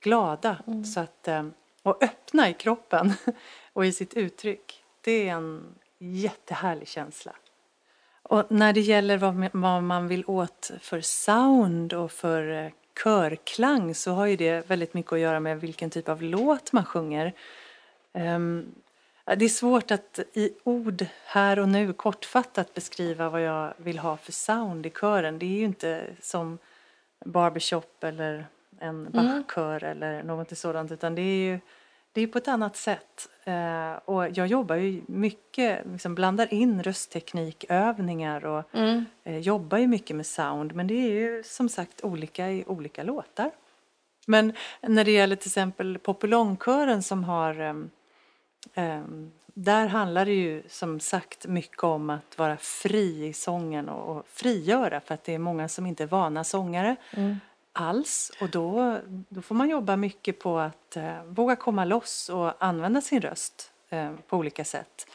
glada 0.00 0.56
så 0.94 1.00
att, 1.00 1.28
eh, 1.28 1.46
och 1.82 2.02
öppna 2.02 2.48
i 2.48 2.54
kroppen 2.54 3.12
och 3.72 3.86
i 3.86 3.92
sitt 3.92 4.14
uttryck. 4.14 4.84
Det 5.00 5.28
är 5.28 5.32
en 5.32 5.74
jättehärlig 5.98 6.88
känsla. 6.88 7.32
Och 8.22 8.44
när 8.48 8.72
det 8.72 8.80
gäller 8.80 9.16
vad 9.52 9.82
man- 9.82 10.08
vill 10.08 10.24
åt 10.26 10.70
för 10.80 11.00
sound 11.00 11.92
och 11.92 12.12
för 12.12 12.64
eh, 12.64 12.70
körklang 13.04 13.94
så 13.94 14.12
har 14.12 14.26
ju 14.26 14.36
det 14.36 14.70
väldigt 14.70 14.94
mycket 14.94 15.12
att 15.12 15.18
göra 15.18 15.40
med 15.40 15.60
vilken 15.60 15.90
typ 15.90 16.08
av 16.08 16.22
låt 16.22 16.72
man 16.72 16.84
sjunger. 16.84 17.32
Det 19.24 19.44
är 19.44 19.48
svårt 19.48 19.90
att 19.90 20.18
i 20.32 20.50
ord 20.64 21.06
här 21.24 21.58
och 21.58 21.68
nu 21.68 21.92
kortfattat 21.92 22.74
beskriva 22.74 23.28
vad 23.28 23.42
jag 23.42 23.74
vill 23.76 23.98
ha 23.98 24.16
för 24.16 24.32
sound 24.32 24.86
i 24.86 24.90
kören. 24.90 25.38
Det 25.38 25.46
är 25.46 25.58
ju 25.58 25.64
inte 25.64 26.06
som 26.20 26.58
barbershop 27.24 28.04
eller 28.04 28.46
en 28.78 29.10
Bachkör 29.10 29.84
eller 29.84 30.22
något 30.22 30.58
sådant 30.58 30.92
utan 30.92 31.14
det 31.14 31.22
är 31.22 31.52
ju 31.52 31.60
det 32.12 32.20
är 32.20 32.26
på 32.26 32.38
ett 32.38 32.48
annat 32.48 32.76
sätt. 32.76 33.28
Eh, 33.44 33.92
och 34.04 34.28
jag 34.30 34.46
jobbar 34.46 34.76
ju 34.76 35.02
mycket, 35.06 35.86
liksom 35.92 36.14
blandar 36.14 36.54
in 36.54 36.82
röstteknikövningar 36.82 38.44
och 38.44 38.64
eh, 39.24 39.38
jobbar 39.38 39.78
ju 39.78 39.86
mycket 39.86 40.16
med 40.16 40.26
sound. 40.26 40.74
Men 40.74 40.86
det 40.86 40.94
är 40.94 41.10
ju 41.10 41.42
som 41.42 41.68
sagt 41.68 42.04
olika 42.04 42.50
i 42.50 42.64
olika 42.66 43.02
låtar. 43.02 43.50
Men 44.26 44.52
när 44.80 45.04
det 45.04 45.10
gäller 45.10 45.36
till 45.36 45.48
exempel 45.48 45.98
Populongkören 45.98 47.02
som 47.02 47.24
har 47.24 47.60
ehm, 47.60 47.90
där 49.46 49.86
handlar 49.86 50.24
det 50.24 50.32
ju 50.32 50.62
som 50.68 51.00
sagt 51.00 51.46
mycket 51.46 51.84
om 51.84 52.10
att 52.10 52.38
vara 52.38 52.56
fri 52.56 53.26
i 53.26 53.32
sången 53.32 53.88
och, 53.88 54.26
frigöra 54.28 55.00
för 55.00 55.14
att 55.14 55.24
det 55.24 55.34
är 55.34 55.38
många 55.38 55.68
som 55.68 55.86
inte 55.86 56.02
är 56.02 56.06
vana 56.06 56.44
sångare 56.44 56.96
alls 57.72 58.32
och 58.40 58.50
då, 58.50 58.98
då 59.28 59.42
får 59.42 59.54
man 59.54 59.68
jobba 59.68 59.96
mycket 59.96 60.38
på 60.38 60.58
att 60.58 60.96
eh, 60.96 61.24
våga 61.24 61.56
komma 61.56 61.84
loss 61.84 62.28
och 62.28 62.64
använda 62.64 63.00
sin 63.00 63.20
röst 63.20 63.72
eh, 63.88 64.12
på 64.28 64.36
olika 64.36 64.64
sätt. 64.64 65.06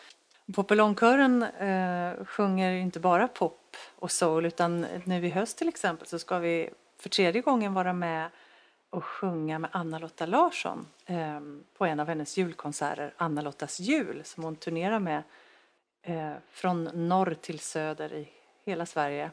Populongkören 0.53 1.43
eh, 1.43 2.26
sjunger 2.26 2.72
ju 2.72 2.80
inte 2.80 2.99
bara 2.99 3.27
pop 3.27 3.77
och 3.95 4.11
soul 4.11 4.45
utan 4.45 4.85
nu 5.03 5.26
i 5.26 5.30
höst 5.30 5.57
till 5.57 5.67
exempel 5.67 6.07
så 6.07 6.19
ska 6.19 6.39
vi 6.39 6.69
för 6.99 7.09
tredje 7.09 7.41
gången 7.41 7.73
vara 7.73 7.93
med 7.93 8.30
och 8.95 9.03
sjunga 9.03 9.59
med 9.59 9.69
Anna-Lotta 9.73 10.26
Larsson 10.26 10.88
eh, 11.05 11.39
på 11.77 11.85
en 11.85 11.99
av 11.99 12.07
hennes 12.07 12.38
julkonserter, 12.38 13.13
Anna-Lottas 13.17 13.80
jul, 13.80 14.22
som 14.23 14.43
hon 14.43 14.55
turnerar 14.55 14.99
med 14.99 15.23
eh, 16.01 16.31
från 16.51 16.84
norr 16.84 17.35
till 17.41 17.59
söder 17.59 18.13
i 18.13 18.30
hela 18.65 18.85
Sverige. 18.85 19.31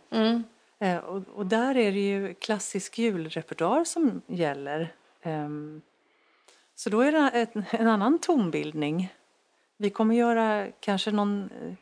Eh, 0.79 0.97
och, 0.97 1.23
och 1.35 1.47
där 1.47 1.77
är 1.77 1.93
det 1.93 2.09
ju 2.09 2.35
klassisk 2.35 2.99
julrepertoar 2.99 3.85
som 3.85 4.23
gäller. 4.27 4.95
Ehm, 5.23 5.83
så 6.75 6.91
då 6.91 7.01
är 7.01 7.13
det 7.13 7.31
ett, 7.35 7.51
en 7.71 7.89
annan 7.89 8.19
tonbildning. 8.19 9.15
Vi 9.77 9.91
kommer 9.91 10.15
göra 10.15 10.69
kanske 10.81 11.11
någon 11.11 11.51
eh, 11.63 11.75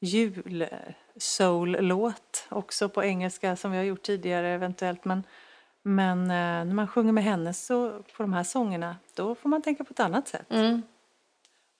jul-soul-låt 0.00 2.46
också 2.48 2.88
på 2.88 3.04
engelska 3.04 3.56
som 3.56 3.70
vi 3.70 3.76
har 3.76 3.84
gjort 3.84 4.02
tidigare 4.02 4.48
eventuellt. 4.48 5.04
Men 5.04 5.22
Men 5.82 6.20
eh, 6.22 6.26
när 6.64 6.74
man 6.74 6.88
sjunger 6.88 7.12
med 7.12 7.24
henne 7.24 7.54
så, 7.54 8.02
på 8.16 8.22
de 8.22 8.32
här 8.32 8.42
sångerna, 8.44 8.96
då 9.14 9.34
får 9.34 9.48
man 9.48 9.62
tänka 9.62 9.84
på 9.84 9.90
ett 9.92 10.00
annat 10.00 10.28
sätt. 10.28 10.50
Mm. 10.50 10.82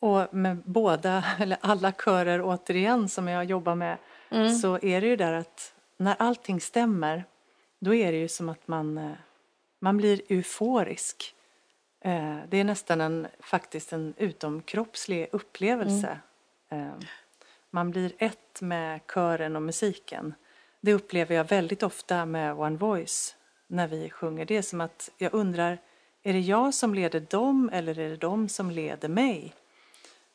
Och 0.00 0.34
med 0.34 0.56
båda, 0.64 1.24
eller 1.38 1.58
alla 1.60 1.92
körer 1.92 2.42
återigen 2.42 3.08
som 3.08 3.28
jag 3.28 3.44
jobbar 3.44 3.74
med, 3.74 3.98
Mm. 4.32 4.54
så 4.58 4.78
är 4.82 5.00
det 5.00 5.06
ju 5.06 5.16
där 5.16 5.32
att 5.32 5.74
när 5.96 6.16
allting 6.18 6.60
stämmer, 6.60 7.24
då 7.80 7.94
är 7.94 8.12
det 8.12 8.18
ju 8.18 8.28
som 8.28 8.48
att 8.48 8.68
man, 8.68 8.98
eh, 8.98 9.12
man 9.80 9.96
blir 9.96 10.22
euforisk. 10.28 11.34
Eh, 12.04 12.36
Det 12.48 12.56
är 12.56 12.64
nästan 12.64 13.00
en, 13.00 13.26
faktiskt 13.40 13.92
en 13.92 14.14
utomkroppslig 14.16 15.28
upplevelse. 15.32 16.18
Eh, 16.70 16.92
Man 17.70 17.90
blir 17.90 18.12
ett 18.18 18.60
med 18.60 19.00
kören 19.14 19.56
och 19.56 19.62
musiken. 19.62 20.34
Det 20.80 20.94
upplever 20.94 21.34
jag 21.34 21.44
väldigt 21.44 21.82
ofta 21.82 22.26
med 22.26 22.54
One 22.58 22.76
Voice 22.76 23.36
när 23.70 23.88
vi 23.88 24.10
sjunger. 24.10 24.44
Det 24.44 24.56
är 24.56 24.62
som 24.62 24.80
att 24.80 25.10
jag 25.18 25.34
undrar, 25.34 25.78
är 26.22 26.32
det 26.32 26.40
jag 26.40 26.74
som 26.74 26.94
leder 26.94 27.20
dem 27.20 27.70
eller 27.72 27.98
är 27.98 28.08
det 28.08 28.16
de 28.16 28.48
som 28.48 28.70
leder 28.70 29.08
mig? 29.08 29.54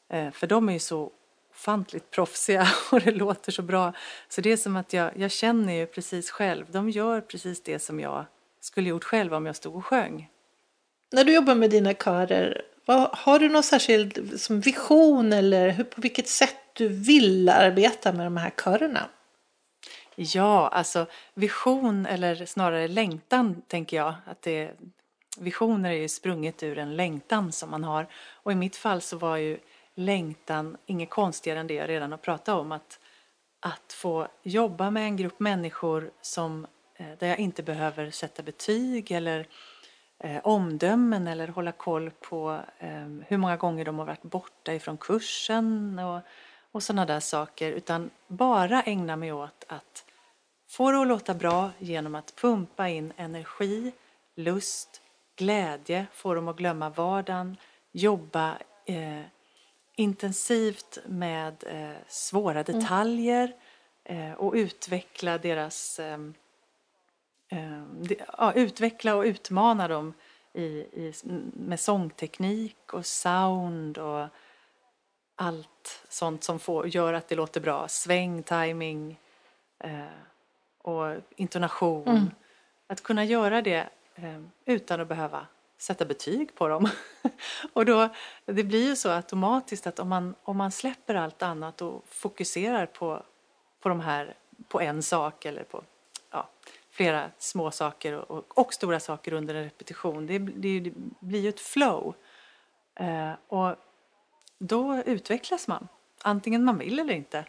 Eh, 0.10 0.32
för 0.32 0.48
de 0.48 0.70
är 0.70 0.74
ju 0.74 0.80
så 0.80 1.12
ofantligt 1.52 2.12
proffsiga 2.12 2.68
och 2.92 3.02
det 3.02 3.12
låter 3.12 3.52
så 3.52 3.62
bra. 3.62 3.94
Så 4.30 4.42
det 4.42 4.52
är 4.52 4.58
som 4.58 4.76
att 4.76 4.94
jag, 4.94 5.12
jag 5.18 5.32
känner 5.32 5.74
ju 5.74 5.86
precis 5.86 6.32
själv, 6.32 6.66
de 6.72 6.90
gör 6.90 7.22
precis 7.22 7.64
det 7.64 7.80
som 7.80 8.00
jag 8.00 8.26
skulle 8.60 8.90
gjort 8.90 9.04
själv 9.04 9.34
om 9.34 9.46
jag 9.46 9.56
stod 9.56 9.76
och 9.76 9.86
sjöng. 9.86 10.30
När 11.12 11.24
du 11.24 11.34
jobbar 11.34 11.56
med 11.56 11.70
dina 11.70 11.94
körer, 11.94 12.62
vad, 12.86 13.10
har 13.12 13.40
du 13.40 13.50
någon 13.50 13.64
särskild 13.64 14.42
som 14.42 14.60
vision 14.60 15.34
eller 15.34 15.70
hur, 15.70 15.84
på 15.84 16.02
vilket 16.02 16.28
sätt 16.28 16.56
du 16.74 16.88
vill 16.88 17.50
arbeta 17.50 18.14
med 18.14 18.26
de 18.26 18.38
här 18.38 18.50
körerna? 18.64 19.10
Ja, 20.16 20.68
alltså 20.68 21.06
vision 21.34 22.06
eller 22.06 22.46
snarare 22.46 22.88
längtan 22.88 23.62
tänker 23.68 23.98
jag. 23.98 24.14
Att 24.26 24.42
det, 24.42 24.72
visioner 25.38 25.90
är 25.92 25.98
ju 25.98 26.08
sprunget 26.08 26.64
ur 26.64 26.78
en 26.78 26.96
längtan 26.96 27.52
som 27.52 27.72
man 27.72 27.84
har. 27.84 28.08
Och 28.34 28.52
i 28.52 28.56
mitt 28.56 28.76
fall 28.76 29.02
så 29.02 29.18
var 29.18 29.38
ju 29.38 29.60
längtan 29.96 30.78
inget 30.86 31.10
konstigare 31.10 31.60
än 31.60 31.68
det 31.68 31.74
jag 31.74 31.90
redan 31.90 32.12
har 32.12 32.18
pratat 32.18 32.56
om. 32.56 32.72
Att, 32.72 33.00
att 33.60 33.94
få 33.94 34.28
jobba 34.44 34.90
med 34.90 35.04
en 35.04 35.18
grupp 35.18 35.40
människor 35.40 36.12
som, 36.22 36.68
eh, 36.96 37.08
där 37.20 37.28
jag 37.28 37.40
inte 37.40 37.64
behöver 37.64 38.12
sätta 38.12 38.44
betyg 38.44 39.12
eller 39.12 39.48
eh, 40.20 40.38
omdömen 40.44 41.28
eller 41.28 41.48
hålla 41.48 41.72
koll 41.72 42.12
på 42.12 42.60
eh, 42.80 43.08
hur 43.28 43.38
många 43.38 43.58
gånger 43.58 43.86
de 43.86 44.00
har 44.00 44.06
varit 44.06 44.24
borta 44.24 44.74
ifrån 44.74 44.98
kursen 44.98 46.00
och, 46.00 46.22
och 46.72 46.84
sådana 46.84 47.06
där 47.06 47.20
saker. 47.20 47.72
Utan 47.72 48.10
bara 48.28 48.82
ägna 48.82 49.16
mig 49.16 49.34
åt 49.34 49.66
att 49.68 50.05
få 50.76 50.92
det 50.92 51.02
att 51.02 51.08
låta 51.08 51.34
bra 51.34 51.72
genom 51.80 52.16
att 52.16 52.36
pumpa 52.36 52.90
in 52.90 53.14
energi, 53.18 53.92
lust, 54.36 55.02
glädje, 55.36 56.08
få 56.14 56.34
dem 56.34 56.48
att 56.48 56.56
glömma 56.56 56.90
vardagen, 56.90 57.58
jobba 57.92 58.58
eh, 58.86 59.22
intensivt 59.96 60.98
med 61.06 61.64
eh, 61.68 61.98
svåra 62.08 62.64
detaljer 62.64 63.56
eh, 64.04 64.34
och 64.34 64.54
utveckla 64.54 65.38
deras 65.38 66.00
eh, 66.00 66.20
eh, 67.50 67.84
de, 68.02 68.18
ja, 68.38 68.54
utveckla 68.54 69.16
och 69.16 69.24
utmana 69.24 69.88
dem 69.88 70.14
i, 70.54 70.64
i, 70.64 71.14
med 71.54 71.80
sångteknik 71.80 72.94
och 72.94 73.06
sound 73.06 73.98
och 73.98 74.28
allt 75.36 76.04
sånt 76.10 76.44
som 76.44 76.60
får, 76.60 76.88
gör 76.88 77.14
att 77.14 77.28
det 77.28 77.36
låter 77.36 77.62
bra. 77.62 77.88
Sväng, 77.88 78.44
timing 78.44 79.20
eh, 79.80 80.06
och 80.86 81.16
intonation. 81.36 82.32
Att 82.88 83.04
kunna 83.04 83.26
göra 83.26 83.62
det 83.62 83.90
eh, 84.16 84.42
utan 84.66 85.02
att 85.02 85.08
behöva 85.08 85.48
sätta 85.78 86.06
betyg 86.06 86.56
på 86.56 86.68
dem. 86.68 86.90
och 87.74 87.86
då, 87.86 88.10
det 88.46 88.64
blir 88.64 88.88
ju 88.88 88.96
så 88.96 89.12
automatiskt 89.12 89.88
att 89.88 90.00
om 90.00 90.10
man, 90.10 90.36
om 90.44 90.58
man 90.58 90.72
släpper 90.72 91.16
allt 91.16 91.42
annat 91.42 91.82
och 91.82 92.04
fokuserar 92.08 92.86
på, 92.86 93.24
på 93.80 93.90
de 93.90 94.00
här, 94.00 94.34
på 94.68 94.82
en 94.82 95.04
sak 95.04 95.46
eller 95.46 95.64
på 95.64 95.84
ja, 96.32 96.50
flera 96.92 97.32
små 97.38 97.72
saker 97.72 98.14
och, 98.14 98.32
och, 98.32 98.60
och 98.60 98.74
stora 98.74 99.00
saker 99.00 99.34
under 99.34 99.56
en 99.56 99.64
repetition. 99.64 100.28
Det, 100.28 100.40
det, 100.40 100.80
det 100.80 100.94
blir 101.20 101.40
ju 101.40 101.50
ett 101.50 101.60
flow. 101.60 102.16
Eh, 102.96 103.32
och 103.48 103.76
då 104.60 105.04
utvecklas 105.06 105.68
man, 105.68 105.88
antingen 106.22 106.64
man 106.64 106.78
vill 106.78 107.00
eller 107.00 107.14
inte. 107.14 107.46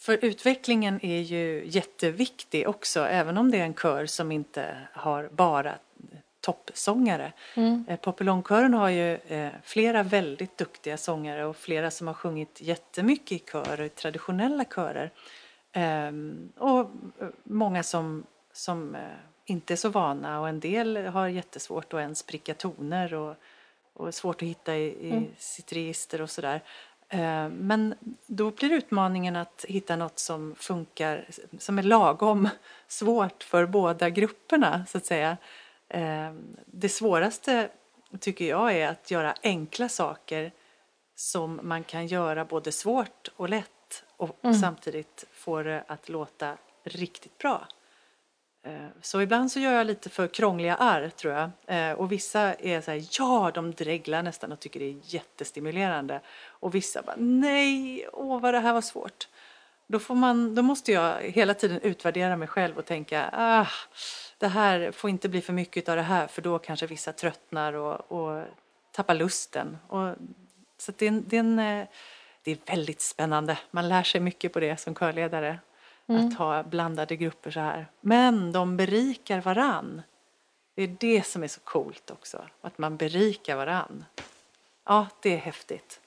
För 0.00 0.24
utvecklingen 0.24 1.00
är 1.02 1.20
ju 1.20 1.62
jätteviktig 1.66 2.68
också, 2.68 3.00
även 3.00 3.38
om 3.38 3.50
det 3.50 3.58
är 3.58 3.64
en 3.64 3.74
kör 3.74 4.06
som 4.06 4.32
inte 4.32 4.76
har 4.92 5.28
bara 5.32 5.74
toppsångare. 6.40 7.32
Mm. 7.54 7.84
Populonkören 8.02 8.74
har 8.74 8.88
ju 8.88 9.14
eh, 9.14 9.52
flera 9.62 10.02
väldigt 10.02 10.58
duktiga 10.58 10.96
sångare 10.96 11.44
och 11.44 11.56
flera 11.56 11.90
som 11.90 12.06
har 12.06 12.14
sjungit 12.14 12.60
jättemycket 12.60 13.32
i 13.32 13.44
kör, 13.52 13.80
i 13.80 13.88
traditionella 13.88 14.64
körer. 14.64 15.10
Ehm, 15.72 16.52
och 16.56 16.90
många 17.42 17.82
som, 17.82 18.26
som 18.52 18.94
eh, 18.94 19.00
inte 19.44 19.74
är 19.74 19.76
så 19.76 19.88
vana 19.88 20.40
och 20.40 20.48
en 20.48 20.60
del 20.60 20.96
har 20.96 21.28
jättesvårt 21.28 21.94
att 21.94 22.00
ens 22.00 22.22
pricka 22.22 22.54
toner 22.54 23.14
och, 23.14 23.34
och 23.92 24.14
svårt 24.14 24.42
att 24.42 24.48
hitta 24.48 24.76
i, 24.76 25.08
i 25.08 25.10
mm. 25.10 25.26
sitt 25.38 25.72
register 25.72 26.20
och 26.20 26.30
sådär. 26.30 26.60
Ehm, 27.12 27.52
men 27.52 27.94
då 28.26 28.50
blir 28.50 28.72
utmaningen 28.72 29.36
att 29.36 29.64
hitta 29.68 29.96
något 29.96 30.18
som 30.18 30.54
funkar, 30.54 31.26
som 31.58 31.78
är 31.78 31.82
lagom 31.82 32.48
svårt 32.88 33.42
för 33.42 33.66
båda 33.66 34.10
grupperna 34.10 34.86
så 34.88 34.98
att 34.98 35.06
säga. 35.06 35.36
Ehm, 35.88 36.56
det 36.66 36.88
svåraste 36.88 37.68
tycker 38.20 38.44
jag 38.44 38.72
är 38.76 38.88
att 38.88 39.10
göra 39.10 39.34
enkla 39.42 39.88
saker 39.88 40.52
som 41.14 41.60
man 41.62 41.84
kan 41.84 42.06
göra 42.06 42.44
både 42.44 42.72
svårt 42.72 43.28
och 43.36 43.48
lätt 43.48 44.04
och 44.16 44.38
mm. 44.42 44.56
samtidigt 44.56 45.24
få 45.32 45.62
det 45.62 45.84
att 45.86 46.08
låta 46.08 46.56
riktigt 46.84 47.38
bra. 47.38 47.66
Eh, 48.62 48.86
så 49.02 49.20
ibland 49.20 49.52
så 49.52 49.60
gör 49.60 49.72
jag 49.72 49.86
lite 49.86 50.08
för 50.08 50.26
krångliga 50.26 50.74
arr 50.74 51.08
tror 51.08 51.34
jag. 51.34 51.50
Eh, 51.66 51.92
och 51.92 52.12
vissa 52.12 52.54
är 52.54 52.80
så 52.80 52.90
här, 52.90 53.02
ja 53.18 53.50
de 53.54 53.72
dreglar 53.72 54.22
nästan 54.22 54.52
och 54.52 54.60
tycker 54.60 54.80
det 54.80 54.86
är 54.86 54.96
jättestimulerande. 55.02 56.20
Och 56.46 56.74
vissa 56.74 57.02
bara, 57.02 57.16
nej, 57.18 58.08
åh 58.12 58.40
vad 58.40 58.54
det 58.54 58.60
här 58.60 58.72
var 58.72 58.80
svårt. 58.80 59.28
Då, 59.86 59.98
får 59.98 60.14
man, 60.14 60.54
då 60.54 60.62
måste 60.62 60.92
jag 60.92 61.20
hela 61.22 61.54
tiden 61.54 61.80
utvärdera 61.80 62.36
mig 62.36 62.48
själv 62.48 62.78
och 62.78 62.86
tänka, 62.86 63.30
ah, 63.32 63.66
det 64.38 64.48
här 64.48 64.92
får 64.92 65.10
inte 65.10 65.28
bli 65.28 65.40
för 65.40 65.52
mycket 65.52 65.88
av 65.88 65.96
det 65.96 66.02
här 66.02 66.26
för 66.26 66.42
då 66.42 66.58
kanske 66.58 66.86
vissa 66.86 67.12
tröttnar 67.12 67.72
och, 67.72 68.12
och 68.12 68.44
tappar 68.92 69.14
lusten. 69.14 69.78
Och, 69.88 70.14
så 70.78 70.92
det 70.96 71.06
är, 71.06 71.22
det, 71.26 71.36
är 71.36 71.40
en, 71.40 71.58
eh, 71.58 71.86
det 72.42 72.50
är 72.50 72.58
väldigt 72.66 73.00
spännande. 73.00 73.58
Man 73.70 73.88
lär 73.88 74.02
sig 74.02 74.20
mycket 74.20 74.52
på 74.52 74.60
det 74.60 74.80
som 74.80 74.94
körledare. 74.94 75.58
Mm. 76.10 76.26
Att 76.26 76.34
ha 76.34 76.62
blandade 76.62 77.16
grupper 77.16 77.50
så 77.50 77.60
här. 77.60 77.86
Men 78.00 78.52
de 78.52 78.76
berikar 78.76 79.40
varann. 79.40 80.02
Det 80.74 80.82
är 80.82 80.96
det 81.00 81.26
som 81.26 81.42
är 81.42 81.48
så 81.48 81.60
coolt 81.60 82.10
också. 82.10 82.46
Att 82.60 82.78
man 82.78 82.96
berikar 82.96 83.56
varann. 83.56 84.04
Ja, 84.84 85.06
det 85.22 85.34
är 85.34 85.38
häftigt. 85.38 86.00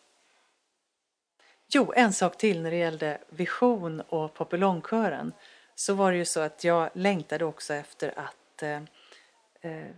Jo, 1.67 1.93
en 1.95 2.13
sak 2.13 2.37
till 2.37 2.61
när 2.61 2.71
det 2.71 2.77
gällde 2.77 3.17
vision 3.29 4.01
och 4.01 4.33
populongkören 4.33 5.33
så 5.75 5.93
var 5.93 6.11
det 6.11 6.17
ju 6.17 6.25
så 6.25 6.39
att 6.39 6.63
jag 6.63 6.89
längtade 6.93 7.45
också 7.45 7.73
efter 7.73 8.19
att 8.19 8.63
eh, 8.63 8.81
eh, 9.61 9.91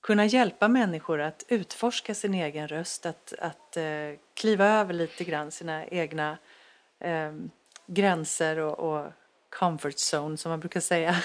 kunna 0.00 0.26
hjälpa 0.26 0.68
människor 0.68 1.20
att 1.20 1.44
utforska 1.48 2.14
sin 2.14 2.34
egen 2.34 2.68
röst, 2.68 3.06
att, 3.06 3.34
att 3.38 3.76
eh, 3.76 4.10
kliva 4.34 4.66
över 4.66 4.94
lite 4.94 5.24
grann 5.24 5.50
sina 5.50 5.86
egna 5.86 6.38
eh, 6.98 7.32
gränser 7.86 8.58
och, 8.58 8.78
och, 8.78 9.12
comfort 9.58 9.94
zone 10.12 10.36
som 10.36 10.50
man 10.50 10.60
brukar 10.60 10.80
säga. 10.80 11.16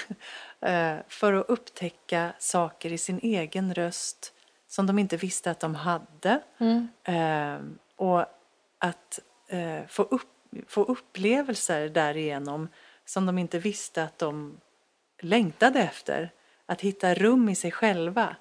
Eh, 0.62 0.96
för 1.08 1.32
att 1.32 1.48
upptäcka 1.48 2.32
saker 2.38 2.92
i 2.92 2.98
sin 2.98 3.20
egen 3.22 3.74
röst 3.74 4.32
som 4.68 4.86
de 4.86 4.98
inte 4.98 5.16
visste 5.16 5.50
att 5.50 5.60
de 5.60 5.74
hade. 5.74 6.40
Mm. 6.58 6.88
Eh, 7.04 7.60
och 7.96 8.24
att 8.78 9.18
få, 9.88 10.02
upp, 10.02 10.28
få 10.66 10.82
upplevelser 10.82 11.88
därigenom 11.88 12.68
som 13.04 13.26
de 13.26 13.38
inte 13.38 13.58
visste 13.58 14.02
att 14.02 14.18
de 14.18 14.60
längtade 15.20 15.80
efter. 15.80 16.30
Att 16.66 16.80
hitta 16.80 17.14
rum 17.14 17.48
i 17.48 17.54
sig 17.54 17.70
själva 17.70 18.36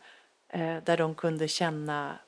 eh, 0.50 0.78
där 0.84 0.98
de 0.98 1.16
kunde 1.16 1.48
känna, 1.48 2.20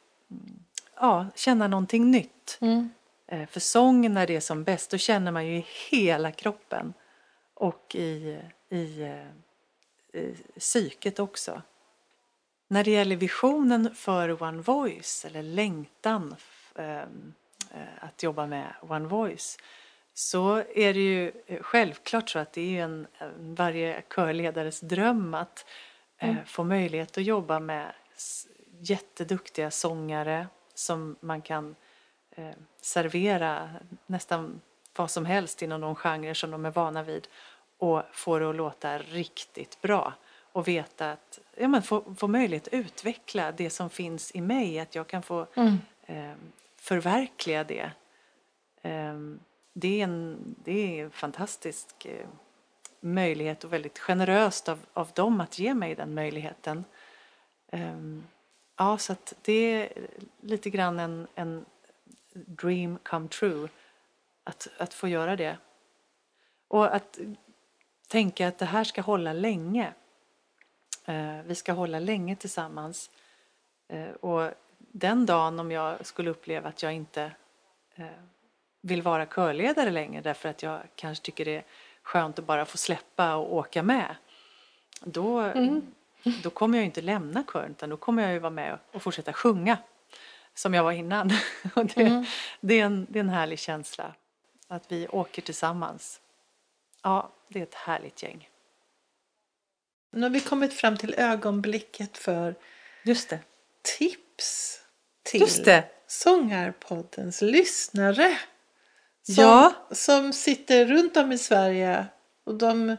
ja, 0.96 1.28
känna 1.36 1.68
någonting 1.68 2.12
nytt. 2.12 2.58
Mm. 2.62 2.90
Eh, 3.32 3.48
för 3.48 3.60
sång 3.60 4.14
när 4.14 4.28
det 4.28 4.36
är 4.36 4.40
som 4.40 4.64
bäst, 4.64 4.92
då 4.92 4.98
känner 4.98 5.32
man 5.32 5.48
ju 5.48 5.58
i 5.58 5.66
hela 5.90 6.32
kroppen 6.32 6.94
och 7.54 7.96
i, 7.96 8.40
i, 8.70 9.02
eh, 9.02 10.22
i 10.22 10.36
psyket 10.60 11.20
också. 11.20 11.62
När 12.68 12.84
det 12.84 12.92
gäller 12.92 13.16
visionen 13.16 13.96
för 13.96 14.44
One 14.44 14.62
Voice, 14.62 15.26
eller 15.26 15.44
längtan 15.44 16.36
eh, 16.76 17.02
att 18.00 18.24
jobba 18.24 18.46
med 18.48 18.74
One 18.82 19.08
Voice, 19.08 19.58
så 20.14 20.56
är 20.56 20.94
det 20.94 21.00
ju 21.00 21.32
självklart 21.62 22.30
så 22.30 22.40
att 22.40 22.54
det 22.54 22.78
är 22.78 22.84
en, 22.84 23.08
varje 23.38 24.02
körledares 24.16 24.80
dröm 24.80 25.34
att 25.34 25.66
eh, 26.18 26.36
få 26.46 26.64
möjlighet 26.64 27.18
att 27.18 27.24
jobba 27.24 27.60
med 27.60 27.94
jätteduktiga 28.80 29.72
sångare 29.72 30.48
som 30.74 31.16
man 31.20 31.42
kan 31.42 31.76
servera 32.82 33.70
nästan 34.06 34.62
vad 34.96 35.12
som 35.12 35.26
helst 35.26 35.62
inom 35.62 35.82
de 35.82 35.96
genrer 35.96 36.34
som 36.34 36.52
de 36.52 36.66
är 36.66 36.72
vana 36.72 37.04
vid 37.04 37.28
och 37.78 38.04
få 38.12 38.40
det 38.40 38.50
att 38.50 38.56
låta 38.56 38.98
riktigt 38.98 39.82
bra 39.82 40.14
och 40.52 40.68
veta 40.68 41.12
att, 41.12 41.40
ja 41.58 41.68
men 41.68 41.82
få, 41.82 42.16
få 42.18 42.28
möjlighet 42.28 42.68
att 42.68 42.74
utveckla 42.74 43.52
det 43.52 43.70
som 43.70 43.90
finns 43.90 44.32
i 44.36 44.42
mig, 44.42 44.80
att 44.80 44.96
jag 44.96 45.08
kan 45.08 45.24
få 45.24 45.48
eh, 46.06 46.34
förverkliga 46.76 47.64
det. 47.64 47.92
Eh, 48.82 49.20
det, 49.74 50.00
är 50.00 50.04
en, 50.04 50.38
det 50.64 51.00
är 51.00 51.04
en 51.04 51.12
fantastisk 51.12 52.06
eh, 52.06 52.28
möjlighet 53.00 53.64
och 53.64 53.74
väldigt 53.74 54.00
generöst 54.00 54.70
av, 54.70 54.80
av 54.94 55.10
dem 55.14 55.42
att 55.42 55.60
ge 55.60 55.74
mig 55.74 55.96
den 55.96 56.14
möjligheten. 56.14 56.86
Ehm, 57.72 58.24
ja, 58.78 58.98
så 58.98 59.14
att 59.14 59.34
det 59.42 59.54
är 59.54 60.08
lite 60.42 60.70
grann 60.70 61.00
en, 61.00 61.28
en 61.36 61.66
dream 62.34 62.98
come 63.04 63.28
true 63.28 63.70
att, 64.44 64.68
att 64.78 64.94
få 64.94 65.08
göra 65.08 65.36
det. 65.36 65.58
Och 66.68 66.96
att 66.96 67.20
tänka 68.08 68.48
att 68.48 68.58
det 68.58 68.66
här 68.66 68.84
ska 68.84 69.02
hålla 69.02 69.34
länge. 69.34 69.94
Eh, 71.06 71.42
vi 71.46 71.56
ska 71.56 71.74
hålla 71.74 72.00
länge 72.00 72.36
tillsammans. 72.36 73.12
Eh, 73.88 74.10
och 74.10 74.52
den 74.78 75.26
dagen 75.26 75.60
om 75.60 75.72
jag 75.72 76.06
skulle 76.06 76.30
uppleva 76.30 76.70
att 76.70 76.84
jag 76.84 76.94
inte 76.94 77.32
eh, 77.96 78.06
vill 78.82 79.02
vara 79.02 79.26
körledare 79.26 79.92
längre 79.92 80.22
därför 80.22 80.50
att 80.50 80.64
jag 80.64 80.82
kanske 80.96 81.26
tycker 81.26 81.46
det 81.46 81.56
är 81.56 81.64
skönt 82.02 82.40
att 82.40 82.46
bara 82.46 82.66
få 82.66 82.78
släppa 82.78 83.36
och 83.36 83.56
åka 83.56 83.84
med. 83.84 84.16
Då, 85.02 85.54
då 86.44 86.50
kommer 86.50 86.78
jag 86.78 86.82
ju 86.82 86.86
inte 86.86 87.02
lämna 87.02 87.44
kören 87.54 87.72
utan 87.72 87.90
då 87.90 87.98
kommer 87.98 88.24
jag 88.24 88.34
ju 88.34 88.40
vara 88.40 88.50
med 88.50 88.78
och 88.92 89.02
fortsätta 89.02 89.34
sjunga 89.34 89.78
som 90.56 90.74
jag 90.74 90.84
var 90.84 90.92
innan. 90.92 91.32
Och 91.76 91.86
det, 91.86 92.26
det, 92.60 92.80
är 92.80 92.86
en, 92.86 93.08
det 93.10 93.20
är 93.20 93.24
en 93.24 93.30
härlig 93.30 93.60
känsla 93.60 94.14
att 94.68 94.92
vi 94.92 95.08
åker 95.08 95.42
tillsammans. 95.42 96.22
Ja, 97.04 97.32
det 97.48 97.60
är 97.60 97.64
ett 97.64 97.74
härligt 97.76 98.24
gäng. 98.24 98.50
Nu 100.12 100.22
har 100.22 100.30
vi 100.30 100.40
kommit 100.40 100.74
fram 100.74 100.98
till 100.98 101.14
ögonblicket 101.18 102.18
för 102.18 102.56
Just 103.04 103.30
det. 103.30 103.40
tips 103.98 104.80
till 105.24 105.42
Just 105.42 105.66
det. 105.66 105.84
Sångarpoddens 106.08 107.42
lyssnare. 107.42 108.38
Som, 109.24 109.44
Ja. 109.44 109.74
som 109.92 110.34
sitter 110.34 110.86
runt 110.86 111.18
om 111.18 111.32
i 111.32 111.38
Sverige 111.38 112.06
och 112.44 112.56
de 112.56 112.98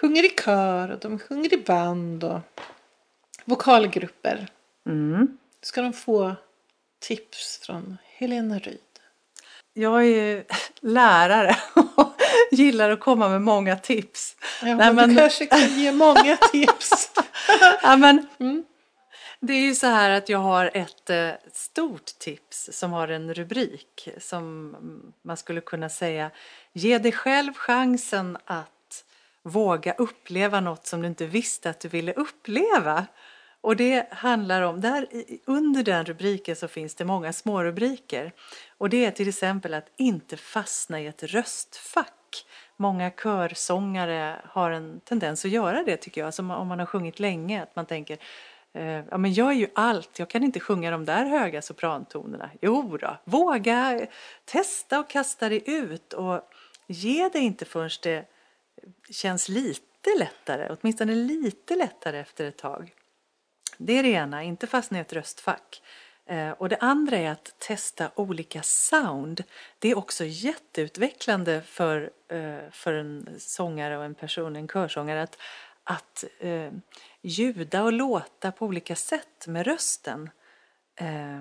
sjunger 0.00 0.24
i 0.24 0.28
kör 0.28 0.90
och 0.90 0.98
de 0.98 1.18
sjunger 1.18 1.54
i 1.54 1.56
band 1.56 2.24
och 2.24 2.40
vokalgrupper. 3.44 4.48
Mm. 4.86 5.38
Ska 5.66 5.82
de 5.82 5.92
få 5.92 6.34
tips 7.00 7.58
från 7.58 7.98
Helena 8.04 8.58
Ryd. 8.58 8.80
Jag 9.74 10.00
är 10.00 10.06
ju 10.06 10.44
lärare 10.80 11.56
och 11.96 12.12
gillar 12.50 12.90
att 12.90 13.00
komma 13.00 13.28
med 13.28 13.42
många 13.42 13.76
tips. 13.76 14.36
Ja, 14.62 14.76
Nej, 14.76 14.94
men 14.94 15.08
Du 15.08 15.16
kanske 15.16 15.46
kan 15.46 15.60
ge 15.78 15.92
många 15.92 16.36
tips. 16.36 17.10
Ja, 17.82 17.96
men 17.96 18.26
Mm. 18.40 18.64
Det 19.40 19.52
är 19.52 19.60
ju 19.60 19.74
så 19.74 19.86
här 19.86 20.10
att 20.10 20.28
jag 20.28 20.38
har 20.38 20.70
ett 20.74 21.10
eh, 21.10 21.30
stort 21.52 22.18
tips 22.18 22.68
som 22.72 22.92
har 22.92 23.08
en 23.08 23.34
rubrik 23.34 24.08
som 24.18 24.76
man 25.22 25.36
skulle 25.36 25.60
kunna 25.60 25.88
säga 25.88 26.30
Ge 26.72 26.98
dig 26.98 27.12
själv 27.12 27.54
chansen 27.54 28.38
att 28.44 29.04
våga 29.42 29.92
uppleva 29.92 30.60
något 30.60 30.86
som 30.86 31.02
du 31.02 31.08
inte 31.08 31.26
visste 31.26 31.70
att 31.70 31.80
du 31.80 31.88
ville 31.88 32.12
uppleva. 32.12 33.06
Och 33.66 33.76
det 33.76 34.12
handlar 34.12 34.62
om, 34.62 34.80
där 34.80 35.06
under 35.44 35.82
den 35.82 36.04
rubriken 36.04 36.56
så 36.56 36.68
finns 36.68 36.94
det 36.94 37.04
många 37.04 37.32
små 37.32 37.64
rubriker. 37.64 38.32
Och 38.78 38.90
det 38.90 39.04
är 39.04 39.10
till 39.10 39.28
exempel 39.28 39.74
att 39.74 39.90
inte 39.96 40.36
fastna 40.36 41.00
i 41.00 41.06
ett 41.06 41.22
röstfack. 41.22 42.46
Många 42.76 43.10
körsångare 43.10 44.40
har 44.44 44.70
en 44.70 45.00
tendens 45.00 45.44
att 45.44 45.50
göra 45.50 45.82
det 45.82 45.96
tycker 45.96 46.20
jag. 46.20 46.26
Alltså 46.26 46.42
om 46.42 46.68
man 46.68 46.78
har 46.78 46.86
sjungit 46.86 47.20
länge, 47.20 47.62
att 47.62 47.76
man 47.76 47.86
tänker 47.86 48.18
eh, 48.72 49.04
Ja 49.10 49.18
men 49.18 49.34
jag 49.34 49.50
är 49.50 49.56
ju 49.56 49.68
allt, 49.74 50.18
jag 50.18 50.30
kan 50.30 50.44
inte 50.44 50.60
sjunga 50.60 50.90
de 50.90 51.04
där 51.04 51.24
höga 51.24 51.62
soprantonerna. 51.62 52.50
Jo 52.62 52.96
då, 52.96 53.16
våga 53.24 54.06
testa 54.44 55.00
och 55.00 55.10
kasta 55.10 55.48
dig 55.48 55.62
ut 55.66 56.12
och 56.12 56.40
ge 56.86 57.28
dig 57.28 57.42
inte 57.42 57.64
förrän 57.64 57.90
det 58.02 58.24
känns 59.10 59.48
lite 59.48 60.10
lättare, 60.18 60.76
åtminstone 60.80 61.14
lite 61.14 61.76
lättare 61.76 62.18
efter 62.18 62.44
ett 62.44 62.58
tag. 62.58 62.92
Det 63.78 63.92
är 63.92 64.02
det 64.02 64.08
ena, 64.08 64.42
inte 64.42 64.66
fastna 64.66 64.98
i 64.98 65.00
ett 65.00 65.12
röstfack. 65.12 65.82
Eh, 66.26 66.50
och 66.50 66.68
det 66.68 66.76
andra 66.76 67.16
är 67.16 67.30
att 67.30 67.54
testa 67.58 68.10
olika 68.14 68.62
sound. 68.62 69.44
Det 69.78 69.90
är 69.90 69.98
också 69.98 70.24
jätteutvecklande 70.24 71.62
för, 71.62 72.10
eh, 72.28 72.70
för 72.70 72.92
en 72.92 73.28
sångare 73.38 73.98
och 73.98 74.04
en 74.04 74.14
person, 74.14 74.56
en 74.56 74.68
körsångare, 74.68 75.22
att, 75.22 75.38
att 75.84 76.24
eh, 76.38 76.72
ljuda 77.22 77.82
och 77.82 77.92
låta 77.92 78.52
på 78.52 78.66
olika 78.66 78.96
sätt 78.96 79.46
med 79.46 79.66
rösten. 79.66 80.30
Eh, 80.96 81.40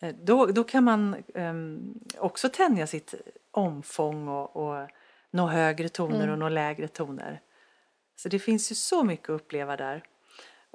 eh, 0.00 0.14
då, 0.22 0.46
då 0.46 0.64
kan 0.64 0.84
man 0.84 1.14
eh, 1.34 1.54
också 2.18 2.48
tänja 2.48 2.86
sitt 2.86 3.14
omfång 3.50 4.28
och, 4.28 4.56
och 4.56 4.88
nå 5.30 5.46
högre 5.46 5.88
toner 5.88 6.28
och 6.28 6.38
nå 6.38 6.48
lägre 6.48 6.88
toner. 6.88 7.40
Så 8.16 8.28
det 8.28 8.38
finns 8.38 8.70
ju 8.70 8.74
så 8.74 9.04
mycket 9.04 9.30
att 9.30 9.40
uppleva 9.40 9.76
där. 9.76 10.02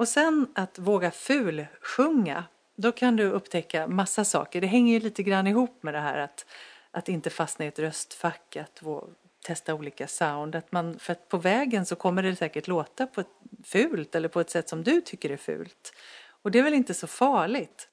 Och 0.01 0.07
sen 0.07 0.47
att 0.55 0.79
våga 0.79 1.11
fulsjunga. 1.11 2.43
Då 2.75 2.91
kan 2.91 3.15
du 3.15 3.23
upptäcka 3.23 3.87
massa 3.87 4.25
saker. 4.25 4.61
Det 4.61 4.67
hänger 4.67 4.93
ju 4.93 4.99
lite 4.99 5.23
grann 5.23 5.47
ihop 5.47 5.83
med 5.83 5.93
det 5.93 5.99
här 5.99 6.17
att, 6.19 6.45
att 6.91 7.09
inte 7.09 7.29
fastna 7.29 7.65
i 7.65 7.67
ett 7.67 7.79
röstfack, 7.79 8.55
att 8.55 8.81
vå- 8.81 9.09
testa 9.45 9.73
olika 9.73 10.07
sound. 10.07 10.55
Att 10.55 10.71
man, 10.71 10.99
för 10.99 11.11
att 11.11 11.29
på 11.29 11.37
vägen 11.37 11.85
så 11.85 11.95
kommer 11.95 12.23
det 12.23 12.35
säkert 12.35 12.67
låta 12.67 13.07
på 13.07 13.21
ett 13.21 13.27
fult 13.63 14.15
eller 14.15 14.29
på 14.29 14.39
ett 14.39 14.49
sätt 14.49 14.69
som 14.69 14.83
du 14.83 15.01
tycker 15.01 15.29
är 15.29 15.37
fult. 15.37 15.93
Och 16.41 16.51
det 16.51 16.59
är 16.59 16.63
väl 16.63 16.73
inte 16.73 16.93
så 16.93 17.07
farligt. 17.07 17.89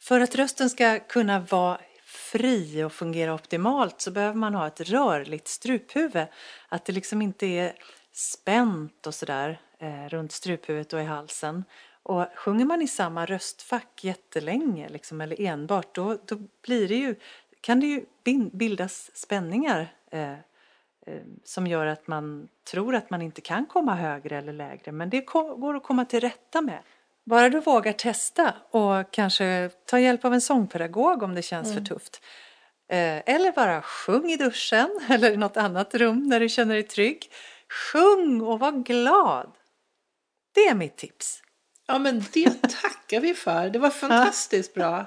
För 0.00 0.20
att 0.20 0.34
rösten 0.34 0.70
ska 0.70 0.98
kunna 0.98 1.40
vara 1.40 1.80
fri 2.04 2.84
och 2.84 2.92
fungera 2.92 3.34
optimalt 3.34 4.00
så 4.00 4.10
behöver 4.10 4.36
man 4.36 4.54
ha 4.54 4.66
ett 4.66 4.80
rörligt 4.80 5.48
struphuvud. 5.48 6.26
Att 6.68 6.84
det 6.84 6.92
liksom 6.92 7.22
inte 7.22 7.46
är 7.46 7.72
spänt 8.12 9.06
och 9.06 9.14
sådär 9.14 9.60
eh, 9.78 10.08
runt 10.08 10.32
struphuvudet 10.32 10.92
och 10.92 11.00
i 11.00 11.04
halsen. 11.04 11.64
Och 12.02 12.26
sjunger 12.36 12.64
man 12.64 12.82
i 12.82 12.88
samma 12.88 13.26
röstfack 13.26 14.04
jättelänge 14.04 14.88
liksom, 14.88 15.20
eller 15.20 15.40
enbart 15.40 15.94
då, 15.94 16.18
då 16.24 16.36
blir 16.62 16.88
det 16.88 16.96
ju, 16.96 17.14
kan 17.60 17.80
det 17.80 17.86
ju 17.86 18.04
bildas 18.52 19.10
spänningar 19.14 19.88
eh, 20.10 20.32
eh, 20.32 21.22
som 21.44 21.66
gör 21.66 21.86
att 21.86 22.06
man 22.06 22.48
tror 22.70 22.94
att 22.94 23.10
man 23.10 23.22
inte 23.22 23.40
kan 23.40 23.66
komma 23.66 23.94
högre 23.94 24.38
eller 24.38 24.52
lägre. 24.52 24.92
Men 24.92 25.10
det 25.10 25.20
går 25.20 25.76
att 25.76 25.82
komma 25.82 26.04
till 26.04 26.20
rätta 26.20 26.60
med. 26.60 26.78
Bara 27.24 27.48
du 27.48 27.60
vågar 27.60 27.92
testa 27.92 28.54
och 28.70 29.10
kanske 29.10 29.70
ta 29.84 29.98
hjälp 29.98 30.24
av 30.24 30.34
en 30.34 30.40
sångpedagog 30.40 31.22
om 31.22 31.34
det 31.34 31.42
känns 31.42 31.74
för 31.74 31.80
tufft. 31.80 32.22
Eh, 32.88 33.22
Eller 33.34 33.52
bara 33.52 33.82
sjung 33.82 34.30
i 34.30 34.36
duschen 34.36 35.00
eller 35.10 35.30
i 35.30 35.36
något 35.36 35.56
annat 35.56 35.94
rum 35.94 36.22
när 36.22 36.40
du 36.40 36.48
känner 36.48 36.74
dig 36.74 36.82
trygg. 36.82 37.30
Sjung 37.68 38.40
och 38.40 38.58
var 38.58 38.72
glad. 38.72 39.52
Det 40.56 40.68
är 40.68 40.74
mitt 40.74 40.96
tips. 40.96 41.42
Ja 41.86 41.98
men 41.98 42.24
det 42.32 42.62
tackar 42.62 43.20
vi 43.20 43.34
för. 43.34 43.70
Det 43.70 43.78
var 43.78 43.90
fantastiskt 44.04 44.74
bra. 44.74 45.06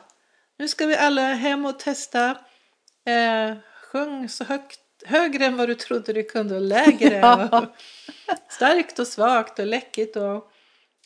Nu 0.57 0.67
ska 0.67 0.85
vi 0.85 0.95
alla 0.95 1.21
hem 1.21 1.65
och 1.65 1.79
testa. 1.79 2.29
Eh, 3.05 3.57
sjung 3.91 4.29
så 4.29 4.43
högt, 4.43 4.79
högre 5.05 5.45
än 5.45 5.57
vad 5.57 5.69
du 5.69 5.75
trodde 5.75 6.13
du 6.13 6.23
kunde 6.23 6.55
och 6.55 6.61
lägre. 6.61 7.15
Ja. 7.19 7.59
Och 7.59 7.65
starkt 8.49 8.99
och 8.99 9.07
svagt 9.07 9.59
och 9.59 9.65
läckigt 9.65 10.15
och, 10.15 10.51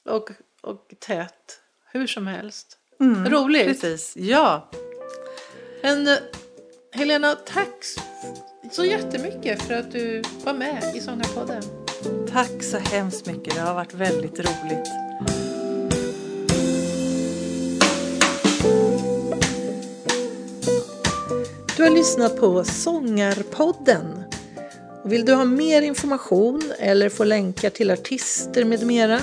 och, 0.05 0.29
och 0.61 0.93
tätt. 0.99 1.59
Hur 1.91 2.07
som 2.07 2.27
helst. 2.27 2.77
Mm, 2.99 3.29
Roligt. 3.29 3.65
Precis, 3.65 4.17
ja. 4.17 4.69
Men 5.81 6.07
eh, 6.07 6.17
Helena, 6.91 7.35
tack 7.35 7.85
så 8.71 8.85
jättemycket 8.85 9.61
för 9.61 9.73
att 9.73 9.91
du 9.91 10.23
var 10.43 10.53
med 10.53 10.95
i 10.95 10.99
Sångarpodden. 10.99 11.82
Tack 12.31 12.63
så 12.63 12.77
hemskt 12.77 13.25
mycket. 13.25 13.55
Det 13.55 13.61
har 13.61 13.73
varit 13.73 13.93
väldigt 13.93 14.39
roligt. 14.39 14.89
Du 21.77 21.83
har 21.83 21.89
lyssnat 21.89 22.39
på 22.39 22.63
Sångarpodden. 22.63 24.23
Vill 25.05 25.25
du 25.25 25.33
ha 25.33 25.45
mer 25.45 25.81
information 25.81 26.61
eller 26.79 27.09
få 27.09 27.23
länkar 27.23 27.69
till 27.69 27.91
artister 27.91 28.65
med 28.65 28.87
mera 28.87 29.19